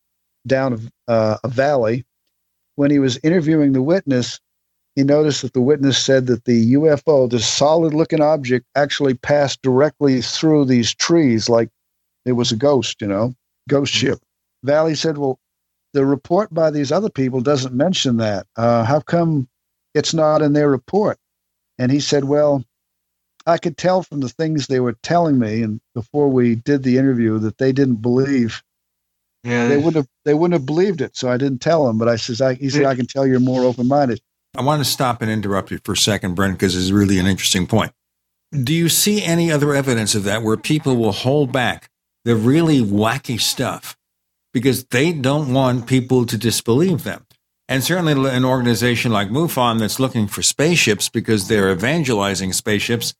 down 0.47 0.91
a, 1.09 1.11
uh, 1.11 1.39
a 1.45 1.49
valley. 1.49 2.05
When 2.77 2.91
he 2.91 2.99
was 2.99 3.19
interviewing 3.23 3.73
the 3.73 3.83
witness, 3.83 4.41
he 4.97 5.03
noticed 5.03 5.43
that 5.43 5.53
the 5.53 5.61
witness 5.61 5.99
said 5.99 6.27
that 6.27 6.45
the 6.45 6.75
UFO, 6.75 7.31
this 7.31 7.47
solid 7.47 7.95
looking 7.95 8.21
object, 8.21 8.67
actually 8.75 9.15
passed 9.15 9.63
directly 9.63 10.21
through 10.21 10.65
these 10.65 10.95
trees 10.95 11.49
like 11.49 11.69
it 12.25 12.33
was 12.33 12.53
a 12.53 12.57
ghost, 12.57 13.01
you 13.01 13.07
know, 13.07 13.35
ghost 13.69 13.95
mm-hmm. 13.95 14.09
ship. 14.09 14.21
Vallée 14.67 14.97
said, 14.97 15.19
Well, 15.19 15.39
the 15.93 16.07
report 16.07 16.53
by 16.53 16.71
these 16.71 16.93
other 16.93 17.11
people 17.11 17.41
doesn't 17.41 17.75
mention 17.75 18.19
that. 18.19 18.47
Uh, 18.57 18.85
how 18.85 19.01
come 19.01 19.49
it's 19.95 20.15
not 20.15 20.43
in 20.43 20.53
their 20.53 20.69
report? 20.69 21.19
And 21.79 21.91
he 21.91 22.01
said, 22.01 22.25
Well, 22.25 22.65
I 23.47 23.59
could 23.59 23.77
tell 23.77 24.03
from 24.03 24.21
the 24.21 24.29
things 24.29 24.67
they 24.67 24.81
were 24.81 24.97
telling 25.03 25.39
me 25.39 25.63
and 25.63 25.81
before 25.95 26.29
we 26.29 26.55
did 26.55 26.83
the 26.83 26.99
interview 26.99 27.39
that 27.39 27.59
they 27.59 27.73
didn't 27.73 27.97
believe. 28.03 28.63
Yeah, 29.43 29.69
they 29.69 29.77
wouldn't 29.77 29.97
have. 29.97 30.09
They 30.27 30.35
wouldn't 30.35 30.61
have 30.61 30.67
believed 30.67 31.01
it, 31.01 31.17
so 31.17 31.31
I 31.31 31.39
didn't 31.39 31.61
tell 31.61 31.87
them. 31.87 31.97
But 31.97 32.09
I 32.09 32.17
says, 32.17 32.43
I, 32.43 32.55
he 32.55 32.69
said, 32.69 32.85
I 32.85 32.95
can 32.95 33.07
tell 33.07 33.27
you're 33.27 33.41
more 33.41 33.65
open 33.65 33.89
minded. 33.89 34.21
I 34.55 34.63
want 34.63 34.81
to 34.81 34.85
stop 34.85 35.23
and 35.23 35.31
interrupt 35.31 35.71
you 35.71 35.79
for 35.83 35.93
a 35.93 35.97
second, 35.97 36.35
Brent, 36.35 36.55
because 36.55 36.77
it's 36.77 36.91
really 36.91 37.19
an 37.19 37.27
interesting 37.27 37.67
point. 37.67 37.93
Do 38.53 38.75
you 38.75 38.89
see 38.89 39.23
any 39.23 39.51
other 39.51 39.75
evidence 39.75 40.15
of 40.15 40.25
that 40.25 40.43
where 40.43 40.57
people 40.57 40.97
will 40.97 41.13
hold 41.13 41.53
back 41.53 41.89
the 42.25 42.37
really 42.37 42.81
wacky 42.81 43.41
stuff 43.41 43.97
because 44.53 44.85
they 44.87 45.13
don't 45.13 45.53
want 45.53 45.87
people 45.87 46.27
to 46.27 46.37
disbelieve 46.37 47.05
them. 47.05 47.27
And 47.69 47.85
certainly 47.85 48.31
an 48.31 48.45
organization 48.45 49.13
like 49.13 49.29
MUFON 49.29 49.79
that's 49.79 50.01
looking 50.01 50.27
for 50.27 50.43
spaceships 50.43 51.09
because 51.09 51.47
they're 51.47 51.71
evangelizing 51.71 52.53
spaceships, 52.53 53.15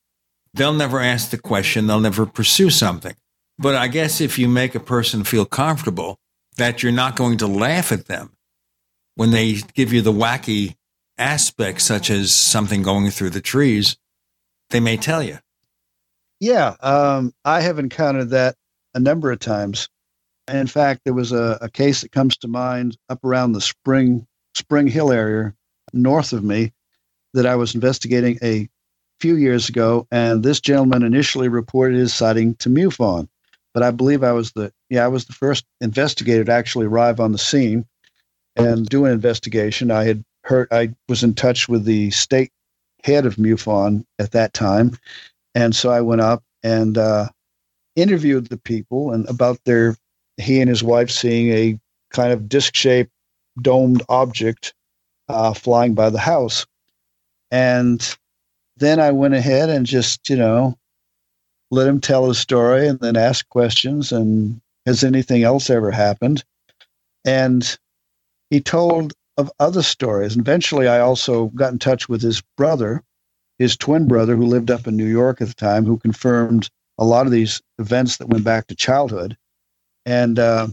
they'll 0.53 0.73
never 0.73 0.99
ask 0.99 1.29
the 1.29 1.37
question, 1.37 1.87
they'll 1.87 2.01
never 2.01 2.25
pursue 2.25 2.69
something. 2.69 3.15
But 3.57 3.75
I 3.75 3.87
guess 3.87 4.19
if 4.19 4.37
you 4.37 4.49
make 4.49 4.75
a 4.75 4.79
person 4.79 5.23
feel 5.23 5.45
comfortable 5.45 6.17
that 6.57 6.83
you're 6.83 6.91
not 6.91 7.15
going 7.15 7.37
to 7.37 7.47
laugh 7.47 7.91
at 7.91 8.07
them 8.07 8.31
when 9.15 9.31
they 9.31 9.53
give 9.73 9.93
you 9.93 10.01
the 10.01 10.11
wacky 10.11 10.75
aspects, 11.17 11.85
such 11.85 12.09
as 12.09 12.35
something 12.35 12.81
going 12.81 13.09
through 13.09 13.29
the 13.29 13.39
trees, 13.41 13.95
they 14.71 14.79
may 14.79 14.97
tell 14.97 15.23
you. 15.23 15.37
Yeah, 16.39 16.75
um, 16.81 17.33
I 17.45 17.61
have 17.61 17.77
encountered 17.77 18.31
that 18.31 18.55
a 18.95 18.99
number 18.99 19.31
of 19.31 19.39
times. 19.39 19.87
In 20.51 20.67
fact, 20.67 21.01
there 21.03 21.13
was 21.13 21.31
a, 21.31 21.57
a 21.61 21.69
case 21.69 22.01
that 22.01 22.11
comes 22.11 22.37
to 22.37 22.47
mind 22.47 22.97
up 23.09 23.23
around 23.23 23.53
the 23.53 23.61
Spring 23.61 24.27
Spring 24.53 24.87
Hill 24.87 25.11
area 25.11 25.53
north 25.93 26.33
of 26.33 26.43
me 26.43 26.73
that 27.33 27.45
I 27.45 27.55
was 27.55 27.73
investigating 27.73 28.37
a 28.43 28.67
few 29.19 29.35
years 29.35 29.69
ago, 29.69 30.07
and 30.11 30.43
this 30.43 30.59
gentleman 30.59 31.03
initially 31.03 31.47
reported 31.47 31.97
his 31.97 32.13
sighting 32.13 32.55
to 32.55 32.69
MUFON, 32.69 33.29
but 33.73 33.83
I 33.83 33.91
believe 33.91 34.23
I 34.23 34.31
was 34.33 34.51
the 34.53 34.73
yeah 34.89 35.05
I 35.05 35.07
was 35.07 35.25
the 35.25 35.33
first 35.33 35.65
investigator 35.79 36.43
to 36.43 36.51
actually 36.51 36.87
arrive 36.87 37.19
on 37.19 37.31
the 37.31 37.37
scene 37.37 37.85
and 38.55 38.85
do 38.87 39.05
an 39.05 39.13
investigation. 39.13 39.91
I 39.91 40.03
had 40.03 40.23
heard 40.43 40.67
I 40.71 40.93
was 41.07 41.23
in 41.23 41.33
touch 41.33 41.69
with 41.69 41.85
the 41.85 42.11
state 42.11 42.51
head 43.03 43.25
of 43.25 43.37
MUFON 43.37 44.05
at 44.19 44.31
that 44.31 44.53
time, 44.53 44.97
and 45.55 45.75
so 45.75 45.91
I 45.91 46.01
went 46.01 46.21
up 46.21 46.43
and 46.63 46.97
uh, 46.97 47.29
interviewed 47.95 48.47
the 48.47 48.57
people 48.57 49.11
and 49.11 49.27
about 49.29 49.59
their 49.65 49.95
he 50.41 50.59
and 50.59 50.69
his 50.69 50.83
wife 50.83 51.09
seeing 51.09 51.51
a 51.51 51.79
kind 52.11 52.33
of 52.33 52.49
disc 52.49 52.75
shaped 52.75 53.11
domed 53.61 54.03
object 54.09 54.73
uh, 55.29 55.53
flying 55.53 55.93
by 55.93 56.09
the 56.09 56.19
house. 56.19 56.65
And 57.51 58.15
then 58.77 58.99
I 58.99 59.11
went 59.11 59.33
ahead 59.33 59.69
and 59.69 59.85
just, 59.85 60.29
you 60.29 60.35
know, 60.35 60.77
let 61.69 61.87
him 61.87 62.01
tell 62.01 62.27
his 62.27 62.37
story 62.37 62.87
and 62.87 62.99
then 62.99 63.15
ask 63.15 63.47
questions 63.49 64.11
and 64.11 64.61
has 64.85 65.03
anything 65.03 65.43
else 65.43 65.69
ever 65.69 65.91
happened? 65.91 66.43
And 67.25 67.77
he 68.49 68.59
told 68.59 69.13
of 69.37 69.51
other 69.59 69.81
stories. 69.81 70.33
And 70.33 70.41
eventually 70.41 70.87
I 70.87 70.99
also 70.99 71.47
got 71.47 71.71
in 71.71 71.79
touch 71.79 72.09
with 72.09 72.21
his 72.21 72.41
brother, 72.57 73.03
his 73.59 73.77
twin 73.77 74.07
brother, 74.07 74.35
who 74.35 74.45
lived 74.45 74.71
up 74.71 74.87
in 74.87 74.97
New 74.97 75.05
York 75.05 75.41
at 75.41 75.47
the 75.47 75.53
time, 75.53 75.85
who 75.85 75.97
confirmed 75.97 76.69
a 76.97 77.05
lot 77.05 77.25
of 77.25 77.31
these 77.31 77.61
events 77.79 78.17
that 78.17 78.29
went 78.29 78.43
back 78.43 78.67
to 78.67 78.75
childhood. 78.75 79.37
And 80.05 80.39
uh, 80.39 80.67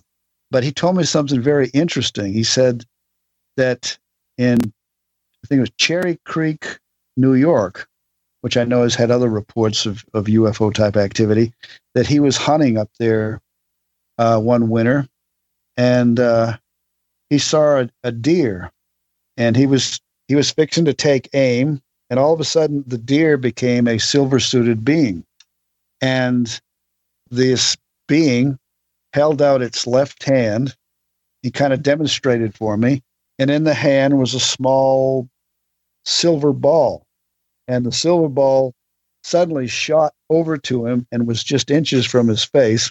but 0.50 0.64
he 0.64 0.72
told 0.72 0.96
me 0.96 1.04
something 1.04 1.40
very 1.40 1.68
interesting. 1.68 2.32
He 2.32 2.44
said 2.44 2.84
that 3.56 3.98
in 4.38 4.58
I 5.44 5.46
think 5.48 5.58
it 5.58 5.60
was 5.60 5.70
Cherry 5.78 6.18
Creek, 6.24 6.78
New 7.16 7.34
York, 7.34 7.88
which 8.42 8.56
I 8.56 8.64
know 8.64 8.82
has 8.82 8.94
had 8.94 9.10
other 9.10 9.28
reports 9.28 9.86
of, 9.86 10.04
of 10.14 10.26
UFO 10.26 10.72
type 10.72 10.96
activity, 10.96 11.52
that 11.94 12.06
he 12.06 12.20
was 12.20 12.36
hunting 12.36 12.78
up 12.78 12.90
there 12.98 13.40
uh, 14.18 14.40
one 14.40 14.68
winter. 14.68 15.08
And 15.76 16.18
uh, 16.18 16.56
he 17.30 17.38
saw 17.38 17.82
a, 17.82 17.90
a 18.02 18.12
deer 18.12 18.72
and 19.36 19.56
he 19.56 19.66
was 19.66 20.00
he 20.28 20.34
was 20.34 20.50
fixing 20.50 20.84
to 20.86 20.94
take 20.94 21.28
aim. 21.34 21.80
And 22.10 22.18
all 22.18 22.32
of 22.32 22.40
a 22.40 22.44
sudden 22.44 22.84
the 22.86 22.98
deer 22.98 23.36
became 23.36 23.86
a 23.86 23.98
silver 23.98 24.40
suited 24.40 24.84
being. 24.84 25.24
And 26.00 26.60
this 27.30 27.76
being 28.08 28.58
held 29.12 29.42
out 29.42 29.62
its 29.62 29.86
left 29.86 30.24
hand. 30.24 30.76
He 31.42 31.50
kind 31.50 31.72
of 31.72 31.82
demonstrated 31.82 32.54
for 32.54 32.76
me. 32.76 33.02
And 33.38 33.50
in 33.50 33.64
the 33.64 33.74
hand 33.74 34.18
was 34.18 34.34
a 34.34 34.40
small 34.40 35.28
silver 36.04 36.52
ball. 36.52 37.06
And 37.66 37.84
the 37.84 37.92
silver 37.92 38.28
ball 38.28 38.74
suddenly 39.22 39.66
shot 39.66 40.14
over 40.30 40.56
to 40.56 40.86
him 40.86 41.06
and 41.12 41.26
was 41.26 41.44
just 41.44 41.70
inches 41.70 42.06
from 42.06 42.28
his 42.28 42.44
face. 42.44 42.90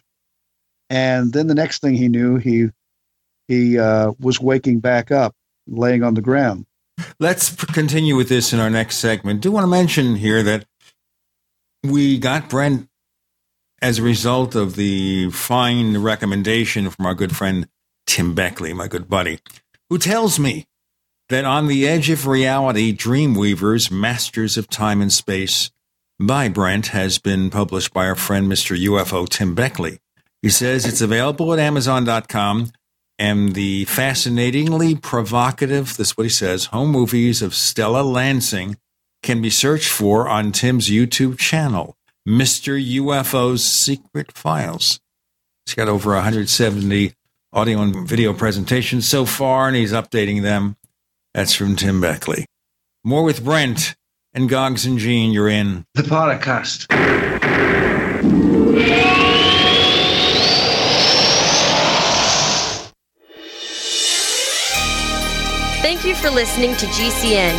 And 0.90 1.34
then 1.34 1.48
the 1.48 1.56
next 1.56 1.82
thing 1.82 1.96
he 1.96 2.08
knew 2.08 2.38
he 2.38 2.70
he 3.48 3.80
uh, 3.80 4.12
was 4.20 4.42
waking 4.42 4.80
back 4.80 5.10
up 5.10 5.34
laying 5.68 6.04
on 6.04 6.14
the 6.14 6.22
ground. 6.22 6.66
Let's 7.20 7.56
continue 7.68 8.16
with 8.16 8.30
this 8.30 8.54
in 8.54 8.60
our 8.60 8.70
next 8.70 8.98
segment. 8.98 9.42
Do 9.42 9.52
want 9.52 9.64
to 9.64 9.70
mention 9.70 10.16
here 10.16 10.44
that 10.44 10.66
we 11.84 12.18
got 12.18 12.50
Brent 12.50 12.90
as 13.82 14.00
a 14.00 14.04
result 14.04 14.56
of 14.56 14.76
the 14.76 15.30
fine 15.32 15.98
recommendation 15.98 16.90
from 16.90 17.06
our 17.06 17.14
good 17.14 17.36
friend 17.36 17.68
Tim 18.06 18.34
Beckley, 18.34 18.74
my 18.74 18.88
good 18.88 19.10
buddy, 19.10 19.40
who 19.90 19.98
tells 19.98 20.40
me 20.40 20.66
that 21.30 21.46
On 21.46 21.68
the 21.68 21.88
Edge 21.88 22.10
of 22.10 22.26
Reality 22.26 22.96
Dreamweavers, 22.96 23.92
Masters 23.92 24.58
of 24.58 24.70
Time 24.70 25.02
and 25.02 25.12
Space 25.12 25.72
by 26.20 26.48
Brent 26.50 26.88
has 26.88 27.20
been 27.20 27.50
published 27.50 27.94
by 27.94 28.08
our 28.08 28.16
friend 28.16 28.48
Mr. 28.48 28.78
UFO 28.86 29.28
Tim 29.28 29.54
Beckley. 29.54 30.00
He 30.42 30.50
says 30.50 30.86
it's 30.86 31.02
available 31.02 31.54
at 31.54 31.60
Amazon.com 31.60 32.72
and 33.20 33.54
the 33.54 33.86
fascinatingly 33.86 34.96
provocative, 34.96 35.98
this 35.98 36.10
is 36.10 36.18
what 36.18 36.24
he 36.24 36.30
says, 36.30 36.66
home 36.66 36.92
movies 36.92 37.42
of 37.42 37.56
Stella 37.56 38.04
Lansing 38.04 38.78
can 39.24 39.42
be 39.42 39.50
searched 39.50 39.90
for 39.90 40.30
on 40.30 40.52
Tim's 40.52 40.90
YouTube 40.90 41.38
channel, 41.38 41.97
Mr. 42.28 42.78
UFO's 42.78 43.64
Secret 43.64 44.34
Files. 44.34 45.00
He's 45.66 45.76
got 45.76 45.88
over 45.88 46.14
170 46.14 47.14
audio 47.54 47.80
and 47.80 48.06
video 48.08 48.34
presentations 48.34 49.08
so 49.08 49.26
far, 49.26 49.68
and 49.68 49.78
he's 49.78 49.94
updating 49.94 50.42
them. 50.42 50.76
That's 51.34 51.54
from 51.54 51.78
Tim 51.78 52.02
Beckley. 52.02 52.46
More 53.06 53.24
with 53.24 53.46
Brent 53.46 53.96
and 54.34 54.50
Goggs 54.50 54.86
and 54.86 54.98
Gene. 55.00 55.32
You're 55.32 55.48
in 55.48 55.86
the 55.94 56.04
podcast. 56.04 56.88
Thank 65.82 66.04
you 66.04 66.16
for 66.16 66.30
listening 66.30 66.76
to 66.76 66.86
GCN. 66.88 67.56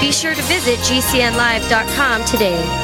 Be 0.00 0.12
sure 0.12 0.34
to 0.34 0.42
visit 0.42 0.78
GCNlive.com 0.80 2.24
today. 2.26 2.83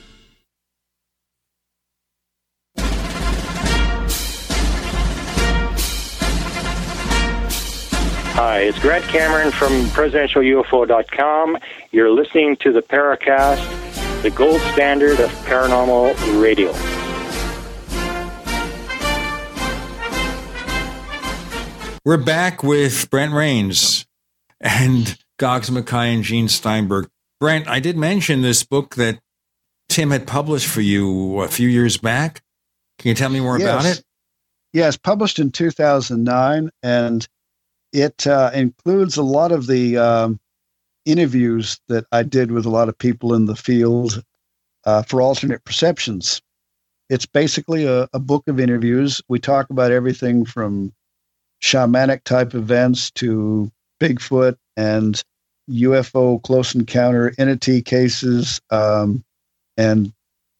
Hi, 8.43 8.61
it's 8.61 8.79
Grant 8.79 9.05
Cameron 9.05 9.51
from 9.51 9.71
PresidentialUFO.com. 9.89 11.59
You're 11.91 12.09
listening 12.09 12.55
to 12.57 12.71
the 12.71 12.81
Paracast, 12.81 13.61
the 14.23 14.31
gold 14.31 14.59
standard 14.73 15.19
of 15.19 15.29
paranormal 15.45 16.41
radio. 16.41 16.71
We're 22.03 22.17
back 22.17 22.63
with 22.63 23.11
Brent 23.11 23.31
Raynes 23.31 24.07
and 24.59 25.19
Goggs 25.37 25.69
Mackay 25.69 26.15
and 26.15 26.23
Gene 26.23 26.47
Steinberg. 26.47 27.09
Brent, 27.39 27.67
I 27.67 27.79
did 27.79 27.95
mention 27.95 28.41
this 28.41 28.63
book 28.63 28.95
that 28.95 29.19
Tim 29.87 30.09
had 30.09 30.25
published 30.25 30.65
for 30.65 30.81
you 30.81 31.41
a 31.41 31.47
few 31.47 31.69
years 31.69 31.97
back. 31.97 32.41
Can 32.97 33.09
you 33.09 33.13
tell 33.13 33.29
me 33.29 33.39
more 33.39 33.59
yes. 33.59 33.69
about 33.69 33.85
it? 33.85 34.03
Yes, 34.73 34.97
published 34.97 35.37
in 35.37 35.51
2009, 35.51 36.71
and 36.81 37.27
it 37.93 38.25
uh, 38.27 38.51
includes 38.53 39.17
a 39.17 39.23
lot 39.23 39.51
of 39.51 39.67
the 39.67 39.97
um, 39.97 40.39
interviews 41.05 41.79
that 41.87 42.05
I 42.11 42.23
did 42.23 42.51
with 42.51 42.65
a 42.65 42.69
lot 42.69 42.89
of 42.89 42.97
people 42.97 43.33
in 43.33 43.45
the 43.45 43.55
field 43.55 44.23
uh, 44.85 45.03
for 45.03 45.21
alternate 45.21 45.63
perceptions. 45.65 46.41
It's 47.09 47.25
basically 47.25 47.85
a, 47.85 48.07
a 48.13 48.19
book 48.19 48.47
of 48.47 48.59
interviews. 48.59 49.21
We 49.27 49.39
talk 49.39 49.69
about 49.69 49.91
everything 49.91 50.45
from 50.45 50.93
shamanic 51.61 52.23
type 52.23 52.55
events 52.55 53.11
to 53.11 53.71
Bigfoot 53.99 54.57
and 54.77 55.21
UFO 55.69 56.41
close 56.41 56.73
encounter 56.73 57.33
entity 57.37 57.81
cases, 57.81 58.61
um, 58.71 59.23
and 59.77 60.11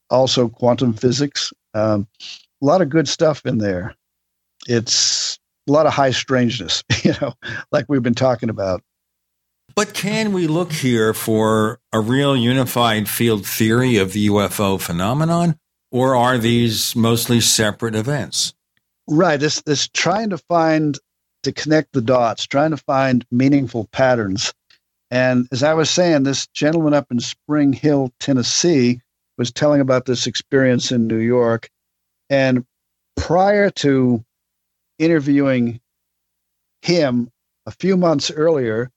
also 0.09 0.47
quantum 0.47 0.93
physics. 0.93 1.53
Um, 1.73 2.07
a 2.61 2.65
lot 2.65 2.81
of 2.81 2.89
good 2.89 3.07
stuff 3.07 3.45
in 3.45 3.57
there. 3.57 3.95
It's 4.67 5.39
a 5.67 5.71
lot 5.71 5.85
of 5.85 5.93
high 5.93 6.11
strangeness, 6.11 6.83
you 7.03 7.13
know, 7.21 7.33
like 7.71 7.85
we've 7.87 8.03
been 8.03 8.15
talking 8.15 8.49
about. 8.49 8.81
But 9.75 9.93
can 9.93 10.33
we 10.33 10.47
look 10.47 10.71
here 10.71 11.13
for 11.13 11.79
a 11.93 11.99
real 11.99 12.35
unified 12.35 13.07
field 13.07 13.45
theory 13.45 13.97
of 13.97 14.11
the 14.11 14.27
UFO 14.27 14.79
phenomenon, 14.79 15.57
or 15.91 16.15
are 16.15 16.37
these 16.37 16.95
mostly 16.95 17.39
separate 17.39 17.95
events? 17.95 18.53
Right. 19.07 19.39
This 19.39 19.61
this 19.61 19.87
trying 19.87 20.29
to 20.31 20.37
find 20.37 20.97
to 21.43 21.51
connect 21.51 21.93
the 21.93 22.01
dots, 22.01 22.45
trying 22.45 22.71
to 22.71 22.77
find 22.77 23.25
meaningful 23.31 23.87
patterns. 23.91 24.53
And 25.09 25.47
as 25.51 25.63
I 25.63 25.73
was 25.73 25.89
saying, 25.89 26.23
this 26.23 26.47
gentleman 26.47 26.93
up 26.93 27.07
in 27.11 27.19
Spring 27.19 27.73
Hill, 27.73 28.11
Tennessee, 28.19 29.01
was 29.37 29.51
telling 29.51 29.81
about 29.81 30.05
this 30.05 30.27
experience 30.27 30.91
in 30.91 31.07
New 31.07 31.17
York. 31.17 31.69
And 32.29 32.65
prior 33.17 33.69
to 33.71 34.23
interviewing 35.01 35.81
him 36.83 37.31
a 37.65 37.71
few 37.71 37.97
months 37.97 38.29
earlier, 38.29 38.91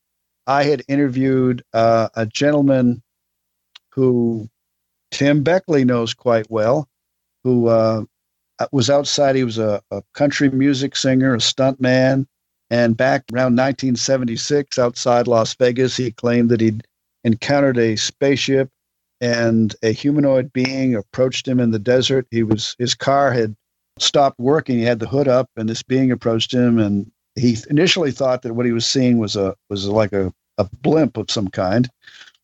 I 0.47 0.65
had 0.65 0.83
interviewed 0.87 1.65
uh, 1.73 2.11
a 2.15 2.27
gentleman 2.27 3.03
who 3.91 4.49
Tim 5.11 5.43
Beckley 5.43 5.85
knows 5.85 6.13
quite 6.13 6.51
well, 6.51 6.89
who 7.43 7.69
uh, 7.69 8.05
was 8.71 8.91
outside. 8.91 9.37
He 9.37 9.45
was 9.45 9.59
a, 9.59 9.81
a 9.91 10.03
country 10.13 10.51
music 10.51 10.95
singer, 10.95 11.35
a 11.35 11.41
stunt 11.41 11.81
man. 11.81 12.27
And 12.71 12.97
back 12.97 13.25
around 13.33 13.57
1976, 13.57 14.79
outside 14.79 15.27
Las 15.27 15.55
Vegas, 15.55 15.97
he 15.97 16.11
claimed 16.11 16.51
that 16.51 16.61
he'd 16.61 16.87
encountered 17.25 17.79
a 17.79 17.97
spaceship 17.97 18.71
and 19.21 19.75
a 19.83 19.93
humanoid 19.93 20.53
being 20.53 20.95
approached 20.95 21.49
him 21.49 21.61
in 21.61 21.71
the 21.71 21.79
desert. 21.79 22.27
He 22.31 22.43
was 22.43 22.77
his 22.79 22.95
car 22.95 23.33
had 23.33 23.57
stopped 23.99 24.39
working. 24.39 24.79
He 24.79 24.85
had 24.85 24.99
the 24.99 25.09
hood 25.09 25.29
up, 25.29 25.51
and 25.57 25.69
this 25.69 25.83
being 25.83 26.11
approached 26.11 26.53
him, 26.53 26.79
and 26.79 27.11
he 27.37 27.57
initially 27.71 28.13
thought 28.13 28.43
that 28.43 28.55
what 28.55 28.67
he 28.67 28.73
was 28.73 28.87
seeing 28.87 29.19
was 29.19 29.37
a 29.37 29.55
was 29.69 29.87
like 29.87 30.13
a, 30.13 30.33
a 30.59 30.69
blimp 30.83 31.17
of 31.17 31.31
some 31.31 31.49
kind. 31.49 31.89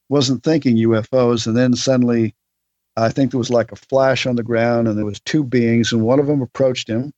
Wasn't 0.08 0.42
thinking 0.42 0.76
UFOs, 0.76 1.46
and 1.46 1.56
then 1.56 1.74
suddenly, 1.74 2.34
I 2.96 3.10
think 3.10 3.30
there 3.30 3.38
was 3.38 3.50
like 3.50 3.72
a 3.72 3.76
flash 3.76 4.26
on 4.26 4.36
the 4.36 4.42
ground, 4.42 4.88
and 4.88 4.98
there 4.98 5.04
was 5.04 5.20
two 5.20 5.44
beings, 5.44 5.92
and 5.92 6.02
one 6.02 6.18
of 6.18 6.26
them 6.26 6.42
approached 6.42 6.88
him, 6.88 7.12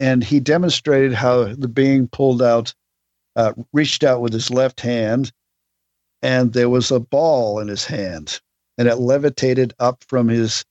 and 0.00 0.22
he 0.22 0.40
demonstrated 0.40 1.12
how 1.12 1.44
the 1.54 1.68
being 1.68 2.08
pulled 2.08 2.42
out, 2.42 2.74
uh, 3.36 3.52
reached 3.72 4.04
out 4.04 4.20
with 4.20 4.32
his 4.32 4.50
left 4.50 4.80
hand, 4.80 5.32
and 6.22 6.52
there 6.52 6.68
was 6.68 6.90
a 6.90 7.00
ball 7.00 7.58
in 7.58 7.68
his 7.68 7.84
hand, 7.84 8.40
and 8.78 8.88
it 8.88 8.96
levitated 8.96 9.74
up 9.78 10.02
from 10.08 10.28
his 10.28 10.64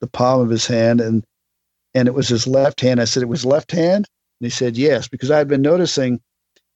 the 0.00 0.06
palm 0.06 0.40
of 0.40 0.50
his 0.50 0.66
hand, 0.66 1.00
and 1.00 1.24
and 1.96 2.08
it 2.08 2.14
was 2.14 2.28
his 2.28 2.46
left 2.46 2.82
hand. 2.82 3.00
I 3.00 3.06
said, 3.06 3.22
It 3.22 3.28
was 3.28 3.46
left 3.46 3.72
hand? 3.72 4.06
And 4.38 4.46
he 4.46 4.50
said, 4.50 4.76
Yes, 4.76 5.08
because 5.08 5.30
I'd 5.30 5.48
been 5.48 5.62
noticing 5.62 6.20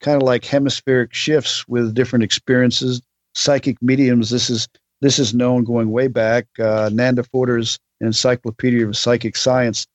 kind 0.00 0.16
of 0.16 0.26
like 0.26 0.46
hemispheric 0.46 1.12
shifts 1.12 1.68
with 1.68 1.94
different 1.94 2.24
experiences, 2.24 3.02
psychic 3.34 3.76
mediums. 3.82 4.30
This 4.30 4.48
is 4.48 4.66
this 5.02 5.18
is 5.18 5.34
known 5.34 5.64
going 5.64 5.90
way 5.90 6.08
back. 6.08 6.46
Uh, 6.58 6.88
Nandor 6.90 7.28
Fodor's 7.28 7.78
Encyclopedia 8.00 8.86
of 8.86 8.96
Psychic 8.96 9.36
Science 9.36 9.86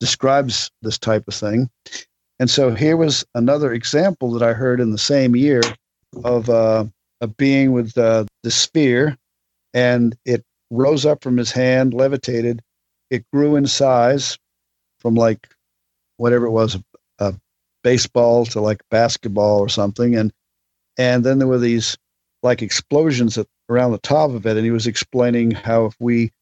describes 0.00 0.70
this 0.82 0.98
type 0.98 1.24
of 1.26 1.34
thing. 1.34 1.70
And 2.38 2.50
so 2.50 2.74
here 2.74 2.98
was 2.98 3.24
another 3.34 3.72
example 3.72 4.32
that 4.32 4.42
I 4.42 4.52
heard 4.52 4.80
in 4.80 4.90
the 4.90 4.98
same 4.98 5.34
year 5.34 5.62
of 6.24 6.50
uh, 6.50 6.84
a 7.22 7.26
being 7.26 7.72
with 7.72 7.96
uh, 7.96 8.24
the 8.42 8.50
sphere, 8.50 9.16
and 9.72 10.14
it 10.26 10.44
rose 10.70 11.06
up 11.06 11.22
from 11.22 11.38
his 11.38 11.52
hand, 11.52 11.94
levitated. 11.94 12.60
It 13.10 13.24
grew 13.32 13.56
in 13.56 13.66
size 13.66 14.36
from 15.04 15.14
like 15.14 15.46
whatever 16.16 16.46
it 16.46 16.50
was, 16.50 16.78
a 17.18 17.34
baseball 17.82 18.46
to 18.46 18.60
like 18.60 18.80
basketball 18.90 19.60
or 19.60 19.68
something, 19.68 20.16
and 20.16 20.32
and 20.96 21.24
then 21.24 21.38
there 21.38 21.46
were 21.46 21.58
these 21.58 21.96
like 22.42 22.62
explosions 22.62 23.36
at, 23.36 23.46
around 23.68 23.92
the 23.92 23.98
top 23.98 24.30
of 24.30 24.46
it, 24.46 24.56
and 24.56 24.64
he 24.64 24.70
was 24.70 24.86
explaining 24.86 25.50
how 25.50 25.84
if 25.84 25.94
we 26.00 26.32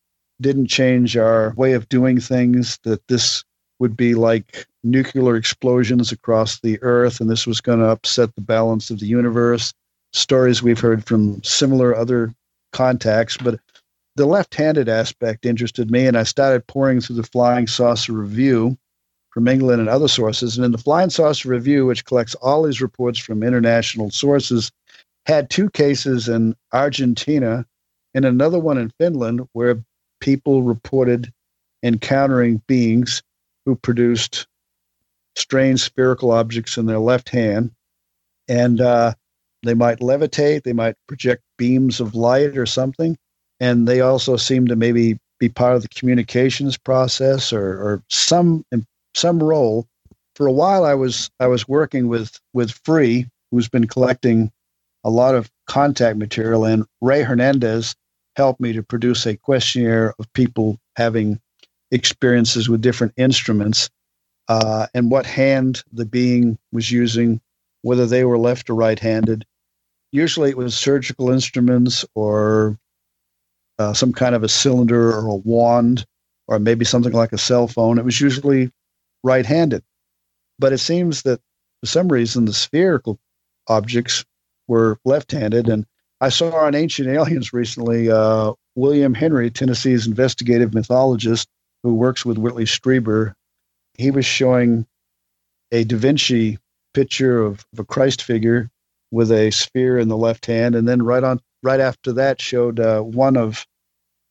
didn't 0.40 0.68
change 0.68 1.16
our 1.16 1.52
way 1.56 1.72
of 1.72 1.88
doing 1.88 2.20
things, 2.20 2.78
that 2.84 3.06
this 3.08 3.44
would 3.80 3.96
be 3.96 4.14
like 4.14 4.66
nuclear 4.84 5.36
explosions 5.36 6.12
across 6.12 6.60
the 6.60 6.80
earth, 6.82 7.20
and 7.20 7.28
this 7.28 7.46
was 7.46 7.60
going 7.60 7.80
to 7.80 7.88
upset 7.88 8.32
the 8.36 8.40
balance 8.40 8.90
of 8.90 9.00
the 9.00 9.06
universe. 9.06 9.74
Stories 10.12 10.62
we've 10.62 10.78
heard 10.78 11.04
from 11.04 11.42
similar 11.42 11.96
other 11.96 12.32
contacts, 12.72 13.36
but 13.36 13.58
the 14.16 14.26
left-handed 14.26 14.88
aspect 14.88 15.46
interested 15.46 15.90
me, 15.90 16.06
and 16.06 16.16
I 16.16 16.22
started 16.24 16.66
pouring 16.66 17.00
through 17.00 17.16
the 17.16 17.22
Flying 17.22 17.66
Saucer 17.66 18.12
Review 18.12 18.76
from 19.30 19.48
England 19.48 19.80
and 19.80 19.88
other 19.88 20.08
sources. 20.08 20.56
And 20.56 20.64
in 20.64 20.72
the 20.72 20.78
Flying 20.78 21.10
Saucer 21.10 21.48
Review, 21.48 21.86
which 21.86 22.04
collects 22.04 22.34
all 22.36 22.62
these 22.62 22.82
reports 22.82 23.18
from 23.18 23.42
international 23.42 24.10
sources, 24.10 24.70
had 25.24 25.48
two 25.48 25.70
cases 25.70 26.28
in 26.28 26.54
Argentina 26.72 27.64
and 28.14 28.24
another 28.24 28.58
one 28.58 28.76
in 28.76 28.92
Finland 28.98 29.48
where 29.52 29.82
people 30.20 30.62
reported 30.62 31.32
encountering 31.82 32.60
beings 32.66 33.22
who 33.64 33.74
produced 33.76 34.46
strange 35.36 35.80
spherical 35.80 36.30
objects 36.30 36.76
in 36.76 36.84
their 36.84 36.98
left 36.98 37.30
hand. 37.30 37.70
And 38.48 38.80
uh, 38.80 39.14
they 39.62 39.74
might 39.74 40.00
levitate, 40.00 40.64
they 40.64 40.74
might 40.74 40.96
project 41.06 41.42
beams 41.56 42.00
of 42.00 42.14
light 42.14 42.58
or 42.58 42.66
something 42.66 43.16
and 43.62 43.86
they 43.86 44.00
also 44.00 44.36
seem 44.36 44.66
to 44.66 44.74
maybe 44.74 45.18
be 45.38 45.48
part 45.48 45.76
of 45.76 45.82
the 45.82 45.88
communications 45.88 46.76
process 46.76 47.52
or, 47.52 47.64
or 47.64 48.02
some 48.10 48.66
some 49.14 49.42
role. 49.42 49.86
For 50.34 50.46
a 50.48 50.52
while, 50.52 50.84
I 50.84 50.94
was 50.94 51.30
I 51.38 51.46
was 51.46 51.68
working 51.68 52.08
with 52.08 52.38
with 52.52 52.72
Free, 52.84 53.28
who's 53.50 53.68
been 53.68 53.86
collecting 53.86 54.50
a 55.04 55.10
lot 55.10 55.36
of 55.36 55.50
contact 55.68 56.18
material, 56.18 56.64
and 56.64 56.84
Rey 57.00 57.22
Hernandez 57.22 57.94
helped 58.34 58.60
me 58.60 58.72
to 58.72 58.82
produce 58.82 59.26
a 59.26 59.36
questionnaire 59.36 60.12
of 60.18 60.32
people 60.32 60.78
having 60.96 61.40
experiences 61.92 62.68
with 62.68 62.80
different 62.80 63.12
instruments 63.16 63.90
uh, 64.48 64.86
and 64.92 65.10
what 65.10 65.26
hand 65.26 65.84
the 65.92 66.06
being 66.06 66.58
was 66.72 66.90
using, 66.90 67.40
whether 67.82 68.06
they 68.06 68.24
were 68.24 68.38
left 68.38 68.70
or 68.70 68.74
right 68.74 68.98
handed. 68.98 69.44
Usually 70.10 70.50
it 70.50 70.56
was 70.56 70.74
surgical 70.74 71.30
instruments 71.30 72.04
or 72.14 72.78
uh, 73.78 73.92
some 73.92 74.12
kind 74.12 74.34
of 74.34 74.42
a 74.42 74.48
cylinder 74.48 75.12
or 75.12 75.26
a 75.26 75.36
wand 75.36 76.04
or 76.48 76.58
maybe 76.58 76.84
something 76.84 77.12
like 77.12 77.32
a 77.32 77.38
cell 77.38 77.68
phone. 77.68 77.98
It 77.98 78.04
was 78.04 78.20
usually 78.20 78.70
right 79.22 79.46
handed. 79.46 79.82
But 80.58 80.72
it 80.72 80.78
seems 80.78 81.22
that 81.22 81.40
for 81.80 81.86
some 81.86 82.08
reason 82.08 82.44
the 82.44 82.52
spherical 82.52 83.18
objects 83.68 84.24
were 84.68 84.98
left 85.04 85.32
handed. 85.32 85.68
And 85.68 85.86
I 86.20 86.28
saw 86.28 86.54
on 86.54 86.74
Ancient 86.74 87.08
Aliens 87.08 87.52
recently 87.52 88.10
uh, 88.10 88.52
William 88.74 89.14
Henry, 89.14 89.50
Tennessee's 89.50 90.06
investigative 90.06 90.74
mythologist 90.74 91.48
who 91.82 91.94
works 91.94 92.24
with 92.24 92.38
Whitley 92.38 92.64
Strieber. 92.64 93.34
He 93.94 94.10
was 94.10 94.24
showing 94.24 94.86
a 95.72 95.84
Da 95.84 95.96
Vinci 95.96 96.58
picture 96.94 97.42
of, 97.42 97.64
of 97.72 97.80
a 97.80 97.84
Christ 97.84 98.22
figure 98.22 98.70
with 99.10 99.30
a 99.32 99.50
sphere 99.50 99.98
in 99.98 100.08
the 100.08 100.16
left 100.16 100.46
hand, 100.46 100.74
and 100.74 100.88
then 100.88 101.02
right 101.02 101.24
on 101.24 101.40
right 101.62 101.80
after 101.80 102.12
that 102.12 102.40
showed 102.40 102.80
uh, 102.80 103.00
one 103.00 103.36
of 103.36 103.66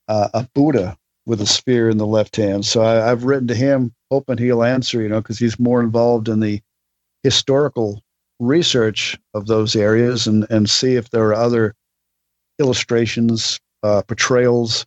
uh, 0.07 0.29
a 0.33 0.47
Buddha 0.53 0.97
with 1.25 1.41
a 1.41 1.45
spear 1.45 1.89
in 1.89 1.97
the 1.97 2.07
left 2.07 2.35
hand. 2.35 2.65
So 2.65 2.83
I, 2.83 3.07
have 3.07 3.23
written 3.23 3.47
to 3.47 3.55
him, 3.55 3.93
hoping 4.09 4.37
he'll 4.37 4.63
answer, 4.63 5.01
you 5.01 5.09
know, 5.09 5.21
because 5.21 5.39
he's 5.39 5.59
more 5.59 5.81
involved 5.81 6.27
in 6.27 6.39
the 6.39 6.61
historical 7.23 8.01
research 8.39 9.17
of 9.33 9.45
those 9.45 9.75
areas 9.75 10.27
and, 10.27 10.47
and 10.49 10.69
see 10.69 10.95
if 10.95 11.09
there 11.09 11.27
are 11.27 11.35
other 11.35 11.75
illustrations, 12.59 13.59
uh, 13.83 14.01
portrayals 14.03 14.85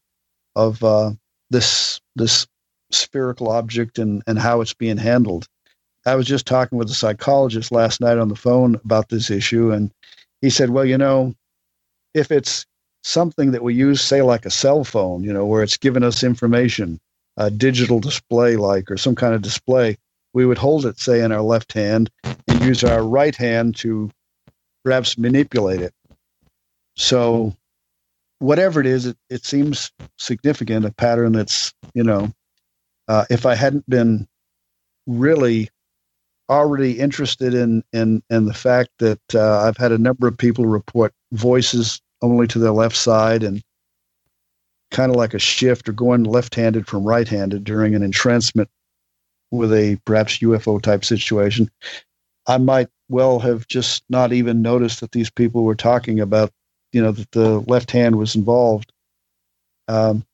of 0.56 0.82
uh, 0.84 1.12
this 1.50 2.00
this 2.16 2.46
spherical 2.92 3.48
object 3.50 3.98
and, 3.98 4.22
and 4.26 4.38
how 4.38 4.60
it's 4.60 4.74
being 4.74 4.96
handled. 4.96 5.46
I 6.06 6.14
was 6.16 6.26
just 6.26 6.46
talking 6.46 6.78
with 6.78 6.90
a 6.90 6.94
psychologist 6.94 7.72
last 7.72 8.00
night 8.00 8.18
on 8.18 8.28
the 8.28 8.36
phone 8.36 8.76
about 8.84 9.08
this 9.08 9.30
issue, 9.30 9.72
and 9.72 9.90
he 10.42 10.50
said, 10.50 10.70
Well, 10.70 10.84
you 10.84 10.98
know, 10.98 11.34
if 12.14 12.30
it's 12.30 12.64
something 13.02 13.50
that 13.50 13.62
we 13.62 13.74
use, 13.74 14.00
say, 14.00 14.22
like 14.22 14.46
a 14.46 14.50
cell 14.50 14.84
phone, 14.84 15.22
you 15.24 15.32
know, 15.32 15.44
where 15.44 15.62
it's 15.62 15.76
giving 15.76 16.02
us 16.02 16.24
information, 16.24 16.98
a 17.36 17.50
digital 17.50 18.00
display 18.00 18.56
like, 18.56 18.90
or 18.90 18.96
some 18.96 19.14
kind 19.14 19.34
of 19.34 19.42
display, 19.42 19.96
we 20.32 20.46
would 20.46 20.58
hold 20.58 20.86
it, 20.86 20.98
say, 20.98 21.20
in 21.20 21.32
our 21.32 21.42
left 21.42 21.72
hand 21.72 22.10
and 22.24 22.64
use 22.64 22.82
our 22.82 23.02
right 23.02 23.36
hand 23.36 23.76
to 23.76 24.10
perhaps 24.84 25.18
manipulate 25.18 25.80
it. 25.80 25.92
So, 26.96 27.54
whatever 28.38 28.80
it 28.80 28.86
is, 28.86 29.06
it, 29.06 29.16
it 29.28 29.44
seems 29.44 29.92
significant, 30.16 30.86
a 30.86 30.92
pattern 30.92 31.32
that's, 31.32 31.74
you 31.94 32.04
know, 32.04 32.32
uh, 33.08 33.24
if 33.30 33.44
I 33.46 33.54
hadn't 33.54 33.88
been 33.88 34.26
really 35.06 35.70
already 36.48 36.98
interested 36.98 37.54
in 37.54 37.82
in 37.92 38.22
in 38.28 38.44
the 38.44 38.54
fact 38.54 38.90
that 38.98 39.20
uh, 39.34 39.62
I've 39.62 39.76
had 39.76 39.92
a 39.92 39.98
number 39.98 40.26
of 40.26 40.36
people 40.36 40.66
report 40.66 41.12
voices 41.32 42.00
only 42.24 42.46
to 42.48 42.58
the 42.58 42.72
left 42.72 42.96
side 42.96 43.42
and 43.42 43.62
kind 44.90 45.10
of 45.10 45.16
like 45.16 45.34
a 45.34 45.38
shift 45.38 45.88
or 45.88 45.92
going 45.92 46.24
left-handed 46.24 46.86
from 46.86 47.04
right-handed 47.04 47.64
during 47.64 47.94
an 47.94 48.02
entrancement 48.02 48.68
with 49.50 49.72
a 49.72 49.98
perhaps 50.04 50.38
UFO 50.38 50.80
type 50.80 51.04
situation. 51.04 51.70
I 52.46 52.58
might 52.58 52.88
well 53.08 53.38
have 53.40 53.66
just 53.68 54.04
not 54.08 54.32
even 54.32 54.62
noticed 54.62 55.00
that 55.00 55.12
these 55.12 55.30
people 55.30 55.64
were 55.64 55.74
talking 55.74 56.20
about, 56.20 56.50
you 56.92 57.02
know, 57.02 57.12
that 57.12 57.30
the 57.32 57.60
left 57.60 57.90
hand 57.90 58.16
was 58.16 58.34
involved. 58.34 58.92
Um, 59.88 60.24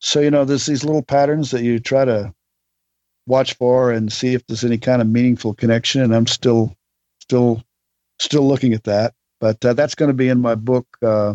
so 0.00 0.20
you 0.20 0.30
know, 0.30 0.44
there's 0.44 0.66
these 0.66 0.84
little 0.84 1.02
patterns 1.02 1.50
that 1.50 1.62
you 1.62 1.78
try 1.78 2.04
to 2.04 2.34
watch 3.26 3.54
for 3.54 3.90
and 3.90 4.12
see 4.12 4.34
if 4.34 4.46
there's 4.46 4.64
any 4.64 4.78
kind 4.78 5.00
of 5.00 5.08
meaningful 5.08 5.54
connection. 5.54 6.02
And 6.02 6.14
I'm 6.14 6.26
still, 6.26 6.76
still, 7.20 7.62
still 8.18 8.46
looking 8.46 8.74
at 8.74 8.84
that. 8.84 9.14
But 9.42 9.64
uh, 9.64 9.72
that's 9.72 9.96
going 9.96 10.08
to 10.08 10.14
be 10.14 10.28
in 10.28 10.40
my 10.40 10.54
book 10.54 10.86
uh, 11.02 11.34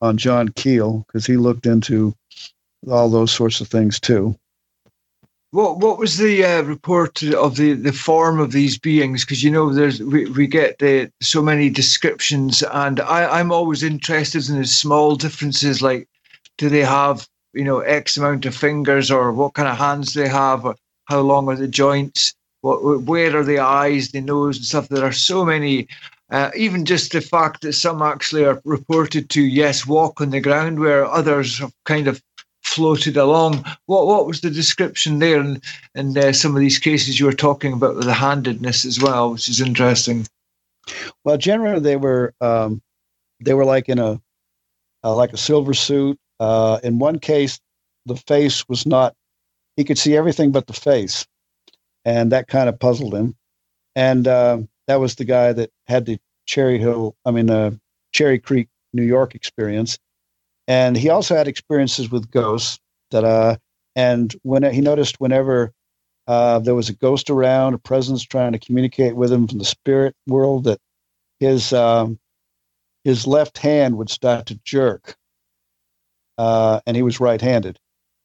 on 0.00 0.16
John 0.16 0.48
Keel 0.48 1.04
because 1.06 1.24
he 1.24 1.36
looked 1.36 1.64
into 1.64 2.16
all 2.90 3.08
those 3.08 3.30
sorts 3.30 3.60
of 3.60 3.68
things 3.68 4.00
too. 4.00 4.36
What 5.52 5.78
what 5.78 5.98
was 5.98 6.18
the 6.18 6.44
uh, 6.44 6.62
report 6.62 7.22
of 7.22 7.54
the, 7.54 7.74
the 7.74 7.92
form 7.92 8.40
of 8.40 8.50
these 8.50 8.76
beings? 8.76 9.24
Because 9.24 9.44
you 9.44 9.52
know, 9.52 9.72
there's 9.72 10.02
we, 10.02 10.28
we 10.30 10.48
get 10.48 10.80
the, 10.80 11.12
so 11.22 11.40
many 11.40 11.70
descriptions, 11.70 12.64
and 12.72 12.98
I, 12.98 13.38
I'm 13.38 13.52
always 13.52 13.84
interested 13.84 14.48
in 14.48 14.58
the 14.58 14.66
small 14.66 15.14
differences. 15.14 15.80
Like, 15.80 16.08
do 16.58 16.68
they 16.68 16.80
have 16.80 17.28
you 17.52 17.62
know 17.62 17.80
X 17.80 18.16
amount 18.16 18.46
of 18.46 18.54
fingers, 18.56 19.12
or 19.12 19.32
what 19.32 19.54
kind 19.54 19.68
of 19.68 19.76
hands 19.76 20.14
they 20.14 20.28
have, 20.28 20.64
or 20.64 20.74
how 21.04 21.20
long 21.20 21.48
are 21.48 21.56
the 21.56 21.68
joints, 21.68 22.34
what 22.62 23.02
where 23.02 23.36
are 23.36 23.44
the 23.44 23.60
eyes, 23.60 24.10
the 24.10 24.20
nose, 24.20 24.56
and 24.56 24.66
stuff. 24.66 24.88
There 24.88 25.04
are 25.04 25.12
so 25.12 25.44
many. 25.44 25.86
Uh, 26.30 26.50
even 26.56 26.84
just 26.84 27.12
the 27.12 27.20
fact 27.20 27.62
that 27.62 27.72
some 27.72 28.02
actually 28.02 28.44
are 28.44 28.60
reported 28.64 29.28
to 29.30 29.42
yes 29.42 29.86
walk 29.86 30.20
on 30.20 30.30
the 30.30 30.40
ground, 30.40 30.78
where 30.78 31.04
others 31.04 31.58
have 31.58 31.72
kind 31.84 32.06
of 32.06 32.22
floated 32.62 33.16
along. 33.16 33.64
What 33.86 34.06
what 34.06 34.26
was 34.26 34.40
the 34.40 34.50
description 34.50 35.18
there, 35.18 35.40
and 35.40 35.62
and 35.94 36.16
uh, 36.16 36.32
some 36.32 36.54
of 36.54 36.60
these 36.60 36.78
cases 36.78 37.18
you 37.18 37.26
were 37.26 37.32
talking 37.32 37.72
about 37.72 37.96
with 37.96 38.04
the 38.04 38.14
handedness 38.14 38.84
as 38.84 39.00
well, 39.00 39.32
which 39.32 39.48
is 39.48 39.60
interesting. 39.60 40.26
Well, 41.24 41.36
generally 41.36 41.80
they 41.80 41.96
were 41.96 42.34
um, 42.40 42.80
they 43.44 43.54
were 43.54 43.64
like 43.64 43.88
in 43.88 43.98
a 43.98 44.20
uh, 45.02 45.14
like 45.14 45.32
a 45.32 45.38
silver 45.38 45.74
suit 45.74 46.18
uh, 46.40 46.80
in 46.82 46.98
one 46.98 47.18
case, 47.18 47.60
the 48.06 48.16
face 48.16 48.66
was 48.68 48.86
not, 48.86 49.14
he 49.76 49.84
could 49.84 49.98
see 49.98 50.16
everything 50.16 50.50
but 50.50 50.66
the 50.66 50.72
face. 50.72 51.26
And 52.04 52.32
that 52.32 52.48
kind 52.48 52.68
of 52.68 52.78
puzzled 52.78 53.14
him. 53.14 53.36
And 53.94 54.26
uh, 54.26 54.60
that 54.88 55.00
was 55.00 55.14
the 55.14 55.26
guy 55.26 55.52
that 55.52 55.70
had 55.90 56.06
the 56.06 56.18
Cherry 56.46 56.78
Hill, 56.78 57.14
I 57.24 57.30
mean, 57.32 57.50
uh, 57.50 57.72
Cherry 58.12 58.38
Creek, 58.38 58.68
New 58.92 59.02
York 59.02 59.34
experience. 59.34 59.98
And 60.66 60.96
he 60.96 61.10
also 61.10 61.34
had 61.34 61.48
experiences 61.48 62.10
with 62.10 62.30
ghosts 62.30 62.78
that, 63.10 63.24
uh, 63.24 63.56
and 63.96 64.34
when 64.42 64.62
he 64.72 64.80
noticed 64.80 65.20
whenever 65.20 65.72
uh, 66.26 66.60
there 66.60 66.74
was 66.76 66.88
a 66.88 66.94
ghost 66.94 67.28
around, 67.28 67.74
a 67.74 67.78
presence 67.78 68.22
trying 68.22 68.52
to 68.52 68.58
communicate 68.58 69.16
with 69.16 69.32
him 69.32 69.48
from 69.48 69.58
the 69.58 69.64
spirit 69.64 70.14
world, 70.26 70.64
that 70.64 70.80
his 71.40 71.72
um, 71.72 72.18
his 73.04 73.26
left 73.26 73.58
hand 73.58 73.96
would 73.98 74.10
start 74.10 74.46
to 74.46 74.60
jerk 74.64 75.16
uh, 76.38 76.80
and 76.86 76.96
he 76.96 77.02
was 77.02 77.20
right-handed, 77.20 77.78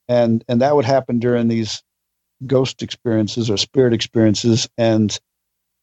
and 0.08 0.44
and 0.48 0.62
that 0.62 0.76
would 0.76 0.86
happen 0.86 1.20
during 1.20 1.48
these 1.48 1.84
ghost 2.46 2.84
experiences 2.84 3.50
or 3.50 3.58
spirit 3.58 3.94
experiences, 3.94 4.70
and 4.78 5.20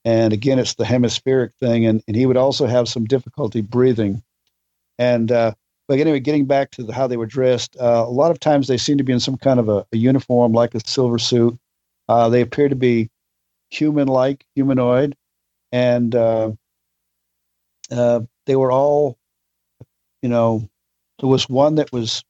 and 0.05 0.33
again 0.33 0.59
it's 0.59 0.75
the 0.75 0.85
hemispheric 0.85 1.53
thing, 1.55 1.87
and 1.87 2.03
and 2.07 2.17
he 2.17 2.27
would 2.27 2.37
also 2.37 2.67
have 2.67 2.89
some 2.89 3.05
difficulty 3.05 3.61
breathing, 3.61 4.23
and 4.99 5.31
uh, 5.33 5.53
but 5.89 5.99
anyway, 5.99 6.21
getting 6.21 6.47
back 6.47 6.71
to 6.73 6.85
the, 6.85 6.93
how 6.93 7.07
they 7.07 7.17
were 7.17 7.27
dressed, 7.27 7.77
uh, 7.81 8.05
a 8.07 8.11
lot 8.11 8.31
of 8.31 8.41
times 8.41 8.67
they 8.67 8.79
seem 8.79 8.99
to 8.99 9.05
be 9.05 9.13
in 9.13 9.21
some 9.21 9.37
kind 9.37 9.61
of 9.61 9.69
a, 9.69 9.87
a 9.93 9.97
uniform, 9.97 10.53
like 10.53 10.75
a 10.75 10.81
silver 10.87 11.19
suit. 11.19 11.59
Uh, 12.09 12.29
they 12.29 12.41
appear 12.41 12.69
to 12.69 12.77
be 12.77 13.11
human-like, 13.71 14.45
humanoid, 14.55 15.17
and 15.71 16.15
uh, 16.15 16.53
uh, 17.91 18.21
they 18.47 18.57
were 18.57 18.73
all, 18.73 19.19
you 20.23 20.29
know, 20.29 20.69
there 21.19 21.29
was 21.29 21.49
one 21.49 21.75
that 21.77 21.93
was 21.93 22.25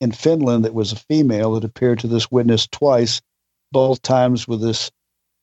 in 0.00 0.12
Finland 0.12 0.64
that 0.64 0.74
was 0.74 0.92
a 0.92 0.96
female 0.96 1.52
that 1.52 1.64
appeared 1.64 1.98
to 2.00 2.06
this 2.06 2.30
witness 2.30 2.66
twice, 2.66 3.20
both 3.72 4.02
times 4.02 4.48
with 4.48 4.60
this 4.60 4.90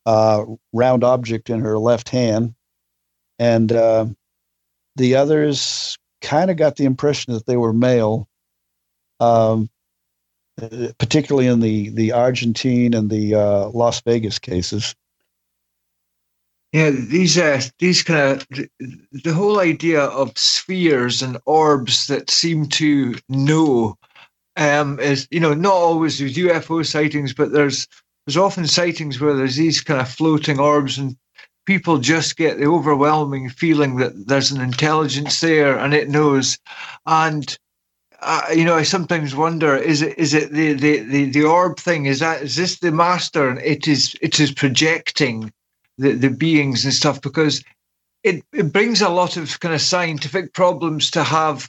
uh, 0.09 0.43
round 0.73 1.03
object 1.03 1.51
in 1.51 1.59
her 1.59 1.77
left 1.77 2.09
hand. 2.09 2.55
And 3.37 3.71
uh, 3.71 4.07
the 4.95 5.15
others 5.15 5.99
kind 6.23 6.49
of 6.49 6.57
got 6.57 6.77
the 6.77 6.85
impression 6.85 7.33
that 7.33 7.45
they 7.45 7.57
were 7.57 7.73
male, 7.73 8.27
um, 9.19 9.69
particularly 10.97 11.45
in 11.45 11.59
the, 11.59 11.89
the 11.89 12.11
Argentine 12.11 12.95
and 12.95 13.11
the 13.11 13.35
uh, 13.35 13.69
Las 13.69 14.01
Vegas 14.01 14.39
cases. 14.39 14.95
Yeah, 16.73 16.89
these 16.89 17.37
uh, 17.37 17.61
these 17.79 18.03
kind 18.03 18.37
of 18.37 18.47
the 19.11 19.33
whole 19.33 19.59
idea 19.59 20.03
of 20.03 20.37
spheres 20.37 21.23
and 21.23 21.39
orbs 21.45 22.05
that 22.07 22.29
seem 22.29 22.67
to 22.67 23.15
know 23.27 23.97
um, 24.55 24.99
is 24.99 25.27
you 25.31 25.39
know 25.39 25.55
not 25.55 25.73
always 25.73 26.21
with 26.21 26.35
UFO 26.35 26.85
sightings, 26.85 27.33
but 27.33 27.53
there's 27.53 27.87
there's 28.29 28.37
often 28.37 28.67
sightings 28.67 29.19
where 29.19 29.33
there's 29.33 29.55
these 29.55 29.81
kind 29.81 29.99
of 29.99 30.07
floating 30.07 30.59
orbs 30.59 30.99
and 30.99 31.17
people 31.65 31.97
just 31.97 32.37
get 32.37 32.59
the 32.59 32.67
overwhelming 32.67 33.49
feeling 33.49 33.95
that 33.95 34.27
there's 34.27 34.51
an 34.51 34.61
intelligence 34.61 35.41
there 35.41 35.79
and 35.79 35.95
it 35.95 36.09
knows. 36.09 36.59
And 37.07 37.57
uh, 38.21 38.43
you 38.53 38.65
know, 38.65 38.75
I 38.75 38.83
sometimes 38.83 39.33
wonder: 39.33 39.75
is 39.75 40.03
it 40.03 40.15
is 40.19 40.35
it 40.35 40.51
the, 40.51 40.73
the 40.73 40.99
the 40.99 41.31
the 41.31 41.43
orb 41.43 41.79
thing? 41.79 42.05
Is 42.05 42.19
that 42.19 42.43
is 42.43 42.55
this 42.55 42.77
the 42.77 42.91
master? 42.91 43.49
And 43.49 43.59
it 43.63 43.87
is 43.87 44.15
it 44.21 44.39
is 44.39 44.51
projecting 44.51 45.51
the 45.97 46.11
the 46.11 46.29
beings 46.29 46.85
and 46.85 46.93
stuff 46.93 47.19
because 47.21 47.63
it 48.21 48.43
it 48.53 48.71
brings 48.71 49.01
a 49.01 49.09
lot 49.09 49.37
of 49.37 49.59
kind 49.59 49.73
of 49.73 49.81
scientific 49.81 50.53
problems 50.53 51.09
to 51.11 51.23
have 51.23 51.67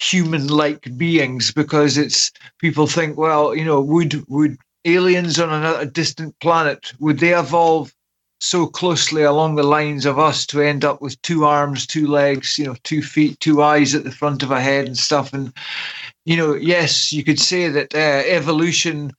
human-like 0.00 0.96
beings 0.96 1.52
because 1.52 1.98
it's 1.98 2.32
people 2.58 2.86
think, 2.86 3.18
well, 3.18 3.54
you 3.54 3.66
know, 3.66 3.82
would 3.82 4.24
would 4.30 4.56
aliens 4.84 5.38
on 5.38 5.52
another 5.52 5.84
distant 5.86 6.38
planet 6.40 6.92
would 6.98 7.18
they 7.18 7.38
evolve 7.38 7.94
so 8.40 8.66
closely 8.66 9.22
along 9.22 9.54
the 9.54 9.62
lines 9.62 10.06
of 10.06 10.18
us 10.18 10.46
to 10.46 10.62
end 10.62 10.84
up 10.84 11.02
with 11.02 11.20
two 11.22 11.44
arms, 11.44 11.86
two 11.86 12.06
legs, 12.06 12.58
you 12.58 12.64
know, 12.64 12.74
two 12.84 13.02
feet, 13.02 13.38
two 13.40 13.62
eyes 13.62 13.94
at 13.94 14.04
the 14.04 14.10
front 14.10 14.42
of 14.42 14.50
a 14.50 14.60
head 14.60 14.86
and 14.86 14.96
stuff. 14.96 15.32
And, 15.34 15.52
you 16.24 16.36
know, 16.36 16.54
yes, 16.54 17.12
you 17.12 17.22
could 17.22 17.38
say 17.38 17.68
that 17.68 17.94
uh, 17.94 18.22
evolution 18.26 19.12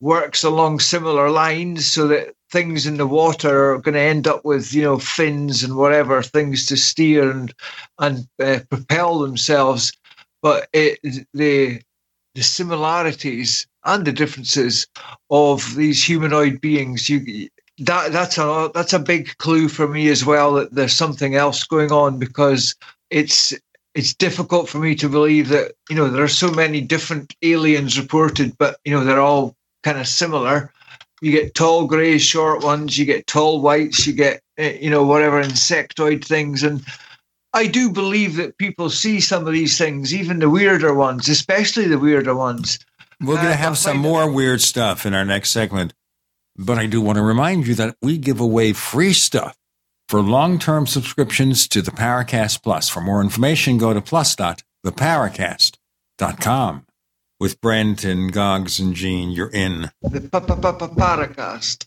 works 0.00 0.42
along 0.42 0.80
similar 0.80 1.30
lines 1.30 1.86
so 1.86 2.08
that 2.08 2.34
things 2.50 2.84
in 2.84 2.96
the 2.96 3.06
water 3.06 3.72
are 3.72 3.78
going 3.78 3.94
to 3.94 4.00
end 4.00 4.26
up 4.26 4.44
with, 4.44 4.74
you 4.74 4.82
know, 4.82 4.98
fins 4.98 5.62
and 5.62 5.76
whatever 5.76 6.20
things 6.20 6.66
to 6.66 6.76
steer 6.76 7.30
and, 7.30 7.54
and 8.00 8.26
uh, 8.42 8.58
propel 8.68 9.20
themselves. 9.20 9.92
But 10.42 10.68
it, 10.72 10.98
the, 11.32 11.80
the 12.34 12.42
similarities 12.42 13.66
and 13.84 14.04
the 14.04 14.12
differences 14.12 14.86
of 15.30 15.74
these 15.76 16.02
humanoid 16.04 16.60
beings, 16.60 17.08
you, 17.08 17.48
that 17.78 18.12
that's 18.12 18.38
a 18.38 18.70
that's 18.74 18.92
a 18.92 18.98
big 18.98 19.36
clue 19.38 19.68
for 19.68 19.88
me 19.88 20.08
as 20.08 20.24
well 20.24 20.54
that 20.54 20.74
there's 20.74 20.92
something 20.92 21.34
else 21.34 21.64
going 21.64 21.90
on 21.90 22.18
because 22.18 22.74
it's 23.10 23.52
it's 23.94 24.14
difficult 24.14 24.68
for 24.68 24.78
me 24.78 24.94
to 24.94 25.08
believe 25.08 25.48
that 25.48 25.72
you 25.88 25.96
know 25.96 26.08
there 26.08 26.22
are 26.22 26.28
so 26.28 26.50
many 26.50 26.80
different 26.80 27.34
aliens 27.42 27.98
reported 27.98 28.56
but 28.58 28.78
you 28.84 28.92
know 28.92 29.04
they're 29.04 29.20
all 29.20 29.56
kind 29.82 29.98
of 29.98 30.06
similar. 30.06 30.72
You 31.20 31.32
get 31.32 31.54
tall 31.54 31.86
grays 31.86 32.22
short 32.22 32.62
ones 32.62 32.96
you 32.96 33.04
get 33.04 33.26
tall 33.26 33.60
whites 33.60 34.06
you 34.06 34.12
get 34.12 34.40
eh, 34.58 34.78
you 34.80 34.90
know 34.90 35.04
whatever 35.04 35.42
insectoid 35.42 36.24
things. 36.24 36.62
And 36.62 36.84
i 37.54 37.66
do 37.66 37.90
believe 37.90 38.36
that 38.36 38.58
people 38.58 38.90
see 38.90 39.20
some 39.20 39.46
of 39.46 39.52
these 39.52 39.78
things 39.78 40.12
even 40.12 40.38
the 40.38 40.50
weirder 40.50 40.94
ones 40.94 41.28
especially 41.28 41.86
the 41.86 41.98
weirder 41.98 42.34
ones 42.34 42.78
we're 43.20 43.36
going 43.36 43.46
to 43.46 43.52
uh, 43.52 43.56
have 43.56 43.78
some 43.78 43.96
more 43.96 44.30
weird 44.30 44.60
stuff 44.60 45.06
in 45.06 45.14
our 45.14 45.24
next 45.24 45.50
segment 45.50 45.94
but 46.56 46.78
I 46.78 46.86
do 46.86 47.00
want 47.00 47.16
to 47.16 47.22
remind 47.22 47.66
you 47.66 47.74
that 47.74 47.96
we 48.00 48.16
give 48.16 48.38
away 48.40 48.72
free 48.72 49.12
stuff 49.12 49.58
for 50.08 50.20
long 50.20 50.60
term 50.60 50.86
subscriptions 50.86 51.66
to 51.68 51.82
the 51.82 51.90
Paracast 51.90 52.62
Plus. 52.62 52.88
For 52.88 53.00
more 53.00 53.20
information, 53.20 53.76
go 53.78 53.92
to 53.92 54.00
plus.theparacast.com. 54.00 56.86
With 57.40 57.60
Brent 57.60 58.04
and 58.04 58.32
Goggs 58.32 58.78
and 58.78 58.94
Gene, 58.94 59.30
you're 59.30 59.50
in 59.50 59.90
the 60.02 60.20
Paracast. 60.20 61.86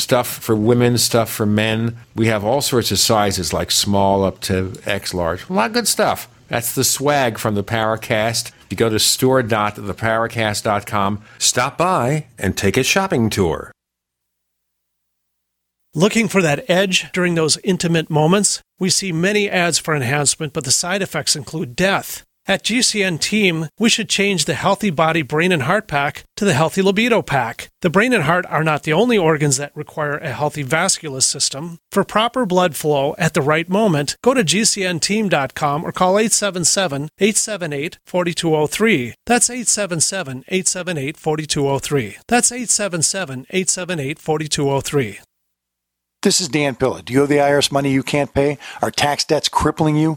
stuff 0.00 0.26
for 0.26 0.56
women, 0.56 0.98
stuff 0.98 1.30
for 1.30 1.46
men. 1.46 1.96
We 2.14 2.26
have 2.26 2.44
all 2.44 2.60
sorts 2.60 2.90
of 2.90 2.98
sizes 2.98 3.52
like 3.52 3.70
small 3.70 4.24
up 4.24 4.40
to 4.42 4.74
X 4.84 5.14
large. 5.14 5.48
A 5.48 5.52
lot 5.52 5.70
of 5.70 5.74
good 5.74 5.86
stuff. 5.88 6.28
That's 6.48 6.74
the 6.74 6.82
swag 6.82 7.38
from 7.38 7.54
the 7.54 7.62
Paracast. 7.62 8.50
You 8.70 8.76
go 8.76 8.88
to 8.88 8.98
store.theparacast.com, 8.98 11.22
stop 11.38 11.78
by, 11.78 12.26
and 12.38 12.56
take 12.56 12.76
a 12.76 12.82
shopping 12.82 13.30
tour. 13.30 13.70
Looking 15.94 16.26
for 16.28 16.42
that 16.42 16.68
edge 16.70 17.10
during 17.12 17.34
those 17.34 17.58
intimate 17.64 18.10
moments? 18.10 18.62
We 18.78 18.90
see 18.90 19.10
many 19.10 19.50
ads 19.50 19.78
for 19.78 19.92
enhancement, 19.94 20.52
but 20.52 20.62
the 20.62 20.70
side 20.70 21.02
effects 21.02 21.34
include 21.34 21.74
death. 21.74 22.22
At 22.50 22.64
GCN 22.64 23.20
Team, 23.20 23.68
we 23.78 23.88
should 23.88 24.08
change 24.08 24.44
the 24.44 24.54
Healthy 24.54 24.90
Body 24.90 25.22
Brain 25.22 25.52
and 25.52 25.62
Heart 25.62 25.86
Pack 25.86 26.24
to 26.34 26.44
the 26.44 26.52
Healthy 26.52 26.82
Libido 26.82 27.22
Pack. 27.22 27.68
The 27.80 27.90
brain 27.90 28.12
and 28.12 28.24
heart 28.24 28.44
are 28.46 28.64
not 28.64 28.82
the 28.82 28.92
only 28.92 29.16
organs 29.16 29.56
that 29.58 29.70
require 29.76 30.18
a 30.18 30.32
healthy 30.32 30.64
vascular 30.64 31.20
system. 31.20 31.78
For 31.92 32.02
proper 32.02 32.44
blood 32.44 32.74
flow 32.74 33.14
at 33.18 33.34
the 33.34 33.40
right 33.40 33.68
moment, 33.68 34.16
go 34.24 34.34
to 34.34 34.42
GCNteam.com 34.42 35.84
or 35.84 35.92
call 35.92 36.18
877 36.18 37.10
878 37.20 37.98
4203. 38.04 39.14
That's 39.26 39.48
877 39.48 40.38
878 40.48 41.16
4203. 41.16 42.16
That's 42.26 42.50
877 42.50 43.46
878 43.48 44.18
4203. 44.18 45.20
This 46.22 46.40
is 46.40 46.48
Dan 46.48 46.74
Pilla. 46.74 47.02
Do 47.02 47.12
you 47.12 47.20
have 47.20 47.28
the 47.28 47.36
IRS 47.36 47.70
money 47.70 47.92
you 47.92 48.02
can't 48.02 48.34
pay? 48.34 48.58
Are 48.82 48.90
tax 48.90 49.24
debts 49.24 49.48
crippling 49.48 49.94
you? 49.94 50.16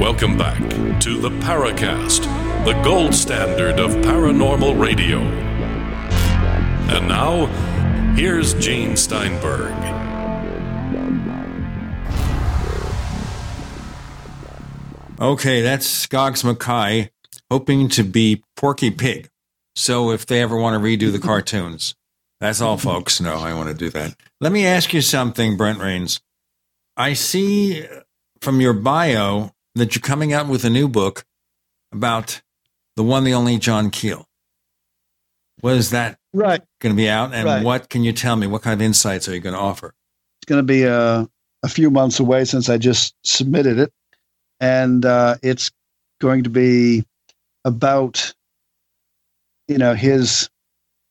Welcome 0.00 0.38
back 0.38 0.60
to 1.00 1.18
the 1.18 1.28
Paracast, 1.28 2.22
the 2.64 2.80
gold 2.84 3.12
standard 3.12 3.80
of 3.80 3.90
paranormal 3.96 4.80
radio. 4.80 5.18
And 6.88 7.08
now, 7.08 7.46
here's 8.14 8.54
Gene 8.54 8.96
Steinberg. 8.96 9.72
Okay, 15.20 15.62
that's 15.62 16.06
Goggs 16.06 16.44
Mackay 16.44 17.10
hoping 17.50 17.88
to 17.88 18.04
be 18.04 18.44
Porky 18.54 18.92
Pig. 18.92 19.28
So 19.74 20.12
if 20.12 20.26
they 20.26 20.40
ever 20.40 20.56
want 20.56 20.80
to 20.80 20.88
redo 20.88 21.10
the 21.10 21.18
cartoons, 21.18 21.96
that's 22.38 22.60
all, 22.60 22.76
folks. 22.78 23.20
No, 23.20 23.34
I 23.34 23.52
want 23.52 23.68
to 23.68 23.74
do 23.74 23.90
that. 23.90 24.14
Let 24.40 24.52
me 24.52 24.64
ask 24.64 24.94
you 24.94 25.02
something, 25.02 25.56
Brent 25.56 25.80
Raynes. 25.80 26.20
I 26.96 27.14
see 27.14 27.84
from 28.40 28.60
your 28.60 28.74
bio 28.74 29.50
that 29.78 29.94
you're 29.94 30.00
coming 30.00 30.32
out 30.32 30.48
with 30.48 30.64
a 30.64 30.70
new 30.70 30.88
book 30.88 31.24
about 31.92 32.42
the 32.96 33.04
one, 33.04 33.24
the 33.24 33.34
only 33.34 33.58
John 33.58 33.90
Keel. 33.90 34.26
Was 35.62 35.90
that 35.90 36.18
right 36.32 36.62
going 36.80 36.94
to 36.94 36.96
be 36.96 37.08
out? 37.08 37.34
And 37.34 37.44
right. 37.44 37.64
what 37.64 37.88
can 37.88 38.04
you 38.04 38.12
tell 38.12 38.36
me? 38.36 38.46
What 38.46 38.62
kind 38.62 38.74
of 38.74 38.84
insights 38.84 39.28
are 39.28 39.34
you 39.34 39.40
going 39.40 39.54
to 39.54 39.60
offer? 39.60 39.94
It's 40.40 40.48
going 40.48 40.60
to 40.60 40.62
be 40.62 40.86
uh, 40.86 41.26
a 41.62 41.68
few 41.68 41.90
months 41.90 42.20
away 42.20 42.44
since 42.44 42.68
I 42.68 42.78
just 42.78 43.14
submitted 43.24 43.78
it, 43.78 43.92
and 44.60 45.04
uh, 45.04 45.36
it's 45.42 45.70
going 46.20 46.44
to 46.44 46.50
be 46.50 47.04
about 47.64 48.34
you 49.66 49.78
know 49.78 49.94
his 49.94 50.48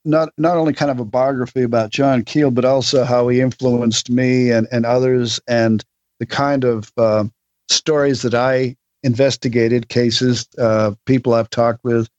not 0.06 0.30
not 0.38 0.58
only 0.58 0.74
kind 0.74 0.90
of 0.90 1.00
a 1.00 1.06
biography 1.06 1.64
about 1.64 1.90
John 1.90 2.24
Keel, 2.24 2.52
but 2.52 2.66
also 2.66 3.04
how 3.04 3.28
he 3.28 3.42
influenced 3.42 4.10
me 4.10 4.52
and 4.52 4.68
and 4.72 4.86
others, 4.86 5.40
and 5.48 5.84
the 6.20 6.26
kind 6.26 6.64
of 6.64 6.92
uh, 6.98 7.26
stories 7.70 8.22
that 8.22 8.34
I 8.34 8.76
investigated, 9.04 9.90
cases, 9.90 10.48
uh, 10.58 10.94
people 11.06 11.34
I've 11.34 11.50
talked 11.50 11.84
with, 11.84 12.10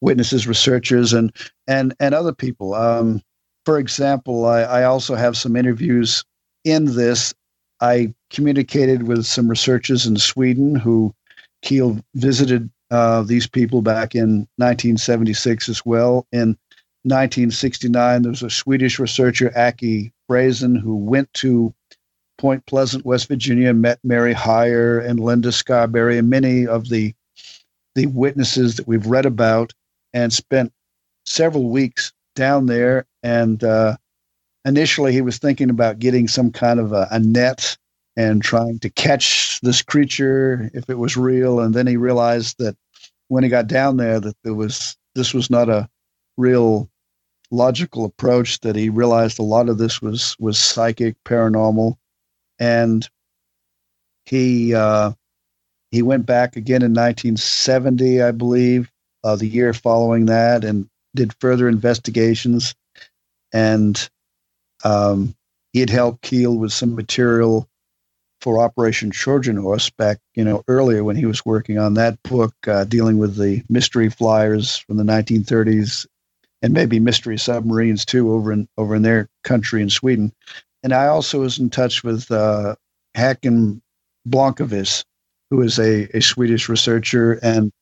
witnesses, 0.00 0.46
researchers, 0.46 1.12
and 1.12 1.32
and 1.66 1.94
and 2.00 2.14
other 2.14 2.32
people. 2.32 2.74
Um, 2.74 3.22
for 3.64 3.78
example, 3.78 4.46
I, 4.46 4.60
I 4.62 4.84
also 4.84 5.14
have 5.14 5.36
some 5.36 5.56
interviews 5.56 6.24
in 6.64 6.96
this. 6.96 7.34
I 7.80 8.14
communicated 8.30 9.04
with 9.04 9.24
some 9.24 9.48
researchers 9.48 10.06
in 10.06 10.16
Sweden 10.16 10.74
who 10.74 11.14
Keel 11.62 11.98
visited 12.14 12.70
uh, 12.90 13.22
these 13.22 13.46
people 13.46 13.82
back 13.82 14.14
in 14.14 14.46
1976 14.56 15.68
as 15.68 15.84
well. 15.84 16.26
In 16.32 16.56
1969, 17.02 18.22
there 18.22 18.30
was 18.30 18.42
a 18.42 18.50
Swedish 18.50 18.98
researcher, 18.98 19.50
Åke 19.56 20.12
Franzén, 20.30 20.80
who 20.80 20.96
went 20.96 21.32
to 21.34 21.74
Point 22.38 22.66
Pleasant, 22.66 23.04
West 23.04 23.28
Virginia, 23.28 23.72
met 23.72 23.98
Mary 24.02 24.32
Hyre 24.32 24.98
and 24.98 25.20
Linda 25.20 25.52
Scarberry 25.52 26.18
and 26.18 26.28
many 26.28 26.66
of 26.66 26.88
the 26.88 27.14
the 27.94 28.06
witnesses 28.06 28.74
that 28.76 28.88
we've 28.88 29.06
read 29.06 29.24
about, 29.24 29.72
and 30.12 30.32
spent 30.32 30.72
several 31.24 31.70
weeks 31.70 32.12
down 32.34 32.66
there. 32.66 33.06
And 33.22 33.62
uh, 33.62 33.96
initially, 34.64 35.12
he 35.12 35.20
was 35.20 35.38
thinking 35.38 35.70
about 35.70 36.00
getting 36.00 36.26
some 36.26 36.50
kind 36.50 36.80
of 36.80 36.92
a, 36.92 37.06
a 37.10 37.20
net 37.20 37.76
and 38.16 38.42
trying 38.42 38.78
to 38.80 38.90
catch 38.90 39.60
this 39.60 39.82
creature 39.82 40.70
if 40.74 40.88
it 40.88 40.98
was 40.98 41.16
real. 41.16 41.60
And 41.60 41.74
then 41.74 41.86
he 41.86 41.96
realized 41.96 42.56
that 42.58 42.76
when 43.28 43.42
he 43.44 43.48
got 43.48 43.66
down 43.66 43.96
there, 43.96 44.20
that 44.20 44.36
there 44.44 44.54
was 44.54 44.96
this 45.14 45.32
was 45.32 45.50
not 45.50 45.68
a 45.68 45.88
real 46.36 46.90
logical 47.50 48.04
approach. 48.04 48.60
That 48.60 48.76
he 48.76 48.88
realized 48.88 49.38
a 49.38 49.42
lot 49.42 49.68
of 49.68 49.78
this 49.78 50.02
was 50.02 50.36
was 50.38 50.58
psychic, 50.58 51.16
paranormal, 51.24 51.96
and 52.58 53.08
he 54.26 54.74
uh, 54.74 55.12
he 55.90 56.02
went 56.02 56.26
back 56.26 56.56
again 56.56 56.82
in 56.82 56.92
1970, 56.92 58.22
I 58.22 58.32
believe, 58.32 58.90
uh, 59.22 59.36
the 59.36 59.46
year 59.46 59.72
following 59.72 60.26
that, 60.26 60.64
and 60.64 60.88
did 61.14 61.34
further 61.40 61.68
investigations. 61.68 62.74
And 63.52 64.08
um, 64.82 65.34
he 65.72 65.80
had 65.80 65.90
helped 65.90 66.22
Keel 66.22 66.56
with 66.56 66.72
some 66.72 66.94
material 66.94 67.68
for 68.40 68.58
Operation 68.58 69.10
Trojan 69.10 69.56
Horse 69.56 69.88
back, 69.88 70.18
you 70.34 70.44
know, 70.44 70.62
earlier 70.68 71.02
when 71.02 71.16
he 71.16 71.24
was 71.24 71.46
working 71.46 71.78
on 71.78 71.94
that 71.94 72.22
book, 72.24 72.54
uh, 72.66 72.84
dealing 72.84 73.18
with 73.18 73.36
the 73.36 73.62
mystery 73.68 74.10
flyers 74.10 74.76
from 74.76 74.96
the 74.96 75.04
1930s, 75.04 76.06
and 76.60 76.74
maybe 76.74 76.98
mystery 77.00 77.38
submarines 77.38 78.04
too, 78.04 78.32
over 78.32 78.52
in 78.52 78.68
over 78.76 78.94
in 78.94 79.02
their 79.02 79.28
country 79.44 79.80
in 79.80 79.90
Sweden. 79.90 80.32
And 80.84 80.92
I 80.92 81.06
also 81.06 81.40
was 81.40 81.58
in 81.58 81.70
touch 81.70 82.04
with 82.04 82.30
uh, 82.30 82.76
Hakan 83.16 83.80
Blomqvist, 84.28 85.04
who 85.50 85.62
is 85.62 85.78
a, 85.78 86.08
a 86.16 86.20
Swedish 86.20 86.68
researcher 86.68 87.40
and 87.42 87.72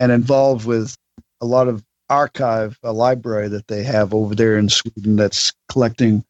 and 0.00 0.12
involved 0.12 0.66
with 0.66 0.96
a 1.40 1.46
lot 1.46 1.68
of 1.68 1.82
archive, 2.10 2.78
a 2.82 2.92
library 2.92 3.48
that 3.48 3.68
they 3.68 3.82
have 3.82 4.12
over 4.12 4.34
there 4.34 4.58
in 4.58 4.68
Sweden 4.68 5.16
that's 5.16 5.52
collecting 5.70 6.22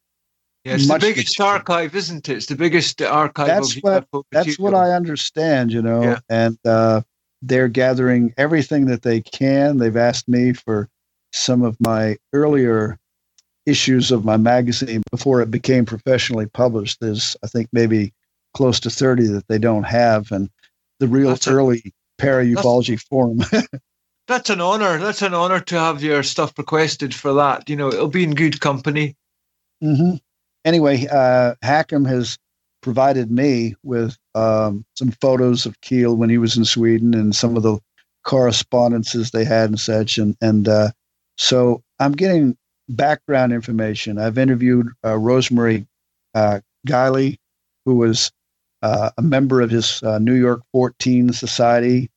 yeah, 0.63 0.75
it's 0.75 0.87
the 0.87 0.99
biggest 0.99 1.39
material. 1.39 1.53
archive, 1.53 1.95
isn't 1.95 2.29
it? 2.29 2.35
It's 2.35 2.45
the 2.47 2.55
biggest 2.55 3.01
archive. 3.01 3.47
That's 3.47 3.75
what 3.75 4.05
that's 4.31 4.59
what 4.59 4.73
I 4.73 4.91
understand, 4.91 5.71
you 5.71 5.81
know. 5.81 6.03
Yeah. 6.03 6.19
And 6.29 6.57
uh, 6.65 7.01
they're 7.41 7.69
gathering 7.69 8.33
everything 8.37 8.85
that 8.87 9.01
they 9.01 9.21
can. 9.21 9.77
They've 9.77 9.95
asked 9.95 10.27
me 10.27 10.53
for 10.53 10.89
some 11.31 11.63
of 11.63 11.77
my 11.79 12.17
earlier 12.33 12.99
issues 13.67 14.11
of 14.11 14.25
my 14.25 14.37
magazine 14.37 15.03
before 15.11 15.41
it 15.41 15.51
became 15.51 15.85
professionally 15.85 16.47
published. 16.47 16.99
There's, 16.99 17.37
I 17.43 17.47
think, 17.47 17.69
maybe 17.71 18.13
close 18.55 18.79
to 18.81 18.89
thirty 18.89 19.27
that 19.27 19.47
they 19.47 19.59
don't 19.59 19.83
have, 19.83 20.31
and 20.31 20.49
the 20.99 21.07
real 21.07 21.29
that's 21.29 21.47
early 21.47 21.81
a, 21.85 21.91
para-ufology 22.21 22.99
forum. 22.99 23.41
that's 24.27 24.49
an 24.49 24.61
honor. 24.61 24.97
That's 24.97 25.21
an 25.21 25.33
honor 25.33 25.59
to 25.59 25.79
have 25.79 26.01
your 26.01 26.23
stuff 26.23 26.57
requested 26.57 27.13
for 27.13 27.33
that. 27.33 27.69
You 27.69 27.75
know, 27.75 27.89
it'll 27.89 28.07
be 28.07 28.23
in 28.23 28.33
good 28.33 28.59
company. 28.59 29.15
Mm-hmm 29.83 30.15
anyway, 30.67 31.07
uh, 31.07 31.55
Hakan 31.63 32.07
has 32.07 32.37
provided 32.81 33.31
me 33.31 33.75
with 33.83 34.17
um, 34.35 34.85
some 34.95 35.11
photos 35.21 35.65
of 35.65 35.79
Keel 35.81 36.15
when 36.15 36.29
he 36.29 36.37
was 36.37 36.57
in 36.57 36.65
Sweden 36.65 37.13
and 37.15 37.35
some 37.35 37.55
of 37.55 37.63
the 37.63 37.79
correspondences 38.23 39.31
they 39.31 39.45
had 39.45 39.69
and 39.69 39.79
such. 39.79 40.17
And, 40.17 40.35
and 40.41 40.67
uh, 40.67 40.91
so 41.37 41.81
I'm 41.99 42.11
getting 42.11 42.57
background 42.89 43.53
information. 43.53 44.17
I've 44.17 44.37
interviewed 44.37 44.89
uh, 45.05 45.17
Rosemary 45.17 45.85
uh, 46.33 46.61
Guiley, 46.87 47.37
who 47.85 47.95
was 47.95 48.31
uh, 48.81 49.11
a 49.17 49.21
member 49.21 49.61
of 49.61 49.69
his 49.69 50.01
uh, 50.03 50.19
New 50.19 50.35
York 50.35 50.61
Fortean 50.73 51.33
Society 51.33 52.09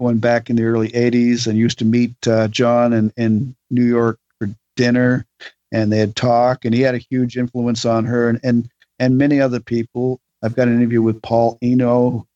going 0.00 0.18
back 0.18 0.50
in 0.50 0.56
the 0.56 0.64
early 0.64 0.88
80s 0.88 1.46
and 1.46 1.56
used 1.56 1.78
to 1.78 1.84
meet 1.84 2.14
uh, 2.26 2.48
John 2.48 2.92
in, 2.92 3.12
in 3.16 3.54
New 3.70 3.84
York 3.84 4.18
for 4.38 4.48
dinner 4.76 5.26
and 5.72 5.90
they 5.90 5.98
had 5.98 6.14
talk, 6.14 6.64
and 6.64 6.74
he 6.74 6.82
had 6.82 6.94
a 6.94 6.98
huge 6.98 7.36
influence 7.36 7.84
on 7.84 8.04
her 8.04 8.28
and 8.28 8.38
and, 8.44 8.68
and 8.98 9.18
many 9.18 9.40
other 9.40 9.58
people. 9.58 10.20
I've 10.44 10.54
got 10.54 10.68
an 10.68 10.76
interview 10.76 11.02
with 11.02 11.22
Paul 11.22 11.58
Eno, 11.62 12.26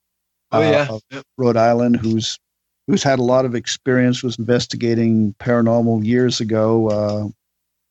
oh, 0.53 0.61
yeah. 0.61 0.89
Uh, 0.91 0.99
of 1.13 1.25
Rhode 1.37 1.57
Island, 1.57 1.97
who's 1.97 2.39
who's 2.87 3.03
had 3.03 3.19
a 3.19 3.23
lot 3.23 3.45
of 3.45 3.55
experience, 3.55 4.23
was 4.23 4.39
investigating 4.39 5.35
paranormal 5.39 6.05
years 6.05 6.41
ago, 6.41 6.89
uh, 6.89 7.29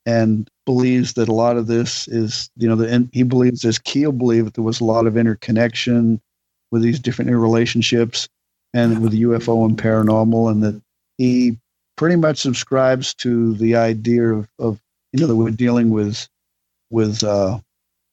and 0.05 0.49
believes 0.65 1.13
that 1.13 1.29
a 1.29 1.33
lot 1.33 1.57
of 1.57 1.67
this 1.67 2.07
is, 2.07 2.49
you 2.57 2.67
know, 2.67 2.75
the, 2.75 2.87
and 2.87 3.09
he 3.11 3.23
believes, 3.23 3.65
as 3.65 3.79
Keel 3.79 4.11
believed, 4.11 4.47
that 4.47 4.53
there 4.53 4.63
was 4.63 4.79
a 4.79 4.85
lot 4.85 5.07
of 5.07 5.17
interconnection 5.17 6.21
with 6.71 6.81
these 6.81 6.99
different 6.99 7.31
relationships 7.31 8.27
and 8.73 9.01
with 9.01 9.13
UFO 9.13 9.65
and 9.65 9.77
paranormal, 9.77 10.51
and 10.51 10.63
that 10.63 10.81
he 11.17 11.57
pretty 11.95 12.15
much 12.17 12.37
subscribes 12.37 13.13
to 13.15 13.53
the 13.55 13.75
idea 13.75 14.33
of, 14.33 14.47
of 14.59 14.79
you 15.13 15.19
know 15.19 15.27
that 15.27 15.35
we're 15.35 15.51
dealing 15.51 15.89
with 15.89 16.27
with 16.89 17.23
uh, 17.23 17.59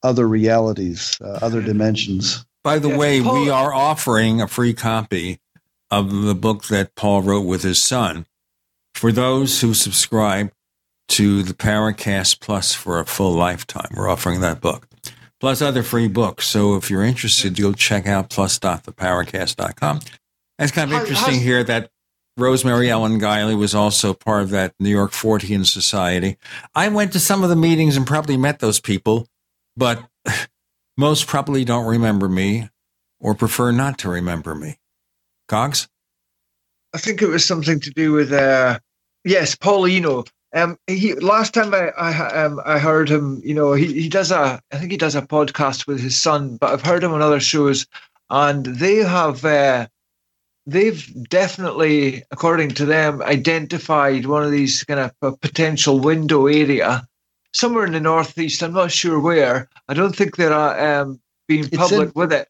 other 0.03 0.27
realities, 0.27 1.19
uh, 1.21 1.39
other 1.43 1.61
dimensions. 1.61 2.45
By 2.65 2.79
the 2.79 2.97
way, 2.97 3.21
we 3.21 3.51
are 3.51 3.75
offering 3.75 4.41
a 4.41 4.47
free 4.47 4.73
copy 4.73 5.41
of 5.91 6.13
the 6.23 6.35
book 6.35 6.65
that 6.65 6.95
Paul 6.95 7.23
wrote 7.23 7.43
with 7.43 7.63
his 7.63 7.83
son 7.83 8.27
for 8.95 9.11
those 9.11 9.61
who 9.61 9.75
subscribe 9.75 10.53
to 11.09 11.43
the 11.43 11.55
Paracast 11.55 12.41
Plus 12.41 12.75
for 12.75 13.01
a 13.01 13.07
full 13.07 13.33
lifetime. 13.33 13.89
We're 13.95 14.09
offering 14.09 14.41
that 14.41 14.61
book, 14.61 14.89
plus 15.41 15.61
other 15.61 15.83
free 15.83 16.09
books. 16.09 16.47
So 16.47 16.77
if 16.77 16.91
you're 16.91 17.03
interested, 17.03 17.59
you'll 17.59 17.75
check 17.75 18.07
out 18.07 18.31
plus.theparacast.com. 18.31 20.01
It's 20.59 20.73
kind 20.73 20.93
of 20.93 21.01
interesting 21.01 21.41
here 21.41 21.65
that 21.65 21.91
Rosemary 22.37 22.91
Ellen 22.91 23.21
Guiley 23.21 23.59
was 23.59 23.75
also 23.75 24.15
part 24.15 24.43
of 24.43 24.51
that 24.51 24.75
New 24.81 24.91
York 24.91 25.13
Fortean 25.13 25.67
Society. 25.67 26.39
I 26.75 26.89
went 26.89 27.13
to 27.13 27.21
some 27.21 27.43
of 27.43 27.51
the 27.51 27.57
meetings 27.57 27.97
and 27.97 28.07
probably 28.07 28.37
met 28.37 28.61
those 28.61 28.81
people, 28.81 29.27
but 29.77 30.03
most 30.97 31.27
probably 31.27 31.65
don't 31.65 31.87
remember 31.87 32.29
me 32.29 32.69
or 33.21 33.35
prefer 33.35 33.71
not 33.71 33.99
to 33.99 34.09
remember 34.09 34.55
me. 34.55 34.79
Goggs? 35.49 35.89
I 36.95 36.99
think 36.99 37.23
it 37.23 37.29
was 37.29 37.45
something 37.45 37.81
to 37.81 37.91
do 37.91 38.13
with, 38.13 38.33
uh, 38.33 38.79
yes, 39.25 39.55
Paul 39.55 39.87
Eno. 39.87 40.25
Um, 40.55 40.79
he 40.87 41.15
last 41.15 41.55
time 41.55 41.73
I 41.73 41.89
I, 41.91 42.45
um, 42.45 42.61
I 42.65 42.79
heard 42.79 43.09
him, 43.09 43.41
you 43.45 43.55
know, 43.55 43.73
he, 43.73 44.03
he 44.03 44.09
does 44.09 44.31
a 44.31 44.61
I 44.73 44.79
think 44.79 44.91
he 44.91 44.99
does 44.99 45.15
a 45.15 45.23
podcast 45.23 45.87
with 45.87 46.01
his 46.01 46.17
son, 46.17 46.57
but 46.57 46.73
I've 46.73 46.83
heard 46.83 47.03
him 47.03 47.13
on 47.13 47.23
other 47.23 47.41
shows, 47.41 47.87
and 48.29 48.67
they 48.67 48.97
have 48.97 49.45
uh, 49.45 49.87
they've 50.67 51.29
definitely, 51.29 52.23
according 52.31 52.71
to 52.71 52.85
them, 52.85 53.23
identified 53.23 54.27
one 54.27 54.45
of 54.45 54.51
these 54.51 54.85
kind 54.85 55.01
of 55.01 55.41
potential 55.41 55.99
window 55.99 56.47
area 56.47 57.07
somewhere 57.53 57.87
in 57.87 57.93
the 57.93 58.01
northeast. 58.01 58.63
I'm 58.63 58.73
not 58.73 58.93
sure 58.93 59.21
where. 59.21 59.69
I 59.89 59.95
don't 59.95 60.15
think 60.15 60.37
they're 60.37 60.53
uh, 60.53 61.03
um, 61.03 61.21
being 61.49 61.69
public 61.69 62.09
in, 62.09 62.13
with 62.15 62.33
it. 62.33 62.49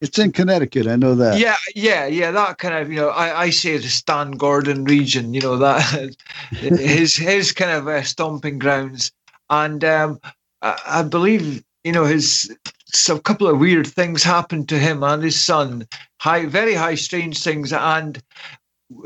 It's 0.00 0.18
in 0.18 0.32
Connecticut. 0.32 0.86
I 0.86 0.96
know 0.96 1.14
that. 1.14 1.38
Yeah, 1.38 1.56
yeah, 1.74 2.06
yeah. 2.06 2.30
That 2.30 2.58
kind 2.58 2.74
of, 2.74 2.90
you 2.90 2.96
know, 2.96 3.10
I, 3.10 3.42
I 3.42 3.50
say 3.50 3.76
the 3.76 3.88
Stan 3.88 4.32
Gordon 4.32 4.84
region. 4.84 5.34
You 5.34 5.42
know 5.42 5.56
that 5.58 6.16
his 6.52 7.16
his 7.16 7.52
kind 7.52 7.70
of 7.70 7.86
uh, 7.86 8.02
stomping 8.02 8.58
grounds, 8.58 9.12
and 9.50 9.84
um, 9.84 10.20
I, 10.62 10.80
I 10.86 11.02
believe 11.02 11.62
you 11.84 11.92
know 11.92 12.04
his 12.04 12.54
so 12.86 13.16
a 13.16 13.20
couple 13.20 13.46
of 13.46 13.58
weird 13.58 13.86
things 13.86 14.22
happened 14.22 14.68
to 14.68 14.78
him 14.78 15.02
and 15.02 15.22
his 15.22 15.40
son 15.40 15.86
high 16.20 16.46
very 16.46 16.74
high 16.74 16.94
strange 16.94 17.42
things 17.42 17.72
and 17.72 18.22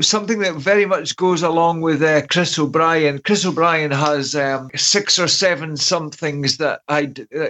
something 0.01 0.39
that 0.41 0.55
very 0.55 0.87
much 0.87 1.17
goes 1.17 1.43
along 1.43 1.81
with 1.81 2.03
uh, 2.03 2.27
Chris 2.27 2.59
O'Brien. 2.59 3.19
Chris 3.19 3.45
O'Brien 3.45 3.91
has 3.91 4.35
um, 4.35 4.71
six 4.75 5.19
or 5.19 5.29
seven 5.29 5.77
somethings 5.77 6.57
that 6.59 6.81
I 6.89 7.07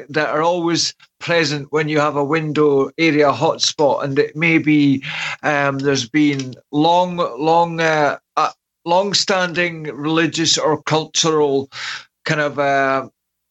that 0.08 0.28
are 0.28 0.42
always 0.42 0.94
present 1.20 1.70
when 1.70 1.88
you 1.88 2.00
have 2.00 2.16
a 2.16 2.24
window 2.24 2.90
area 2.98 3.32
hotspot, 3.32 4.04
and 4.04 4.18
it 4.18 4.36
may 4.36 4.58
be 4.58 5.02
um, 5.42 5.78
there's 5.78 6.08
been 6.08 6.54
long, 6.72 7.16
long, 7.16 7.80
uh, 7.80 8.18
uh, 8.36 8.50
long-standing 8.84 9.84
religious 9.84 10.58
or 10.58 10.82
cultural 10.82 11.70
kind 12.24 12.40
of 12.40 12.58
uh, 12.58 13.08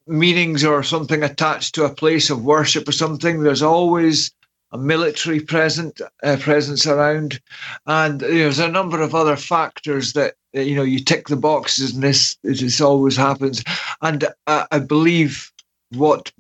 meanings 0.07 0.64
or 0.64 0.84
something 0.84 1.23
attached 1.23 1.73
to 1.76 1.85
a 1.85 1.93
place 1.93 2.30
of 2.30 2.43
worship 2.43 2.88
or 2.88 2.91
something. 2.91 3.41
There's 3.41 3.61
always 3.61 4.31
a 4.73 4.77
military 4.77 5.39
present, 5.39 6.01
uh, 6.23 6.37
presence 6.37 6.85
around, 6.87 7.39
and 7.85 8.19
there's 8.19 8.59
a 8.59 8.67
number 8.67 9.01
of 9.01 9.15
other 9.15 9.37
factors 9.37 10.13
that 10.13 10.33
you 10.53 10.75
know 10.75 10.83
you 10.83 10.99
tick 10.99 11.27
the 11.27 11.35
boxes, 11.35 11.93
and 11.93 12.03
this 12.03 12.37
this 12.43 12.81
always 12.81 13.15
happens. 13.15 13.63
And 14.01 14.25
uh, 14.47 14.65
I 14.71 14.79
believe 14.79 15.51
what 15.91 16.31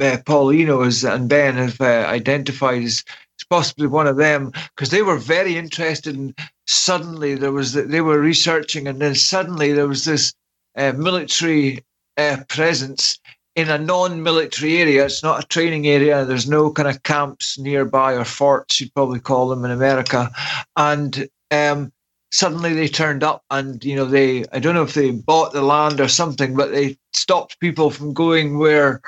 uh, 0.00 0.18
Paul 0.26 0.50
Eno 0.50 0.82
is, 0.82 1.04
and 1.04 1.28
Ben 1.28 1.54
have 1.54 1.80
uh, 1.80 2.06
identified 2.08 2.82
as 2.82 3.04
possibly 3.48 3.86
one 3.86 4.06
of 4.06 4.16
them 4.16 4.52
because 4.74 4.90
they 4.90 5.02
were 5.02 5.16
very 5.16 5.56
interested 5.56 6.16
and 6.16 6.34
suddenly 6.66 7.34
there 7.34 7.52
was 7.52 7.72
they 7.72 8.00
were 8.00 8.20
researching 8.20 8.86
and 8.86 9.00
then 9.00 9.14
suddenly 9.14 9.72
there 9.72 9.88
was 9.88 10.04
this 10.04 10.34
uh, 10.76 10.92
military 10.92 11.82
uh, 12.16 12.38
presence 12.48 13.18
in 13.58 13.68
a 13.68 13.76
non-military 13.76 14.78
area. 14.78 15.04
It's 15.04 15.24
not 15.24 15.42
a 15.42 15.46
training 15.48 15.88
area. 15.88 16.24
There's 16.24 16.48
no 16.48 16.70
kind 16.70 16.88
of 16.88 17.02
camps 17.02 17.58
nearby 17.58 18.12
or 18.12 18.24
forts, 18.24 18.80
you'd 18.80 18.94
probably 18.94 19.18
call 19.18 19.48
them 19.48 19.64
in 19.64 19.72
America. 19.72 20.30
And 20.76 21.28
um, 21.50 21.92
suddenly 22.30 22.72
they 22.72 22.86
turned 22.86 23.24
up, 23.24 23.42
and 23.50 23.84
you 23.84 23.96
know 23.96 24.04
they 24.04 24.44
I 24.52 24.60
don't 24.60 24.76
know 24.76 24.84
if 24.84 24.94
they 24.94 25.10
bought 25.10 25.52
the 25.52 25.62
land 25.62 26.00
or 26.00 26.06
something, 26.06 26.54
but 26.54 26.70
they 26.70 26.96
stopped 27.12 27.58
people 27.58 27.90
from 27.90 28.14
going 28.14 28.58
where 28.58 29.02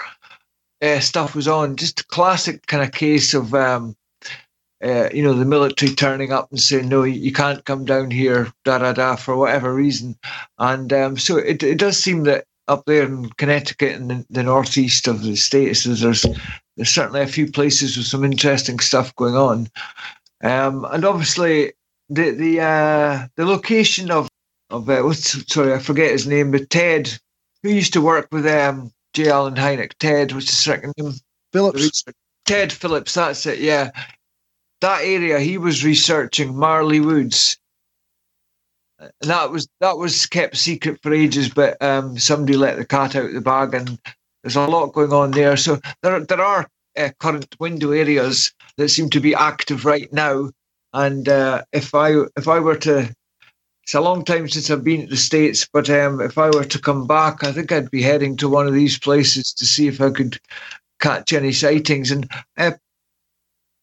uh, 0.82 0.98
stuff 0.98 1.36
was 1.36 1.47
on. 1.47 1.77
Just 1.77 2.01
a 2.01 2.06
classic 2.06 2.66
kind 2.66 2.82
of 2.82 2.90
case 2.90 3.35
of 3.35 3.55
um, 3.55 3.94
uh, 4.82 5.10
you 5.12 5.22
know, 5.22 5.35
the 5.35 5.44
military 5.44 5.94
turning 5.94 6.32
up 6.32 6.51
and 6.51 6.59
saying, 6.60 6.89
no, 6.89 7.05
you 7.05 7.32
can't 7.32 7.64
come 7.66 7.85
down 7.85 8.10
here, 8.10 8.52
da 8.64 8.78
da 8.78 8.93
da, 8.94 9.14
for 9.14 9.36
whatever 9.36 9.72
reason. 9.72 10.16
And 10.59 10.93
um, 10.93 11.18
so 11.18 11.36
it, 11.36 11.62
it 11.62 11.78
does 11.78 12.02
seem 12.02 12.24
that 12.24 12.47
up 12.70 12.84
there 12.86 13.02
in 13.02 13.28
Connecticut 13.30 13.97
and 13.97 14.10
the, 14.10 14.26
the 14.30 14.42
northeast 14.42 15.09
of 15.09 15.22
the 15.22 15.36
states, 15.36 15.84
there's 15.84 16.24
there's 16.76 16.88
certainly 16.88 17.20
a 17.20 17.26
few 17.26 17.51
places 17.51 17.97
with 17.97 18.06
some 18.06 18.24
interesting 18.24 18.78
stuff 18.78 19.14
going 19.16 19.34
on. 19.34 19.68
Um, 20.42 20.86
and 20.90 21.05
obviously, 21.05 21.72
the 22.09 22.30
the 22.30 22.60
uh, 22.60 23.26
the 23.36 23.44
location 23.44 24.10
of 24.10 24.28
of 24.70 24.88
uh, 24.88 25.02
what's 25.02 25.52
sorry, 25.52 25.74
I 25.74 25.78
forget 25.80 26.12
his 26.12 26.26
name, 26.26 26.52
but 26.52 26.70
Ted, 26.70 27.18
who 27.62 27.70
used 27.70 27.92
to 27.94 28.01
work 28.01 28.28
with 28.30 28.47
um, 28.47 28.92
J. 29.14 29.28
Allen 29.28 29.56
Hynek. 29.56 29.92
Ted, 29.98 30.32
what's 30.32 30.48
his 30.48 30.60
second 30.60 30.94
name? 30.97 31.12
Phillips. 31.52 32.05
Ted 32.47 32.72
Phillips, 32.72 33.14
that's 33.14 33.44
it. 33.47 33.59
Yeah, 33.59 33.90
that 34.80 35.02
area 35.02 35.40
he 35.40 35.59
was 35.59 35.84
researching 35.84 36.56
Marley 36.56 37.01
Woods. 37.01 37.59
That 39.22 39.51
was 39.51 39.68
that 39.81 39.97
was 39.97 40.27
kept 40.27 40.56
secret 40.56 41.01
for 41.02 41.12
ages, 41.12 41.48
but 41.48 41.81
um, 41.82 42.18
somebody 42.18 42.56
let 42.56 42.77
the 42.77 42.85
cat 42.85 43.16
out 43.16 43.27
of 43.27 43.32
the 43.32 43.40
bag, 43.40 43.74
and 43.74 43.98
there's 44.43 44.56
a 44.56 44.66
lot 44.66 44.93
going 44.93 45.12
on 45.12 45.31
there. 45.31 45.56
So 45.56 45.81
there 46.02 46.20
there 46.20 46.40
are 46.40 46.68
uh, 46.97 47.10
current 47.18 47.56
window 47.59 47.93
areas 47.93 48.52
that 48.77 48.90
seem 48.90 49.10
to 49.10 49.20
be 49.20 49.35
active 49.35 49.85
right 49.85 50.12
now. 50.12 50.51
And 50.93 51.28
uh, 51.28 51.62
if 51.72 51.94
I 51.94 52.12
if 52.36 52.48
I 52.48 52.59
were 52.59 52.77
to, 52.77 53.14
it's 53.85 53.94
a 53.94 54.01
long 54.01 54.24
time 54.24 54.48
since 54.48 54.70
I've 54.70 54.85
been 54.85 55.02
to 55.02 55.06
the 55.06 55.16
states, 55.16 55.66
but 55.72 55.89
um, 55.89 56.20
if 56.20 56.36
I 56.36 56.51
were 56.51 56.64
to 56.64 56.78
come 56.78 57.06
back, 57.06 57.44
I 57.44 57.52
think 57.52 57.72
I'd 57.72 57.90
be 57.90 58.02
heading 58.02 58.36
to 58.39 58.48
one 58.48 58.66
of 58.66 58.74
these 58.74 58.98
places 58.98 59.52
to 59.55 59.64
see 59.64 59.86
if 59.89 60.01
I 60.01 60.10
could 60.10 60.39
catch 61.01 61.32
any 61.32 61.52
sightings. 61.52 62.10
And 62.10 62.31
uh, 62.59 62.72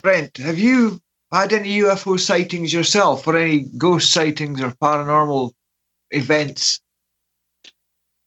Brent, 0.02 0.36
have 0.36 0.58
you 0.58 1.00
had 1.32 1.52
any 1.52 1.78
UFO 1.80 2.18
sightings 2.18 2.72
yourself, 2.72 3.26
or 3.26 3.36
any 3.36 3.66
ghost 3.76 4.12
sightings 4.12 4.60
or 4.60 4.70
paranormal 4.82 5.52
events? 6.10 6.80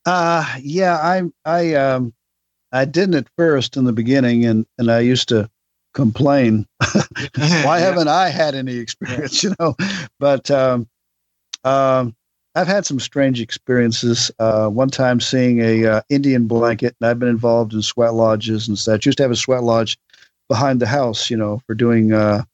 Uh 0.04 0.56
yeah, 0.60 0.96
I 0.96 1.22
I 1.44 1.74
um 1.74 2.12
I 2.72 2.84
didn't 2.84 3.14
at 3.14 3.28
first 3.36 3.76
in 3.76 3.84
the 3.84 3.92
beginning, 3.92 4.44
and 4.44 4.66
and 4.78 4.90
I 4.90 5.00
used 5.00 5.28
to 5.28 5.50
complain, 5.92 6.66
why 7.36 7.78
haven't 7.78 8.08
I 8.08 8.28
had 8.28 8.54
any 8.54 8.76
experience? 8.76 9.42
You 9.42 9.54
know, 9.60 9.76
but 10.18 10.50
um, 10.50 10.88
um, 11.64 12.14
I've 12.54 12.66
had 12.66 12.86
some 12.86 13.00
strange 13.00 13.40
experiences. 13.40 14.30
Uh, 14.38 14.68
one 14.68 14.90
time 14.90 15.20
seeing 15.20 15.60
a 15.60 15.86
uh, 15.86 16.00
Indian 16.08 16.46
blanket, 16.46 16.96
and 17.00 17.08
I've 17.08 17.18
been 17.18 17.28
involved 17.28 17.74
in 17.74 17.82
sweat 17.82 18.14
lodges 18.14 18.68
and 18.68 18.78
such. 18.78 19.06
Used 19.06 19.18
to 19.18 19.24
have 19.24 19.30
a 19.30 19.36
sweat 19.36 19.62
lodge 19.62 19.98
behind 20.48 20.80
the 20.80 20.86
house, 20.86 21.30
you 21.30 21.36
know, 21.36 21.60
for 21.66 21.74
doing 21.74 22.12
uh, 22.12 22.44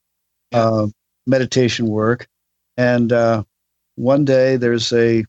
uh, 0.52 0.86
meditation 1.26 1.86
work. 1.86 2.26
And 2.76 3.12
uh, 3.12 3.44
one 3.96 4.24
day 4.24 4.56
there's 4.56 4.92
a 4.92 5.24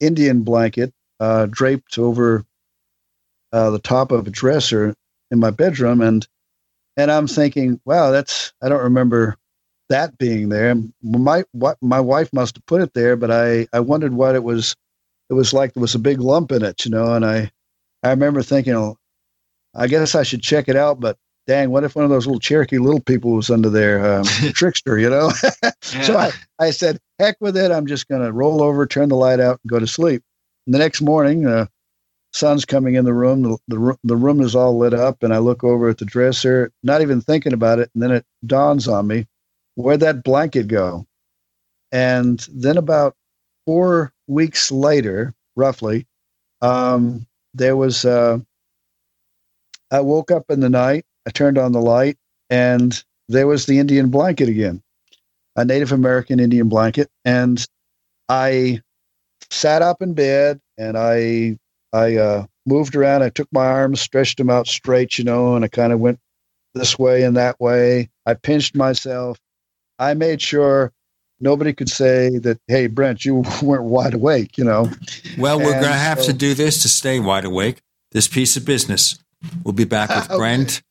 Indian 0.00 0.42
blanket 0.42 0.92
uh, 1.20 1.46
draped 1.46 1.98
over 1.98 2.44
uh, 3.52 3.70
the 3.70 3.78
top 3.78 4.12
of 4.12 4.26
a 4.26 4.30
dresser 4.30 4.94
in 5.30 5.38
my 5.38 5.50
bedroom, 5.50 6.00
and 6.00 6.26
and 6.96 7.10
I'm 7.10 7.26
thinking, 7.26 7.80
wow, 7.84 8.10
that's 8.10 8.52
I 8.62 8.68
don't 8.68 8.82
remember 8.82 9.36
that 9.88 10.18
being 10.18 10.48
there. 10.48 10.74
My 11.02 11.44
what 11.52 11.78
my 11.82 12.00
wife 12.00 12.30
must 12.32 12.56
have 12.56 12.66
put 12.66 12.82
it 12.82 12.94
there, 12.94 13.16
but 13.16 13.30
I 13.30 13.66
I 13.72 13.80
wondered 13.80 14.14
what 14.14 14.34
it 14.34 14.44
was. 14.44 14.76
It 15.30 15.34
was 15.34 15.52
like 15.52 15.72
there 15.74 15.80
was 15.80 15.94
a 15.94 15.98
big 16.00 16.20
lump 16.20 16.52
in 16.52 16.62
it, 16.64 16.84
you 16.84 16.90
know, 16.90 17.14
and 17.14 17.24
I 17.24 17.50
I 18.02 18.10
remember 18.10 18.42
thinking, 18.42 18.74
oh, 18.74 18.96
I 19.74 19.86
guess 19.86 20.14
I 20.14 20.22
should 20.24 20.42
check 20.42 20.68
it 20.68 20.76
out, 20.76 21.00
but 21.00 21.16
dang, 21.46 21.70
what 21.70 21.84
if 21.84 21.94
one 21.94 22.04
of 22.04 22.10
those 22.10 22.26
little 22.26 22.40
Cherokee 22.40 22.78
little 22.78 23.00
people 23.00 23.32
was 23.32 23.50
under 23.50 23.70
there, 23.70 24.18
um, 24.18 24.24
trickster, 24.54 24.98
you 24.98 25.10
know? 25.10 25.30
So 25.82 26.16
I, 26.16 26.30
I 26.58 26.70
said, 26.70 26.98
heck 27.18 27.36
with 27.40 27.56
it. 27.56 27.70
I'm 27.70 27.86
just 27.86 28.08
going 28.08 28.22
to 28.22 28.32
roll 28.32 28.62
over, 28.62 28.86
turn 28.86 29.08
the 29.10 29.16
light 29.16 29.40
out, 29.40 29.60
and 29.62 29.70
go 29.70 29.78
to 29.78 29.86
sleep. 29.86 30.22
And 30.66 30.74
the 30.74 30.78
next 30.78 31.02
morning, 31.02 31.46
uh, 31.46 31.66
sun's 32.32 32.64
coming 32.64 32.94
in 32.94 33.04
the 33.04 33.12
room. 33.12 33.42
The, 33.42 33.58
the, 33.68 33.98
the 34.04 34.16
room 34.16 34.40
is 34.40 34.54
all 34.54 34.78
lit 34.78 34.94
up, 34.94 35.22
and 35.22 35.34
I 35.34 35.38
look 35.38 35.64
over 35.64 35.88
at 35.88 35.98
the 35.98 36.04
dresser, 36.04 36.72
not 36.82 37.02
even 37.02 37.20
thinking 37.20 37.52
about 37.52 37.78
it. 37.78 37.90
And 37.94 38.02
then 38.02 38.10
it 38.10 38.24
dawns 38.46 38.88
on 38.88 39.06
me, 39.06 39.26
where'd 39.74 40.00
that 40.00 40.24
blanket 40.24 40.68
go? 40.68 41.06
And 41.90 42.38
then 42.50 42.78
about 42.78 43.14
four 43.66 44.12
weeks 44.26 44.72
later, 44.72 45.34
roughly, 45.56 46.06
um, 46.62 47.26
there 47.54 47.76
was, 47.76 48.04
uh, 48.04 48.38
I 49.90 50.00
woke 50.00 50.30
up 50.30 50.44
in 50.48 50.60
the 50.60 50.70
night 50.70 51.04
I 51.26 51.30
turned 51.30 51.58
on 51.58 51.72
the 51.72 51.80
light, 51.80 52.16
and 52.50 53.02
there 53.28 53.46
was 53.46 53.66
the 53.66 53.78
Indian 53.78 54.10
blanket 54.10 54.48
again, 54.48 54.82
a 55.56 55.64
Native 55.64 55.92
American 55.92 56.40
Indian 56.40 56.68
blanket. 56.68 57.08
And 57.24 57.64
I 58.28 58.80
sat 59.50 59.82
up 59.82 60.02
in 60.02 60.14
bed 60.14 60.60
and 60.78 60.96
I 60.96 61.58
I 61.92 62.16
uh, 62.16 62.46
moved 62.66 62.96
around. 62.96 63.22
I 63.22 63.28
took 63.28 63.48
my 63.52 63.66
arms, 63.66 64.00
stretched 64.00 64.38
them 64.38 64.50
out 64.50 64.66
straight, 64.66 65.18
you 65.18 65.24
know, 65.24 65.54
and 65.54 65.64
I 65.64 65.68
kind 65.68 65.92
of 65.92 66.00
went 66.00 66.18
this 66.74 66.98
way 66.98 67.22
and 67.22 67.36
that 67.36 67.60
way. 67.60 68.10
I 68.26 68.34
pinched 68.34 68.74
myself. 68.74 69.38
I 69.98 70.14
made 70.14 70.40
sure 70.40 70.92
nobody 71.38 71.72
could 71.72 71.90
say 71.90 72.38
that, 72.38 72.58
hey, 72.68 72.86
Brent, 72.86 73.24
you 73.24 73.44
weren't 73.62 73.84
wide 73.84 74.14
awake, 74.14 74.56
you 74.56 74.64
know. 74.64 74.90
Well, 75.38 75.58
we're 75.58 75.72
going 75.72 75.84
to 75.84 75.92
have 75.92 76.20
so, 76.20 76.26
to 76.26 76.32
do 76.32 76.54
this 76.54 76.82
to 76.82 76.88
stay 76.88 77.20
wide 77.20 77.44
awake. 77.44 77.82
This 78.12 78.28
piece 78.28 78.56
of 78.56 78.64
business. 78.64 79.18
We'll 79.64 79.72
be 79.72 79.84
back 79.84 80.08
with 80.10 80.24
okay. 80.30 80.36
Brent 80.36 80.82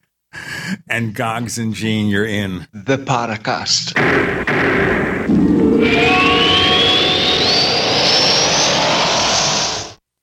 and 0.87 1.13
Goggs 1.13 1.57
and 1.57 1.73
Gene, 1.73 2.07
you're 2.07 2.25
in 2.25 2.67
the 2.73 2.97
Paracast. 2.97 3.93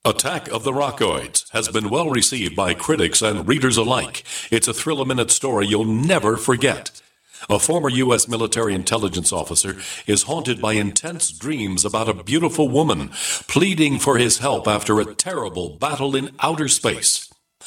Attack 0.05 0.47
of 0.47 0.63
the 0.63 0.71
Rockoids 0.71 1.49
has 1.51 1.67
been 1.67 1.89
well 1.89 2.09
received 2.09 2.55
by 2.55 2.73
critics 2.73 3.21
and 3.21 3.47
readers 3.47 3.77
alike. 3.77 4.23
It's 4.49 4.67
a 4.67 4.73
thrill 4.73 5.01
a 5.01 5.05
minute 5.05 5.29
story 5.29 5.67
you'll 5.67 5.85
never 5.85 6.37
forget. 6.37 7.01
A 7.49 7.59
former 7.59 7.89
U.S. 7.89 8.27
military 8.27 8.73
intelligence 8.73 9.31
officer 9.31 9.77
is 10.07 10.23
haunted 10.23 10.61
by 10.61 10.73
intense 10.73 11.31
dreams 11.31 11.85
about 11.85 12.09
a 12.09 12.23
beautiful 12.23 12.69
woman 12.69 13.09
pleading 13.47 13.99
for 13.99 14.17
his 14.17 14.39
help 14.39 14.67
after 14.67 14.99
a 14.99 15.13
terrible 15.15 15.77
battle 15.77 16.15
in 16.15 16.31
outer 16.39 16.67
space. 16.67 17.28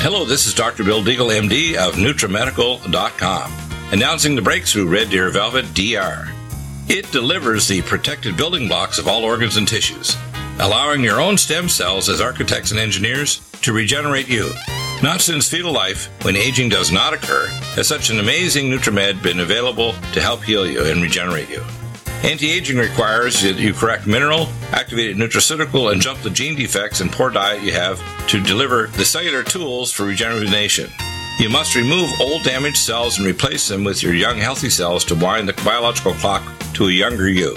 Hello, 0.00 0.24
this 0.24 0.46
is 0.46 0.54
Dr. 0.54 0.84
Bill 0.84 1.02
Deagle, 1.02 1.36
MD 1.36 1.74
of 1.74 1.94
NutriMedical.com, 1.94 3.52
announcing 3.92 4.36
the 4.36 4.42
breakthrough 4.42 4.86
Red 4.86 5.10
Deer 5.10 5.28
Velvet 5.28 5.74
DR. 5.74 6.28
It 6.88 7.10
delivers 7.10 7.66
the 7.66 7.82
protected 7.82 8.36
building 8.36 8.68
blocks 8.68 8.98
of 8.98 9.08
all 9.08 9.24
organs 9.24 9.56
and 9.56 9.66
tissues, 9.66 10.16
allowing 10.60 11.02
your 11.02 11.20
own 11.20 11.36
stem 11.36 11.68
cells 11.68 12.08
as 12.08 12.20
architects 12.20 12.70
and 12.70 12.78
engineers 12.78 13.40
to 13.62 13.72
regenerate 13.72 14.28
you. 14.28 14.52
Not 15.02 15.20
since 15.20 15.50
fetal 15.50 15.72
life, 15.72 16.08
when 16.24 16.36
aging 16.36 16.68
does 16.68 16.92
not 16.92 17.12
occur, 17.12 17.48
has 17.74 17.88
such 17.88 18.08
an 18.08 18.20
amazing 18.20 18.70
NutriMed 18.70 19.20
been 19.20 19.40
available 19.40 19.94
to 20.12 20.22
help 20.22 20.44
heal 20.44 20.64
you 20.64 20.84
and 20.84 21.02
regenerate 21.02 21.50
you. 21.50 21.62
Anti-aging 22.24 22.76
requires 22.76 23.40
that 23.42 23.58
you 23.58 23.72
correct 23.72 24.06
mineral, 24.06 24.48
activated 24.72 25.16
nutraceutical, 25.16 25.92
and 25.92 26.02
jump 26.02 26.20
the 26.20 26.30
gene 26.30 26.56
defects 26.56 27.00
and 27.00 27.12
poor 27.12 27.30
diet 27.30 27.62
you 27.62 27.70
have 27.72 28.02
to 28.28 28.42
deliver 28.42 28.88
the 28.88 29.04
cellular 29.04 29.44
tools 29.44 29.92
for 29.92 30.04
regeneration. 30.04 30.90
You 31.38 31.48
must 31.48 31.76
remove 31.76 32.10
old 32.20 32.42
damaged 32.42 32.78
cells 32.78 33.18
and 33.18 33.26
replace 33.26 33.68
them 33.68 33.84
with 33.84 34.02
your 34.02 34.14
young 34.14 34.36
healthy 34.36 34.68
cells 34.68 35.04
to 35.04 35.14
wind 35.14 35.48
the 35.48 35.52
biological 35.64 36.12
clock 36.14 36.42
to 36.74 36.88
a 36.88 36.92
younger 36.92 37.28
you. 37.28 37.54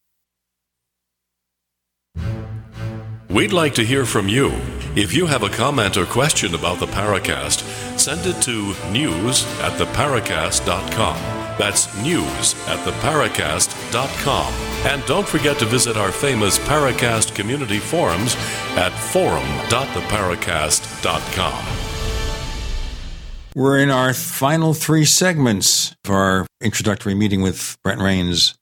We'd 3.31 3.53
like 3.53 3.73
to 3.75 3.85
hear 3.85 4.05
from 4.05 4.27
you. 4.27 4.51
If 4.93 5.13
you 5.13 5.25
have 5.25 5.43
a 5.43 5.49
comment 5.49 5.95
or 5.95 6.05
question 6.05 6.53
about 6.53 6.79
the 6.79 6.87
Paracast, 6.87 7.61
send 7.97 8.25
it 8.25 8.41
to 8.41 8.75
news 8.91 9.45
at 9.61 9.79
theparacast.com. 9.79 11.15
That's 11.57 11.87
news 12.03 12.55
at 12.67 12.85
theparacast.com. 12.85 14.53
And 14.85 15.05
don't 15.05 15.25
forget 15.25 15.57
to 15.59 15.65
visit 15.65 15.95
our 15.95 16.11
famous 16.11 16.59
Paracast 16.59 17.33
community 17.33 17.79
forums 17.79 18.35
at 18.75 18.91
forum.theparacast.com. 18.91 21.65
We're 23.55 23.79
in 23.79 23.91
our 23.91 24.13
final 24.13 24.73
three 24.73 25.05
segments 25.05 25.95
for 26.03 26.15
our 26.15 26.45
introductory 26.59 27.15
meeting 27.15 27.41
with 27.41 27.77
Brent 27.81 28.01
Raynes 28.01 28.57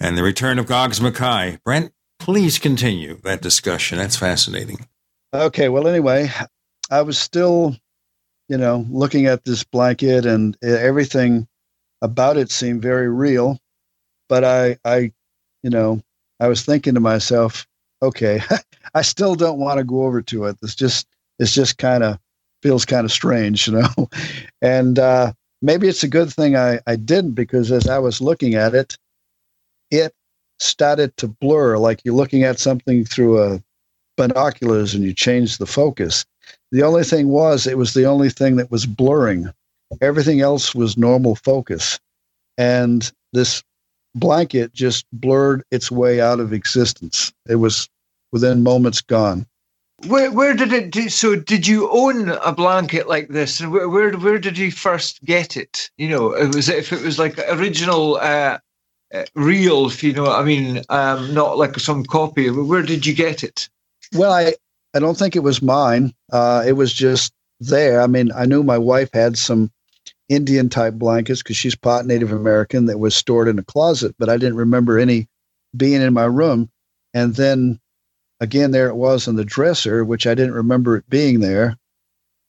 and 0.00 0.18
the 0.18 0.24
return 0.24 0.58
of 0.58 0.66
Goggs 0.66 1.00
Mackay. 1.00 1.58
Brent, 1.64 1.92
please 2.22 2.60
continue 2.60 3.16
that 3.24 3.42
discussion. 3.42 3.98
That's 3.98 4.14
fascinating. 4.14 4.86
Okay. 5.34 5.68
Well, 5.68 5.88
anyway, 5.88 6.30
I 6.88 7.02
was 7.02 7.18
still, 7.18 7.76
you 8.48 8.56
know, 8.56 8.86
looking 8.88 9.26
at 9.26 9.44
this 9.44 9.64
blanket 9.64 10.24
and 10.24 10.56
everything 10.62 11.48
about 12.00 12.36
it 12.36 12.52
seemed 12.52 12.80
very 12.80 13.08
real. 13.08 13.58
But 14.28 14.44
I, 14.44 14.78
I, 14.84 15.12
you 15.64 15.70
know, 15.70 16.00
I 16.38 16.46
was 16.46 16.64
thinking 16.64 16.94
to 16.94 17.00
myself, 17.00 17.66
okay, 18.00 18.40
I 18.94 19.02
still 19.02 19.34
don't 19.34 19.58
want 19.58 19.78
to 19.78 19.84
go 19.84 20.04
over 20.04 20.22
to 20.22 20.44
it. 20.44 20.56
It's 20.62 20.76
just, 20.76 21.08
it's 21.40 21.52
just 21.52 21.76
kind 21.76 22.04
of 22.04 22.20
feels 22.62 22.84
kind 22.84 23.04
of 23.04 23.10
strange, 23.10 23.66
you 23.66 23.80
know. 23.80 24.08
and 24.60 24.96
uh, 24.96 25.32
maybe 25.60 25.88
it's 25.88 26.04
a 26.04 26.08
good 26.08 26.32
thing 26.32 26.54
I, 26.54 26.78
I 26.86 26.94
didn't 26.94 27.32
because 27.32 27.72
as 27.72 27.88
I 27.88 27.98
was 27.98 28.20
looking 28.20 28.54
at 28.54 28.76
it, 28.76 28.96
it 29.90 30.14
started 30.62 31.16
to 31.18 31.28
blur 31.28 31.78
like 31.78 32.00
you're 32.04 32.14
looking 32.14 32.44
at 32.44 32.58
something 32.58 33.04
through 33.04 33.42
a 33.42 33.62
binoculars 34.16 34.94
and 34.94 35.04
you 35.04 35.12
change 35.12 35.58
the 35.58 35.66
focus. 35.66 36.24
The 36.70 36.82
only 36.82 37.04
thing 37.04 37.28
was 37.28 37.66
it 37.66 37.78
was 37.78 37.94
the 37.94 38.06
only 38.06 38.30
thing 38.30 38.56
that 38.56 38.70
was 38.70 38.86
blurring. 38.86 39.50
Everything 40.00 40.40
else 40.40 40.74
was 40.74 40.96
normal 40.96 41.34
focus. 41.34 41.98
And 42.56 43.10
this 43.32 43.62
blanket 44.14 44.72
just 44.72 45.06
blurred 45.12 45.64
its 45.70 45.90
way 45.90 46.20
out 46.20 46.40
of 46.40 46.52
existence. 46.52 47.32
It 47.48 47.56
was 47.56 47.88
within 48.32 48.62
moments 48.62 49.00
gone. 49.00 49.46
Where 50.06 50.32
where 50.32 50.54
did 50.54 50.72
it 50.72 50.90
do, 50.90 51.08
so 51.08 51.36
did 51.36 51.66
you 51.66 51.88
own 51.90 52.30
a 52.30 52.52
blanket 52.52 53.08
like 53.08 53.28
this 53.28 53.60
and 53.60 53.70
where 53.70 53.88
where, 53.88 54.10
where 54.12 54.38
did 54.38 54.58
you 54.58 54.72
first 54.72 55.22
get 55.24 55.56
it? 55.56 55.90
You 55.96 56.08
know, 56.08 56.32
it 56.32 56.54
was 56.54 56.68
if 56.68 56.92
it 56.92 57.02
was 57.02 57.20
like 57.20 57.38
original 57.48 58.16
uh, 58.16 58.58
real, 59.34 59.86
if 59.86 60.02
you 60.02 60.12
know 60.12 60.24
what 60.24 60.38
I 60.38 60.44
mean, 60.44 60.82
um, 60.88 61.34
not 61.34 61.58
like 61.58 61.78
some 61.78 62.04
copy. 62.04 62.50
Where 62.50 62.82
did 62.82 63.06
you 63.06 63.14
get 63.14 63.44
it? 63.44 63.68
Well, 64.14 64.32
I 64.32 64.54
I 64.94 64.98
don't 64.98 65.16
think 65.16 65.36
it 65.36 65.42
was 65.42 65.62
mine. 65.62 66.12
Uh, 66.30 66.64
it 66.66 66.72
was 66.72 66.92
just 66.92 67.32
there. 67.60 68.00
I 68.00 68.06
mean, 68.06 68.30
I 68.32 68.44
knew 68.44 68.62
my 68.62 68.78
wife 68.78 69.10
had 69.12 69.38
some 69.38 69.70
Indian 70.28 70.68
type 70.68 70.94
blankets 70.94 71.42
because 71.42 71.56
she's 71.56 71.74
part 71.74 72.06
Native 72.06 72.32
American 72.32 72.86
that 72.86 72.98
was 72.98 73.14
stored 73.14 73.48
in 73.48 73.58
a 73.58 73.64
closet, 73.64 74.14
but 74.18 74.28
I 74.28 74.36
didn't 74.36 74.56
remember 74.56 74.98
any 74.98 75.28
being 75.76 76.02
in 76.02 76.12
my 76.12 76.24
room. 76.24 76.70
And 77.14 77.34
then 77.34 77.80
again, 78.40 78.70
there 78.70 78.88
it 78.88 78.96
was 78.96 79.28
in 79.28 79.36
the 79.36 79.44
dresser, 79.44 80.04
which 80.04 80.26
I 80.26 80.34
didn't 80.34 80.54
remember 80.54 80.96
it 80.96 81.08
being 81.08 81.40
there, 81.40 81.76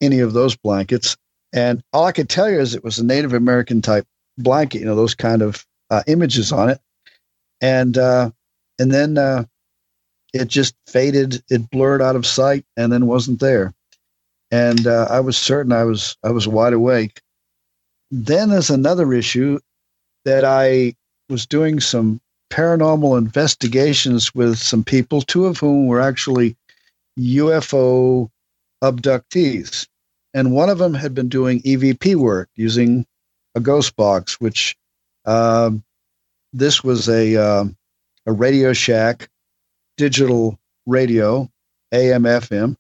any 0.02 0.20
of 0.20 0.34
those 0.34 0.56
blankets. 0.56 1.18
And 1.54 1.84
all 1.94 2.06
I 2.06 2.12
could 2.12 2.30
tell 2.30 2.50
you 2.50 2.60
is 2.60 2.74
it 2.74 2.84
was 2.84 3.00
a 3.00 3.06
Native 3.06 3.34
American 3.34 3.82
type 3.82 4.06
blanket, 4.38 4.80
you 4.80 4.86
know, 4.86 4.96
those 4.96 5.16
kind 5.16 5.42
of 5.42 5.66
uh, 5.94 6.04
images 6.08 6.52
on 6.54 6.70
it. 6.70 6.82
and 7.62 7.98
uh, 7.98 8.32
and 8.80 8.92
then 8.94 9.18
uh, 9.18 9.46
it 10.34 10.48
just 10.50 10.76
faded. 10.88 11.44
It 11.50 11.70
blurred 11.72 12.02
out 12.02 12.16
of 12.18 12.26
sight, 12.26 12.66
and 12.78 12.92
then 12.92 13.08
wasn't 13.08 13.40
there. 13.40 13.74
And 14.52 14.88
uh, 14.88 15.08
I 15.10 15.22
was 15.22 15.38
certain 15.38 15.72
I 15.72 15.86
was 15.86 16.18
I 16.24 16.32
was 16.32 16.48
wide 16.48 16.74
awake. 16.74 17.22
Then 18.12 18.50
there's 18.50 18.72
another 18.72 19.14
issue 19.14 19.60
that 20.26 20.46
I 20.46 20.96
was 21.30 21.46
doing 21.48 21.80
some 21.82 22.22
paranormal 22.52 23.18
investigations 23.18 24.36
with 24.36 24.58
some 24.60 24.84
people, 24.84 25.22
two 25.22 25.46
of 25.48 25.60
whom 25.60 25.88
were 25.88 26.02
actually 26.02 26.56
UFO 27.20 28.30
abductees. 28.84 29.88
And 30.34 30.54
one 30.54 30.70
of 30.70 30.80
them 30.80 30.96
had 30.96 31.16
been 31.16 31.30
doing 31.30 31.62
EVP 31.64 32.16
work 32.16 32.50
using 32.56 33.06
a 33.56 33.62
ghost 33.62 33.96
box, 33.98 34.42
which 34.42 34.78
uh, 35.26 35.72
this 36.52 36.84
was 36.84 37.10
a, 37.10 37.36
uh, 37.36 37.66
a 38.26 38.32
Radio 38.32 38.74
Shack 38.74 39.30
digital 39.98 40.60
radio, 40.86 41.50
AM, 41.92 42.24
FM, 42.24 42.76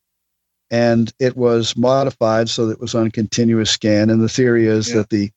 and 0.71 1.13
it 1.19 1.37
was 1.37 1.77
modified 1.77 2.49
so 2.49 2.67
that 2.67 2.73
it 2.73 2.79
was 2.79 2.95
on 2.95 3.11
continuous 3.11 3.71
scan. 3.71 4.09
And 4.09 4.21
the 4.21 4.29
theory 4.29 4.67
is 4.67 4.89
yeah. 4.89 4.97
that 4.97 5.09
the 5.09 5.31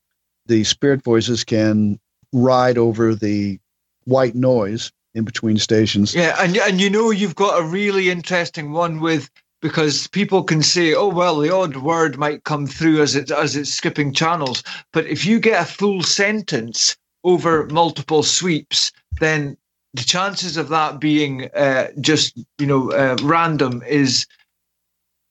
the 0.46 0.64
spirit 0.64 1.02
voices 1.02 1.42
can 1.42 1.98
ride 2.32 2.78
over 2.78 3.14
the 3.14 3.58
white 4.04 4.34
noise 4.34 4.92
in 5.14 5.24
between 5.24 5.58
stations. 5.58 6.14
Yeah, 6.14 6.36
and 6.38 6.56
and 6.56 6.80
you 6.80 6.90
know 6.90 7.10
you've 7.10 7.34
got 7.34 7.60
a 7.60 7.64
really 7.66 8.10
interesting 8.10 8.72
one 8.72 9.00
with 9.00 9.30
because 9.62 10.06
people 10.08 10.42
can 10.42 10.62
say, 10.62 10.94
oh 10.94 11.08
well, 11.08 11.38
the 11.38 11.52
odd 11.52 11.76
word 11.76 12.18
might 12.18 12.44
come 12.44 12.66
through 12.66 13.02
as 13.02 13.14
it 13.14 13.30
as 13.30 13.56
it's 13.56 13.72
skipping 13.72 14.12
channels, 14.12 14.62
but 14.92 15.06
if 15.06 15.24
you 15.24 15.40
get 15.40 15.62
a 15.62 15.66
full 15.66 16.02
sentence 16.02 16.96
over 17.24 17.66
multiple 17.66 18.22
sweeps, 18.22 18.92
then 19.20 19.56
the 19.94 20.04
chances 20.04 20.56
of 20.56 20.68
that 20.68 21.00
being 21.00 21.50
uh, 21.54 21.88
just 22.00 22.36
you 22.58 22.66
know 22.66 22.90
uh, 22.92 23.16
random 23.22 23.82
is 23.86 24.26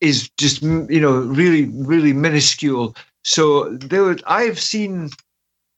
is 0.02 0.30
just 0.38 0.62
you 0.62 1.00
know 1.00 1.20
really 1.20 1.66
really 1.66 2.14
minuscule. 2.14 2.96
So 3.24 3.70
there, 3.70 4.04
would, 4.04 4.24
I've 4.28 4.60
seen 4.60 5.10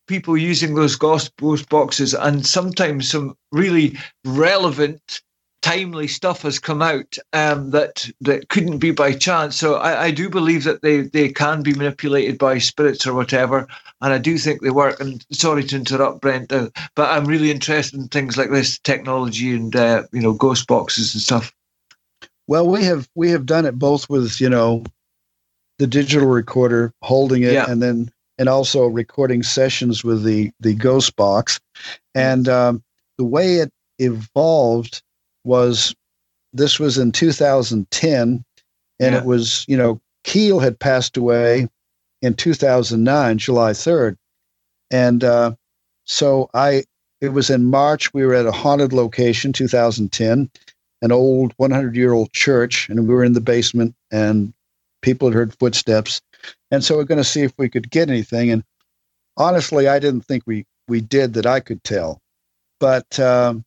people 0.07 0.37
using 0.37 0.75
those 0.75 0.95
ghost 0.95 1.31
boxes, 1.69 2.13
and 2.13 2.45
sometimes 2.45 3.09
some 3.09 3.37
really 3.51 3.97
relevant, 4.25 5.21
timely 5.67 6.07
stuff 6.07 6.43
has 6.43 6.59
come 6.59 6.81
out 6.81 7.17
um, 7.33 7.71
that 7.71 8.09
that 8.21 8.47
couldn't 8.49 8.77
be 8.77 8.91
by 8.91 9.13
chance. 9.13 9.57
So 9.57 9.75
I, 9.75 10.05
I, 10.05 10.11
do 10.11 10.29
believe 10.29 10.63
that 10.63 10.81
they 10.81 11.01
they 11.01 11.29
can 11.29 11.61
be 11.61 11.73
manipulated 11.73 12.37
by 12.37 12.57
spirits 12.59 13.05
or 13.05 13.13
whatever, 13.13 13.67
and 14.01 14.13
I 14.13 14.17
do 14.17 14.37
think 14.37 14.61
they 14.61 14.69
work. 14.69 14.99
And 14.99 15.25
sorry 15.31 15.63
to 15.65 15.75
interrupt, 15.75 16.21
Brent, 16.21 16.51
uh, 16.53 16.69
but 16.95 17.09
I'm 17.11 17.25
really 17.25 17.51
interested 17.51 17.99
in 17.99 18.07
things 18.07 18.37
like 18.37 18.49
this 18.49 18.79
technology 18.79 19.53
and 19.55 19.75
uh, 19.75 20.03
you 20.13 20.21
know 20.21 20.33
ghost 20.33 20.67
boxes 20.67 21.13
and 21.13 21.21
stuff. 21.21 21.53
Well, 22.47 22.67
we 22.67 22.85
have 22.85 23.09
we 23.15 23.31
have 23.31 23.45
done 23.45 23.65
it 23.65 23.77
both 23.77 24.09
with 24.09 24.39
you 24.39 24.49
know 24.49 24.83
the 25.79 25.87
digital 25.87 26.27
recorder 26.27 26.93
holding 27.01 27.43
it 27.43 27.53
yeah. 27.53 27.69
and 27.69 27.81
then 27.83 28.09
and 28.39 28.47
also 28.47 28.85
recording 28.87 29.43
sessions 29.43 30.03
with 30.03 30.23
the 30.23 30.51
the 30.61 30.75
Ghost 30.75 31.15
Box. 31.17 31.59
And 32.15 32.47
um, 32.47 32.83
the 33.17 33.25
way 33.25 33.55
it 33.55 33.71
evolved 33.99 35.01
was 35.47 35.95
this 36.53 36.79
was 36.79 36.97
in 36.97 37.11
2010, 37.11 38.43
and 38.99 39.13
yeah. 39.13 39.17
it 39.17 39.25
was 39.25 39.65
you 39.67 39.77
know 39.77 39.99
Keel 40.23 40.59
had 40.59 40.79
passed 40.79 41.17
away 41.17 41.67
in 42.21 42.33
2009, 42.33 43.37
July 43.37 43.71
3rd, 43.71 44.17
and 44.91 45.23
uh, 45.23 45.53
so 46.05 46.49
I 46.53 46.83
it 47.21 47.29
was 47.29 47.49
in 47.49 47.65
March. 47.65 48.13
We 48.13 48.25
were 48.25 48.35
at 48.35 48.45
a 48.45 48.51
haunted 48.51 48.93
location, 48.93 49.53
2010, 49.53 50.49
an 51.01 51.11
old 51.11 51.53
100 51.57 51.95
year 51.95 52.13
old 52.13 52.31
church, 52.33 52.89
and 52.89 53.07
we 53.07 53.13
were 53.13 53.23
in 53.23 53.33
the 53.33 53.41
basement, 53.41 53.95
and 54.11 54.53
people 55.01 55.27
had 55.27 55.35
heard 55.35 55.57
footsteps 55.57 56.21
and 56.71 56.83
so 56.83 56.95
we're 56.95 57.03
going 57.03 57.17
to 57.17 57.23
see 57.23 57.41
if 57.41 57.53
we 57.57 57.69
could 57.69 57.89
get 57.89 58.09
anything. 58.09 58.51
And 58.51 58.63
honestly, 59.37 59.87
I 59.87 59.99
didn't 59.99 60.21
think 60.21 60.43
we 60.45 60.65
we 60.87 61.01
did 61.01 61.33
that 61.33 61.45
I 61.45 61.59
could 61.59 61.83
tell. 61.83 62.21
But 62.79 63.19
um, 63.19 63.65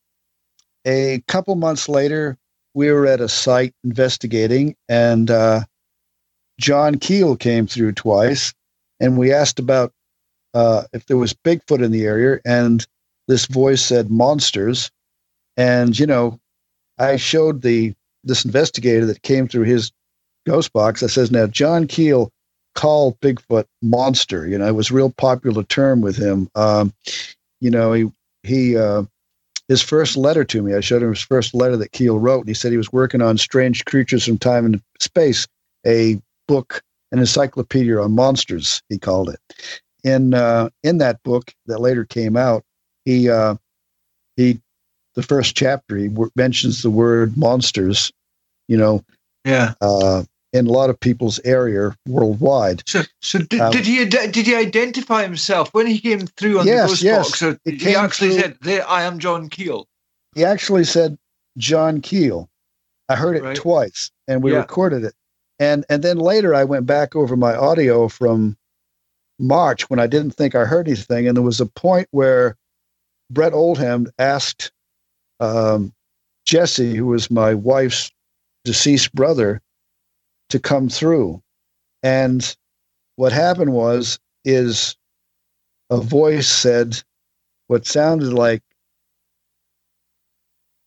a 0.87 1.23
couple 1.29 1.55
months 1.55 1.89
later, 1.89 2.37
we 2.75 2.91
were 2.91 3.07
at 3.07 3.21
a 3.21 3.29
site 3.29 3.75
investigating, 3.85 4.77
and 4.89 5.31
uh, 5.31 5.63
John 6.59 6.99
Keel 6.99 7.37
came 7.37 7.67
through 7.67 7.93
twice, 7.93 8.55
and 9.01 9.19
we 9.19 9.33
asked 9.33 9.59
about 9.59 9.93
uh, 10.55 10.85
if 10.93 11.07
there 11.07 11.17
was 11.17 11.33
Bigfoot 11.33 11.85
in 11.85 11.93
the 11.93 12.05
area, 12.05 12.41
and 12.45 12.87
this 13.29 13.47
voice 13.47 13.83
said 13.83 14.11
monsters. 14.11 14.91
And 15.57 15.99
you 15.99 16.07
know, 16.07 16.39
I 16.99 17.17
showed 17.17 17.63
the 17.63 17.95
this 18.25 18.45
investigator 18.45 19.07
that 19.07 19.23
came 19.23 19.49
through 19.49 19.65
his 19.65 19.93
ghost 20.47 20.73
box. 20.73 21.03
I 21.03 21.07
says, 21.07 21.31
now 21.31 21.47
John 21.47 21.87
Keel 21.87 22.31
called 22.75 23.19
Bigfoot 23.21 23.67
monster. 23.83 24.47
You 24.47 24.59
know, 24.59 24.67
it 24.67 24.75
was 24.75 24.91
a 24.91 24.95
real 24.95 25.11
popular 25.11 25.63
term 25.65 26.01
with 26.01 26.17
him. 26.17 26.49
Um, 26.55 26.93
you 27.61 27.71
know, 27.71 27.93
he 27.93 28.11
he 28.43 28.77
uh, 28.77 29.05
his 29.71 29.81
first 29.81 30.17
letter 30.17 30.43
to 30.43 30.63
me. 30.63 30.75
I 30.75 30.81
showed 30.81 31.01
him 31.01 31.11
his 31.11 31.23
first 31.23 31.55
letter 31.55 31.77
that 31.77 31.93
Keel 31.93 32.19
wrote, 32.19 32.41
and 32.41 32.49
he 32.49 32.55
said 32.55 32.73
he 32.73 32.77
was 32.77 32.93
working 32.93 33.23
on 33.23 33.39
Strange 33.39 33.85
Creatures 33.85 34.27
from 34.27 34.37
Time 34.37 34.67
and 34.67 34.83
Space, 34.99 35.47
a 35.87 36.21
book, 36.49 36.83
an 37.13 37.21
encyclopedia 37.21 37.97
on 37.97 38.11
monsters. 38.11 38.83
He 38.89 38.99
called 38.99 39.31
it. 39.31 39.39
In 40.03 40.35
uh, 40.35 40.71
in 40.83 40.99
that 40.99 41.23
book 41.23 41.55
that 41.67 41.81
later 41.81 42.05
came 42.05 42.37
out, 42.37 42.65
he 43.05 43.31
uh, 43.31 43.55
he 44.37 44.61
the 45.15 45.23
first 45.23 45.55
chapter 45.55 45.97
he 45.97 46.09
w- 46.09 46.33
mentions 46.35 46.83
the 46.83 46.91
word 46.91 47.37
monsters. 47.37 48.11
You 48.67 48.77
know, 48.77 49.05
yeah. 49.45 49.75
Uh, 49.81 50.25
in 50.53 50.67
a 50.67 50.71
lot 50.71 50.91
of 50.91 50.99
people's 50.99 51.41
area 51.45 51.97
worldwide. 52.07 52.83
So, 52.87 53.03
so 53.21 53.39
did, 53.39 53.61
um, 53.61 53.73
did 53.73 53.87
he 53.87 54.05
did 54.05 54.35
he 54.35 54.55
identify 54.55 55.23
himself 55.23 55.73
when 55.73 55.87
he 55.87 55.99
came 55.99 56.27
through 56.27 56.61
on 56.61 56.67
yes, 56.67 56.83
the 56.83 56.89
ghost 56.89 57.03
yes. 57.03 57.29
box? 57.29 57.39
So 57.39 57.59
he 57.65 57.95
actually 57.95 58.31
through, 58.31 58.41
said, 58.41 58.57
"There, 58.61 58.89
I 58.89 59.03
am 59.03 59.19
John 59.19 59.49
Keel." 59.49 59.87
He 60.35 60.45
actually 60.45 60.85
said 60.85 61.19
John 61.59 62.01
Keel. 62.01 62.49
I 63.09 63.17
heard 63.17 63.37
it 63.37 63.43
right. 63.43 63.57
twice, 63.57 64.11
and 64.29 64.43
we 64.43 64.53
yeah. 64.53 64.59
recorded 64.59 65.05
it. 65.05 65.15
And 65.59 65.85
and 65.89 66.03
then 66.03 66.19
later, 66.19 66.55
I 66.55 66.65
went 66.65 66.87
back 66.87 67.15
over 67.15 67.37
my 67.37 67.55
audio 67.55 68.09
from 68.09 68.57
March 69.39 69.89
when 69.89 69.99
I 69.99 70.07
didn't 70.07 70.33
think 70.33 70.55
I 70.55 70.65
heard 70.65 70.89
anything, 70.89 71.27
and 71.27 71.37
there 71.37 71.43
was 71.43 71.61
a 71.61 71.67
point 71.67 72.09
where 72.11 72.57
Brett 73.31 73.53
Oldham 73.53 74.09
asked 74.19 74.73
um, 75.39 75.93
Jesse, 76.45 76.95
who 76.95 77.07
was 77.07 77.31
my 77.31 77.55
wife's 77.55 78.11
deceased 78.65 79.15
brother, 79.15 79.61
to 80.51 80.59
come 80.61 80.89
through. 80.89 81.43
And 82.03 82.57
what 83.17 83.33
happened 83.33 83.73
was 83.73 84.19
is 84.45 84.97
a 85.91 85.99
voice 86.01 86.49
said 86.49 87.03
what 87.69 87.87
sounded 87.87 88.33
like 88.33 88.63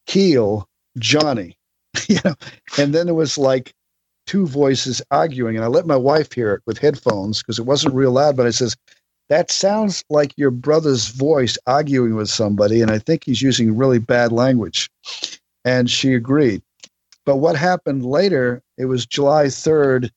Keel 0.07 0.67
Johnny. 0.97 1.57
you 2.09 2.17
know, 2.25 2.35
and 2.77 2.93
then 2.93 3.07
it 3.07 3.13
was 3.13 3.37
like 3.37 3.73
two 4.25 4.47
voices 4.47 5.01
arguing, 5.11 5.55
and 5.55 5.65
I 5.65 5.67
let 5.67 5.85
my 5.85 5.95
wife 5.95 6.33
hear 6.33 6.53
it 6.53 6.63
with 6.65 6.79
headphones 6.79 7.39
because 7.39 7.59
it 7.59 7.65
wasn't 7.65 7.93
real 7.93 8.11
loud, 8.11 8.35
but 8.35 8.47
I 8.47 8.51
says, 8.51 8.75
That 9.29 9.51
sounds 9.51 10.03
like 10.09 10.33
your 10.37 10.51
brother's 10.51 11.09
voice 11.09 11.57
arguing 11.67 12.15
with 12.15 12.29
somebody, 12.29 12.81
and 12.81 12.89
I 12.89 12.99
think 12.99 13.25
he's 13.25 13.43
using 13.43 13.77
really 13.77 13.99
bad 13.99 14.31
language. 14.31 14.89
And 15.65 15.89
she 15.89 16.15
agreed. 16.15 16.63
But 17.25 17.37
what 17.37 17.55
happened 17.55 18.05
later, 18.05 18.62
it 18.77 18.85
was 18.85 19.05
July 19.05 19.45
3rd. 19.45 20.09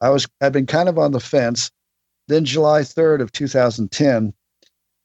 I 0.00 0.10
was 0.10 0.26
I'd 0.40 0.52
been 0.52 0.66
kind 0.66 0.88
of 0.88 0.98
on 0.98 1.12
the 1.12 1.20
fence. 1.20 1.70
Then 2.28 2.44
July 2.44 2.82
3rd 2.82 3.20
of 3.20 3.32
2010, 3.32 4.32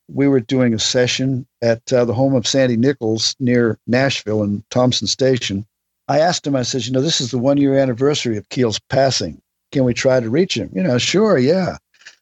we 0.08 0.28
were 0.28 0.40
doing 0.40 0.74
a 0.74 0.80
session 0.80 1.48
at 1.62 1.92
uh, 1.92 2.06
the 2.06 2.14
home 2.14 2.36
of 2.36 2.48
Sandy 2.48 2.78
Nichols 2.78 3.36
near 3.40 3.80
Nashville 3.88 4.44
in 4.44 4.64
Thompson 4.70 5.08
Station. 5.08 5.66
I 6.08 6.20
asked 6.20 6.46
him, 6.46 6.56
I 6.56 6.62
said, 6.62 6.86
you 6.86 6.92
know, 6.92 7.02
this 7.02 7.20
is 7.20 7.32
the 7.32 7.40
one 7.40 7.58
year 7.58 7.78
anniversary 7.78 8.38
of 8.38 8.48
Keel's 8.50 8.80
passing. 8.90 9.42
Can 9.72 9.84
we 9.84 9.94
try 9.94 10.20
to 10.20 10.30
reach 10.30 10.56
him? 10.56 10.70
You 10.74 10.84
know, 10.84 10.98
sure, 11.00 11.38
yeah. 11.38 11.78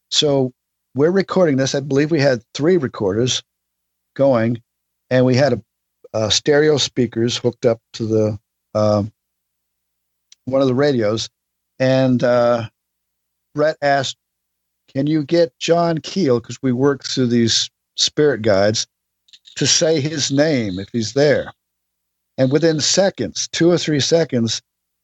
So 0.10 0.54
we're 0.96 1.12
recording 1.12 1.58
this. 1.58 1.76
I 1.76 1.82
believe 1.82 2.10
we 2.10 2.22
had 2.22 2.42
three 2.54 2.78
recorders 2.78 3.44
going, 4.16 4.62
and 5.10 5.26
we 5.26 5.36
had 5.36 5.54
a, 5.54 5.62
a 6.14 6.32
stereo 6.32 6.78
speakers 6.78 7.36
hooked 7.36 7.66
up 7.66 7.82
to 7.94 8.06
the 8.06 8.40
um, 8.74 9.12
one 10.46 10.62
of 10.62 10.68
the 10.68 10.76
radios, 10.76 11.30
and 11.80 12.24
uh, 12.24 12.70
Brett 13.56 13.78
asked, 13.82 14.18
"Can 14.94 15.08
you 15.08 15.24
get 15.24 15.58
John 15.60 16.00
Keel 16.00 16.40
because 16.40 16.62
we 16.62 16.72
work 16.72 17.04
through 17.04 17.28
these 17.28 17.70
spirit 17.96 18.42
guides 18.42 18.88
to 19.56 19.68
say 19.68 20.02
his 20.02 20.32
name 20.32 20.80
if 20.80 20.90
he's 20.92 21.14
there?" 21.14 21.54
And 22.38 22.52
within 22.52 22.80
seconds, 22.80 23.48
two 23.52 23.70
or 23.70 23.78
three 23.78 24.00
seconds, 24.00 24.62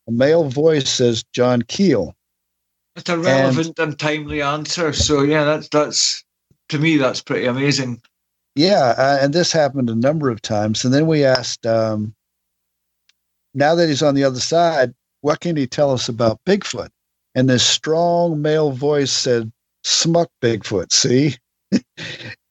a 0.08 0.12
male 0.12 0.50
voice 0.50 0.90
says 0.90 1.24
John 1.32 1.62
Keel. 1.62 2.16
It's 2.96 3.10
a 3.10 3.18
relevant 3.18 3.80
and, 3.80 3.90
and 3.90 4.00
timely 4.00 4.42
answer. 4.42 4.92
So 4.94 5.22
yeah, 5.22 5.44
that's 5.46 5.70
that's 5.70 6.24
to 6.70 6.80
me 6.80 6.98
that's 6.98 7.22
pretty 7.22 7.46
amazing. 7.46 8.02
yeah, 8.56 8.96
uh, 8.98 9.20
and 9.22 9.34
this 9.34 9.52
happened 9.52 9.90
a 9.90 9.96
number 9.96 10.30
of 10.30 10.42
times. 10.42 10.84
And 10.84 10.94
then 10.94 11.08
we 11.08 11.24
asked, 11.24 11.66
um, 11.66 12.14
now 13.54 13.76
that 13.76 13.88
he's 13.88 14.04
on 14.04 14.16
the 14.16 14.24
other 14.24 14.40
side, 14.40 14.94
what 15.22 15.40
can 15.40 15.56
he 15.56 15.68
tell 15.68 15.92
us 15.92 16.10
about 16.10 16.40
Bigfoot? 16.46 16.90
And 17.36 17.50
this 17.50 17.66
strong 17.66 18.42
male 18.42 18.72
voice 18.72 19.12
said, 19.12 19.52
Smuck 19.84 20.30
Bigfoot, 20.42 20.92
see? 20.92 21.36
and 21.72 21.84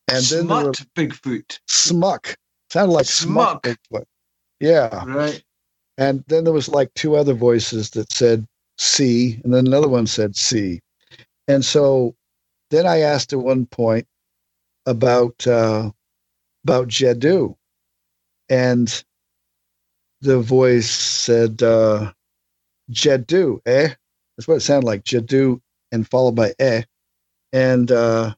then 0.07 0.23
Smut 0.23 0.87
Bigfoot. 0.95 1.59
Smuck. 1.67 2.37
Sounded 2.71 2.93
like 2.93 3.07
Smuck. 3.07 3.65
Smuck 3.65 3.79
Bigfoot. 3.93 4.05
Yeah. 4.61 5.05
Right. 5.05 5.43
And 5.97 6.25
then 6.29 6.45
there 6.45 6.53
was 6.53 6.69
like 6.69 6.93
two 6.95 7.17
other 7.17 7.35
voices 7.35 7.91
that 7.91 8.13
said 8.13 8.47
C, 8.79 9.41
and 9.43 9.53
then 9.53 9.67
another 9.67 9.89
one 9.89 10.07
said 10.07 10.37
C. 10.37 10.81
And 11.49 11.65
so 11.65 12.15
then 12.71 12.87
I 12.87 13.01
asked 13.01 13.33
at 13.33 13.41
one 13.41 13.67
point 13.67 14.07
about 14.87 15.47
uh, 15.47 15.91
about 16.65 16.89
Jadu, 16.89 17.57
and 18.49 19.05
the 20.21 20.41
voice 20.41 20.91
said 20.91 21.63
uh, 21.63 22.13
Jadu, 22.91 23.61
eh? 23.67 23.89
That's 24.37 24.49
what 24.49 24.57
it 24.57 24.61
sounded 24.61 24.87
like, 24.87 25.05
Jadu, 25.05 25.61
and 25.93 26.09
followed 26.09 26.37
by 26.37 26.55
eh, 26.59 26.83
and 27.53 27.91
uh, 27.91 28.35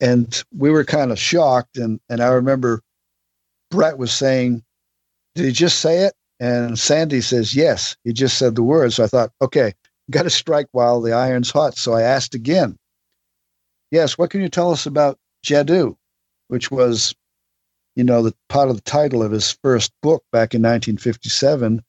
and 0.00 0.42
we 0.56 0.70
were 0.70 0.84
kind 0.84 1.12
of 1.12 1.18
shocked, 1.18 1.76
and 1.76 2.00
and 2.08 2.22
I 2.22 2.28
remember 2.28 2.82
Brett 3.70 3.98
was 3.98 4.12
saying, 4.12 4.64
"Did 5.34 5.46
he 5.46 5.52
just 5.52 5.80
say 5.80 6.04
it?" 6.04 6.14
And 6.40 6.78
Sandy 6.78 7.20
says, 7.20 7.54
"Yes, 7.54 7.96
he 8.04 8.12
just 8.12 8.38
said 8.38 8.54
the 8.54 8.62
words." 8.62 8.96
So 8.96 9.04
I 9.04 9.08
thought, 9.08 9.32
okay, 9.42 9.74
got 10.10 10.24
to 10.24 10.30
strike 10.30 10.68
while 10.72 11.00
the 11.00 11.12
iron's 11.12 11.50
hot. 11.50 11.76
So 11.76 11.94
I 11.94 12.02
asked 12.02 12.34
again, 12.34 12.76
"Yes, 13.90 14.18
what 14.18 14.30
can 14.30 14.40
you 14.40 14.48
tell 14.48 14.70
us 14.72 14.86
about 14.86 15.18
Jadu?" 15.44 15.96
Which 16.48 16.70
was, 16.70 17.14
you 17.96 18.04
know, 18.04 18.22
the 18.22 18.34
part 18.48 18.70
of 18.70 18.76
the 18.76 18.82
title 18.82 19.22
of 19.22 19.32
his 19.32 19.52
first 19.62 19.92
book 20.02 20.24
back 20.32 20.54
in 20.54 20.62
1957, 20.62 21.82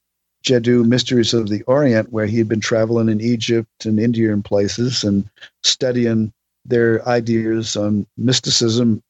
Jadoo 0.44 0.86
Mysteries 0.86 1.34
of 1.34 1.50
the 1.50 1.64
Orient, 1.64 2.12
where 2.12 2.26
he 2.26 2.38
had 2.38 2.48
been 2.48 2.62
traveling 2.62 3.10
in 3.10 3.22
Egypt 3.22 3.86
and 3.86 4.00
India 4.00 4.32
and 4.32 4.44
places 4.44 5.04
and 5.04 5.30
studying 5.64 6.34
their 6.66 7.08
ideas 7.08 7.76
on 7.76 8.06
mysticism. 8.18 9.02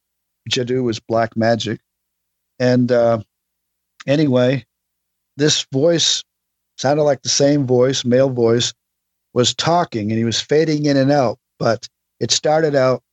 Jadu 0.50 0.84
was 0.84 1.00
black 1.00 1.38
magic. 1.38 1.80
And 2.60 2.92
uh, 2.92 3.22
anyway, 4.08 4.66
this 5.38 5.66
voice 5.72 6.24
sounded 6.78 7.04
like 7.04 7.22
the 7.22 7.30
same 7.30 7.68
voice, 7.68 8.04
male 8.04 8.30
voice, 8.30 8.74
was 9.34 9.54
talking 9.54 10.10
and 10.12 10.18
he 10.18 10.26
was 10.26 10.42
fading 10.42 10.86
in 10.86 10.98
and 10.98 11.12
out. 11.12 11.38
But 11.60 11.88
it 12.20 12.32
started 12.32 12.76
out 12.76 13.04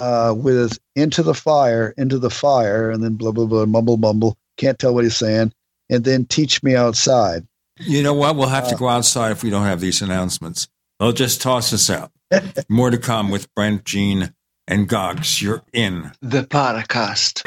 uh, 0.00 0.34
with 0.36 0.78
into 0.96 1.22
the 1.22 1.34
fire, 1.34 1.94
into 1.96 2.18
the 2.18 2.30
fire, 2.30 2.90
and 2.90 3.02
then 3.02 3.14
blah, 3.14 3.32
blah, 3.32 3.46
blah, 3.46 3.66
mumble, 3.66 3.96
mumble. 3.96 4.36
Can't 4.56 4.78
tell 4.78 4.94
what 4.94 5.04
he's 5.04 5.16
saying. 5.16 5.52
And 5.90 6.04
then 6.04 6.24
teach 6.24 6.62
me 6.62 6.74
outside. 6.76 7.46
You 7.80 8.02
know 8.02 8.14
what? 8.14 8.36
We'll 8.36 8.48
have 8.48 8.68
to 8.68 8.74
uh, 8.74 8.78
go 8.78 8.88
outside 8.88 9.32
if 9.32 9.42
we 9.42 9.50
don't 9.50 9.64
have 9.64 9.80
these 9.80 10.02
announcements. 10.02 10.68
They'll 10.98 11.12
just 11.12 11.40
toss 11.40 11.72
us 11.72 11.90
out. 11.90 12.10
More 12.68 12.90
to 12.90 12.98
come 12.98 13.30
with 13.30 13.52
Brent, 13.54 13.84
Gene, 13.84 14.34
and 14.66 14.88
Goggs. 14.88 15.40
You're 15.40 15.62
in 15.72 16.12
the 16.20 16.42
podcast. 16.42 17.42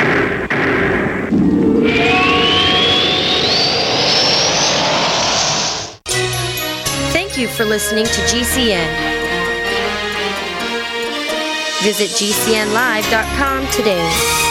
Thank 7.11 7.37
you 7.37 7.47
for 7.47 7.65
listening 7.65 8.05
to 8.05 8.11
GCN. 8.11 9.11
Visit 11.83 12.09
GCNlive.com 12.11 13.67
today. 13.71 14.50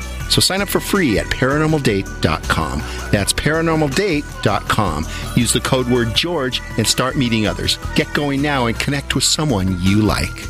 So 0.31 0.39
sign 0.41 0.61
up 0.61 0.69
for 0.69 0.79
free 0.79 1.19
at 1.19 1.25
paranormaldate.com. 1.27 2.79
That's 3.11 3.33
paranormaldate.com. 3.33 5.05
Use 5.35 5.53
the 5.53 5.59
code 5.59 5.87
word 5.87 6.15
George 6.15 6.61
and 6.77 6.87
start 6.87 7.17
meeting 7.17 7.47
others. 7.47 7.77
Get 7.95 8.11
going 8.13 8.41
now 8.41 8.67
and 8.67 8.79
connect 8.79 9.13
with 9.13 9.25
someone 9.25 9.79
you 9.81 10.01
like. 10.01 10.47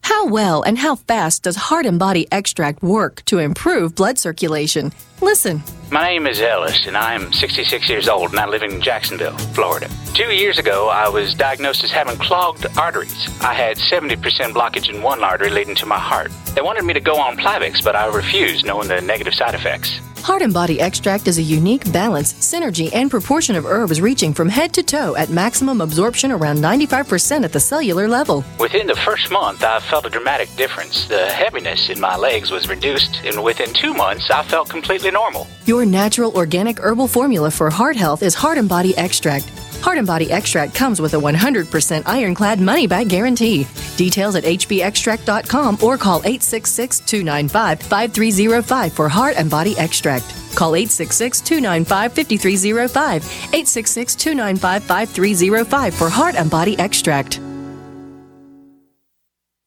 How 0.00 0.26
well 0.26 0.62
and 0.62 0.78
how 0.78 0.96
fast 0.96 1.42
does 1.44 1.56
heart 1.56 1.86
and 1.86 1.98
body 1.98 2.26
extract 2.32 2.82
work 2.82 3.22
to 3.26 3.38
improve 3.38 3.94
blood 3.94 4.18
circulation? 4.18 4.92
Listen. 5.22 5.62
My 5.92 6.08
name 6.08 6.26
is 6.26 6.40
Ellis, 6.40 6.86
and 6.86 6.96
I 6.96 7.14
am 7.14 7.32
66 7.32 7.88
years 7.88 8.08
old, 8.08 8.30
and 8.30 8.40
I 8.40 8.48
live 8.48 8.62
in 8.62 8.80
Jacksonville, 8.80 9.38
Florida. 9.54 9.88
Two 10.14 10.32
years 10.32 10.58
ago, 10.58 10.88
I 10.88 11.08
was 11.08 11.32
diagnosed 11.34 11.84
as 11.84 11.92
having 11.92 12.16
clogged 12.16 12.66
arteries. 12.76 13.28
I 13.40 13.54
had 13.54 13.76
70% 13.76 14.16
blockage 14.52 14.92
in 14.92 15.00
one 15.00 15.22
artery 15.22 15.50
leading 15.50 15.76
to 15.76 15.86
my 15.86 15.98
heart. 15.98 16.32
They 16.56 16.60
wanted 16.60 16.84
me 16.84 16.92
to 16.94 17.00
go 17.00 17.16
on 17.16 17.36
Plavix, 17.36 17.84
but 17.84 17.94
I 17.94 18.06
refused, 18.06 18.66
knowing 18.66 18.88
the 18.88 19.00
negative 19.00 19.34
side 19.34 19.54
effects. 19.54 20.00
Heart 20.22 20.42
and 20.42 20.54
Body 20.54 20.80
Extract 20.80 21.26
is 21.26 21.38
a 21.38 21.42
unique 21.42 21.90
balance, 21.92 22.32
synergy, 22.34 22.94
and 22.94 23.10
proportion 23.10 23.56
of 23.56 23.66
herbs 23.66 24.00
reaching 24.00 24.32
from 24.32 24.48
head 24.48 24.72
to 24.74 24.82
toe 24.84 25.16
at 25.16 25.30
maximum 25.30 25.80
absorption 25.80 26.30
around 26.30 26.58
95% 26.58 27.42
at 27.42 27.52
the 27.52 27.58
cellular 27.58 28.06
level. 28.06 28.44
Within 28.60 28.86
the 28.86 28.94
first 28.94 29.32
month, 29.32 29.64
I 29.64 29.80
felt 29.80 30.06
a 30.06 30.10
dramatic 30.10 30.54
difference. 30.54 31.08
The 31.08 31.26
heaviness 31.26 31.90
in 31.90 31.98
my 31.98 32.16
legs 32.16 32.52
was 32.52 32.68
reduced, 32.68 33.20
and 33.24 33.42
within 33.42 33.74
two 33.74 33.94
months, 33.94 34.30
I 34.30 34.44
felt 34.44 34.68
completely 34.68 35.10
normal. 35.12 35.46
Your 35.66 35.84
natural 35.84 36.32
organic 36.36 36.78
herbal 36.78 37.08
formula 37.08 37.50
for 37.50 37.70
heart 37.70 37.96
health 37.96 38.22
is 38.22 38.34
Heart 38.34 38.58
and 38.58 38.68
Body 38.68 38.96
Extract. 38.96 39.48
Heart 39.82 39.98
and 39.98 40.06
Body 40.06 40.30
Extract 40.30 40.74
comes 40.74 41.00
with 41.00 41.14
a 41.14 41.18
100% 41.18 42.02
ironclad 42.06 42.60
money 42.60 42.86
back 42.86 43.08
guarantee. 43.08 43.66
Details 43.96 44.36
at 44.36 44.44
hbextract.com 44.44 45.78
or 45.82 45.98
call 45.98 46.20
866 46.20 47.00
295 47.00 47.82
5305 47.82 48.92
for 48.92 49.08
Heart 49.08 49.36
and 49.36 49.50
Body 49.50 49.76
Extract. 49.78 50.24
Call 50.54 50.74
866 50.76 51.40
295 51.40 52.12
5305. 52.12 53.24
866 53.24 54.14
295 54.14 54.84
5305 54.84 55.94
for 55.94 56.08
Heart 56.08 56.36
and 56.36 56.50
Body 56.50 56.78
Extract. 56.78 57.40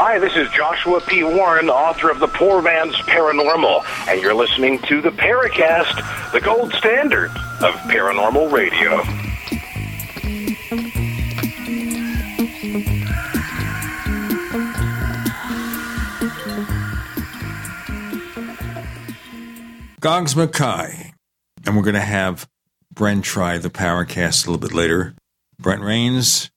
Hi, 0.00 0.20
this 0.20 0.36
is 0.36 0.48
Joshua 0.50 1.00
P. 1.00 1.24
Warren, 1.24 1.68
author 1.68 2.08
of 2.08 2.20
The 2.20 2.28
Poor 2.28 2.62
Man's 2.62 2.94
Paranormal, 2.98 3.82
and 4.06 4.22
you're 4.22 4.32
listening 4.32 4.78
to 4.82 5.00
the 5.00 5.10
Paracast, 5.10 6.30
the 6.30 6.40
gold 6.40 6.72
standard 6.74 7.32
of 7.60 7.74
paranormal 7.90 8.52
radio. 8.52 9.02
Goggs 19.98 20.36
Mackay. 20.36 21.12
And 21.66 21.76
we're 21.76 21.82
going 21.82 21.94
to 21.94 22.00
have 22.00 22.46
Brent 22.94 23.24
try 23.24 23.58
the 23.58 23.68
Powercast 23.68 24.46
a 24.46 24.50
little 24.52 24.60
bit 24.60 24.72
later. 24.72 25.16
Brent 25.58 25.82
Raynes, 25.82 26.50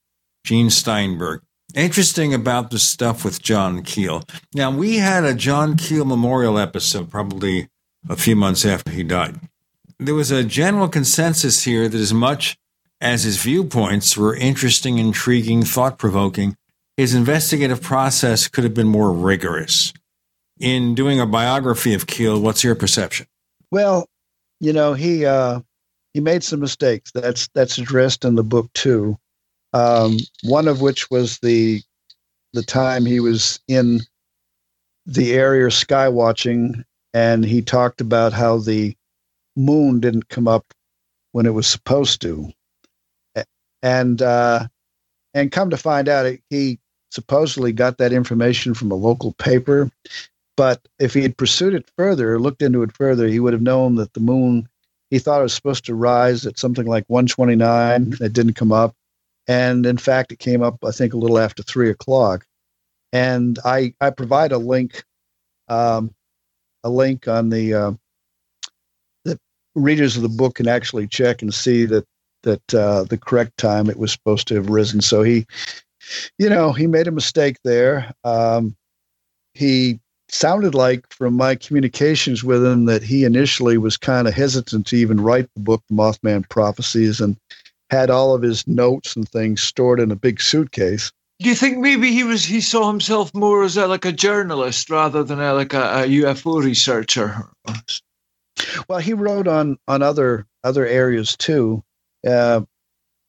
Gene 0.44 0.70
Steinberg. 0.70 1.42
Interesting 1.76 2.34
about 2.34 2.70
the 2.70 2.80
stuff 2.80 3.24
with 3.24 3.42
John 3.42 3.84
Keel. 3.84 4.24
Now, 4.54 4.72
we 4.72 4.98
had 4.98 5.24
a 5.24 5.34
John 5.34 5.78
Keel 5.78 6.06
memorial 6.06 6.58
episode 6.58 7.10
probably 7.10 7.70
a 8.10 8.16
few 8.16 8.36
months 8.36 8.66
after 8.66 8.92
he 8.92 9.04
died. 9.04 9.40
There 10.00 10.16
was 10.16 10.32
a 10.32 10.44
general 10.44 10.90
consensus 10.90 11.64
here 11.64 11.88
that 11.88 11.98
as 11.98 12.14
much 12.14 12.58
as 13.00 13.24
his 13.24 13.42
viewpoints 13.42 14.18
were 14.18 14.36
interesting, 14.36 14.98
intriguing, 14.98 15.64
thought 15.64 15.98
provoking, 15.98 16.58
his 16.98 17.16
investigative 17.16 17.82
process 17.82 18.48
could 18.48 18.64
have 18.64 18.74
been 18.74 18.88
more 18.88 19.12
rigorous. 19.12 19.94
In 20.60 20.94
doing 20.94 21.20
a 21.20 21.26
biography 21.26 21.94
of 21.94 22.06
Keel, 22.06 22.40
what's 22.40 22.64
your 22.64 22.76
perception? 22.76 23.26
Well, 23.72 24.08
you 24.60 24.74
know, 24.74 24.94
he 24.94 25.26
uh, 25.26 25.62
he 26.14 26.20
made 26.20 26.44
some 26.44 26.60
mistakes. 26.60 27.12
That's 27.12 27.48
that's 27.56 27.78
addressed 27.78 28.26
in 28.26 28.36
the 28.36 28.44
book 28.44 28.72
too. 28.74 29.18
Um, 29.74 30.18
one 30.44 30.68
of 30.68 30.82
which 30.82 31.10
was 31.10 31.40
the 31.40 31.82
the 32.54 32.64
time 32.64 33.06
he 33.06 33.20
was 33.20 33.60
in 33.68 34.02
the 35.06 35.34
area 35.34 35.72
sky 35.72 36.10
watching, 36.10 36.84
and 37.14 37.46
he 37.46 37.62
talked 37.62 38.02
about 38.02 38.34
how 38.34 38.58
the 38.58 38.96
moon 39.56 40.00
didn't 40.00 40.30
come 40.30 40.48
up 40.48 40.66
when 41.32 41.46
it 41.46 41.54
was 41.54 41.68
supposed 41.68 42.22
to, 42.22 42.52
and 43.82 44.22
uh, 44.22 44.68
and 45.34 45.52
come 45.52 45.70
to 45.70 45.78
find 45.78 46.10
out, 46.10 46.36
he 46.50 46.80
supposedly 47.12 47.72
got 47.72 47.98
that 47.98 48.14
information 48.14 48.74
from 48.74 48.92
a 48.92 48.96
local 48.96 49.34
paper. 49.34 49.90
But 50.58 50.86
if 51.00 51.14
he 51.14 51.22
had 51.22 51.38
pursued 51.38 51.74
it 51.74 51.90
further, 51.98 52.38
looked 52.40 52.62
into 52.62 52.84
it 52.84 52.96
further, 52.96 53.28
he 53.28 53.40
would 53.40 53.54
have 53.54 53.62
known 53.62 53.96
that 53.96 54.14
the 54.14 54.20
moon. 54.20 54.68
He 55.10 55.20
thought 55.20 55.40
it 55.40 55.44
was 55.44 55.54
supposed 55.54 55.86
to 55.86 55.96
rise 55.96 56.46
at 56.46 56.58
something 56.58 56.86
like 56.86 57.04
129. 57.08 58.16
It 58.22 58.34
didn't 58.34 58.54
come 58.54 58.72
up 58.72 58.96
and 59.48 59.86
in 59.86 59.98
fact, 59.98 60.32
it 60.32 60.40
came 60.40 60.62
up 60.62 60.84
I 60.84 60.92
think 60.92 61.14
a 61.14 61.18
little 61.18 61.40
after 61.40 61.64
three 61.64 61.90
o'clock. 61.90 62.46
And 63.14 63.60
I 63.66 63.94
I 64.00 64.10
provide 64.10 64.52
a 64.52 64.58
link, 64.58 65.04
um, 65.68 66.14
a 66.84 66.90
link 66.90 67.28
on 67.28 67.50
the 67.50 67.74
uh, 67.74 67.92
the 69.26 69.40
readers 69.76 70.16
of 70.16 70.24
the 70.24 70.30
book 70.30 70.56
can 70.56 70.68
actually 70.68 71.08
check 71.08 71.42
and 71.42 71.54
see 71.54 71.86
that 71.86 72.06
that 72.44 72.74
uh, 72.74 73.04
the 73.04 73.18
correct 73.18 73.58
time 73.58 73.90
it 73.90 73.98
was 73.98 74.12
supposed 74.12 74.48
to 74.48 74.56
have 74.56 74.70
risen. 74.70 75.02
So 75.02 75.24
he, 75.24 75.46
you 76.38 76.50
know, 76.50 76.72
he 76.72 76.88
made 76.88 77.08
a 77.08 77.12
mistake 77.12 77.58
there. 77.64 78.12
Um, 78.24 78.76
he 79.54 80.00
sounded 80.30 80.74
like 80.74 81.06
from 81.14 81.34
my 81.34 81.56
communications 81.56 82.44
with 82.44 82.66
him 82.66 82.86
that 82.86 83.04
he 83.04 83.26
initially 83.26 83.78
was 83.78 83.98
kind 83.98 84.28
of 84.28 84.34
hesitant 84.34 84.88
to 84.88 84.96
even 84.96 85.20
write 85.20 85.50
the 85.56 85.62
book, 85.62 85.84
The 85.90 85.96
Mothman 85.96 86.48
Prophecies, 86.50 87.20
and 87.20 87.38
had 87.92 88.10
all 88.10 88.34
of 88.34 88.42
his 88.42 88.66
notes 88.66 89.16
and 89.16 89.28
things 89.28 89.62
stored 89.62 90.00
in 90.00 90.12
a 90.12 90.16
big 90.16 90.42
suitcase. 90.42 91.12
Do 91.40 91.50
you 91.50 91.56
think 91.56 91.80
maybe 91.80 92.12
he 92.12 92.24
was 92.24 92.46
he 92.46 92.62
saw 92.62 92.90
himself 92.90 93.34
more 93.34 93.64
as 93.64 93.76
a, 93.76 93.88
like 93.88 94.06
a 94.06 94.12
journalist 94.12 94.90
rather 94.90 95.24
than 95.24 95.40
a, 95.40 95.54
like 95.54 95.74
a, 95.74 96.04
a 96.04 96.08
UFO 96.08 96.64
researcher? 96.64 97.50
Well, 98.88 99.00
he 99.00 99.14
wrote 99.14 99.48
on 99.48 99.78
on 99.88 100.02
other 100.02 100.46
other 100.64 100.86
areas 100.86 101.36
too, 101.36 101.84
uh, 102.26 102.62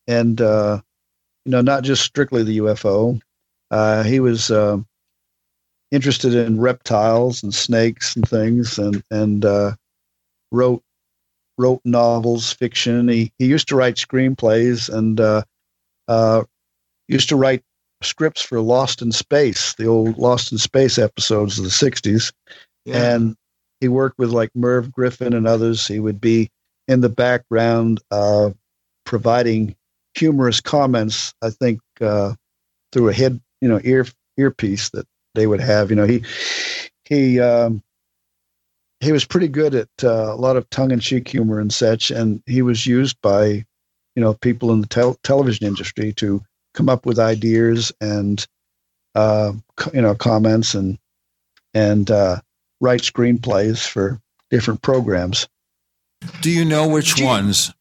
and 0.06 0.40
uh, 0.40 0.80
you 1.44 1.52
know 1.52 1.62
not 1.62 1.82
just 1.84 2.02
strictly 2.02 2.42
the 2.42 2.58
UFO. 2.58 3.20
Uh, 3.70 4.02
he 4.02 4.20
was 4.20 4.50
uh, 4.50 4.78
interested 5.90 6.34
in 6.34 6.60
reptiles 6.60 7.42
and 7.42 7.54
snakes 7.54 8.14
and 8.14 8.28
things, 8.28 8.78
and 8.78 9.02
and 9.10 9.44
uh, 9.44 9.72
wrote 10.52 10.82
wrote 11.58 11.80
novels, 11.84 12.52
fiction. 12.52 13.08
He 13.08 13.32
he 13.38 13.46
used 13.46 13.68
to 13.68 13.76
write 13.76 13.96
screenplays 13.96 14.88
and 14.88 15.20
uh, 15.20 15.42
uh, 16.08 16.44
used 17.08 17.28
to 17.30 17.36
write 17.36 17.62
scripts 18.02 18.42
for 18.42 18.60
Lost 18.60 19.02
in 19.02 19.12
Space, 19.12 19.74
the 19.74 19.86
old 19.86 20.18
Lost 20.18 20.52
in 20.52 20.58
Space 20.58 20.98
episodes 20.98 21.58
of 21.58 21.64
the 21.64 21.70
'60s. 21.70 22.32
Yeah. 22.84 23.14
And 23.14 23.36
he 23.80 23.88
worked 23.88 24.18
with 24.18 24.30
like 24.30 24.50
Merv 24.54 24.92
Griffin 24.92 25.32
and 25.34 25.46
others. 25.46 25.86
He 25.86 26.00
would 26.00 26.20
be 26.20 26.50
in 26.88 27.00
the 27.00 27.08
background, 27.08 28.00
uh, 28.10 28.50
providing 29.04 29.76
humorous 30.14 30.60
comments. 30.60 31.34
I 31.42 31.50
think 31.50 31.80
uh, 32.00 32.34
through 32.92 33.08
a 33.08 33.12
head, 33.12 33.40
you 33.60 33.68
know, 33.68 33.80
ear 33.84 34.06
earpiece 34.36 34.90
that 34.90 35.06
they 35.34 35.46
would 35.46 35.60
have. 35.60 35.90
You 35.90 35.96
know, 35.96 36.06
he 36.06 36.24
he 37.04 37.40
um, 37.40 37.82
he 39.02 39.10
was 39.10 39.24
pretty 39.24 39.48
good 39.48 39.74
at 39.74 39.88
uh, 40.04 40.32
a 40.32 40.36
lot 40.36 40.56
of 40.56 40.70
tongue-in-cheek 40.70 41.26
humor 41.26 41.58
and 41.58 41.72
such, 41.72 42.12
and 42.12 42.40
he 42.46 42.62
was 42.62 42.86
used 42.86 43.20
by, 43.20 43.64
you 44.14 44.22
know, 44.22 44.34
people 44.34 44.70
in 44.72 44.80
the 44.80 44.86
tel- 44.86 45.18
television 45.24 45.66
industry 45.66 46.12
to 46.12 46.40
come 46.72 46.88
up 46.88 47.04
with 47.04 47.18
ideas 47.18 47.92
and, 48.00 48.46
uh, 49.16 49.52
you 49.92 50.00
know, 50.00 50.14
comments 50.14 50.74
and 50.74 50.98
and 51.74 52.10
uh, 52.10 52.38
write 52.80 53.00
screenplays 53.00 53.86
for 53.86 54.20
different 54.50 54.82
programs. 54.82 55.48
Do 56.40 56.50
you 56.50 56.64
know 56.64 56.86
which 56.86 57.20
ones? 57.20 57.72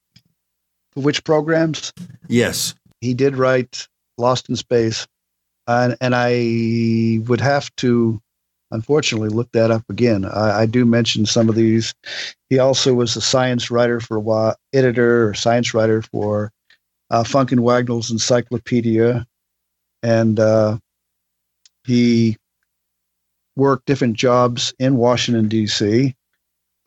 Which 0.96 1.24
programs? 1.24 1.94
Yes, 2.28 2.74
he 3.00 3.14
did 3.14 3.38
write 3.38 3.88
Lost 4.18 4.50
in 4.50 4.56
Space, 4.56 5.08
and 5.68 5.96
and 6.02 6.16
I 6.16 7.20
would 7.28 7.42
have 7.42 7.74
to 7.78 8.20
unfortunately 8.72 9.30
look 9.30 9.52
that 9.52 9.72
up 9.72 9.84
again. 9.90 10.26
I, 10.26 10.62
I, 10.62 10.66
do 10.66 10.86
mention 10.86 11.26
some 11.26 11.50
of 11.50 11.56
these. 11.56 11.94
He 12.50 12.60
also 12.60 12.94
was 12.94 13.16
a 13.16 13.22
science 13.22 13.70
writer 13.70 14.00
for 14.00 14.18
a 14.18 14.22
while, 14.22 14.56
editor 14.74 15.30
or 15.30 15.34
science 15.34 15.74
writer 15.74 16.02
for 16.02 16.52
uh, 17.10 17.24
Funk 17.24 17.52
and 17.52 17.64
Wagnall's 17.64 18.12
Encyclopedia, 18.12 19.26
and 20.04 20.40
uh, 20.40 20.78
he 21.86 22.38
worked 23.56 23.86
different 23.86 24.16
jobs 24.16 24.74
in 24.80 24.98
Washington 24.98 25.48
D.C. 25.48 26.16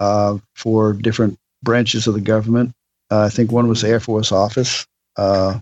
Uh, 0.00 0.38
for 0.54 0.92
different 0.94 1.38
branches 1.62 2.06
of 2.06 2.14
the 2.14 2.20
government. 2.20 2.72
Uh, 3.10 3.22
I 3.22 3.28
think 3.28 3.52
one 3.52 3.68
was 3.68 3.82
the 3.82 3.88
Air 3.88 4.00
Force 4.00 4.32
Office 4.32 4.86
uh, 5.16 5.60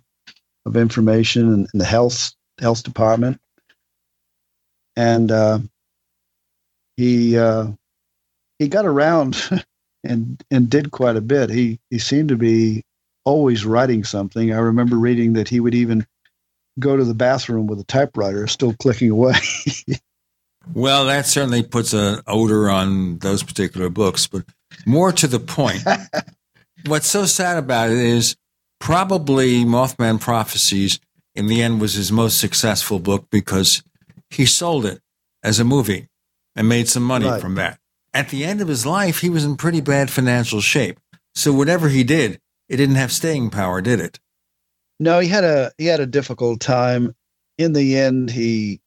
of 0.65 0.77
Information 0.77 1.53
and, 1.53 1.69
and 1.73 1.81
the 1.81 1.85
Health 1.85 2.33
Health 2.61 2.83
Department 2.85 3.41
and 4.97 5.31
uh, 5.31 5.59
he 6.97 7.39
uh, 7.39 7.69
he 8.59 8.69
got 8.69 8.87
around 8.87 9.39
and 10.05 10.43
and 10.51 10.71
did 10.71 10.91
quite 10.91 11.17
a 11.17 11.21
bit. 11.21 11.51
He 11.51 11.81
he 11.91 11.99
seemed 11.99 12.29
to 12.31 12.37
be 12.37 12.85
always 13.25 13.65
writing 13.65 14.05
something. 14.05 14.53
I 14.53 14.59
remember 14.59 14.97
reading 14.97 15.35
that 15.35 15.49
he 15.49 15.61
would 15.61 15.75
even 15.75 16.07
go 16.79 16.97
to 16.97 17.05
the 17.05 17.15
bathroom 17.15 17.67
with 17.67 17.81
a 17.81 17.85
typewriter, 17.85 18.47
still 18.47 18.75
clicking 18.75 19.11
away. 19.11 19.35
well, 20.75 21.07
that 21.07 21.27
certainly 21.27 21.63
puts 21.63 21.93
an 21.93 22.21
odor 22.27 22.71
on 22.71 23.19
those 23.19 23.43
particular 23.43 23.89
books. 23.89 24.27
But 24.27 24.45
more 24.87 25.13
to 25.13 25.27
the 25.27 25.41
point, 25.41 25.83
what's 26.87 27.07
so 27.07 27.27
sad 27.27 27.59
about 27.59 27.91
it 27.91 27.99
is 27.99 28.37
probably 28.81 29.65
Mothman 29.65 30.21
Prophecies 30.21 30.99
in 31.35 31.47
the 31.47 31.63
end 31.63 31.81
was 31.81 31.95
his 31.95 32.13
most 32.13 32.39
successful 32.39 32.99
book 32.99 33.27
because 33.31 33.83
he 34.31 34.47
sold 34.47 34.85
it 34.85 35.01
as 35.43 35.61
a 35.61 35.65
movie 35.65 36.09
and 36.57 36.69
made 36.69 36.89
some 36.89 37.03
money 37.03 37.27
right. 37.27 37.41
from 37.41 37.55
that. 37.57 37.79
At 38.15 38.29
the 38.29 38.45
end 38.45 38.61
of 38.61 38.69
his 38.69 38.85
life, 38.85 39.21
he 39.21 39.31
was 39.31 39.45
in 39.45 39.57
pretty 39.57 39.81
bad 39.81 40.11
financial 40.11 40.61
shape. 40.61 41.01
So 41.35 41.53
whatever 41.53 41.89
he 41.89 42.05
did, 42.05 42.41
it 42.69 42.77
didn't 42.77 42.97
have 42.97 43.13
staying 43.13 43.51
power, 43.51 43.81
did 43.81 44.01
it? 44.01 44.19
No, 45.01 45.19
he 45.19 45.29
had 45.29 45.45
a 45.45 45.73
he 45.79 45.87
had 45.87 46.01
a 46.01 46.07
difficult 46.07 46.61
time. 46.61 47.15
In 47.59 47.73
the 47.73 47.97
end, 47.97 48.31
he 48.31 48.81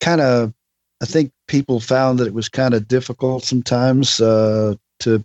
kind 0.00 0.20
of 0.20 0.52
I 1.00 1.06
think 1.06 1.32
people 1.46 1.80
found 1.80 2.18
that 2.18 2.26
it 2.26 2.34
was 2.34 2.48
kind 2.48 2.74
of 2.74 2.88
difficult 2.88 3.44
sometimes 3.44 4.20
uh, 4.20 4.74
to 5.00 5.24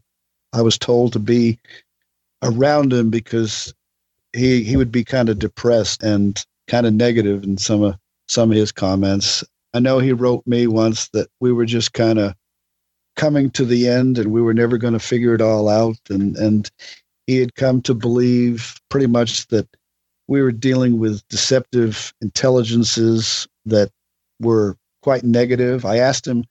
I 0.54 0.62
was 0.62 0.78
told 0.78 1.14
to 1.14 1.20
be 1.20 1.60
around 2.44 2.94
him 2.94 3.10
because 3.10 3.74
he 4.34 4.64
he 4.64 4.78
would 4.78 4.92
be 4.92 5.04
kind 5.04 5.30
of 5.30 5.40
depressed 5.40 6.04
and 6.04 6.44
kind 6.68 6.86
of 6.86 6.94
negative 6.94 7.44
in 7.44 7.58
some 7.58 7.82
of 7.82 7.96
some 8.28 8.52
of 8.52 8.58
his 8.58 8.72
comments. 8.72 9.44
I 9.74 9.80
know 9.80 10.00
he 10.00 10.14
wrote 10.14 10.46
me 10.46 10.68
once 10.68 11.10
that 11.10 11.30
we 11.40 11.52
were 11.52 11.66
just 11.66 11.94
kind 11.94 12.20
of 12.20 12.36
coming 13.16 13.50
to 13.52 13.66
the 13.66 13.88
end 13.88 14.18
and 14.18 14.32
we 14.32 14.42
were 14.42 14.54
never 14.54 14.78
going 14.78 14.94
to 14.94 15.00
figure 15.00 15.34
it 15.36 15.42
all 15.42 15.70
out 15.70 15.98
and 16.10 16.36
and 16.36 16.70
he 17.28 17.38
had 17.38 17.56
come 17.56 17.82
to 17.84 17.94
believe 17.94 18.80
pretty 18.90 19.08
much 19.08 19.48
that 19.48 19.68
we 20.28 20.42
were 20.42 20.52
dealing 20.52 21.00
with 21.00 21.28
deceptive 21.30 22.14
intelligences 22.22 23.48
that 23.66 23.92
were 24.40 24.78
quite 25.02 25.24
negative. 25.24 25.86
I 25.86 25.98
asked 25.98 26.28
him, 26.28 26.44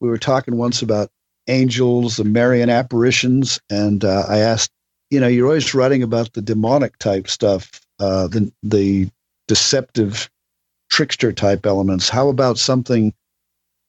we 0.00 0.08
were 0.08 0.18
talking 0.18 0.56
once 0.56 0.82
about 0.82 1.10
angels 1.48 2.18
and 2.18 2.32
Marian 2.32 2.70
apparitions, 2.70 3.60
and 3.70 4.04
uh, 4.04 4.24
I 4.28 4.38
asked, 4.38 4.70
you 5.10 5.20
know, 5.20 5.26
you're 5.26 5.46
always 5.46 5.74
writing 5.74 6.02
about 6.02 6.32
the 6.32 6.42
demonic 6.42 6.96
type 6.98 7.28
stuff, 7.28 7.80
uh, 7.98 8.28
the 8.28 8.52
the 8.62 9.08
deceptive 9.48 10.30
trickster 10.90 11.32
type 11.32 11.66
elements. 11.66 12.08
How 12.08 12.28
about 12.28 12.58
something 12.58 13.14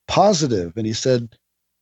positive? 0.07 0.73
And 0.77 0.85
he 0.85 0.93
said, 0.93 1.30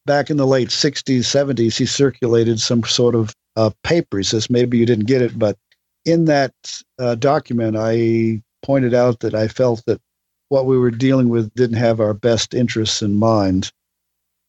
back 0.06 0.30
in 0.30 0.38
the 0.38 0.48
late 0.48 0.70
60s, 0.70 1.20
70s, 1.20 1.78
he 1.78 1.86
circulated 1.86 2.60
some 2.60 2.84
sort 2.84 3.16
of 3.16 3.34
uh, 3.56 3.70
paper. 3.84 4.18
He 4.18 4.24
says, 4.24 4.50
maybe 4.50 4.78
you 4.78 4.86
didn't 4.86 5.06
get 5.06 5.22
it, 5.22 5.38
but 5.38 5.58
in 6.06 6.26
that 6.26 6.54
uh, 6.98 7.16
document, 7.16 7.76
I 7.78 8.42
pointed 8.64 8.94
out 8.94 9.20
that 9.20 9.36
I 9.36 9.48
felt 9.48 9.84
that 9.86 10.02
what 10.50 10.66
we 10.66 10.78
were 10.78 10.92
dealing 10.92 11.30
with 11.30 11.54
didn't 11.54 11.78
have 11.78 12.00
our 12.00 12.14
best 12.14 12.54
interests 12.54 13.02
in 13.02 13.16
mind. 13.16 13.72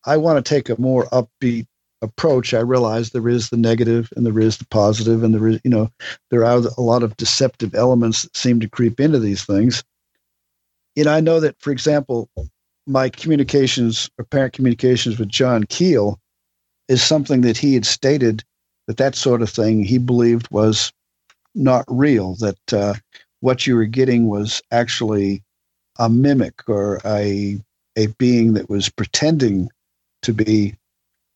I 0.07 0.17
want 0.17 0.43
to 0.45 0.49
take 0.49 0.69
a 0.69 0.81
more 0.81 1.05
upbeat 1.07 1.67
approach. 2.03 2.55
I 2.55 2.61
realize 2.61 3.11
there 3.11 3.29
is 3.29 3.51
the 3.51 3.57
negative 3.59 4.11
and 4.17 4.25
there 4.25 4.41
is 4.41 4.57
the 4.57 4.67
positive, 4.67 5.23
and 5.23 5.35
there 5.35 5.47
is, 5.47 5.61
you 5.63 5.71
know, 5.71 5.91
there 6.31 6.45
are 6.45 6.63
a 6.79 6.81
lot 6.81 7.03
of 7.03 7.17
deceptive 7.17 7.75
elements 7.75 8.23
that 8.23 8.37
seem 8.37 8.61
to 8.61 8.69
creep 8.69 8.99
into 8.99 9.19
these 9.19 9.45
things. 9.45 9.85
You 10.97 11.05
know, 11.05 11.13
I 11.13 11.21
know 11.21 11.41
that, 11.41 11.57
for 11.61 11.71
example, 11.71 12.29
my 12.87 13.09
communications, 13.09 14.11
apparent 14.19 14.53
communications 14.53 15.19
with 15.19 15.29
John 15.29 15.65
Keel, 15.65 16.19
is 16.89 17.03
something 17.03 17.43
that 17.43 17.57
he 17.57 17.75
had 17.75 17.87
stated 17.87 18.43
that 18.87 18.97
that 18.97 19.15
sort 19.15 19.43
of 19.43 19.51
thing 19.51 19.85
he 19.85 19.99
believed 19.99 20.49
was 20.51 20.93
not 21.55 21.85
real, 21.89 22.35
that 22.37 22.73
uh, 22.73 22.95
what 23.41 23.67
you 23.67 23.77
were 23.77 23.87
getting 23.87 24.29
was 24.29 24.63
actually 24.73 25.43
a 25.99 26.09
mimic 26.09 26.69
or 26.69 27.01
a 27.05 27.59
a 27.97 28.07
being 28.19 28.55
that 28.55 28.71
was 28.71 28.89
pretending 28.89 29.69
to 30.23 30.33
be 30.33 30.75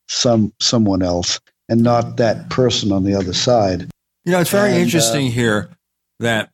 some 0.07 0.53
someone 0.59 1.01
else 1.01 1.39
and 1.69 1.81
not 1.81 2.17
that 2.17 2.49
person 2.49 2.91
on 2.91 3.03
the 3.03 3.15
other 3.15 3.33
side. 3.33 3.89
You 4.23 4.31
know, 4.31 4.39
it's 4.39 4.51
very 4.51 4.69
and, 4.69 4.79
uh, 4.79 4.81
interesting 4.81 5.27
uh, 5.27 5.31
here 5.31 5.69
that 6.19 6.51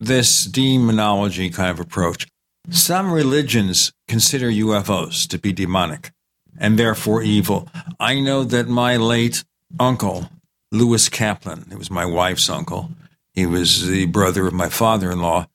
this 0.00 0.44
demonology 0.44 1.50
kind 1.50 1.70
of 1.70 1.80
approach. 1.80 2.26
Some 2.70 3.12
religions 3.12 3.92
consider 4.08 4.50
UFOs 4.50 5.28
to 5.28 5.38
be 5.38 5.52
demonic 5.52 6.12
and 6.58 6.78
therefore 6.78 7.22
evil. 7.22 7.68
I 8.00 8.20
know 8.20 8.44
that 8.44 8.68
my 8.68 8.96
late 8.96 9.44
uncle 9.78 10.28
Lewis 10.72 11.08
Kaplan. 11.08 11.66
He 11.68 11.76
was 11.76 11.90
my 11.90 12.04
wife's 12.04 12.50
uncle. 12.50 12.90
He 13.34 13.46
was 13.46 13.86
the 13.86 14.06
brother 14.06 14.46
of 14.46 14.52
my 14.52 14.68
father 14.68 15.10
in 15.10 15.20
law. 15.20 15.46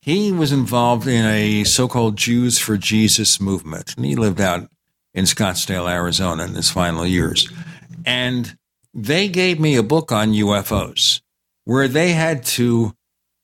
He 0.00 0.32
was 0.32 0.52
involved 0.52 1.06
in 1.06 1.24
a 1.24 1.64
so 1.64 1.88
called 1.88 2.16
Jews 2.16 2.58
for 2.58 2.76
Jesus 2.76 3.40
movement, 3.40 3.94
and 3.96 4.04
he 4.04 4.14
lived 4.14 4.40
out 4.40 4.68
in 5.14 5.24
Scottsdale, 5.24 5.90
Arizona 5.90 6.44
in 6.44 6.54
his 6.54 6.70
final 6.70 7.06
years. 7.06 7.50
And 8.04 8.56
they 8.94 9.28
gave 9.28 9.58
me 9.58 9.76
a 9.76 9.82
book 9.82 10.12
on 10.12 10.32
UFOs 10.32 11.20
where 11.64 11.88
they 11.88 12.12
had 12.12 12.44
to 12.44 12.94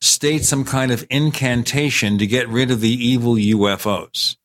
state 0.03 0.43
some 0.43 0.65
kind 0.65 0.91
of 0.91 1.05
incantation 1.09 2.17
to 2.17 2.27
get 2.27 2.49
rid 2.49 2.69
of 2.69 2.81
the 2.81 2.89
evil 2.89 3.35
UFOs. 3.35 4.35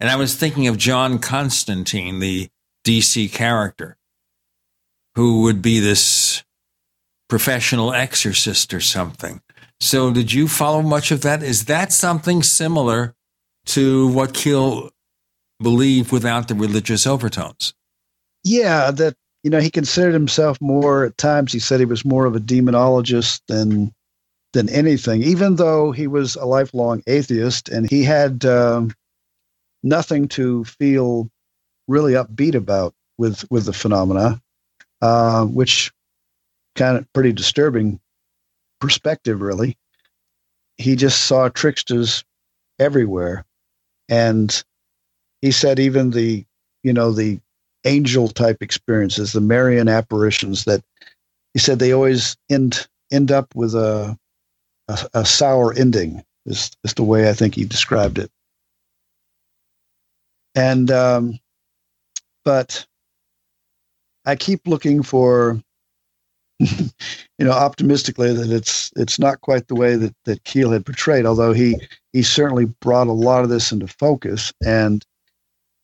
And 0.00 0.08
I 0.08 0.16
was 0.16 0.34
thinking 0.34 0.66
of 0.68 0.78
John 0.78 1.18
Constantine, 1.18 2.18
the 2.18 2.48
DC 2.84 3.30
character 3.30 3.98
who 5.14 5.42
would 5.42 5.60
be 5.60 5.80
this 5.80 6.42
professional 7.28 7.92
exorcist 7.92 8.72
or 8.72 8.80
something. 8.80 9.42
So, 9.80 10.12
did 10.12 10.32
you 10.32 10.48
follow 10.48 10.80
much 10.80 11.10
of 11.10 11.20
that? 11.22 11.42
Is 11.42 11.66
that 11.66 11.92
something 11.92 12.42
similar 12.42 13.14
to 13.66 14.08
what 14.08 14.32
Keel 14.32 14.90
believed 15.60 16.10
without 16.10 16.48
the 16.48 16.54
religious 16.54 17.06
overtones? 17.06 17.74
Yeah, 18.44 18.90
that 18.92 19.14
you 19.42 19.50
know 19.50 19.60
he 19.60 19.70
considered 19.70 20.14
himself 20.14 20.58
more 20.60 21.04
at 21.04 21.18
times. 21.18 21.52
He 21.52 21.58
said 21.58 21.80
he 21.80 21.86
was 21.86 22.04
more 22.04 22.24
of 22.24 22.34
a 22.34 22.40
demonologist 22.40 23.42
than 23.48 23.92
than 24.52 24.68
anything, 24.68 25.22
even 25.22 25.56
though 25.56 25.92
he 25.92 26.06
was 26.06 26.36
a 26.36 26.44
lifelong 26.44 27.02
atheist 27.06 27.68
and 27.68 27.88
he 27.88 28.02
had 28.04 28.44
um, 28.44 28.94
nothing 29.82 30.28
to 30.28 30.64
feel 30.64 31.30
really 31.88 32.12
upbeat 32.12 32.54
about 32.54 32.94
with 33.18 33.44
with 33.50 33.66
the 33.66 33.72
phenomena 33.72 34.40
uh, 35.02 35.44
which 35.44 35.92
kind 36.76 36.96
of 36.96 37.12
pretty 37.12 37.32
disturbing 37.32 38.00
perspective, 38.80 39.40
really. 39.40 39.76
He 40.78 40.96
just 40.96 41.24
saw 41.24 41.48
tricksters 41.48 42.24
everywhere, 42.78 43.44
and 44.08 44.64
he 45.42 45.50
said 45.50 45.78
even 45.78 46.10
the 46.10 46.46
you 46.82 46.92
know 46.92 47.12
the 47.12 47.40
angel 47.84 48.28
type 48.28 48.58
experiences, 48.62 49.32
the 49.32 49.40
Marian 49.40 49.88
apparitions 49.88 50.64
that 50.64 50.82
he 51.52 51.58
said 51.58 51.78
they 51.78 51.92
always 51.92 52.36
end 52.48 52.86
end 53.10 53.30
up 53.30 53.54
with 53.54 53.74
a 53.74 54.16
a, 54.92 55.20
a 55.20 55.24
sour 55.24 55.72
ending. 55.72 56.22
Is 56.44 56.70
is 56.82 56.94
the 56.94 57.04
way 57.04 57.28
I 57.28 57.34
think 57.34 57.54
he 57.54 57.64
described 57.64 58.18
it. 58.18 58.30
And 60.54 60.90
um, 60.90 61.38
but 62.44 62.84
I 64.26 64.36
keep 64.36 64.66
looking 64.66 65.02
for, 65.02 65.60
you 66.58 66.90
know, 67.38 67.52
optimistically 67.52 68.32
that 68.34 68.50
it's 68.50 68.90
it's 68.96 69.18
not 69.18 69.40
quite 69.40 69.68
the 69.68 69.74
way 69.76 69.96
that 69.96 70.14
that 70.24 70.44
Keel 70.44 70.70
had 70.70 70.84
portrayed. 70.84 71.26
Although 71.26 71.52
he 71.52 71.76
he 72.12 72.22
certainly 72.22 72.66
brought 72.66 73.06
a 73.06 73.12
lot 73.12 73.44
of 73.44 73.50
this 73.50 73.70
into 73.70 73.86
focus, 73.86 74.52
and 74.64 75.04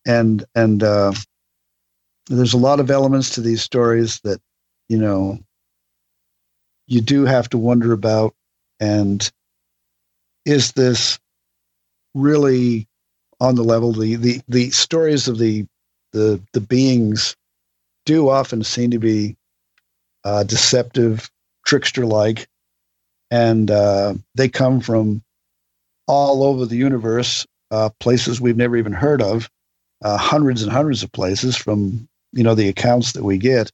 and 0.06 0.44
and 0.56 0.82
uh, 0.82 1.12
there's 2.28 2.54
a 2.54 2.58
lot 2.58 2.80
of 2.80 2.90
elements 2.90 3.30
to 3.30 3.40
these 3.40 3.62
stories 3.62 4.20
that 4.24 4.40
you 4.88 4.98
know 4.98 5.38
you 6.88 7.00
do 7.00 7.26
have 7.26 7.48
to 7.50 7.58
wonder 7.58 7.92
about, 7.92 8.34
and 8.80 9.30
is 10.44 10.72
this 10.72 11.18
really 12.14 12.86
on 13.40 13.54
the 13.54 13.62
level 13.64 13.92
the 13.92 14.16
the 14.16 14.40
the 14.48 14.70
stories 14.70 15.28
of 15.28 15.38
the 15.38 15.66
the 16.12 16.40
the 16.52 16.60
beings 16.60 17.36
do 18.06 18.28
often 18.28 18.64
seem 18.64 18.90
to 18.90 18.98
be 18.98 19.36
uh, 20.24 20.42
deceptive, 20.42 21.30
trickster 21.66 22.06
like, 22.06 22.48
and 23.30 23.70
uh, 23.70 24.14
they 24.34 24.48
come 24.48 24.80
from 24.80 25.22
all 26.06 26.42
over 26.42 26.64
the 26.64 26.76
universe, 26.76 27.46
uh, 27.70 27.90
places 28.00 28.40
we've 28.40 28.56
never 28.56 28.76
even 28.76 28.92
heard 28.92 29.20
of, 29.20 29.50
uh, 30.02 30.16
hundreds 30.16 30.62
and 30.62 30.72
hundreds 30.72 31.02
of 31.02 31.12
places 31.12 31.56
from 31.56 32.08
you 32.32 32.42
know 32.42 32.54
the 32.54 32.68
accounts 32.68 33.12
that 33.12 33.24
we 33.24 33.36
get, 33.38 33.70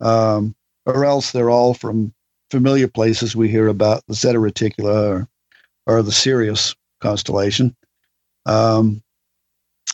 um, 0.00 0.54
or 0.86 1.04
else 1.04 1.30
they're 1.30 1.50
all 1.50 1.74
from 1.74 2.12
familiar 2.52 2.86
places 2.86 3.34
we 3.34 3.48
hear 3.48 3.66
about, 3.66 4.06
the 4.08 4.14
Zeta 4.14 4.38
Reticuli 4.38 5.08
or, 5.08 5.28
or 5.86 6.02
the 6.02 6.12
Sirius 6.12 6.76
constellation. 7.00 7.74
Um, 8.44 9.02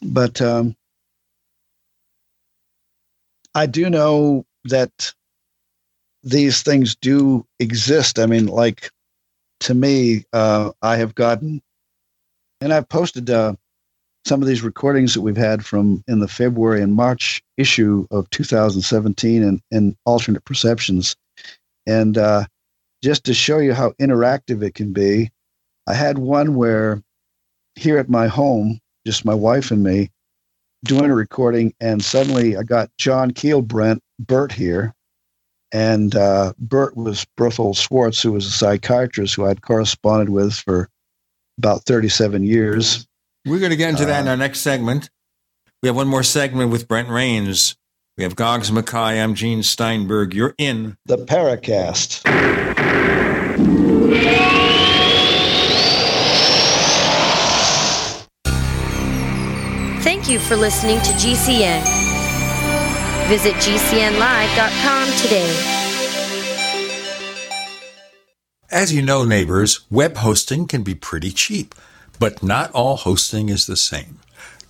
but 0.03 0.43
um, 0.43 0.75
I 3.55 3.67
do 3.67 3.89
know 3.89 4.45
that 4.65 5.15
these 6.25 6.63
things 6.63 6.97
do 6.97 7.47
exist. 7.61 8.19
I 8.19 8.27
mean, 8.27 8.47
like 8.47 8.91
to 9.61 9.75
me, 9.75 10.25
uh, 10.33 10.73
I 10.83 10.97
have 10.97 11.15
gotten, 11.15 11.63
and 12.61 12.73
I've 12.73 12.89
posted 12.89 13.31
uh, 13.31 13.55
some 14.25 14.43
of 14.43 14.49
these 14.49 14.63
recordings 14.63 15.15
that 15.15 15.21
we've 15.21 15.37
had 15.37 15.65
from 15.65 16.03
in 16.09 16.19
the 16.19 16.27
February 16.27 16.83
and 16.83 16.97
March 16.97 17.41
issue 17.57 18.09
of 18.11 18.29
2017 18.31 19.45
and, 19.45 19.63
and 19.71 19.97
alternate 20.05 20.45
perceptions. 20.45 21.15
And 21.89 22.19
uh, 22.19 22.45
just 23.03 23.25
to 23.25 23.35
show 23.35 23.59
you 23.59 23.73
how 23.73 23.93
interactive 23.93 24.63
it 24.63 24.75
can 24.75 24.93
be, 24.93 25.31
I 25.87 25.95
had 25.95 26.19
one 26.19 26.55
where 26.55 27.03
here 27.77 27.97
at 27.97 28.11
my 28.11 28.27
home, 28.27 28.79
just 29.07 29.25
my 29.25 29.33
wife 29.33 29.71
and 29.71 29.83
me, 29.83 30.11
doing 30.85 31.11
a 31.11 31.15
recording, 31.15 31.73
and 31.81 32.05
suddenly 32.05 32.59
I 32.59 32.63
got 32.63 32.91
John 32.99 33.31
Keel 33.31 33.63
Brent 33.63 34.03
Bert 34.21 34.53
here, 34.53 34.95
and 35.73 36.15
uh, 36.15 36.53
Bert 36.59 36.95
was 36.95 37.27
Berthold 37.39 37.79
Schwarz, 37.79 38.21
who 38.21 38.33
was 38.33 38.47
a 38.47 38.51
psychiatrist 38.51 39.35
who 39.35 39.47
I'd 39.47 39.63
corresponded 39.63 40.29
with 40.29 40.53
for 40.55 40.91
about 41.57 41.85
37 41.85 42.45
years. 42.45 43.07
We're 43.47 43.61
going 43.61 43.71
to 43.71 43.77
get 43.77 43.89
into 43.89 44.05
that 44.05 44.21
in 44.21 44.29
our 44.29 44.37
next 44.37 44.61
segment. 44.61 45.09
We 45.83 45.89
have 45.89 45.97
one 45.97 46.09
more 46.09 46.23
segment 46.23 46.71
with 46.71 46.87
Brent 46.87 47.09
Raynes. 47.09 47.77
We 48.19 48.25
have 48.25 48.35
Goggs 48.35 48.73
Mackay. 48.73 49.23
I'm 49.23 49.37
Gene 49.37 49.63
Steinberg. 49.63 50.35
You're 50.35 50.57
in 50.59 50.97
the 51.07 51.19
Paracast. 51.19 52.23
Thank 60.03 60.29
you 60.29 60.41
for 60.41 60.57
listening 60.57 60.99
to 60.99 61.13
GCN. 61.13 61.85
Visit 63.29 63.55
GCNlive.com 63.55 65.09
today. 65.23 65.77
As 68.69 68.93
you 68.93 69.01
know, 69.01 69.25
neighbors, 69.25 69.87
web 69.93 70.17
hosting 70.17 70.67
can 70.67 70.83
be 70.83 70.97
pretty 70.97 71.31
cheap, 71.31 71.73
but 72.19 72.43
not 72.43 72.73
all 72.73 72.97
hosting 72.97 73.49
is 73.49 73.67
the 73.67 73.77
same. 73.77 74.19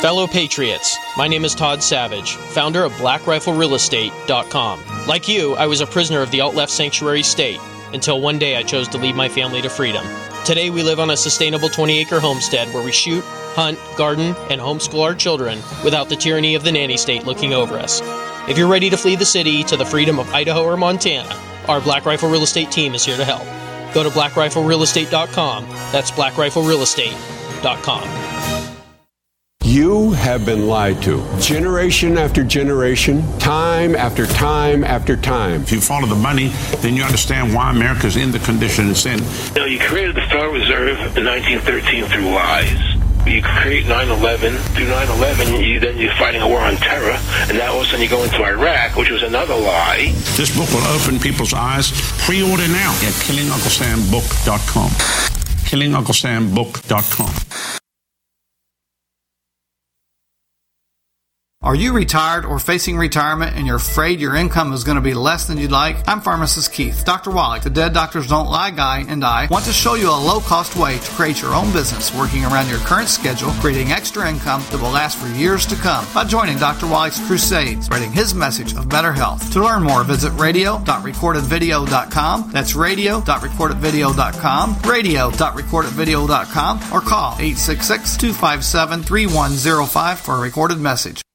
Fellow 0.00 0.26
Patriots, 0.26 0.96
my 1.18 1.28
name 1.28 1.44
is 1.44 1.54
Todd 1.54 1.82
Savage, 1.82 2.32
founder 2.32 2.84
of 2.84 2.92
BlackRifleRealEstate.com. 2.92 5.06
Like 5.06 5.28
you, 5.28 5.54
I 5.56 5.66
was 5.66 5.82
a 5.82 5.86
prisoner 5.86 6.22
of 6.22 6.30
the 6.30 6.40
alt 6.40 6.54
left 6.54 6.72
sanctuary 6.72 7.22
state 7.22 7.60
until 7.92 8.22
one 8.22 8.38
day 8.38 8.56
I 8.56 8.62
chose 8.62 8.88
to 8.88 8.96
lead 8.96 9.14
my 9.14 9.28
family 9.28 9.60
to 9.60 9.68
freedom. 9.68 10.02
Today 10.46 10.70
we 10.70 10.82
live 10.82 11.00
on 11.00 11.10
a 11.10 11.18
sustainable 11.18 11.68
20 11.68 11.98
acre 11.98 12.18
homestead 12.18 12.72
where 12.72 12.82
we 12.82 12.92
shoot, 12.92 13.22
hunt, 13.54 13.78
garden, 13.98 14.34
and 14.48 14.58
homeschool 14.58 15.04
our 15.04 15.14
children 15.14 15.58
without 15.84 16.08
the 16.08 16.16
tyranny 16.16 16.54
of 16.54 16.64
the 16.64 16.72
nanny 16.72 16.96
state 16.96 17.26
looking 17.26 17.52
over 17.52 17.78
us. 17.78 18.00
If 18.48 18.56
you're 18.56 18.68
ready 18.68 18.88
to 18.88 18.96
flee 18.96 19.16
the 19.16 19.26
city 19.26 19.62
to 19.64 19.76
the 19.76 19.84
freedom 19.84 20.18
of 20.18 20.32
Idaho 20.32 20.64
or 20.64 20.78
Montana, 20.78 21.38
our 21.68 21.82
Black 21.82 22.06
Rifle 22.06 22.30
Real 22.30 22.44
Estate 22.44 22.72
team 22.72 22.94
is 22.94 23.04
here 23.04 23.18
to 23.18 23.24
help. 23.26 23.44
Go 23.92 24.02
to 24.02 24.08
blackriflerealestate.com. 24.08 25.68
That's 25.92 26.10
blackriflerealestate.com. 26.10 28.59
You 29.70 30.12
have 30.12 30.44
been 30.44 30.66
lied 30.66 31.00
to 31.02 31.22
generation 31.38 32.18
after 32.18 32.42
generation, 32.42 33.22
time 33.38 33.94
after 33.94 34.26
time 34.26 34.82
after 34.82 35.16
time. 35.16 35.62
If 35.62 35.70
you 35.70 35.80
follow 35.80 36.06
the 36.08 36.16
money, 36.16 36.48
then 36.78 36.96
you 36.96 37.04
understand 37.04 37.54
why 37.54 37.70
America's 37.70 38.16
in 38.16 38.32
the 38.32 38.40
condition 38.40 38.90
it's 38.90 39.06
in. 39.06 39.20
You 39.54 39.60
know, 39.60 39.66
you 39.66 39.78
created 39.78 40.16
the 40.16 40.22
Federal 40.22 40.54
Reserve 40.54 40.98
in 41.16 41.24
1913 41.24 42.04
through 42.06 42.30
lies. 42.34 42.80
You 43.26 43.42
create 43.42 43.86
9/11 43.86 44.56
through 44.74 44.88
9/11. 44.88 45.62
You, 45.62 45.78
then 45.78 45.98
you're 45.98 46.14
fighting 46.14 46.40
a 46.42 46.48
war 46.48 46.62
on 46.62 46.76
terror, 46.76 47.16
and 47.48 47.56
now 47.56 47.72
all 47.74 47.80
of 47.80 47.86
a 47.86 47.90
sudden 47.90 48.02
you 48.02 48.08
go 48.08 48.24
into 48.24 48.42
Iraq, 48.42 48.96
which 48.96 49.10
was 49.10 49.22
another 49.22 49.54
lie. 49.54 50.10
This 50.36 50.50
book 50.56 50.70
will 50.72 50.86
open 50.88 51.20
people's 51.20 51.52
eyes. 51.54 51.92
Pre-order 52.26 52.66
now 52.66 52.90
at 53.06 53.14
KillingUncleSamBook.com. 53.22 54.90
KillingUncleSamBook.com. 55.68 57.34
Are 61.62 61.74
you 61.74 61.92
retired 61.92 62.46
or 62.46 62.58
facing 62.58 62.96
retirement 62.96 63.54
and 63.54 63.66
you're 63.66 63.76
afraid 63.76 64.18
your 64.18 64.34
income 64.34 64.72
is 64.72 64.82
going 64.82 64.94
to 64.94 65.02
be 65.02 65.12
less 65.12 65.46
than 65.46 65.58
you'd 65.58 65.70
like? 65.70 65.98
I'm 66.08 66.22
pharmacist 66.22 66.72
Keith. 66.72 67.04
Dr. 67.04 67.30
Wallach, 67.30 67.64
the 67.64 67.68
Dead 67.68 67.92
Doctors 67.92 68.28
Don't 68.28 68.48
Lie 68.48 68.70
guy, 68.70 69.04
and 69.06 69.22
I 69.22 69.46
want 69.50 69.66
to 69.66 69.72
show 69.74 69.92
you 69.92 70.08
a 70.08 70.16
low 70.16 70.40
cost 70.40 70.74
way 70.74 70.96
to 70.96 71.10
create 71.10 71.42
your 71.42 71.52
own 71.52 71.70
business 71.70 72.16
working 72.16 72.46
around 72.46 72.70
your 72.70 72.78
current 72.78 73.08
schedule, 73.08 73.50
creating 73.60 73.92
extra 73.92 74.26
income 74.26 74.64
that 74.70 74.80
will 74.80 74.88
last 74.88 75.18
for 75.18 75.28
years 75.36 75.66
to 75.66 75.76
come 75.76 76.06
by 76.14 76.24
joining 76.24 76.56
Dr. 76.56 76.86
Wallach's 76.86 77.20
crusades, 77.26 77.84
spreading 77.84 78.10
his 78.10 78.34
message 78.34 78.74
of 78.74 78.88
better 78.88 79.12
health. 79.12 79.52
To 79.52 79.62
learn 79.62 79.82
more, 79.82 80.02
visit 80.02 80.32
radio.recordedvideo.com. 80.40 82.52
That's 82.52 82.74
radio.recordedvideo.com, 82.74 84.76
radio.recordedvideo.com, 84.88 86.80
or 86.90 87.02
call 87.02 87.32
866 87.34 88.16
257 88.16 89.02
3105 89.02 90.20
for 90.20 90.36
a 90.36 90.40
recorded 90.40 90.78
message. 90.78 91.20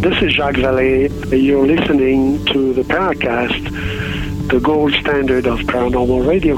This 0.00 0.22
is 0.22 0.32
Jacques 0.32 0.54
Vallée. 0.54 1.10
You're 1.30 1.66
listening 1.66 2.42
to 2.46 2.72
the 2.72 2.80
Paracast, 2.80 4.48
the 4.48 4.58
gold 4.58 4.94
standard 4.94 5.46
of 5.46 5.58
paranormal 5.60 6.26
radio. 6.26 6.56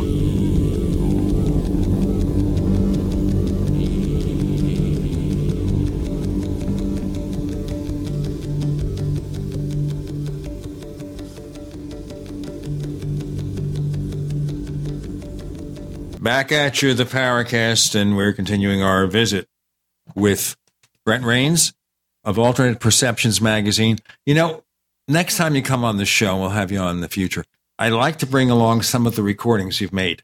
Back 16.20 16.52
at 16.52 16.80
you, 16.80 16.94
the 16.94 17.02
Paracast, 17.02 17.96
and 17.96 18.16
we're 18.16 18.32
continuing 18.32 18.84
our 18.84 19.08
visit 19.08 19.48
with 20.14 20.54
Brent 21.04 21.24
Raynes 21.24 21.72
of 22.24 22.38
Alternate 22.38 22.80
Perceptions 22.80 23.40
magazine. 23.40 23.98
You 24.26 24.34
know, 24.34 24.64
next 25.08 25.36
time 25.36 25.54
you 25.54 25.62
come 25.62 25.84
on 25.84 25.96
the 25.96 26.04
show, 26.04 26.38
we'll 26.38 26.50
have 26.50 26.70
you 26.72 26.78
on 26.78 26.96
in 26.96 27.00
the 27.00 27.08
future. 27.08 27.44
I'd 27.78 27.92
like 27.92 28.18
to 28.18 28.26
bring 28.26 28.50
along 28.50 28.82
some 28.82 29.06
of 29.06 29.16
the 29.16 29.22
recordings 29.22 29.80
you've 29.80 29.92
made, 29.92 30.22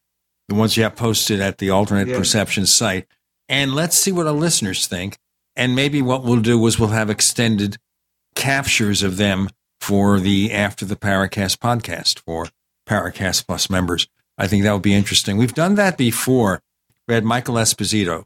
the 0.48 0.54
ones 0.54 0.76
you 0.76 0.82
have 0.84 0.96
posted 0.96 1.40
at 1.40 1.58
the 1.58 1.70
Alternate 1.70 2.08
Yeah. 2.08 2.18
Perceptions 2.18 2.72
site, 2.72 3.06
and 3.48 3.74
let's 3.74 3.96
see 3.98 4.12
what 4.12 4.26
our 4.26 4.32
listeners 4.32 4.86
think. 4.86 5.16
And 5.56 5.74
maybe 5.74 6.00
what 6.02 6.22
we'll 6.22 6.40
do 6.40 6.64
is 6.68 6.78
we'll 6.78 6.90
have 6.90 7.10
extended 7.10 7.78
captures 8.36 9.02
of 9.02 9.16
them 9.16 9.48
for 9.80 10.20
the 10.20 10.52
After 10.52 10.84
the 10.84 10.94
Paracast 10.96 11.56
podcast 11.56 12.20
for 12.20 12.46
Paracast 12.88 13.46
Plus 13.46 13.68
members. 13.68 14.06
I 14.36 14.46
think 14.46 14.62
that 14.62 14.72
would 14.72 14.82
be 14.82 14.94
interesting. 14.94 15.36
We've 15.36 15.54
done 15.54 15.74
that 15.74 15.96
before. 15.98 16.62
We 17.08 17.14
had 17.14 17.24
Michael 17.24 17.56
Esposito 17.56 18.24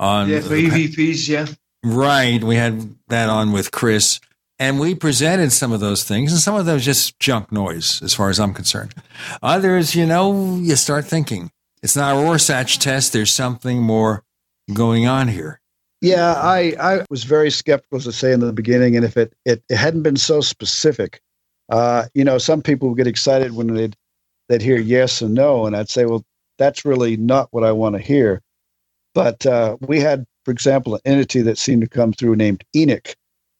on 0.00 0.28
Yeah, 0.28 0.40
for 0.40 0.54
EVPs, 0.56 1.28
yeah. 1.28 1.46
Right. 1.84 2.42
We 2.42 2.56
had 2.56 2.94
that 3.08 3.28
on 3.28 3.52
with 3.52 3.72
Chris, 3.72 4.20
and 4.58 4.78
we 4.78 4.94
presented 4.94 5.52
some 5.52 5.72
of 5.72 5.80
those 5.80 6.04
things, 6.04 6.32
and 6.32 6.40
some 6.40 6.54
of 6.54 6.66
those 6.66 6.84
just 6.84 7.18
junk 7.18 7.50
noise, 7.50 8.00
as 8.02 8.14
far 8.14 8.30
as 8.30 8.38
I'm 8.38 8.54
concerned. 8.54 8.94
Others, 9.42 9.94
you 9.94 10.06
know, 10.06 10.56
you 10.56 10.76
start 10.76 11.04
thinking 11.04 11.50
it's 11.82 11.96
not 11.96 12.14
a 12.14 12.18
Rorschach 12.20 12.78
test. 12.78 13.12
There's 13.12 13.32
something 13.32 13.82
more 13.82 14.22
going 14.72 15.06
on 15.06 15.28
here. 15.28 15.60
Yeah, 16.00 16.34
I, 16.34 16.74
I 16.80 17.04
was 17.10 17.24
very 17.24 17.50
skeptical, 17.50 17.98
as 17.98 18.08
I 18.08 18.12
say 18.12 18.32
in 18.32 18.40
the 18.40 18.52
beginning, 18.52 18.96
and 18.96 19.04
if 19.04 19.16
it, 19.16 19.32
it, 19.44 19.62
it 19.68 19.76
hadn't 19.76 20.02
been 20.02 20.16
so 20.16 20.40
specific, 20.40 21.20
uh, 21.68 22.06
you 22.14 22.24
know, 22.24 22.38
some 22.38 22.62
people 22.62 22.88
would 22.88 22.98
get 22.98 23.06
excited 23.06 23.54
when 23.54 23.68
they'd, 23.68 23.96
they'd 24.48 24.62
hear 24.62 24.78
yes 24.78 25.22
and 25.22 25.34
no, 25.34 25.66
and 25.66 25.76
I'd 25.76 25.88
say, 25.88 26.04
well, 26.04 26.24
that's 26.58 26.84
really 26.84 27.16
not 27.16 27.48
what 27.52 27.64
I 27.64 27.72
want 27.72 27.96
to 27.96 28.02
hear. 28.02 28.42
But 29.14 29.46
uh, 29.46 29.76
we 29.80 30.00
had, 30.00 30.26
for 30.44 30.50
example, 30.50 30.94
an 30.94 31.00
entity 31.04 31.42
that 31.42 31.58
seemed 31.58 31.82
to 31.82 31.88
come 31.88 32.12
through 32.12 32.36
named 32.36 32.64
Enoch. 32.74 33.14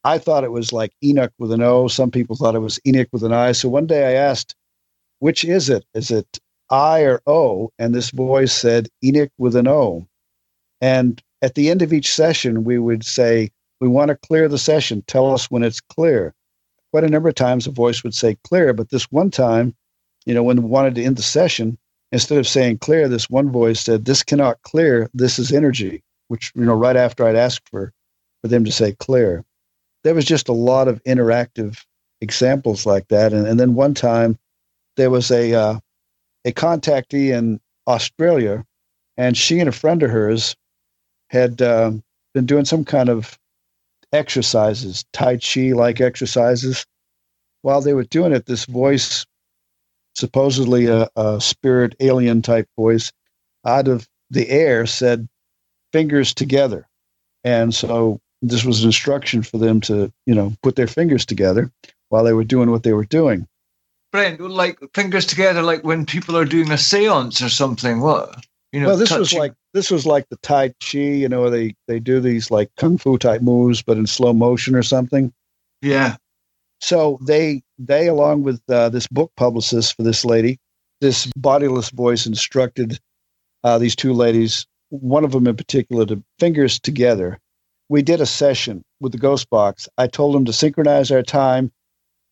I 0.05 0.19
thought 0.19 0.45
it 0.45 0.53
was 0.53 0.73
like 0.73 0.93
Enoch 1.03 1.33
with 1.39 1.53
an 1.53 1.63
O. 1.63 1.87
Some 1.89 2.11
people 2.11 2.37
thought 2.37 2.57
it 2.57 2.61
was 2.61 2.81
Enoch 2.87 3.09
with 3.13 3.23
an 3.23 3.33
I. 3.33 3.53
So 3.53 3.69
one 3.69 3.87
day 3.87 4.09
I 4.09 4.21
asked, 4.21 4.57
which 5.21 5.45
is 5.45 5.71
it? 5.71 5.85
Is 5.95 6.11
it 6.11 6.41
I 6.71 7.03
or 7.03 7.23
O? 7.27 7.71
And 7.79 7.95
this 7.95 8.11
voice 8.11 8.53
said 8.53 8.89
Enoch 9.05 9.31
with 9.39 9.55
an 9.55 9.69
O. 9.69 10.07
And 10.81 11.23
at 11.43 11.55
the 11.55 11.71
end 11.71 11.83
of 11.83 11.93
each 11.93 12.13
session, 12.13 12.65
we 12.65 12.79
would 12.79 13.05
say, 13.05 13.51
We 13.81 13.89
want 13.89 14.09
to 14.09 14.17
clear 14.17 14.49
the 14.49 14.59
session. 14.59 15.05
Tell 15.07 15.33
us 15.33 15.51
when 15.51 15.63
it's 15.63 15.81
clear. 15.81 16.35
Quite 16.91 17.05
a 17.05 17.09
number 17.09 17.29
of 17.29 17.37
times, 17.37 17.65
the 17.65 17.71
voice 17.71 18.03
would 18.03 18.15
say 18.15 18.37
clear. 18.45 18.73
But 18.73 18.91
this 18.91 19.11
one 19.11 19.31
time, 19.31 19.75
you 20.27 20.35
know, 20.35 20.43
when 20.43 20.61
we 20.63 20.69
wanted 20.69 20.97
to 20.97 21.05
end 21.05 21.17
the 21.17 21.23
session, 21.23 21.79
instead 22.11 22.39
of 22.39 22.47
saying 22.49 22.79
clear, 22.79 23.09
this 23.09 23.31
one 23.31 23.51
voice 23.51 23.81
said, 23.81 24.05
This 24.05 24.23
cannot 24.23 24.63
clear. 24.63 25.09
This 25.15 25.39
is 25.39 25.53
energy, 25.53 26.03
which, 26.33 26.51
you 26.55 26.65
know, 26.65 26.75
right 26.75 26.97
after 26.97 27.27
I'd 27.27 27.37
asked 27.37 27.69
for, 27.69 27.93
for 28.41 28.49
them 28.49 28.65
to 28.65 28.73
say 28.73 28.93
clear. 28.93 29.45
There 30.03 30.15
was 30.15 30.25
just 30.25 30.49
a 30.49 30.55
lot 30.55 30.89
of 30.89 31.05
interactive 31.05 31.85
examples 32.23 32.87
like 32.87 33.09
that. 33.09 33.35
And, 33.35 33.47
and 33.47 33.61
then 33.61 33.75
one 33.75 33.93
time, 33.93 34.39
there 34.97 35.11
was 35.11 35.31
a, 35.31 35.53
uh, 35.53 35.79
a 36.47 36.53
contactee 36.53 37.37
in 37.37 37.61
Australia, 37.87 38.65
and 39.19 39.37
she 39.37 39.61
and 39.61 39.69
a 39.69 39.73
friend 39.73 40.03
of 40.03 40.11
hers 40.11 40.57
had 41.29 41.61
um, 41.61 42.03
been 42.33 42.47
doing 42.47 42.65
some 42.65 42.87
kind 42.87 43.11
of 43.11 43.39
exercises, 44.11 45.05
Tai 45.13 45.37
Chi 45.37 45.73
like 45.73 46.01
exercises. 46.01 46.87
While 47.61 47.83
they 47.83 47.93
were 47.93 48.05
doing 48.05 48.33
it, 48.33 48.47
this 48.47 48.65
voice, 48.65 49.27
supposedly 50.15 50.87
a, 50.87 51.11
a 51.15 51.43
spirit 51.43 51.95
alien 52.01 52.41
type 52.41 52.71
voice, 52.75 53.13
out 53.67 53.87
of 53.87 54.09
the 54.31 54.49
air 54.49 54.87
said, 54.87 55.29
fingers 55.93 56.35
together. 56.35 56.87
And 57.45 57.75
so 57.75 58.21
this 58.41 58.65
was 58.65 58.81
an 58.81 58.89
instruction 58.89 59.43
for 59.43 59.59
them 59.59 59.81
to, 59.83 60.13
you 60.27 60.35
know, 60.35 60.55
put 60.63 60.77
their 60.77 60.87
fingers 60.87 61.25
together 61.25 61.71
while 62.09 62.25
they 62.25 62.33
were 62.33 62.45
doing 62.45 62.71
what 62.71 62.83
they 62.83 62.93
were 62.93 63.05
doing. 63.05 63.47
Brent, 64.11 64.41
like 64.41 64.79
fingers 64.95 65.25
together, 65.25 65.63
like 65.63 65.85
when 65.85 66.05
people 66.05 66.37
are 66.37 66.45
doing 66.45 66.71
a 66.71 66.75
séance 66.75 67.45
or 67.45 67.49
something. 67.49 68.01
What 68.01 68.45
you 68.73 68.81
know? 68.81 68.89
well, 68.89 68.97
this 68.97 69.11
was 69.11 69.33
like 69.33 69.55
this 69.73 69.91
was 69.91 70.05
like 70.05 70.29
the 70.29 70.37
Tai 70.43 70.75
Chi, 70.81 70.99
you 70.99 71.29
know, 71.29 71.49
they 71.49 71.75
they 71.89 71.99
do 71.99 72.21
these 72.21 72.51
like 72.51 72.71
kung 72.77 72.99
fu 72.99 73.17
type 73.17 73.41
moves, 73.41 73.83
but 73.83 73.97
in 73.97 74.07
slow 74.07 74.35
motion 74.35 74.75
or 74.75 74.83
something. 74.83 75.33
yeah, 75.81 76.17
So 76.81 77.19
they 77.23 77.63
they 77.79 78.09
along 78.09 78.43
with 78.43 78.61
uh, 78.69 78.91
this 78.91 79.07
book 79.07 79.33
publicist 79.37 79.97
for 79.97 80.03
this 80.03 80.25
lady, 80.25 80.59
this 81.01 81.27
bodiless 81.37 81.89
voice 81.91 82.27
instructed 82.27 82.99
uh, 83.65 83.79
these 83.79 83.97
two 83.97 84.13
ladies, 84.13 84.67
one 85.01 85.25
of 85.25 85.33
them 85.33 85.47
in 85.47 85.57
particular, 85.57 86.07
to 86.07 86.23
fingers 86.39 86.79
together. 86.79 87.39
We 87.89 88.03
did 88.03 88.21
a 88.21 88.27
session 88.27 88.83
with 89.01 89.13
the 89.13 89.19
Ghost 89.19 89.51
Box. 89.51 89.89
I 89.99 90.07
told 90.07 90.35
them 90.35 90.45
to 90.47 90.53
synchronize 90.53 91.11
our 91.11 91.23
time 91.23 91.73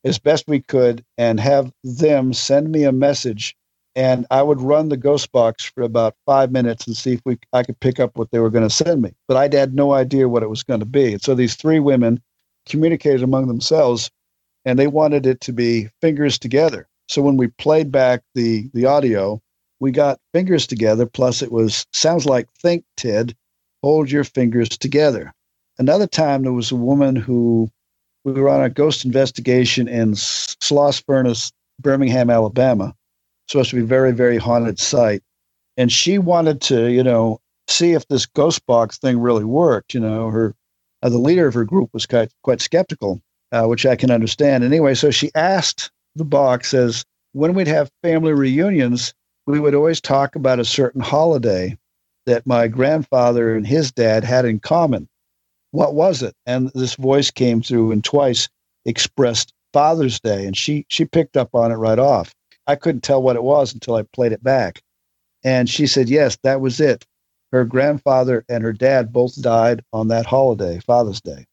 as 0.05 0.19
best 0.19 0.49
we 0.49 0.61
could 0.61 1.05
and 1.19 1.39
have 1.41 1.73
them 1.85 2.33
send 2.33 2.71
me 2.71 2.85
a 2.85 2.93
message 2.93 3.57
and 3.97 4.27
I 4.31 4.43
would 4.43 4.61
run 4.61 4.89
the 4.89 4.97
ghost 4.97 5.33
box 5.33 5.65
for 5.65 5.83
about 5.83 6.15
five 6.27 6.53
minutes 6.53 6.87
and 6.87 6.97
see 6.97 7.15
if 7.15 7.21
we 7.25 7.39
I 7.53 7.63
could 7.63 7.79
pick 7.81 7.99
up 7.99 8.17
what 8.17 8.31
they 8.31 8.39
were 8.39 8.51
going 8.51 8.69
to 8.69 8.75
send 8.75 9.03
me. 9.03 9.13
But 9.27 9.37
I 9.37 9.55
had 9.57 9.75
no 9.75 9.93
idea 9.93 10.29
what 10.29 10.43
it 10.43 10.51
was 10.51 10.63
going 10.63 10.81
to 10.81 10.87
be. 10.87 11.15
And 11.15 11.23
so 11.23 11.35
these 11.35 11.57
three 11.57 11.81
women 11.81 12.21
communicated 12.69 13.23
among 13.23 13.49
themselves, 13.49 14.11
and 14.65 14.79
they 14.79 14.87
wanted 14.87 15.27
it 15.27 15.41
to 15.43 15.53
be 15.53 15.89
fingers 16.01 16.39
together. 16.39 16.87
So 17.09 17.23
when 17.23 17.37
we 17.37 17.49
played 17.49 17.91
back 17.91 18.23
the 18.35 18.71
the 18.75 18.87
audio, 18.87 19.43
we 19.81 19.91
got 19.91 20.21
fingers 20.33 20.67
together. 20.67 21.07
Plus, 21.07 21.43
it 21.43 21.51
was 21.51 21.87
sounds 21.93 22.27
like 22.27 22.49
think 22.53 22.85
Ted, 22.97 23.35
hold 23.83 24.11
your 24.11 24.25
fingers 24.25 24.69
together. 24.69 25.33
Another 25.79 26.07
time 26.07 26.43
there 26.43 26.53
was 26.53 26.71
a 26.71 26.77
woman 26.77 27.17
who 27.17 27.69
we 28.25 28.33
were 28.33 28.51
on 28.51 28.63
a 28.63 28.69
ghost 28.71 29.05
investigation 29.05 29.89
in 29.89 30.13
Sloss 30.13 31.03
Birmingham, 31.81 32.31
Alabama 32.31 32.95
supposed 33.51 33.71
to 33.71 33.77
be 33.77 33.83
a 33.83 33.87
very, 33.87 34.13
very 34.13 34.39
haunted 34.39 34.79
site. 34.79 35.23
And 35.77 35.91
she 35.91 36.19
wanted 36.19 36.61
to, 36.63 36.91
you 36.91 37.03
know, 37.03 37.41
see 37.69 37.93
if 37.93 38.07
this 38.09 38.27
ghost 38.27 38.65
box 38.67 38.99
thing 38.99 39.19
really 39.19 39.45
worked. 39.45 39.95
You 39.95 40.01
know, 40.01 40.29
her 40.29 40.55
uh, 41.03 41.09
the 41.09 41.19
leader 41.19 41.47
of 41.47 41.55
her 41.55 41.65
group 41.65 41.91
was 41.93 42.07
quite 42.07 42.33
quite 42.43 42.61
skeptical, 42.61 43.21
uh, 43.53 43.65
which 43.65 43.87
I 43.87 43.97
can 43.97 44.11
understand. 44.11 44.65
Anyway, 44.65 44.95
so 44.95 45.11
she 45.11 45.31
asked 45.35 45.91
the 46.15 46.25
box 46.25 46.75
as 46.75 47.05
when 47.33 47.55
we'd 47.55 47.69
have 47.69 47.91
family 48.03 48.33
reunions, 48.33 49.15
we 49.51 49.61
would 49.61 49.75
always 49.75 50.01
talk 50.01 50.37
about 50.37 50.61
a 50.61 50.65
certain 50.65 51.01
holiday 51.01 51.77
that 52.27 52.47
my 52.47 52.69
grandfather 52.69 53.55
and 53.55 53.67
his 53.67 53.93
dad 53.93 54.25
had 54.25 54.45
in 54.45 54.61
common. 54.61 55.09
What 55.73 55.95
was 55.95 56.23
it? 56.23 56.35
And 56.47 56.71
this 56.75 56.95
voice 56.95 57.31
came 57.31 57.63
through 57.63 57.93
and 57.93 58.03
twice 58.03 58.49
expressed 58.85 59.53
Father's 59.73 60.19
Day, 60.21 60.47
and 60.47 60.57
she 60.57 60.85
she 60.89 61.05
picked 61.05 61.37
up 61.37 61.55
on 61.55 61.71
it 61.71 61.77
right 61.77 61.99
off. 61.99 62.35
I 62.67 62.77
couldn't 62.77 63.03
tell 63.03 63.23
what 63.23 63.37
it 63.37 63.43
was 63.43 63.73
until 63.73 63.95
I 63.95 64.03
played 64.03 64.33
it 64.33 64.43
back. 64.43 64.83
And 65.43 65.69
she 65.69 65.87
said, 65.87 66.09
yes, 66.09 66.39
that 66.43 66.61
was 66.61 66.81
it. 66.81 67.07
Her 67.53 67.65
grandfather 67.65 68.45
and 68.49 68.63
her 68.63 68.73
dad 68.73 69.13
both 69.13 69.41
died 69.41 69.83
on 69.93 70.09
that 70.09 70.27
holiday, 70.27 70.81
Father's 70.81 71.21
Day. 71.21 71.47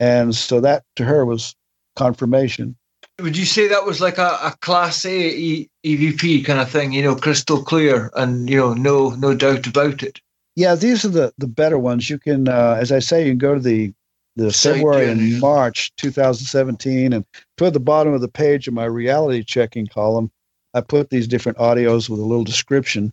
And 0.00 0.34
so 0.34 0.60
that 0.60 0.84
to 0.96 1.04
her 1.04 1.24
was 1.24 1.54
confirmation. 1.96 2.76
Would 3.20 3.36
you 3.36 3.46
say 3.46 3.66
that 3.66 3.84
was 3.84 4.00
like 4.00 4.18
a, 4.18 4.38
a 4.42 4.54
class 4.60 5.04
A 5.04 5.10
e- 5.10 5.70
EVP 5.84 6.44
kind 6.44 6.60
of 6.60 6.70
thing? 6.70 6.92
You 6.92 7.02
know, 7.02 7.16
crystal 7.16 7.62
clear, 7.62 8.10
and 8.14 8.48
you 8.48 8.56
know, 8.56 8.74
no 8.74 9.10
no 9.10 9.34
doubt 9.34 9.66
about 9.66 10.02
it. 10.02 10.20
Yeah, 10.54 10.76
these 10.76 11.04
are 11.04 11.08
the 11.08 11.32
the 11.38 11.48
better 11.48 11.78
ones. 11.78 12.08
You 12.08 12.18
can, 12.18 12.48
uh, 12.48 12.76
as 12.80 12.92
I 12.92 13.00
say, 13.00 13.24
you 13.24 13.32
can 13.32 13.38
go 13.38 13.54
to 13.54 13.60
the 13.60 13.92
the 14.36 14.52
February 14.52 15.08
and 15.08 15.40
March 15.40 15.92
2017, 15.96 17.12
and 17.12 17.24
toward 17.56 17.72
the 17.72 17.80
bottom 17.80 18.12
of 18.12 18.20
the 18.20 18.28
page 18.28 18.68
of 18.68 18.74
my 18.74 18.84
reality 18.84 19.42
checking 19.42 19.88
column, 19.88 20.30
I 20.74 20.80
put 20.80 21.10
these 21.10 21.26
different 21.26 21.58
audios 21.58 22.08
with 22.08 22.20
a 22.20 22.24
little 22.24 22.44
description. 22.44 23.12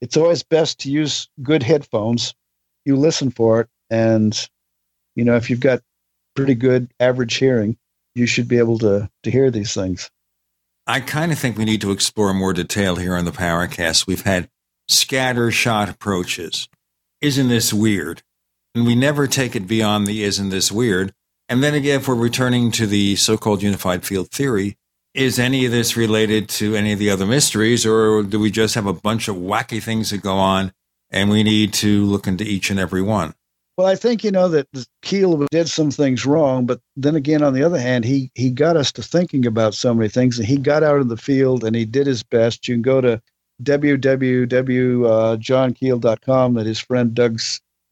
It's 0.00 0.16
always 0.16 0.42
best 0.42 0.80
to 0.80 0.90
use 0.90 1.28
good 1.42 1.62
headphones. 1.62 2.34
You 2.84 2.96
listen 2.96 3.30
for 3.30 3.60
it, 3.60 3.68
and 3.88 4.48
you 5.14 5.24
know 5.24 5.36
if 5.36 5.48
you've 5.48 5.60
got 5.60 5.80
pretty 6.34 6.56
good 6.56 6.90
average 6.98 7.34
hearing, 7.34 7.76
you 8.14 8.26
should 8.26 8.48
be 8.48 8.58
able 8.58 8.78
to 8.78 9.10
to 9.22 9.30
hear 9.30 9.50
these 9.50 9.74
things. 9.74 10.10
I 10.86 11.00
kind 11.00 11.32
of 11.32 11.38
think 11.38 11.56
we 11.56 11.64
need 11.64 11.80
to 11.80 11.92
explore 11.92 12.34
more 12.34 12.52
detail 12.52 12.96
here 12.96 13.16
on 13.16 13.24
the 13.24 13.30
Paracast. 13.30 14.06
We've 14.06 14.22
had 14.22 14.50
scatter 14.86 15.50
shot 15.50 15.88
approaches. 15.88 16.68
Isn't 17.20 17.48
this 17.48 17.72
weird? 17.72 18.22
And 18.74 18.84
we 18.84 18.94
never 18.94 19.26
take 19.26 19.56
it 19.56 19.66
beyond 19.66 20.06
the 20.06 20.24
isn't 20.24 20.50
this 20.50 20.70
weird. 20.70 21.14
And 21.48 21.62
then 21.62 21.74
again, 21.74 22.00
if 22.00 22.08
we're 22.08 22.14
returning 22.14 22.70
to 22.72 22.86
the 22.86 23.16
so 23.16 23.38
called 23.38 23.62
unified 23.62 24.04
field 24.04 24.30
theory, 24.30 24.76
is 25.14 25.38
any 25.38 25.64
of 25.64 25.72
this 25.72 25.96
related 25.96 26.48
to 26.48 26.74
any 26.74 26.92
of 26.92 26.98
the 26.98 27.10
other 27.10 27.24
mysteries, 27.24 27.86
or 27.86 28.22
do 28.22 28.38
we 28.38 28.50
just 28.50 28.74
have 28.74 28.86
a 28.86 28.92
bunch 28.92 29.28
of 29.28 29.36
wacky 29.36 29.82
things 29.82 30.10
that 30.10 30.22
go 30.22 30.36
on 30.36 30.72
and 31.10 31.30
we 31.30 31.42
need 31.44 31.72
to 31.74 32.04
look 32.04 32.26
into 32.26 32.44
each 32.44 32.68
and 32.70 32.80
every 32.80 33.02
one? 33.02 33.34
Well, 33.76 33.88
I 33.88 33.96
think 33.96 34.22
you 34.22 34.30
know 34.30 34.46
that 34.48 34.68
Keel 35.02 35.46
did 35.50 35.68
some 35.68 35.90
things 35.90 36.24
wrong, 36.24 36.64
but 36.64 36.80
then 36.96 37.16
again, 37.16 37.42
on 37.42 37.54
the 37.54 37.64
other 37.64 37.80
hand, 37.80 38.04
he 38.04 38.30
he 38.34 38.50
got 38.50 38.76
us 38.76 38.92
to 38.92 39.02
thinking 39.02 39.46
about 39.46 39.74
so 39.74 39.92
many 39.92 40.08
things, 40.08 40.38
and 40.38 40.46
he 40.46 40.58
got 40.58 40.84
out 40.84 41.00
in 41.00 41.08
the 41.08 41.16
field 41.16 41.64
and 41.64 41.74
he 41.74 41.84
did 41.84 42.06
his 42.06 42.22
best. 42.22 42.68
You 42.68 42.76
can 42.76 42.82
go 42.82 43.00
to 43.00 43.20
www.johnkeel.com 43.62 46.56
uh, 46.56 46.60
that 46.60 46.66
his 46.66 46.78
friend 46.78 47.14
Doug 47.14 47.40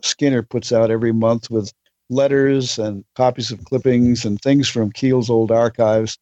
Skinner 0.02 0.42
puts 0.42 0.72
out 0.72 0.90
every 0.90 1.12
month 1.12 1.50
with 1.50 1.72
letters 2.10 2.78
and 2.78 3.04
copies 3.16 3.50
of 3.50 3.64
clippings 3.64 4.24
and 4.24 4.40
things 4.40 4.68
from 4.68 4.92
Keel's 4.92 5.30
old 5.30 5.50
archives, 5.50 6.16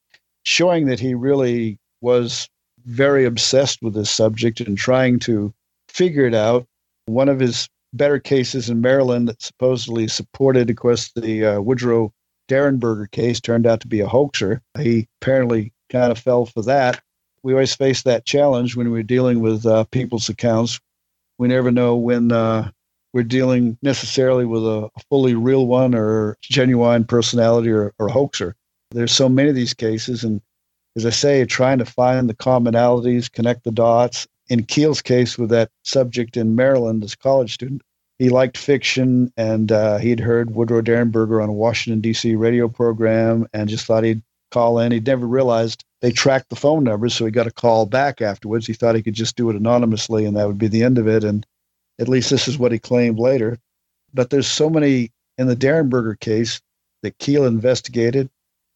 showing 0.44 0.86
that 0.86 1.00
he 1.00 1.14
really 1.14 1.78
was 2.00 2.48
very 2.86 3.26
obsessed 3.26 3.82
with 3.82 3.92
this 3.92 4.10
subject 4.10 4.60
and 4.60 4.78
trying 4.78 5.18
to 5.18 5.52
figure 5.88 6.26
it 6.26 6.34
out. 6.34 6.66
One 7.04 7.28
of 7.28 7.40
his 7.40 7.68
better 7.92 8.18
cases 8.18 8.70
in 8.70 8.80
Maryland 8.80 9.28
that 9.28 9.42
supposedly 9.42 10.08
supported, 10.08 10.70
of 10.70 10.76
course, 10.76 11.10
the 11.14 11.44
uh, 11.44 11.60
Woodrow 11.60 12.12
Derenberger 12.48 13.10
case 13.10 13.40
turned 13.40 13.66
out 13.66 13.80
to 13.80 13.88
be 13.88 14.00
a 14.00 14.08
hoaxer. 14.08 14.60
He 14.78 15.08
apparently 15.20 15.72
kind 15.90 16.10
of 16.10 16.18
fell 16.18 16.46
for 16.46 16.62
that. 16.62 17.02
We 17.42 17.52
always 17.52 17.74
face 17.74 18.02
that 18.02 18.26
challenge 18.26 18.76
when 18.76 18.90
we're 18.90 19.02
dealing 19.02 19.40
with 19.40 19.64
uh, 19.64 19.84
people's 19.84 20.28
accounts. 20.28 20.80
We 21.38 21.48
never 21.48 21.70
know 21.70 21.96
when 21.96 22.32
uh, 22.32 22.70
we're 23.12 23.24
dealing 23.24 23.78
necessarily 23.82 24.44
with 24.44 24.62
a, 24.62 24.90
fully 25.08 25.34
real 25.34 25.66
one 25.66 25.94
or 25.94 26.36
genuine 26.42 27.04
personality 27.04 27.70
or, 27.70 27.94
or 27.98 28.08
hoaxer. 28.08 28.54
There's 28.90 29.12
so 29.12 29.28
many 29.28 29.48
of 29.48 29.54
these 29.54 29.74
cases, 29.74 30.24
and 30.24 30.40
as 30.96 31.06
I 31.06 31.10
say, 31.10 31.44
trying 31.44 31.78
to 31.78 31.84
find 31.84 32.28
the 32.28 32.34
commonalities, 32.34 33.30
connect 33.30 33.64
the 33.64 33.70
dots. 33.70 34.26
In 34.50 34.64
Keel's 34.64 35.00
case, 35.00 35.38
with 35.38 35.48
that 35.50 35.70
subject 35.84 36.36
in 36.36 36.56
Maryland 36.56 37.04
as 37.04 37.14
a 37.14 37.18
college 37.18 37.54
student, 37.54 37.82
he 38.18 38.28
liked 38.28 38.58
fiction, 38.58 39.32
and 39.36 39.72
uh, 39.72 39.98
he'd 39.98 40.20
heard 40.20 40.54
Woodrow 40.54 40.82
Derenberger 40.82 41.42
on 41.42 41.48
a 41.48 41.52
Washington 41.54 42.00
D.C. 42.00 42.34
radio 42.34 42.68
program, 42.68 43.46
and 43.54 43.68
just 43.68 43.86
thought 43.86 44.04
he'd 44.04 44.22
call 44.50 44.78
in. 44.80 44.92
He'd 44.92 45.06
never 45.06 45.26
realized 45.26 45.84
they 46.00 46.10
tracked 46.10 46.50
the 46.50 46.56
phone 46.56 46.84
numbers, 46.84 47.14
so 47.14 47.24
he 47.24 47.30
got 47.30 47.46
a 47.46 47.52
call 47.52 47.86
back 47.86 48.20
afterwards. 48.20 48.66
He 48.66 48.72
thought 48.74 48.96
he 48.96 49.02
could 49.02 49.14
just 49.14 49.36
do 49.36 49.48
it 49.50 49.56
anonymously, 49.56 50.24
and 50.24 50.36
that 50.36 50.48
would 50.48 50.58
be 50.58 50.68
the 50.68 50.82
end 50.82 50.98
of 50.98 51.06
it. 51.06 51.22
And 51.22 51.46
at 51.98 52.08
least 52.08 52.28
this 52.28 52.48
is 52.48 52.58
what 52.58 52.72
he 52.72 52.78
claimed 52.78 53.18
later. 53.18 53.56
But 54.12 54.30
there's 54.30 54.48
so 54.48 54.68
many 54.68 55.12
in 55.38 55.46
the 55.46 55.56
Derenberger 55.56 56.18
case 56.18 56.60
that 57.02 57.18
Keel 57.18 57.44
investigated. 57.44 58.28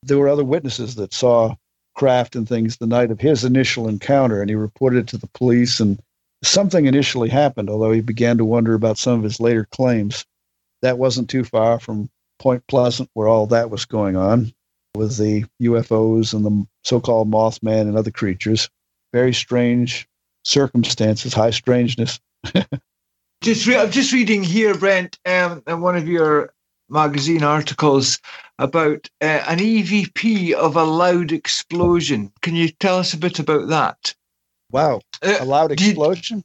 There 0.05 0.19
were 0.19 0.29
other 0.29 0.45
witnesses 0.45 0.95
that 0.95 1.13
saw 1.13 1.57
craft 1.95 2.37
and 2.37 2.49
things 2.49 2.77
the 2.77 2.87
night 2.87 3.11
of 3.11 3.21
his 3.21 3.45
initial 3.45 3.89
encounter, 3.89 4.41
and 4.41 4.51
he 4.51 4.57
reported 4.57 4.99
it 4.99 5.09
to 5.09 5.19
the 5.19 5.29
police. 5.29 5.81
And 5.81 6.01
something 6.43 6.87
initially 6.87 7.29
happened, 7.29 7.71
although 7.71 7.93
he 7.93 8.01
began 8.01 8.39
to 8.39 8.45
wonder 8.45 8.75
about 8.75 8.99
some 8.99 9.19
of 9.19 9.25
his 9.25 9.41
later 9.41 9.67
claims. 9.71 10.25
That 10.83 10.99
wasn't 10.99 11.31
too 11.31 11.45
far 11.45 11.81
from 11.81 12.11
Point 12.39 12.67
Pleasant, 12.67 13.09
where 13.15 13.29
all 13.29 13.47
that 13.49 13.71
was 13.71 13.85
going 13.85 14.17
on 14.17 14.53
with 14.95 15.17
the 15.17 15.45
UFOs 15.63 16.35
and 16.35 16.45
the 16.45 16.67
so 16.83 17.01
called 17.01 17.31
Mothman 17.31 17.83
and 17.83 17.97
other 17.97 18.11
creatures. 18.11 18.69
Very 19.13 19.33
strange 19.33 20.07
circumstances, 20.45 21.33
high 21.33 21.51
strangeness. 21.51 22.21
Just 23.43 23.67
re- 23.67 23.77
I'm 23.77 23.91
just 23.91 24.13
reading 24.13 24.43
here, 24.43 24.75
Brent, 24.75 25.19
um, 25.27 25.63
in 25.67 25.83
one 25.83 25.97
of 25.97 26.09
your 26.09 26.54
magazine 26.89 27.43
articles 27.43 28.19
about 28.59 29.09
uh, 29.21 29.43
an 29.49 29.59
EVP 29.59 30.53
of 30.53 30.77
a 30.77 30.85
loud 30.85 31.33
explosion. 31.33 32.33
Can 32.43 32.55
you 32.55 32.69
tell 32.69 32.99
us 32.99 33.13
a 33.13 33.19
bit 33.19 33.39
about 33.39 33.69
that? 33.69 34.15
Wow, 34.71 35.01
uh, 35.23 35.37
a 35.41 35.45
loud 35.45 35.73
explosion. 35.73 36.39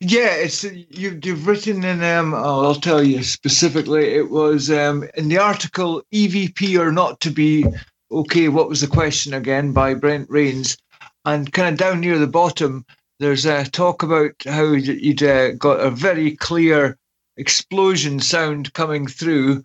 You, 0.00 0.08
yeah, 0.18 0.34
it's 0.34 0.64
you, 0.64 1.18
you've 1.22 1.46
written 1.46 1.84
in. 1.84 2.02
Um, 2.02 2.34
oh, 2.34 2.64
I'll 2.64 2.74
tell 2.74 3.02
you 3.02 3.22
specifically. 3.22 4.14
It 4.14 4.30
was 4.30 4.70
um, 4.70 5.08
in 5.16 5.28
the 5.28 5.38
article 5.38 6.02
"EVP 6.12 6.78
or 6.78 6.92
not 6.92 7.20
to 7.20 7.30
be." 7.30 7.64
Okay, 8.10 8.48
what 8.48 8.68
was 8.68 8.82
the 8.82 8.86
question 8.86 9.34
again? 9.34 9.72
By 9.72 9.94
Brent 9.94 10.28
Raynes, 10.28 10.76
and 11.24 11.52
kind 11.52 11.68
of 11.68 11.78
down 11.78 12.00
near 12.00 12.18
the 12.18 12.26
bottom, 12.26 12.84
there's 13.18 13.46
a 13.46 13.64
talk 13.64 14.02
about 14.02 14.34
how 14.44 14.72
you'd 14.72 15.22
uh, 15.22 15.52
got 15.52 15.80
a 15.80 15.90
very 15.90 16.36
clear 16.36 16.98
explosion 17.36 18.20
sound 18.20 18.72
coming 18.74 19.06
through 19.06 19.64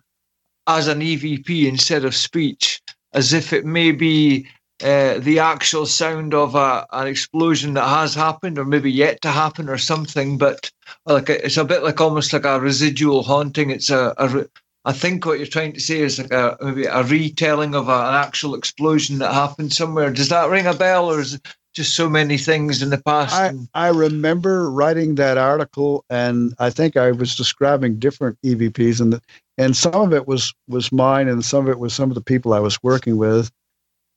as 0.66 0.88
an 0.88 1.00
EVP 1.00 1.66
instead 1.66 2.04
of 2.04 2.14
speech, 2.14 2.80
as 3.12 3.32
if 3.32 3.52
it 3.52 3.64
may 3.64 3.92
be 3.92 4.46
uh, 4.82 5.18
the 5.18 5.38
actual 5.38 5.86
sound 5.86 6.34
of 6.34 6.54
a, 6.54 6.86
an 6.92 7.06
explosion 7.06 7.74
that 7.74 7.86
has 7.86 8.14
happened 8.14 8.58
or 8.58 8.64
maybe 8.64 8.90
yet 8.90 9.20
to 9.22 9.28
happen 9.28 9.68
or 9.68 9.78
something. 9.78 10.38
But 10.38 10.70
like 11.06 11.30
it's 11.30 11.56
a 11.56 11.64
bit 11.64 11.82
like 11.82 12.00
almost 12.00 12.32
like 12.32 12.44
a 12.44 12.60
residual 12.60 13.22
haunting. 13.22 13.70
It's 13.70 13.90
a, 13.90 14.14
a 14.18 14.46
I 14.84 14.92
think 14.92 15.24
what 15.24 15.38
you're 15.38 15.46
trying 15.46 15.74
to 15.74 15.80
say 15.80 16.00
is 16.00 16.18
like 16.18 16.32
a 16.32 16.56
maybe 16.60 16.84
a 16.86 17.04
retelling 17.04 17.74
of 17.74 17.88
a, 17.88 17.92
an 17.92 18.14
actual 18.14 18.54
explosion 18.54 19.18
that 19.18 19.32
happened 19.32 19.72
somewhere. 19.72 20.10
Does 20.10 20.30
that 20.30 20.50
ring 20.50 20.66
a 20.66 20.74
bell, 20.74 21.10
or 21.10 21.20
is 21.20 21.38
just 21.74 21.94
so 21.94 22.08
many 22.08 22.36
things 22.36 22.82
in 22.82 22.90
the 22.90 22.98
past. 22.98 23.34
I, 23.34 23.86
I 23.86 23.88
remember 23.88 24.70
writing 24.70 25.14
that 25.16 25.38
article, 25.38 26.04
and 26.10 26.54
I 26.58 26.70
think 26.70 26.96
I 26.96 27.12
was 27.12 27.34
describing 27.34 27.98
different 27.98 28.38
EVPs, 28.44 29.00
and 29.00 29.14
the, 29.14 29.22
and 29.58 29.76
some 29.76 29.94
of 29.94 30.12
it 30.12 30.26
was 30.26 30.54
was 30.68 30.92
mine, 30.92 31.28
and 31.28 31.44
some 31.44 31.66
of 31.66 31.70
it 31.70 31.78
was 31.78 31.94
some 31.94 32.10
of 32.10 32.14
the 32.14 32.22
people 32.22 32.54
I 32.54 32.60
was 32.60 32.82
working 32.82 33.16
with. 33.16 33.50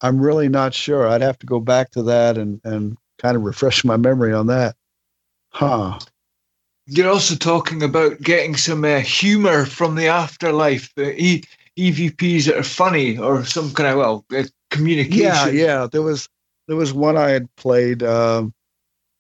I'm 0.02 0.20
really 0.20 0.50
not 0.50 0.74
sure. 0.74 1.08
I'd 1.08 1.22
have 1.22 1.40
to 1.40 1.46
go 1.46 1.60
back 1.60 1.92
to 1.92 2.04
that 2.04 2.38
and 2.38 2.62
and 2.64 2.98
kind 3.20 3.36
of 3.36 3.44
refresh 3.44 3.84
my 3.84 3.98
memory 3.98 4.34
on 4.34 4.48
that. 4.48 4.76
Huh. 5.50 6.00
You're 6.88 7.10
also 7.10 7.36
talking 7.36 7.82
about 7.82 8.22
getting 8.22 8.56
some 8.56 8.86
uh, 8.86 9.00
humor 9.00 9.66
from 9.66 9.96
the 9.96 10.08
afterlife. 10.08 10.94
Uh, 10.98 11.12
e- 11.16 11.44
EVPs 11.78 12.46
that 12.46 12.58
are 12.58 12.64
funny 12.64 13.18
or 13.18 13.44
some 13.44 13.74
kind 13.74 13.90
of 13.90 13.98
well 13.98 14.26
uh, 14.36 14.44
communication. 14.72 15.24
Yeah, 15.24 15.48
yeah. 15.48 15.88
There 15.92 16.02
was 16.02 16.30
there 16.68 16.78
was 16.78 16.94
one 16.94 17.18
I 17.18 17.30
had 17.32 17.54
played 17.56 18.02
um, 18.02 18.54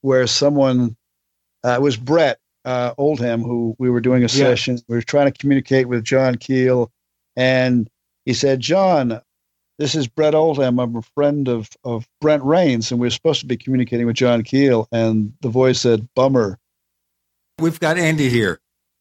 where 0.01 0.25
someone 0.27 0.95
uh, 1.65 1.73
it 1.73 1.81
was 1.81 1.97
Brett 1.97 2.39
uh, 2.65 2.93
Oldham 2.97 3.43
who 3.43 3.75
we 3.77 3.89
were 3.89 4.01
doing 4.01 4.23
a 4.23 4.29
session. 4.29 4.79
We 4.87 4.95
were 4.95 5.01
trying 5.01 5.31
to 5.31 5.37
communicate 5.37 5.87
with 5.87 6.03
John 6.03 6.35
Keel, 6.35 6.91
and 7.35 7.89
he 8.25 8.33
said, 8.33 8.59
"John, 8.59 9.21
this 9.77 9.95
is 9.95 10.07
Brett 10.07 10.35
Oldham. 10.35 10.79
I'm 10.79 10.95
a 10.95 11.01
friend 11.01 11.47
of 11.47 11.69
of 11.83 12.07
Brent 12.19 12.43
Raynes, 12.43 12.91
and 12.91 12.99
we 12.99 13.07
are 13.07 13.11
supposed 13.11 13.39
to 13.41 13.45
be 13.45 13.55
communicating 13.55 14.07
with 14.07 14.15
John 14.15 14.43
Keel." 14.43 14.87
And 14.91 15.33
the 15.41 15.49
voice 15.49 15.79
said, 15.79 16.09
"Bummer." 16.15 16.59
We've 17.59 17.79
got 17.79 17.97
Andy 17.97 18.29
here 18.29 18.59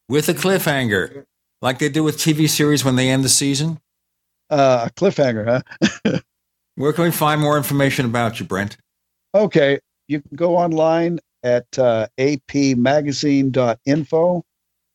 with 0.08 0.28
a 0.28 0.34
cliffhanger, 0.34 1.24
like 1.60 1.78
they 1.78 1.88
do 1.88 2.04
with 2.04 2.18
TV 2.18 2.48
series 2.48 2.84
when 2.84 2.96
they 2.96 3.08
end 3.08 3.24
the 3.24 3.28
season. 3.28 3.80
Uh, 4.50 4.88
a 4.88 4.90
cliffhanger, 4.90 5.62
huh? 5.82 6.18
Where 6.76 6.92
can 6.92 7.04
we 7.04 7.10
find 7.10 7.40
more 7.40 7.56
information 7.56 8.04
about 8.04 8.38
you, 8.38 8.46
Brent? 8.46 8.76
Okay, 9.34 9.78
you 10.06 10.20
can 10.20 10.36
go 10.36 10.56
online 10.56 11.18
at 11.44 11.78
uh, 11.78 12.08
apmagazine.info, 12.18 14.44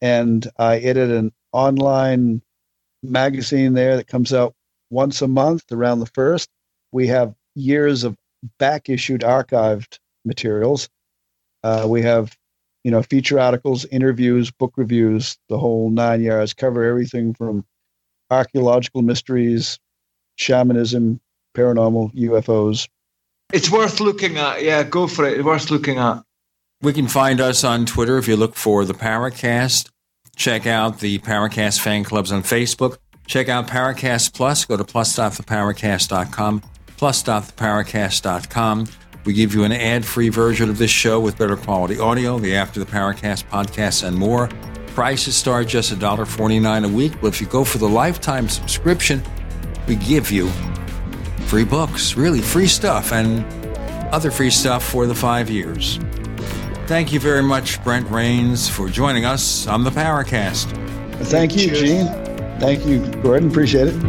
and 0.01 0.51
I 0.57 0.79
edit 0.79 1.11
an 1.11 1.31
online 1.53 2.41
magazine 3.03 3.73
there 3.73 3.95
that 3.95 4.07
comes 4.07 4.33
out 4.33 4.55
once 4.89 5.21
a 5.21 5.27
month 5.27 5.71
around 5.71 5.99
the 5.99 6.07
first. 6.07 6.49
We 6.91 7.05
have 7.07 7.35
years 7.55 8.03
of 8.03 8.17
back 8.57 8.89
issued 8.89 9.21
archived 9.21 9.99
materials. 10.25 10.89
Uh, 11.63 11.85
we 11.87 12.01
have, 12.01 12.35
you 12.83 12.91
know, 12.91 13.03
feature 13.03 13.39
articles, 13.39 13.85
interviews, 13.85 14.51
book 14.51 14.73
reviews, 14.75 15.37
the 15.49 15.57
whole 15.57 15.89
nine 15.89 16.21
yards. 16.21 16.53
Cover 16.53 16.83
everything 16.83 17.33
from 17.33 17.65
archaeological 18.31 19.01
mysteries, 19.01 19.79
shamanism, 20.35 21.19
paranormal 21.55 22.13
UFOs. 22.15 22.87
It's 23.51 23.69
worth 23.69 23.99
looking 23.99 24.37
at. 24.37 24.63
Yeah, 24.63 24.83
go 24.83 25.07
for 25.07 25.25
it. 25.25 25.33
It's 25.33 25.43
worth 25.43 25.71
looking 25.71 25.97
at. 25.97 26.23
We 26.81 26.93
can 26.93 27.09
find 27.09 27.41
us 27.41 27.65
on 27.65 27.85
Twitter 27.85 28.17
if 28.17 28.27
you 28.29 28.37
look 28.37 28.55
for 28.55 28.85
the 28.85 28.93
Paracast. 28.93 29.89
Check 30.37 30.65
out 30.65 31.01
the 31.01 31.19
Paracast 31.19 31.81
fan 31.81 32.05
clubs 32.05 32.31
on 32.31 32.41
Facebook. 32.41 32.99
Check 33.27 33.49
out 33.49 33.67
Paracast 33.67 34.33
Plus. 34.33 34.63
Go 34.63 34.77
to 34.77 34.85
plus.theparacast.com, 34.85 36.63
plus.theparacast.com. 36.95 38.87
We 39.25 39.33
give 39.33 39.53
you 39.53 39.65
an 39.65 39.73
ad 39.73 40.05
free 40.05 40.29
version 40.29 40.69
of 40.69 40.77
this 40.77 40.89
show 40.89 41.19
with 41.19 41.37
better 41.37 41.57
quality 41.57 41.99
audio, 41.99 42.39
the 42.39 42.55
After 42.55 42.79
the 42.79 42.85
Paracast 42.85 43.43
podcast, 43.49 44.07
and 44.07 44.15
more. 44.15 44.47
Prices 44.87 45.35
start 45.35 45.67
just 45.67 45.91
$1.49 45.91 46.85
a 46.85 46.87
week, 46.87 47.11
but 47.19 47.27
if 47.27 47.41
you 47.41 47.47
go 47.47 47.65
for 47.65 47.77
the 47.77 47.89
lifetime 47.89 48.47
subscription, 48.47 49.21
we 49.85 49.97
give 49.97 50.31
you 50.31 50.49
free 51.47 51.65
books, 51.65 52.15
really 52.15 52.39
free 52.39 52.67
stuff, 52.67 53.11
and 53.11 53.43
other 54.13 54.31
free 54.31 54.49
stuff 54.49 54.83
for 54.83 55.05
the 55.05 55.15
five 55.15 55.49
years. 55.49 55.99
Thank 56.89 57.13
you 57.13 57.19
very 57.19 57.43
much, 57.43 57.83
Brent 57.83 58.07
Raynes, 58.07 58.67
for 58.67 58.89
joining 58.89 59.23
us 59.23 59.67
on 59.67 59.83
the 59.83 59.91
Paracast. 59.91 60.71
Thank 61.27 61.55
you, 61.55 61.67
Cheers. 61.67 61.81
Gene. 61.81 62.07
Thank 62.59 62.83
you, 62.83 63.05
Gordon. 63.21 63.51
Appreciate 63.51 63.89
it. 63.89 63.99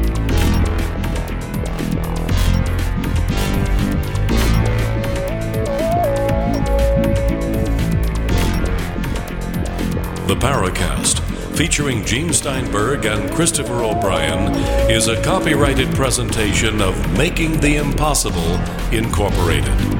The 10.27 10.37
Paracast, 10.37 11.21
featuring 11.55 12.03
Gene 12.07 12.33
Steinberg 12.33 13.05
and 13.05 13.31
Christopher 13.31 13.85
O'Brien, 13.85 14.55
is 14.91 15.09
a 15.09 15.23
copyrighted 15.23 15.95
presentation 15.95 16.81
of 16.81 17.19
Making 17.19 17.61
the 17.61 17.77
Impossible 17.77 18.59
Incorporated. 18.91 20.00